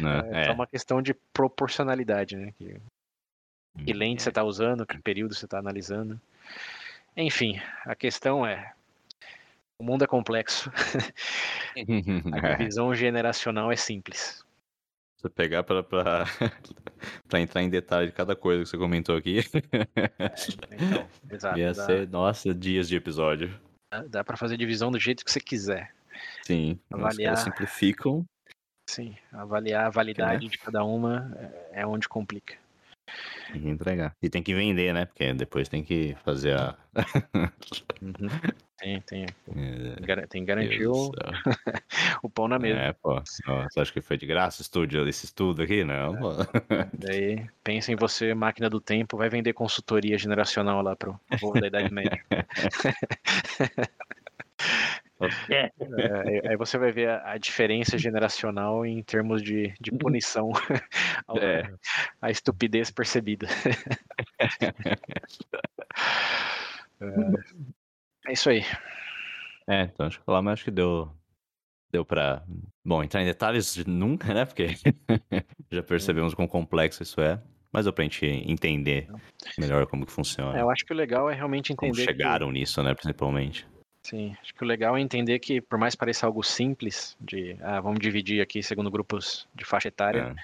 Não, 0.00 0.20
é, 0.34 0.48
é, 0.48 0.50
uma 0.50 0.66
questão 0.66 1.00
de 1.00 1.14
proporcionalidade, 1.32 2.36
né? 2.36 2.52
Que, 2.58 2.76
que 3.84 3.92
hum, 3.92 3.96
lente 3.96 4.22
você 4.22 4.28
está 4.28 4.42
usando, 4.44 4.86
que 4.86 4.98
período 4.98 5.34
você 5.34 5.46
está 5.46 5.58
analisando. 5.58 6.20
Enfim, 7.16 7.60
a 7.84 7.94
questão 7.94 8.46
é: 8.46 8.72
o 9.78 9.84
mundo 9.84 10.04
é 10.04 10.06
complexo. 10.06 10.70
a 12.32 12.56
visão 12.56 12.94
generacional 12.94 13.72
é 13.72 13.76
simples. 13.76 14.43
Você 15.24 15.30
pegar 15.30 15.62
pra, 15.62 15.82
pra, 15.82 16.26
pra 17.26 17.40
entrar 17.40 17.62
em 17.62 17.70
detalhe 17.70 18.08
de 18.08 18.12
cada 18.12 18.36
coisa 18.36 18.62
que 18.62 18.68
você 18.68 18.76
comentou 18.76 19.16
aqui. 19.16 19.38
É, 20.70 20.74
então, 20.74 21.08
exato. 21.30 21.58
Ia 21.58 21.72
dá, 21.72 21.86
ser, 21.86 22.08
nossa, 22.10 22.54
dias 22.54 22.86
de 22.86 22.96
episódio. 22.96 23.58
Dá, 24.10 24.22
pra 24.22 24.36
fazer 24.36 24.58
divisão 24.58 24.90
do 24.90 24.98
jeito 24.98 25.24
que 25.24 25.32
você 25.32 25.40
quiser. 25.40 25.94
Sim, 26.42 26.78
avaliar. 26.92 27.38
simplificam. 27.38 28.22
Sim, 28.90 29.16
avaliar 29.32 29.86
a 29.86 29.90
validade 29.90 30.44
né? 30.44 30.50
de 30.50 30.58
cada 30.58 30.84
uma 30.84 31.34
é, 31.72 31.80
é 31.80 31.86
onde 31.86 32.06
complica. 32.06 32.58
Tem 33.52 33.60
que 33.60 33.68
entregar. 33.68 34.16
E 34.22 34.28
tem 34.28 34.42
que 34.42 34.54
vender, 34.54 34.92
né? 34.92 35.04
Porque 35.04 35.32
depois 35.34 35.68
tem 35.68 35.84
que 35.84 36.16
fazer 36.24 36.58
a. 36.58 36.76
uhum. 38.02 38.28
Tem, 38.78 39.00
tem. 39.00 39.26
É, 40.06 40.26
tem 40.26 40.42
que 40.42 40.46
garantir 40.46 40.86
o... 40.86 41.10
o 42.22 42.28
pão 42.28 42.48
na 42.48 42.58
mesa. 42.58 42.78
É, 42.78 42.92
pô. 42.92 43.20
Você 43.20 43.80
acha 43.80 43.92
que 43.92 44.00
foi 44.00 44.16
de 44.16 44.26
graça 44.26 44.60
estúdio, 44.60 45.08
esse 45.08 45.24
estudo 45.26 45.62
aqui? 45.62 45.84
Não, 45.84 46.14
é. 46.14 46.46
Daí, 46.92 47.46
pensa 47.62 47.92
em 47.92 47.96
você, 47.96 48.34
máquina 48.34 48.68
do 48.68 48.80
tempo, 48.80 49.16
vai 49.16 49.28
vender 49.28 49.52
consultoria 49.52 50.18
generacional 50.18 50.82
lá 50.82 50.94
pro 50.96 51.18
povo 51.40 51.60
da 51.60 51.66
Idade 51.66 51.92
Média. 51.92 52.22
É, 55.50 55.70
aí 56.48 56.56
você 56.56 56.78
vai 56.78 56.92
ver 56.92 57.08
a, 57.08 57.32
a, 57.32 57.38
diferença 57.38 57.98
geracional 57.98 58.84
em 58.84 59.02
termos 59.02 59.42
de, 59.42 59.72
de 59.80 59.90
punição 59.92 60.50
ao, 61.26 61.38
é. 61.38 61.72
a 62.20 62.30
estupidez 62.30 62.90
percebida. 62.90 63.46
é, 67.00 68.28
é, 68.28 68.32
isso 68.32 68.50
aí. 68.50 68.62
É, 69.68 69.82
então 69.82 70.06
acho 70.06 70.20
que 70.20 70.30
lá, 70.30 70.42
mas 70.42 70.54
acho 70.54 70.64
que 70.64 70.70
deu, 70.70 71.10
deu 71.90 72.04
pra. 72.04 72.42
Bom, 72.84 73.02
entrar 73.02 73.22
em 73.22 73.26
detalhes 73.26 73.76
nunca, 73.86 74.34
né? 74.34 74.44
Porque 74.44 74.68
já 75.70 75.82
percebemos 75.82 76.34
quão 76.34 76.46
complexo 76.46 77.02
isso 77.02 77.20
é. 77.20 77.42
Mas 77.72 77.86
deu 77.86 77.92
pra 77.92 78.04
gente 78.04 78.24
entender 78.24 79.08
melhor 79.58 79.84
como 79.86 80.06
que 80.06 80.12
funciona. 80.12 80.56
É, 80.56 80.60
eu 80.60 80.70
acho 80.70 80.84
que 80.84 80.92
o 80.92 80.96
legal 80.96 81.28
é 81.28 81.34
realmente 81.34 81.72
entender. 81.72 81.92
Como 81.92 82.04
chegaram 82.04 82.46
que... 82.46 82.52
nisso, 82.52 82.80
né? 82.84 82.94
Principalmente. 82.94 83.66
Sim, 84.04 84.36
acho 84.42 84.54
que 84.54 84.62
o 84.62 84.66
legal 84.66 84.96
é 84.96 85.00
entender 85.00 85.38
que, 85.38 85.62
por 85.62 85.78
mais 85.78 85.94
pareça 85.94 86.26
algo 86.26 86.42
simples, 86.42 87.16
de 87.18 87.56
ah, 87.62 87.80
vamos 87.80 87.98
dividir 87.98 88.42
aqui 88.42 88.62
segundo 88.62 88.90
grupos 88.90 89.48
de 89.54 89.64
faixa 89.64 89.88
etária, 89.88 90.34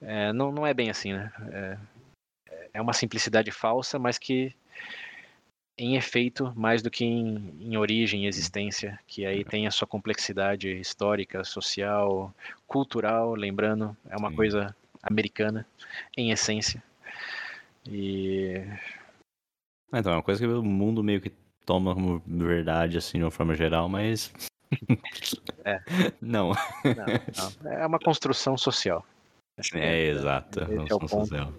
é. 0.00 0.28
É, 0.28 0.32
não, 0.32 0.52
não 0.52 0.66
é 0.66 0.74
bem 0.74 0.90
assim, 0.90 1.12
né? 1.12 1.32
É, 1.50 1.78
é, 2.74 2.80
uma 2.80 2.92
simplicidade 2.92 3.50
falsa, 3.50 3.98
mas 3.98 4.18
que 4.18 4.54
em 5.78 5.96
efeito, 5.96 6.52
mais 6.56 6.80
do 6.80 6.90
que 6.90 7.04
em, 7.04 7.54
em 7.60 7.76
origem 7.76 8.24
e 8.24 8.28
existência, 8.28 8.98
que 9.06 9.26
aí 9.26 9.44
tem 9.44 9.66
a 9.66 9.70
sua 9.70 9.86
complexidade 9.86 10.70
histórica, 10.70 11.44
social, 11.44 12.34
cultural, 12.66 13.34
lembrando, 13.34 13.94
é 14.08 14.16
uma 14.16 14.30
Sim. 14.30 14.36
coisa 14.36 14.76
americana, 15.02 15.66
em 16.16 16.30
essência. 16.30 16.82
E. 17.86 18.62
Ah, 19.92 19.98
então, 19.98 20.12
é 20.12 20.16
uma 20.16 20.22
coisa 20.22 20.40
que 20.40 20.46
o 20.46 20.62
mundo 20.62 21.02
meio 21.02 21.20
que 21.20 21.30
toma 21.66 21.92
como 21.94 22.22
verdade, 22.26 22.96
assim, 22.96 23.18
de 23.18 23.24
uma 23.24 23.30
forma 23.30 23.54
geral, 23.54 23.88
mas. 23.88 24.32
É. 25.64 25.80
Não. 26.22 26.52
não, 26.84 27.62
não. 27.62 27.72
É 27.72 27.86
uma 27.86 27.98
construção 27.98 28.56
social. 28.56 29.04
É, 29.74 29.78
é, 29.78 30.10
exato. 30.10 30.60
Esse 30.60 30.92
é 30.92 30.94
o 30.94 30.98
ponto. 30.98 31.54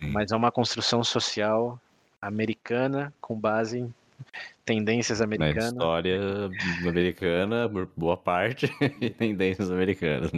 Mas 0.00 0.32
é 0.32 0.36
uma 0.36 0.52
construção 0.52 1.02
social 1.02 1.80
americana 2.20 3.12
com 3.20 3.38
base 3.38 3.78
em 3.78 3.94
tendências 4.64 5.20
americanas. 5.20 5.72
Na 5.72 5.78
história 5.78 6.50
americana, 6.86 7.68
boa 7.96 8.16
parte, 8.16 8.72
e 9.00 9.10
tendências 9.10 9.70
americanas. 9.70 10.30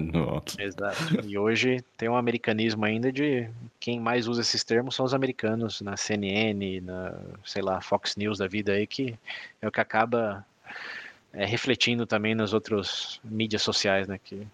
Exato. 0.58 1.20
E 1.24 1.38
hoje 1.38 1.82
tem 1.96 2.08
um 2.08 2.16
americanismo 2.16 2.84
ainda 2.84 3.12
de 3.12 3.48
quem 3.78 4.00
mais 4.00 4.26
usa 4.26 4.40
esses 4.40 4.64
termos 4.64 4.94
são 4.94 5.04
os 5.04 5.14
americanos 5.14 5.80
na 5.80 5.96
CNN, 5.96 6.80
na, 6.80 7.14
sei 7.44 7.62
lá, 7.62 7.80
Fox 7.80 8.16
News 8.16 8.38
da 8.38 8.46
vida 8.46 8.72
aí, 8.72 8.86
que 8.86 9.14
é 9.60 9.68
o 9.68 9.72
que 9.72 9.80
acaba 9.80 10.44
é, 11.32 11.44
refletindo 11.44 12.06
também 12.06 12.34
nas 12.34 12.52
outras 12.52 13.20
mídias 13.24 13.62
sociais, 13.62 14.08
né? 14.08 14.18
Que 14.22 14.46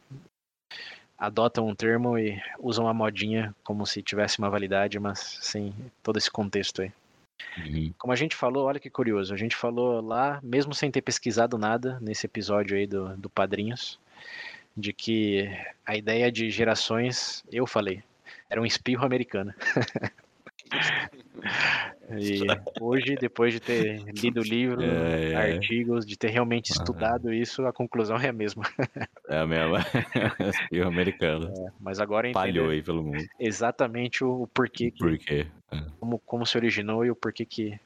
adotam 1.16 1.68
um 1.68 1.74
termo 1.74 2.18
e 2.18 2.40
usam 2.58 2.88
a 2.88 2.94
modinha 2.94 3.54
como 3.62 3.86
se 3.86 4.02
tivesse 4.02 4.38
uma 4.38 4.48
validade, 4.48 4.98
mas 4.98 5.38
sem 5.42 5.74
todo 6.02 6.16
esse 6.16 6.30
contexto 6.30 6.80
aí. 6.80 6.90
Uhum. 7.58 7.92
Como 7.98 8.12
a 8.12 8.16
gente 8.16 8.36
falou, 8.36 8.66
olha 8.66 8.80
que 8.80 8.90
curioso, 8.90 9.34
a 9.34 9.36
gente 9.36 9.56
falou 9.56 10.00
lá, 10.00 10.40
mesmo 10.42 10.74
sem 10.74 10.90
ter 10.90 11.02
pesquisado 11.02 11.58
nada 11.58 11.98
nesse 12.00 12.26
episódio 12.26 12.76
aí 12.76 12.86
do, 12.86 13.16
do 13.16 13.28
Padrinhos, 13.28 13.98
de 14.76 14.92
que 14.92 15.50
a 15.84 15.96
ideia 15.96 16.30
de 16.30 16.50
gerações, 16.50 17.44
eu 17.50 17.66
falei, 17.66 18.02
era 18.48 18.60
um 18.60 18.66
espirro 18.66 19.04
americano. 19.04 19.54
E 22.18 22.40
hoje, 22.80 23.16
depois 23.16 23.52
de 23.52 23.60
ter 23.60 24.02
lido 24.20 24.40
o 24.40 24.44
livro, 24.44 24.82
é, 24.82 25.32
é. 25.32 25.54
artigos, 25.54 26.04
de 26.04 26.16
ter 26.16 26.28
realmente 26.28 26.70
estudado 26.70 27.32
isso, 27.32 27.64
a 27.66 27.72
conclusão 27.72 28.16
é 28.16 28.28
a 28.28 28.32
mesma. 28.32 28.64
É 29.28 29.38
a 29.38 29.46
mesma. 29.46 29.78
espirro 30.50 30.88
americano. 30.88 31.46
É, 31.46 31.72
mas 31.78 32.00
agora 32.00 32.30
Palhou 32.32 32.70
aí 32.70 32.82
pelo 32.82 33.04
mundo. 33.04 33.24
Exatamente 33.38 34.24
o, 34.24 34.42
o 34.42 34.46
porquê. 34.48 34.90
Que, 34.90 34.98
porquê. 34.98 35.46
É. 35.70 35.84
Como, 36.00 36.18
como 36.18 36.44
se 36.44 36.56
originou 36.56 37.04
e 37.04 37.10
o 37.12 37.16
porquê 37.16 37.44
que 37.44 37.78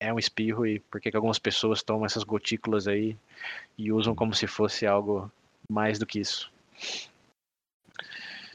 é 0.00 0.12
um 0.12 0.18
espirro 0.18 0.66
e 0.66 0.80
porquê 0.80 1.10
que 1.10 1.16
algumas 1.16 1.38
pessoas 1.38 1.82
tomam 1.82 2.06
essas 2.06 2.24
gotículas 2.24 2.88
aí 2.88 3.14
e 3.76 3.92
usam 3.92 4.14
como 4.14 4.32
se 4.32 4.46
fosse 4.46 4.86
algo 4.86 5.30
mais 5.70 5.98
do 5.98 6.06
que 6.06 6.18
isso. 6.18 6.50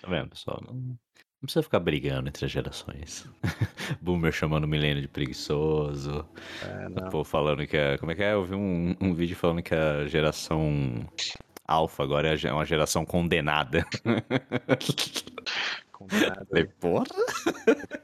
Tá 0.02 0.10
vendo, 0.10 0.30
pessoal? 0.30 0.64
Não, 0.66 0.98
não 1.46 1.46
precisa 1.46 1.64
ficar 1.64 1.80
brigando 1.80 2.28
entre 2.28 2.46
as 2.46 2.52
gerações. 2.52 3.30
Boomer 4.02 4.32
chamando 4.32 4.64
o 4.64 4.68
milênio 4.68 5.02
de 5.02 5.08
preguiçoso. 5.08 6.26
É, 6.64 7.10
Pô, 7.12 7.24
falando 7.24 7.68
que 7.68 7.78
é. 7.78 8.00
Como 8.00 8.12
é 8.12 8.16
que 8.16 8.24
é? 8.24 8.34
Eu 8.34 8.44
vi 8.44 8.56
um, 8.56 8.96
um 9.00 9.14
vídeo 9.14 9.36
falando 9.36 9.62
que 9.62 9.76
a 9.76 10.08
geração 10.08 11.08
Alpha 11.68 12.04
agora 12.04 12.36
é 12.36 12.52
uma 12.52 12.66
geração 12.66 13.06
condenada. 13.06 13.86
Condenada. 15.92 16.46
Falei, 16.50 16.66
porra? 16.66 17.06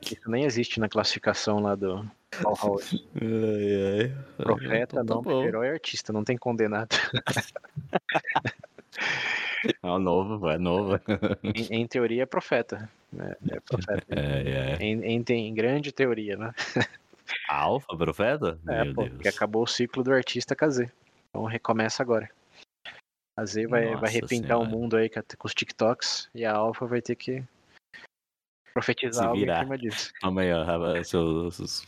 Isso 0.02 0.30
nem 0.30 0.46
existe 0.46 0.80
na 0.80 0.88
classificação 0.88 1.60
lá 1.60 1.76
do 1.76 2.10
Bauhaus. 2.42 3.06
Ai, 3.16 4.02
ai. 4.02 4.16
Profeta, 4.38 5.02
então, 5.02 5.22
tá 5.22 5.30
não, 5.30 5.44
herói 5.44 5.70
artista, 5.70 6.14
não 6.14 6.24
tem 6.24 6.38
condenado. 6.38 6.96
É 9.84 9.88
o 9.88 10.00
novo, 10.00 10.50
é 10.50 10.58
novo. 10.58 11.00
Em, 11.44 11.82
em 11.82 11.88
teoria 11.88 12.24
é 12.24 12.26
profeta. 12.26 12.90
Né? 13.12 13.36
É 13.50 13.60
profeta. 13.60 14.06
É, 14.10 14.78
é. 14.80 14.84
Em, 14.84 15.04
em, 15.04 15.24
em, 15.28 15.54
grande 15.54 15.92
teoria, 15.92 16.38
né? 16.38 16.52
Alfa, 17.50 17.96
profeta? 17.96 18.60
É, 18.68 18.84
Meu 18.84 18.94
pô, 18.94 19.02
Deus. 19.04 19.14
porque 19.14 19.28
acabou 19.28 19.64
o 19.64 19.68
ciclo 19.68 20.04
do 20.04 20.14
artista 20.14 20.56
KZ. 20.56 20.92
Então 21.30 21.46
recomeça 21.46 22.02
agora. 22.04 22.30
A 23.38 23.46
Z 23.46 23.68
vai, 23.68 23.96
vai 23.96 24.10
repintar 24.10 24.60
o 24.60 24.66
mundo 24.66 24.98
aí 24.98 25.10
com 25.10 25.48
os 25.48 25.54
TikToks 25.54 26.30
e 26.36 26.44
a 26.44 26.54
Alfa 26.54 26.86
vai 26.86 27.02
ter 27.02 27.16
que 27.16 27.44
profetizar 28.74 29.28
algo 29.28 29.44
em 29.44 29.56
cima 29.56 29.78
disso. 29.78 30.12
Calma 30.22 30.42
aí, 30.42 30.52
ó, 30.52 31.04
seus, 31.04 31.56
seus, 31.56 31.88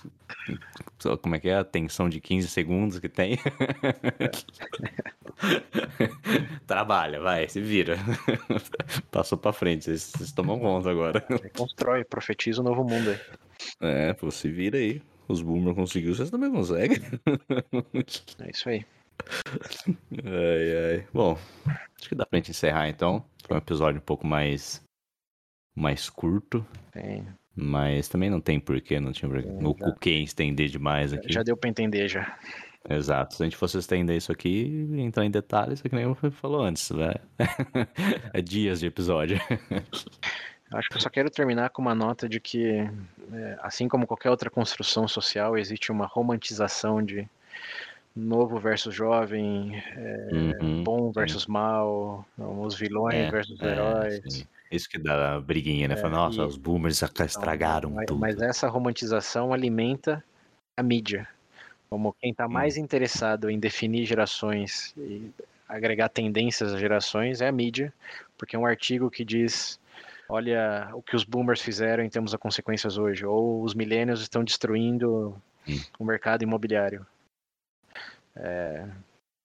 como 1.22 1.36
é 1.36 1.40
que 1.40 1.50
é 1.50 1.58
a 1.58 1.64
tensão 1.64 2.10
de 2.10 2.20
15 2.20 2.48
segundos 2.48 3.00
que 3.00 3.10
tem? 3.10 3.38
Trabalha, 6.68 7.20
vai, 7.20 7.48
se 7.48 7.62
vira. 7.62 7.98
Passou 9.12 9.38
pra 9.38 9.54
frente, 9.54 9.86
vocês, 9.86 10.12
vocês 10.16 10.32
tomam 10.32 10.60
conta 10.60 10.90
agora. 10.90 11.22
Constrói, 11.56 12.04
profetiza 12.04 12.62
um 12.62 12.66
novo 12.66 12.84
mundo 12.84 13.10
aí. 13.10 13.20
É, 13.80 14.14
pô, 14.14 14.30
se 14.32 14.50
vira 14.50 14.78
aí. 14.78 15.02
Os 15.28 15.42
boomers 15.42 15.76
conseguiu, 15.76 16.14
vocês 16.14 16.30
também 16.30 16.52
conseguem. 16.52 16.98
É 18.40 18.50
isso 18.50 18.70
aí. 18.70 18.86
Ai, 20.26 20.96
ai. 20.96 21.08
Bom, 21.14 21.38
acho 21.98 22.10
que 22.10 22.16
dá 22.16 22.26
pra 22.26 22.38
gente 22.38 22.52
encerrar 22.52 22.90
então. 22.90 23.24
Foi 23.48 23.56
um 23.56 23.60
episódio 23.60 24.00
um 24.00 24.04
pouco 24.04 24.28
mais 24.28 24.84
mais 25.76 26.10
curto. 26.10 26.66
Tem. 26.92 27.26
Mas 27.56 28.08
também 28.08 28.30
não 28.30 28.42
tem 28.42 28.60
porquê, 28.60 29.00
não 29.00 29.12
tinha 29.12 29.30
porquê. 29.30 29.48
o, 29.50 29.90
o 29.90 29.96
que 29.96 30.10
estender 30.10 30.70
demais 30.70 31.14
aqui. 31.14 31.32
Já 31.32 31.44
deu 31.44 31.56
pra 31.56 31.70
entender 31.70 32.08
já. 32.08 32.38
Exato. 32.90 33.36
Se 33.36 33.44
a 33.44 33.46
gente 33.46 33.56
fosse 33.56 33.78
estender 33.78 34.18
isso 34.18 34.32
aqui, 34.32 34.90
entrar 34.98 35.26
em 35.26 35.32
detalhes, 35.32 35.84
é 35.84 35.90
que 35.90 35.96
nem 35.96 36.04
eu 36.04 36.16
falou 36.32 36.62
antes, 36.62 36.90
né? 36.92 37.14
é 38.34 38.42
dias 38.42 38.80
de 38.80 38.88
episódio. 38.88 39.40
Acho 40.72 40.90
que 40.90 40.98
eu 40.98 41.02
só 41.02 41.10
quero 41.10 41.30
terminar 41.30 41.70
com 41.70 41.82
uma 41.82 41.94
nota 41.94 42.28
de 42.28 42.40
que, 42.40 42.90
é, 43.32 43.58
assim 43.62 43.88
como 43.88 44.08
qualquer 44.08 44.32
outra 44.32 44.50
construção 44.50 45.08
social, 45.08 45.58
existe 45.58 45.92
uma 45.92 46.08
romantização 46.08 47.04
de 47.04 47.28
novo 48.16 48.58
versus 48.60 48.94
jovem, 48.94 49.76
é, 49.96 50.30
uhum, 50.62 50.84
bom 50.84 51.12
versus 51.12 51.44
sim. 51.44 51.52
mal, 51.52 52.26
os 52.38 52.76
vilões 52.76 53.16
é, 53.16 53.32
versus 53.32 53.62
é, 53.62 53.72
heróis. 53.72 54.22
Sim. 54.28 54.48
Isso 54.76 54.90
que 54.90 54.98
dá 54.98 55.36
a 55.36 55.42
briguinha, 55.42 55.88
né? 55.88 55.94
É, 55.94 55.98
Fala, 55.98 56.16
nossa, 56.16 56.42
e... 56.42 56.46
os 56.46 56.58
boomers 56.58 57.02
estragaram 57.02 57.92
então, 57.92 58.06
tudo. 58.06 58.20
Mas 58.20 58.42
essa 58.42 58.68
romantização 58.68 59.54
alimenta 59.54 60.24
a 60.76 60.82
mídia. 60.82 61.28
Como 61.90 62.14
quem 62.20 62.32
está 62.32 62.48
mais 62.48 62.76
hum. 62.76 62.82
interessado 62.82 63.50
em 63.50 63.60
definir 63.60 64.06
gerações 64.06 64.94
e 64.98 65.32
agregar 65.70 66.10
tendências 66.10 66.74
às 66.74 66.80
gerações 66.80 67.40
é 67.40 67.48
a 67.48 67.52
mídia, 67.52 67.94
porque 68.38 68.56
é 68.56 68.60
um 68.60 68.66
artigo 68.66 69.10
que 69.10 69.24
diz 69.24 69.80
olha 70.28 70.90
o 70.94 71.02
que 71.02 71.16
os 71.16 71.24
boomers 71.24 71.62
fizeram 71.62 72.04
em 72.04 72.10
termos 72.10 72.32
de 72.32 72.38
consequências 72.38 72.98
hoje, 72.98 73.26
ou 73.26 73.62
os 73.62 73.76
millennials 73.76 74.22
estão 74.22 74.44
destruindo 74.44 75.40
hum. 75.68 75.80
o 76.00 76.04
mercado 76.04 76.42
imobiliário. 76.42 77.06
É, 78.36 78.88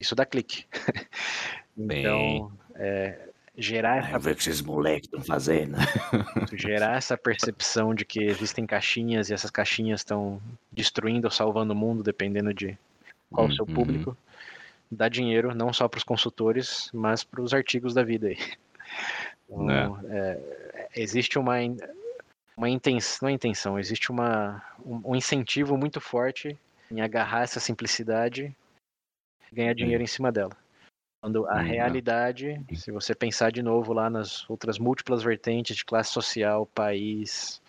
isso 0.01 0.15
dá 0.15 0.25
clique. 0.25 0.65
então, 1.77 2.51
é, 2.75 3.28
gerar 3.59 3.99
essa... 3.99 4.19
ver 4.19 4.33
o 4.33 4.37
que 4.37 4.43
esses 4.43 4.63
moleques 4.63 5.05
estão 5.05 5.21
fazendo. 5.21 5.77
gerar 6.55 6.97
essa 6.97 7.19
percepção 7.19 7.93
de 7.93 8.05
que 8.05 8.23
existem 8.23 8.65
caixinhas 8.65 9.29
e 9.29 9.35
essas 9.35 9.51
caixinhas 9.51 10.01
estão 10.01 10.41
destruindo 10.71 11.27
ou 11.27 11.31
salvando 11.31 11.73
o 11.73 11.77
mundo, 11.77 12.03
dependendo 12.03 12.55
de 12.55 12.79
qual 13.31 13.49
o 13.49 13.53
seu 13.53 13.67
uhum. 13.67 13.75
público. 13.75 14.17
Dá 14.91 15.09
dinheiro 15.09 15.55
não 15.55 15.73
só 15.73 15.89
para 15.89 15.99
os 15.99 16.05
consultores, 16.05 16.89
mas 16.95 17.25
para 17.25 17.43
os 17.43 17.53
artigos 17.53 17.93
da 17.93 18.03
vida 18.03 18.29
aí. 18.29 18.39
Então, 19.51 19.99
é. 20.11 20.41
É, 20.75 20.89
existe 20.97 21.39
uma, 21.39 21.55
uma 22.57 22.69
intenção, 22.69 23.19
não 23.23 23.29
é 23.29 23.33
intenção, 23.33 23.79
existe 23.79 24.11
uma, 24.11 24.63
um, 24.85 25.13
um 25.13 25.17
incentivo 25.17 25.77
muito 25.77 26.01
forte 26.01 26.57
em 26.91 27.01
agarrar 27.01 27.43
essa 27.43 27.61
simplicidade 27.61 28.55
e 29.51 29.55
ganhar 29.55 29.75
dinheiro 29.75 30.03
em 30.03 30.07
cima 30.07 30.31
dela. 30.33 30.57
Quando 31.21 31.47
a 31.49 31.61
hum, 31.61 31.65
realidade, 31.65 32.65
se 32.75 32.93
você 32.93 33.13
pensar 33.13 33.51
de 33.51 33.61
novo 33.61 33.93
lá 33.93 34.09
nas 34.09 34.49
outras 34.49 34.79
múltiplas 34.79 35.23
vertentes 35.23 35.77
de 35.77 35.85
classe 35.85 36.13
social, 36.13 36.65
país, 36.67 37.61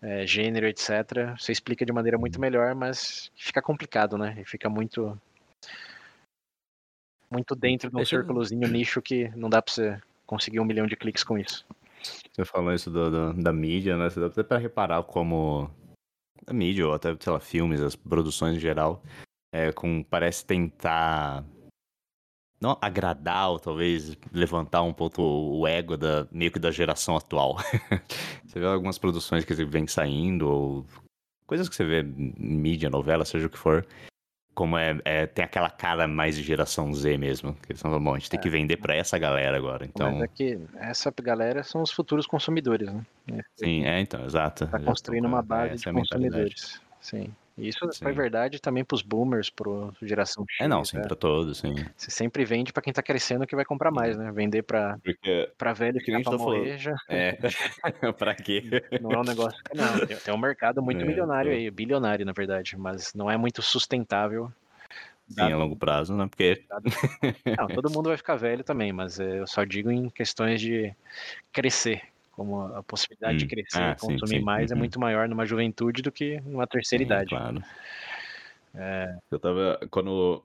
é, 0.00 0.24
gênero, 0.24 0.66
etc., 0.66 1.36
você 1.36 1.50
explica 1.50 1.84
de 1.84 1.92
maneira 1.92 2.16
muito 2.16 2.40
melhor, 2.40 2.74
mas 2.76 3.30
fica 3.34 3.60
complicado, 3.60 4.16
né? 4.16 4.36
E 4.40 4.44
fica 4.44 4.70
muito 4.70 5.18
muito 7.28 7.56
dentro 7.56 7.90
de 7.90 7.96
um 7.96 8.04
círculozinho 8.04 8.68
nicho 8.68 9.02
que 9.02 9.28
não 9.36 9.50
dá 9.50 9.60
para 9.60 9.74
você 9.74 10.00
conseguir 10.24 10.60
um 10.60 10.64
milhão 10.64 10.86
de 10.86 10.96
cliques 10.96 11.24
com 11.24 11.36
isso. 11.36 11.66
Você 12.32 12.44
falou 12.44 12.72
isso 12.72 12.88
do, 12.88 13.10
do, 13.10 13.42
da 13.42 13.52
mídia, 13.52 13.96
né? 13.96 14.08
Você 14.08 14.20
dá 14.20 14.26
até 14.26 14.44
para 14.44 14.58
reparar 14.58 15.02
como 15.02 15.68
a 16.46 16.52
mídia, 16.52 16.86
ou 16.86 16.94
até, 16.94 17.16
sei 17.18 17.32
lá, 17.32 17.40
filmes, 17.40 17.80
as 17.80 17.96
produções 17.96 18.56
em 18.56 18.60
geral, 18.60 19.02
é, 19.52 19.72
com, 19.72 20.04
parece 20.04 20.46
tentar 20.46 21.44
não 22.66 22.78
agradar 22.80 23.50
ou 23.50 23.58
talvez 23.58 24.16
levantar 24.32 24.82
um 24.82 24.92
pouco 24.92 25.22
o 25.22 25.66
ego 25.66 25.96
da 25.96 26.26
meio 26.32 26.50
que 26.50 26.58
da 26.58 26.70
geração 26.70 27.16
atual. 27.16 27.56
você 28.44 28.58
vê 28.58 28.66
algumas 28.66 28.98
produções 28.98 29.44
que 29.44 29.54
vem 29.54 29.86
saindo 29.86 30.48
ou 30.48 30.86
coisas 31.46 31.68
que 31.68 31.76
você 31.76 31.84
vê 31.84 32.02
mídia, 32.02 32.90
novela, 32.90 33.24
seja 33.24 33.46
o 33.46 33.50
que 33.50 33.58
for, 33.58 33.86
como 34.52 34.76
é, 34.76 34.98
é, 35.04 35.26
tem 35.26 35.44
aquela 35.44 35.70
cara 35.70 36.08
mais 36.08 36.34
de 36.34 36.42
geração 36.42 36.92
Z 36.92 37.16
mesmo. 37.16 37.54
Que 37.54 37.72
eles 37.72 37.80
falam, 37.80 38.02
bom, 38.02 38.14
a 38.14 38.18
gente 38.18 38.30
tem 38.30 38.40
é. 38.40 38.42
que 38.42 38.50
vender 38.50 38.78
para 38.78 38.96
essa 38.96 39.16
galera 39.18 39.56
agora. 39.56 39.84
Então... 39.84 40.12
Mas 40.12 40.22
é 40.22 40.28
que 40.28 40.58
essa 40.76 41.12
galera 41.22 41.62
são 41.62 41.82
os 41.82 41.92
futuros 41.92 42.26
consumidores, 42.26 42.92
né? 42.92 43.04
Sim, 43.56 43.84
é, 43.84 44.00
então, 44.00 44.24
exato. 44.24 44.66
Tá 44.66 44.80
construindo 44.80 45.26
uma 45.26 45.42
base 45.42 45.76
de 45.76 45.88
é 45.88 45.92
consumidores. 45.92 46.80
Sim. 47.00 47.32
Isso 47.58 47.90
sim. 47.90 48.04
foi 48.04 48.12
verdade 48.12 48.60
também 48.60 48.84
para 48.84 48.94
os 48.94 49.02
boomers, 49.02 49.48
para 49.48 49.70
geração 50.02 50.44
X. 50.48 50.60
É, 50.60 50.68
não, 50.68 50.84
sim, 50.84 50.98
né? 50.98 51.02
para 51.02 51.16
todos, 51.16 51.58
sim. 51.58 51.74
Você 51.96 52.10
sempre 52.10 52.44
vende 52.44 52.70
para 52.70 52.82
quem 52.82 52.90
está 52.90 53.02
crescendo 53.02 53.46
que 53.46 53.56
vai 53.56 53.64
comprar 53.64 53.90
mais, 53.90 54.16
né? 54.16 54.30
Vender 54.30 54.62
para 54.62 54.98
para 55.56 55.72
velho 55.72 55.98
que 55.98 56.22
para 56.22 56.36
morrer 56.36 56.76
já. 56.76 56.94
É, 57.08 57.32
para 58.18 58.34
quê? 58.34 58.82
Não 59.00 59.10
é 59.10 59.18
um 59.18 59.24
negócio. 59.24 59.58
Não, 59.74 60.06
tem 60.06 60.34
um 60.34 60.38
mercado 60.38 60.82
muito 60.82 61.02
é, 61.02 61.04
milionário 61.04 61.50
aí, 61.52 61.70
bilionário, 61.70 62.26
na 62.26 62.32
verdade, 62.32 62.76
mas 62.76 63.14
não 63.14 63.30
é 63.30 63.38
muito 63.38 63.62
sustentável. 63.62 64.52
Sim, 65.28 65.40
a 65.40 65.56
longo 65.56 65.76
prazo, 65.76 66.14
né? 66.14 66.28
Porque. 66.28 66.62
Não, 67.58 67.66
todo 67.68 67.90
mundo 67.90 68.08
vai 68.08 68.16
ficar 68.18 68.36
velho 68.36 68.62
também, 68.62 68.92
mas 68.92 69.18
eu 69.18 69.46
só 69.46 69.64
digo 69.64 69.90
em 69.90 70.10
questões 70.10 70.60
de 70.60 70.94
crescer 71.52 72.02
como 72.36 72.60
a 72.60 72.82
possibilidade 72.82 73.36
hum. 73.36 73.38
de 73.38 73.46
crescer 73.46 73.82
ah, 73.82 73.92
e 73.92 74.00
consumir 74.00 74.28
sim, 74.28 74.38
sim. 74.38 74.44
mais 74.44 74.70
é 74.70 74.74
uhum. 74.74 74.78
é 74.78 74.80
muito 74.80 75.00
maior 75.00 75.26
numa 75.26 75.46
juventude 75.46 76.02
do 76.02 76.12
que 76.12 76.38
numa 76.42 76.66
terceira 76.66 77.02
idade. 77.02 77.30
Claro. 77.30 77.62
É... 78.74 79.16
Eu 79.30 79.38
tava. 79.38 79.80
Quando 79.90 80.44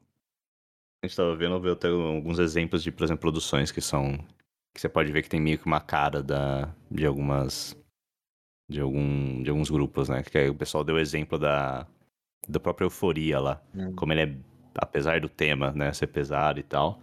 a 1.04 1.08
gente 1.08 1.18
tava 1.18 1.36
vendo, 1.36 1.68
eu 1.68 1.76
tenho 1.76 2.02
alguns 2.02 2.40
exemplos 2.40 2.82
de, 2.82 2.92
por 2.92 3.04
exemplo, 3.04 3.20
produções 3.20 3.72
que 3.72 3.82
são. 3.82 4.18
que 4.74 4.80
você 4.80 4.88
pode 4.88 5.12
ver 5.12 5.22
que 5.22 5.30
tem 5.30 5.42
meio 5.42 5.60
que 5.60 5.66
uma 5.66 5.82
cara 5.82 6.24
da, 6.24 6.74
de 6.90 7.06
algumas. 7.06 7.76
de, 8.70 8.80
algum, 8.80 9.44
de 9.44 9.50
alguns 9.50 9.70
grupos, 9.70 10.08
né? 10.08 10.24
Que 10.24 10.48
o 10.48 10.56
pessoal 10.56 10.86
deu 10.86 10.98
exemplo 10.98 11.38
da. 11.38 11.86
da 12.48 12.60
própria 12.60 12.86
euforia 12.86 13.38
lá. 13.38 13.62
Hum. 13.76 13.94
Como 13.98 14.14
ele 14.14 14.22
é. 14.22 14.36
apesar 14.76 15.20
do 15.20 15.28
tema, 15.28 15.74
né, 15.74 15.92
ser 15.92 16.08
pesado 16.08 16.58
e 16.58 16.64
tal. 16.64 17.02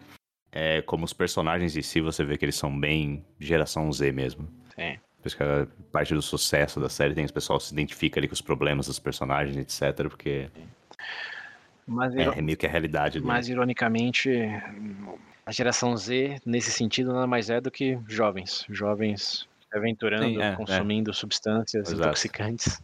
É, 0.50 0.80
como 0.80 1.04
os 1.04 1.12
personagens 1.12 1.76
em 1.76 1.82
si, 1.82 2.00
você 2.00 2.24
vê 2.24 2.38
que 2.38 2.44
eles 2.46 2.56
são 2.56 2.80
bem 2.80 3.22
geração 3.38 3.92
Z 3.92 4.10
mesmo. 4.12 4.48
É. 4.78 4.98
Por 5.20 5.26
isso 5.26 5.36
que 5.36 5.42
a 5.42 5.66
parte 5.90 6.14
do 6.14 6.22
sucesso 6.22 6.80
da 6.80 6.88
série 6.88 7.14
tem 7.14 7.24
o 7.24 7.32
pessoal 7.32 7.58
se 7.58 7.72
identifica 7.72 8.20
ali 8.20 8.28
com 8.28 8.34
os 8.34 8.40
problemas 8.40 8.86
dos 8.86 8.98
personagens, 8.98 9.56
etc. 9.56 10.08
Porque. 10.08 10.48
Mas, 11.86 12.14
é, 12.14 12.22
é 12.22 12.42
meio 12.42 12.56
que 12.56 12.66
a 12.66 12.70
realidade. 12.70 13.20
Mas, 13.20 13.48
ironicamente, 13.48 14.30
a 15.44 15.52
geração 15.52 15.96
Z, 15.96 16.40
nesse 16.46 16.70
sentido, 16.70 17.12
nada 17.12 17.26
mais 17.26 17.50
é 17.50 17.60
do 17.60 17.70
que 17.70 17.98
jovens. 18.06 18.64
Jovens 18.68 19.48
se 19.70 19.76
aventurando, 19.76 20.24
Sim, 20.24 20.42
é, 20.42 20.54
consumindo 20.54 21.10
é. 21.10 21.14
substâncias 21.14 21.88
Exato. 21.88 22.08
intoxicantes. 22.08 22.82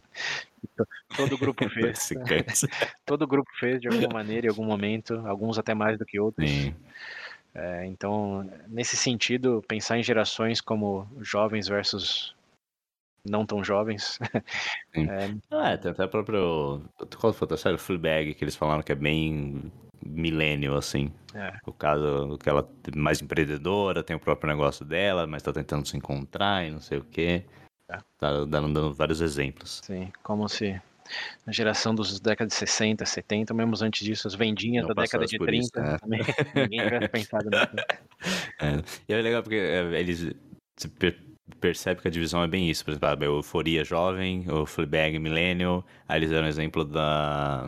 Todo 1.15 1.37
grupo 1.37 1.69
fez. 1.69 2.09
Todo 3.05 3.27
grupo 3.27 3.49
fez 3.59 3.79
de 3.79 3.87
alguma 3.87 4.09
maneira, 4.09 4.47
em 4.47 4.49
algum 4.49 4.65
momento, 4.65 5.15
alguns 5.27 5.57
até 5.57 5.73
mais 5.73 5.97
do 5.97 6.05
que 6.05 6.19
outros. 6.19 6.49
Sim. 6.49 6.75
É, 7.55 7.85
então, 7.85 8.49
nesse 8.67 8.97
sentido, 8.97 9.63
pensar 9.65 9.97
em 9.97 10.03
gerações 10.03 10.59
como 10.59 11.07
jovens 11.21 11.69
versus 11.69 12.35
não 13.25 13.45
tão 13.45 13.63
jovens. 13.63 14.19
é... 14.93 15.33
Ah, 15.49 15.71
é, 15.71 15.77
tem 15.77 15.91
até 15.91 16.03
o 16.03 16.09
próprio. 16.09 16.83
Qual 17.17 17.33
foi 17.33 17.47
a 17.49 17.57
série? 17.57 17.77
Fleabag, 17.77 18.33
que 18.33 18.43
eles 18.43 18.55
falaram 18.55 18.83
que 18.83 18.91
é 18.91 18.95
bem 18.95 19.71
milênio, 20.05 20.75
assim. 20.75 21.11
É. 21.33 21.57
O 21.65 21.73
caso 21.73 22.37
que 22.37 22.49
ela 22.49 22.69
é 22.93 22.97
mais 22.97 23.21
empreendedora, 23.21 24.03
tem 24.03 24.15
o 24.15 24.19
próprio 24.19 24.49
negócio 24.49 24.85
dela, 24.85 25.25
mas 25.25 25.41
tá 25.41 25.51
tentando 25.51 25.87
se 25.87 25.97
encontrar 25.97 26.65
e 26.67 26.71
não 26.71 26.81
sei 26.81 26.99
o 26.99 27.03
quê. 27.03 27.45
É. 27.89 27.97
Tá 28.17 28.45
dando, 28.45 28.73
dando 28.73 28.93
vários 28.93 29.21
exemplos. 29.21 29.81
Sim, 29.83 30.11
como 30.21 30.47
se 30.49 30.79
na 31.45 31.53
geração 31.53 31.93
dos 31.93 32.19
décadas 32.19 32.53
de 32.53 32.59
60, 32.59 33.05
70, 33.05 33.53
mesmo 33.53 33.75
antes 33.81 34.05
disso, 34.05 34.27
as 34.27 34.35
vendinhas 34.35 34.87
Não 34.87 34.93
da 34.93 35.03
década 35.03 35.25
de 35.25 35.37
30, 35.37 35.57
isso, 35.57 35.79
é. 35.79 35.97
também, 35.97 36.19
ninguém 36.55 36.79
tivesse 36.83 37.07
pensado 37.09 37.49
nisso. 37.49 37.85
É, 38.59 38.83
e 39.07 39.13
é 39.13 39.21
legal 39.21 39.43
porque 39.43 39.55
é, 39.55 39.99
eles 39.99 40.33
percebe 41.59 42.01
que 42.01 42.07
a 42.07 42.11
divisão 42.11 42.43
é 42.43 42.47
bem 42.47 42.69
isso. 42.69 42.83
Por 42.83 42.91
exemplo, 42.91 43.07
a 43.07 43.25
Euforia 43.25 43.83
Jovem, 43.83 44.49
o 44.49 44.65
Fleabag 44.65 45.17
Millennial, 45.19 45.85
aí 46.07 46.19
eles 46.19 46.29
deram 46.29 46.45
um 46.45 46.49
exemplo 46.49 46.83
da... 46.83 47.67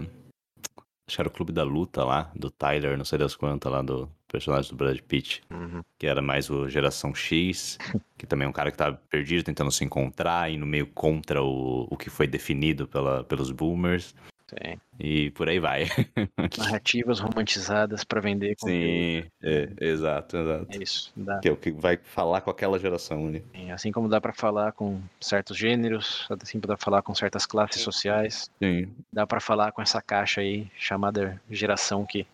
Acho 1.08 1.16
que 1.16 1.22
era 1.22 1.30
o 1.30 1.32
Clube 1.32 1.54
da 1.54 1.64
Luta 1.64 2.04
lá, 2.04 2.32
do 2.36 2.52
Tyler, 2.52 2.98
não 2.98 3.06
sei 3.06 3.18
das 3.18 3.36
quantas 3.36 3.72
lá, 3.72 3.82
do 3.82 4.10
personagem 4.28 4.72
do 4.72 4.78
Brad 4.78 5.00
Pitt, 5.00 5.42
uhum. 5.50 5.82
que 5.98 6.08
era 6.08 6.22
mais 6.22 6.50
o 6.50 6.68
Geração 6.70 7.14
X, 7.16 7.78
que 8.18 8.26
também 8.26 8.46
é 8.46 8.50
um 8.50 8.54
cara 8.54 8.72
que 8.72 8.78
tá 8.78 8.92
perdido, 8.92 9.44
tentando 9.44 9.72
se 9.72 9.84
encontrar, 9.84 10.52
indo 10.52 10.66
meio 10.66 10.88
contra 10.88 11.42
o, 11.42 11.88
o 11.90 11.98
que 11.98 12.10
foi 12.10 12.28
definido 12.28 12.88
pela, 12.88 13.24
pelos 13.24 13.52
boomers. 13.52 14.14
Sim. 14.48 14.80
E 14.98 15.30
por 15.32 15.50
aí 15.50 15.60
vai. 15.60 15.88
Narrativas 16.58 17.20
romantizadas 17.20 18.06
para 18.06 18.22
vender 18.22 18.56
Sim, 18.58 19.26
é, 19.44 19.70
exato, 19.82 20.38
exato. 20.38 20.68
É 20.70 20.84
isso. 20.84 21.12
Dá. 21.16 21.40
Que 21.40 21.50
é 21.50 21.52
o 21.52 21.58
que 21.58 21.70
vai 21.72 21.98
falar 21.98 22.40
com 22.42 22.50
aquela 22.50 22.80
geração, 22.80 23.30
né? 23.30 23.42
Sim, 23.54 23.72
assim 23.72 23.92
como 23.92 24.08
dá 24.08 24.22
para 24.22 24.32
falar 24.32 24.72
com 24.72 25.02
certos 25.20 25.58
gêneros, 25.58 26.26
assim 26.42 26.60
dá 26.60 26.68
para 26.68 26.78
falar 26.78 27.02
com 27.02 27.14
certas 27.14 27.46
classes 27.46 27.82
sociais. 27.82 28.50
Sim. 28.58 28.90
Dá 29.12 29.28
para 29.28 29.42
falar 29.42 29.74
com 29.74 29.82
essa 29.82 30.02
caixa 30.02 30.40
aí 30.40 30.68
chamada 30.78 31.42
geração 31.50 32.06
que 32.06 32.26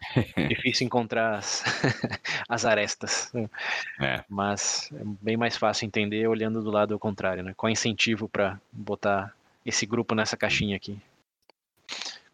Difícil 0.48 0.86
encontrar 0.86 1.36
as, 1.36 1.62
as 2.48 2.64
arestas. 2.64 3.32
É. 4.00 4.24
Mas 4.28 4.90
é 4.92 5.02
bem 5.20 5.36
mais 5.36 5.56
fácil 5.56 5.86
entender 5.86 6.26
olhando 6.26 6.62
do 6.62 6.70
lado 6.70 6.98
contrário, 6.98 7.42
né? 7.42 7.54
Qual 7.56 7.68
é 7.68 7.72
o 7.72 7.74
incentivo 7.74 8.28
para 8.28 8.60
botar 8.70 9.34
esse 9.64 9.86
grupo 9.86 10.14
nessa 10.14 10.36
caixinha 10.36 10.76
aqui? 10.76 11.00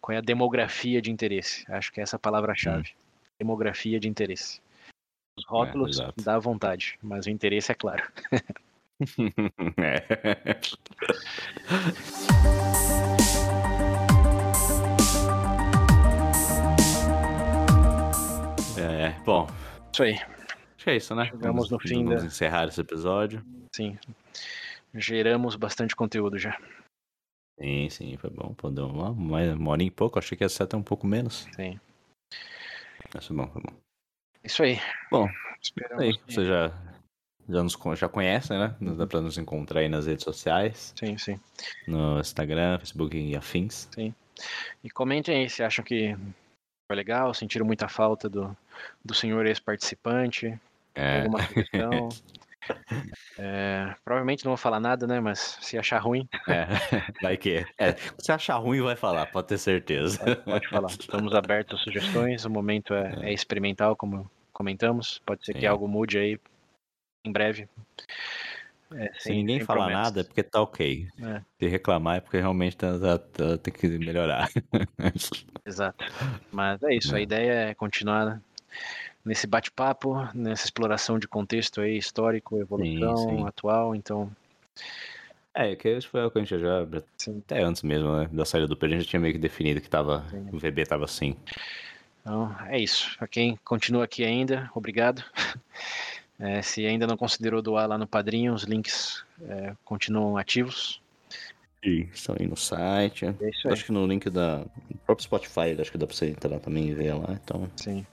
Qual 0.01 0.15
é 0.15 0.19
a 0.19 0.23
demografia 0.23 1.03
de 1.03 1.11
interesse? 1.11 1.65
Acho 1.71 1.93
que 1.93 2.01
é 2.01 2.03
essa 2.03 2.17
a 2.17 2.19
palavra-chave. 2.19 2.91
Hum. 2.91 2.95
Demografia 3.39 4.01
de 4.01 4.09
interesse. 4.09 4.61
Os 5.39 5.45
rótulos 5.47 6.01
é, 6.01 6.11
dá 6.17 6.39
vontade, 6.39 6.99
mas 7.01 7.27
o 7.27 7.31
interesse 7.31 7.71
é 7.71 7.75
claro. 7.75 8.03
é. 9.79 10.59
Bom. 19.29 19.47
Isso 19.93 20.03
aí. 20.03 20.15
Acho 20.15 20.85
que 20.85 20.91
é 20.91 20.97
isso, 20.97 21.15
né? 21.15 21.27
Chegamos 21.27 21.69
vamos, 21.69 21.71
no 21.71 21.79
fim 21.79 22.03
vamos 22.03 22.23
da... 22.23 22.27
encerrar 22.27 22.67
esse 22.67 22.81
episódio. 22.81 23.45
Sim. 23.77 23.99
Geramos 24.95 25.55
bastante 25.55 25.95
conteúdo 25.95 26.39
já. 26.39 26.59
Sim, 27.61 27.91
sim, 27.91 28.17
foi 28.17 28.31
bom. 28.31 28.55
Pô, 28.55 28.71
deu 28.71 28.87
uma, 28.87 29.11
uma 29.11 29.71
hora 29.71 29.83
e 29.83 29.91
pouco. 29.91 30.19
Achei 30.19 30.37
que 30.39 30.45
ia 30.45 30.49
ser 30.49 30.63
até 30.63 30.79
um 30.79 30.83
pouco 30.83 31.07
menos. 31.07 31.47
Sim. 31.55 31.79
Mas 33.13 33.27
foi 33.27 33.37
bom, 33.37 33.47
foi 33.49 33.61
bom. 33.61 33.77
Isso 34.43 34.63
aí. 34.63 34.79
Bom, 35.11 35.29
Esperamos 35.61 36.03
aí, 36.03 36.17
que... 36.17 36.33
você 36.33 36.47
já, 36.47 36.73
já, 37.47 37.63
nos, 37.63 37.79
já 37.99 38.09
conhece, 38.09 38.55
né? 38.55 38.75
Dá 38.81 39.07
pra 39.07 39.21
nos 39.21 39.37
encontrar 39.37 39.81
aí 39.81 39.91
nas 39.91 40.07
redes 40.07 40.25
sociais. 40.25 40.95
Sim, 40.99 41.19
sim. 41.19 41.39
No 41.87 42.19
Instagram, 42.19 42.79
Facebook 42.79 43.15
e 43.15 43.37
afins. 43.37 43.91
Sim. 43.95 44.15
E 44.83 44.89
comentem 44.89 45.37
aí 45.37 45.51
se 45.51 45.63
acham 45.63 45.85
que 45.85 46.17
foi 46.91 46.97
legal, 46.97 47.35
sentiram 47.35 47.67
muita 47.67 47.89
falta 47.89 48.31
do, 48.31 48.57
do 49.05 49.15
senhor 49.15 49.47
ex-participante. 49.47 50.59
é. 50.95 51.21
alguma 51.21 51.43
sugestão. 51.43 52.09
É, 53.39 53.95
provavelmente 54.05 54.45
não 54.45 54.51
vou 54.51 54.57
falar 54.59 54.79
nada, 54.79 55.07
né? 55.07 55.21
Mas 55.21 55.57
se 55.63 55.79
achar 55.79 55.99
ruim. 55.99 56.29
É, 56.47 56.67
vai 57.23 57.37
que. 57.37 57.65
É, 57.79 57.95
se 58.19 58.31
achar 58.31 58.57
ruim, 58.57 58.83
vai 58.83 58.97
falar, 58.97 59.25
pode 59.27 59.49
ter 59.49 59.59
certeza. 59.59 60.19
Pode, 60.19 60.37
pode 60.45 60.69
falar. 60.69 60.89
Estamos 60.89 61.35
abertos 61.35 61.81
a 61.81 61.83
sugestões. 61.83 62.45
O 62.45 62.51
momento 62.51 62.93
é, 62.93 63.31
é 63.31 63.33
experimental, 63.33 63.97
como 63.97 64.31
comentamos. 64.53 65.21
Pode 65.25 65.45
ser 65.47 65.53
Sim. 65.53 65.61
que 65.61 65.67
algo 65.67 65.89
mude 65.89 66.19
aí 66.19 66.39
em 67.25 67.33
breve. 67.33 67.69
É, 68.93 69.13
sem, 69.19 69.19
Se 69.19 69.33
ninguém 69.33 69.61
falar 69.61 69.87
promessas. 69.87 70.05
nada 70.05 70.21
é 70.21 70.25
porque 70.25 70.43
tá 70.43 70.61
ok. 70.63 71.09
É. 71.23 71.43
Se 71.59 71.69
reclamar 71.69 72.17
é 72.17 72.21
porque 72.21 72.39
realmente 72.39 72.77
tá, 72.77 72.99
tá, 72.99 73.19
tá, 73.19 73.59
tem 73.59 73.73
que 73.73 73.87
melhorar. 73.99 74.49
Exato. 75.65 76.05
Mas 76.51 76.83
é 76.83 76.95
isso, 76.95 77.15
a 77.15 77.21
é. 77.21 77.23
ideia 77.23 77.53
é 77.53 77.75
continuar 77.75 78.41
nesse 79.25 79.47
bate-papo, 79.47 80.29
nessa 80.35 80.65
exploração 80.65 81.19
de 81.19 81.29
contexto 81.29 81.81
aí, 81.81 81.97
histórico, 81.97 82.59
evolução 82.59 83.17
sim, 83.17 83.37
sim. 83.37 83.47
atual, 83.47 83.95
então. 83.95 84.31
É, 85.55 85.75
que 85.75 85.89
isso 85.89 86.09
foi 86.09 86.25
o 86.25 86.31
que 86.31 86.39
a 86.39 86.43
gente 86.43 86.59
já. 86.59 86.87
Sim. 87.17 87.43
Até 87.45 87.63
antes 87.63 87.83
mesmo, 87.83 88.15
né? 88.17 88.29
Da 88.33 88.45
saída 88.45 88.67
do 88.67 88.77
P, 88.77 88.87
a 88.87 88.89
gente 88.91 89.07
tinha 89.07 89.21
meio 89.21 89.35
que 89.35 89.41
definido 89.41 89.81
que 89.81 89.91
tava. 89.91 90.25
Sim. 90.31 90.49
O 90.53 90.59
VB 90.59 90.87
tava 90.87 91.05
assim. 91.05 91.37
Então, 92.21 92.55
é 92.67 92.79
isso. 92.79 93.17
Pra 93.19 93.27
quem 93.27 93.59
continua 93.65 94.05
aqui 94.05 94.25
ainda, 94.25 94.71
obrigado. 94.75 95.23
É, 96.41 96.63
se 96.63 96.87
ainda 96.87 97.05
não 97.05 97.17
considerou 97.17 97.61
doar 97.61 97.89
lá 97.89 97.99
no 97.99 98.07
Padrinho, 98.07 98.55
os 98.55 98.63
links 98.63 99.25
é, 99.43 99.75
continuam 99.85 100.37
ativos. 100.37 101.03
Sim, 101.83 102.09
estão 102.13 102.37
aí 102.39 102.47
no 102.47 102.57
site. 102.57 103.27
É 103.27 103.73
acho 103.73 103.85
que 103.85 103.91
no 103.91 104.07
link 104.07 104.31
da 104.31 104.59
no 104.59 104.99
próprio 105.05 105.25
Spotify, 105.25 105.77
acho 105.81 105.91
que 105.91 105.99
dá 105.99 106.07
pra 106.07 106.15
você 106.15 106.27
entrar 106.27 106.61
também 106.61 106.91
e 106.91 106.95
ver 106.95 107.13
lá, 107.15 107.33
então. 107.33 107.69
Sim. 107.75 108.07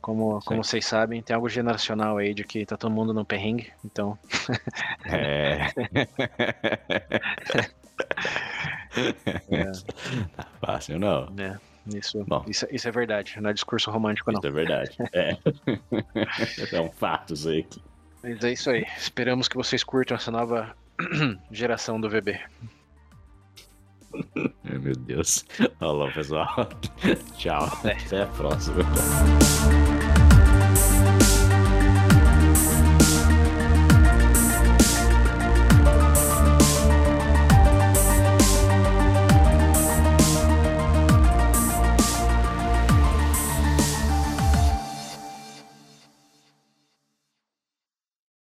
Como, 0.00 0.40
como 0.44 0.62
vocês 0.62 0.84
sabem, 0.84 1.22
tem 1.22 1.34
algo 1.34 1.48
generacional 1.48 2.18
aí 2.18 2.34
de 2.34 2.44
que 2.44 2.66
tá 2.66 2.76
todo 2.76 2.92
mundo 2.92 3.14
no 3.14 3.24
perrengue, 3.24 3.72
então. 3.82 4.18
É. 5.06 5.64
é. 9.50 9.72
Tá 10.36 10.46
fácil, 10.60 10.98
não. 10.98 11.32
É. 11.38 11.58
Isso, 11.86 12.24
Bom, 12.24 12.44
isso, 12.46 12.66
isso, 12.70 12.88
é 12.88 12.90
verdade, 12.90 13.38
não 13.40 13.50
é 13.50 13.52
discurso 13.52 13.90
romântico, 13.90 14.32
não. 14.32 14.38
Isso 14.38 14.46
é 14.46 14.50
verdade. 14.50 14.96
É. 15.12 15.36
é 16.76 16.80
um 16.80 16.90
fato 16.90 17.34
isso 17.34 17.48
aí. 17.48 17.66
Mas 18.22 18.42
é 18.42 18.52
isso 18.52 18.70
aí. 18.70 18.86
Esperamos 18.96 19.48
que 19.48 19.56
vocês 19.56 19.84
curtam 19.84 20.16
essa 20.16 20.30
nova 20.30 20.74
geração 21.50 22.00
do 22.00 22.08
VB. 22.08 22.40
Meu 24.64 24.94
Deus. 24.94 25.44
Falou, 25.78 26.10
pessoal. 26.12 26.68
Tchau. 27.36 27.68
É. 27.84 27.92
Até 27.92 28.22
a 28.22 28.26
próxima. 28.26 28.84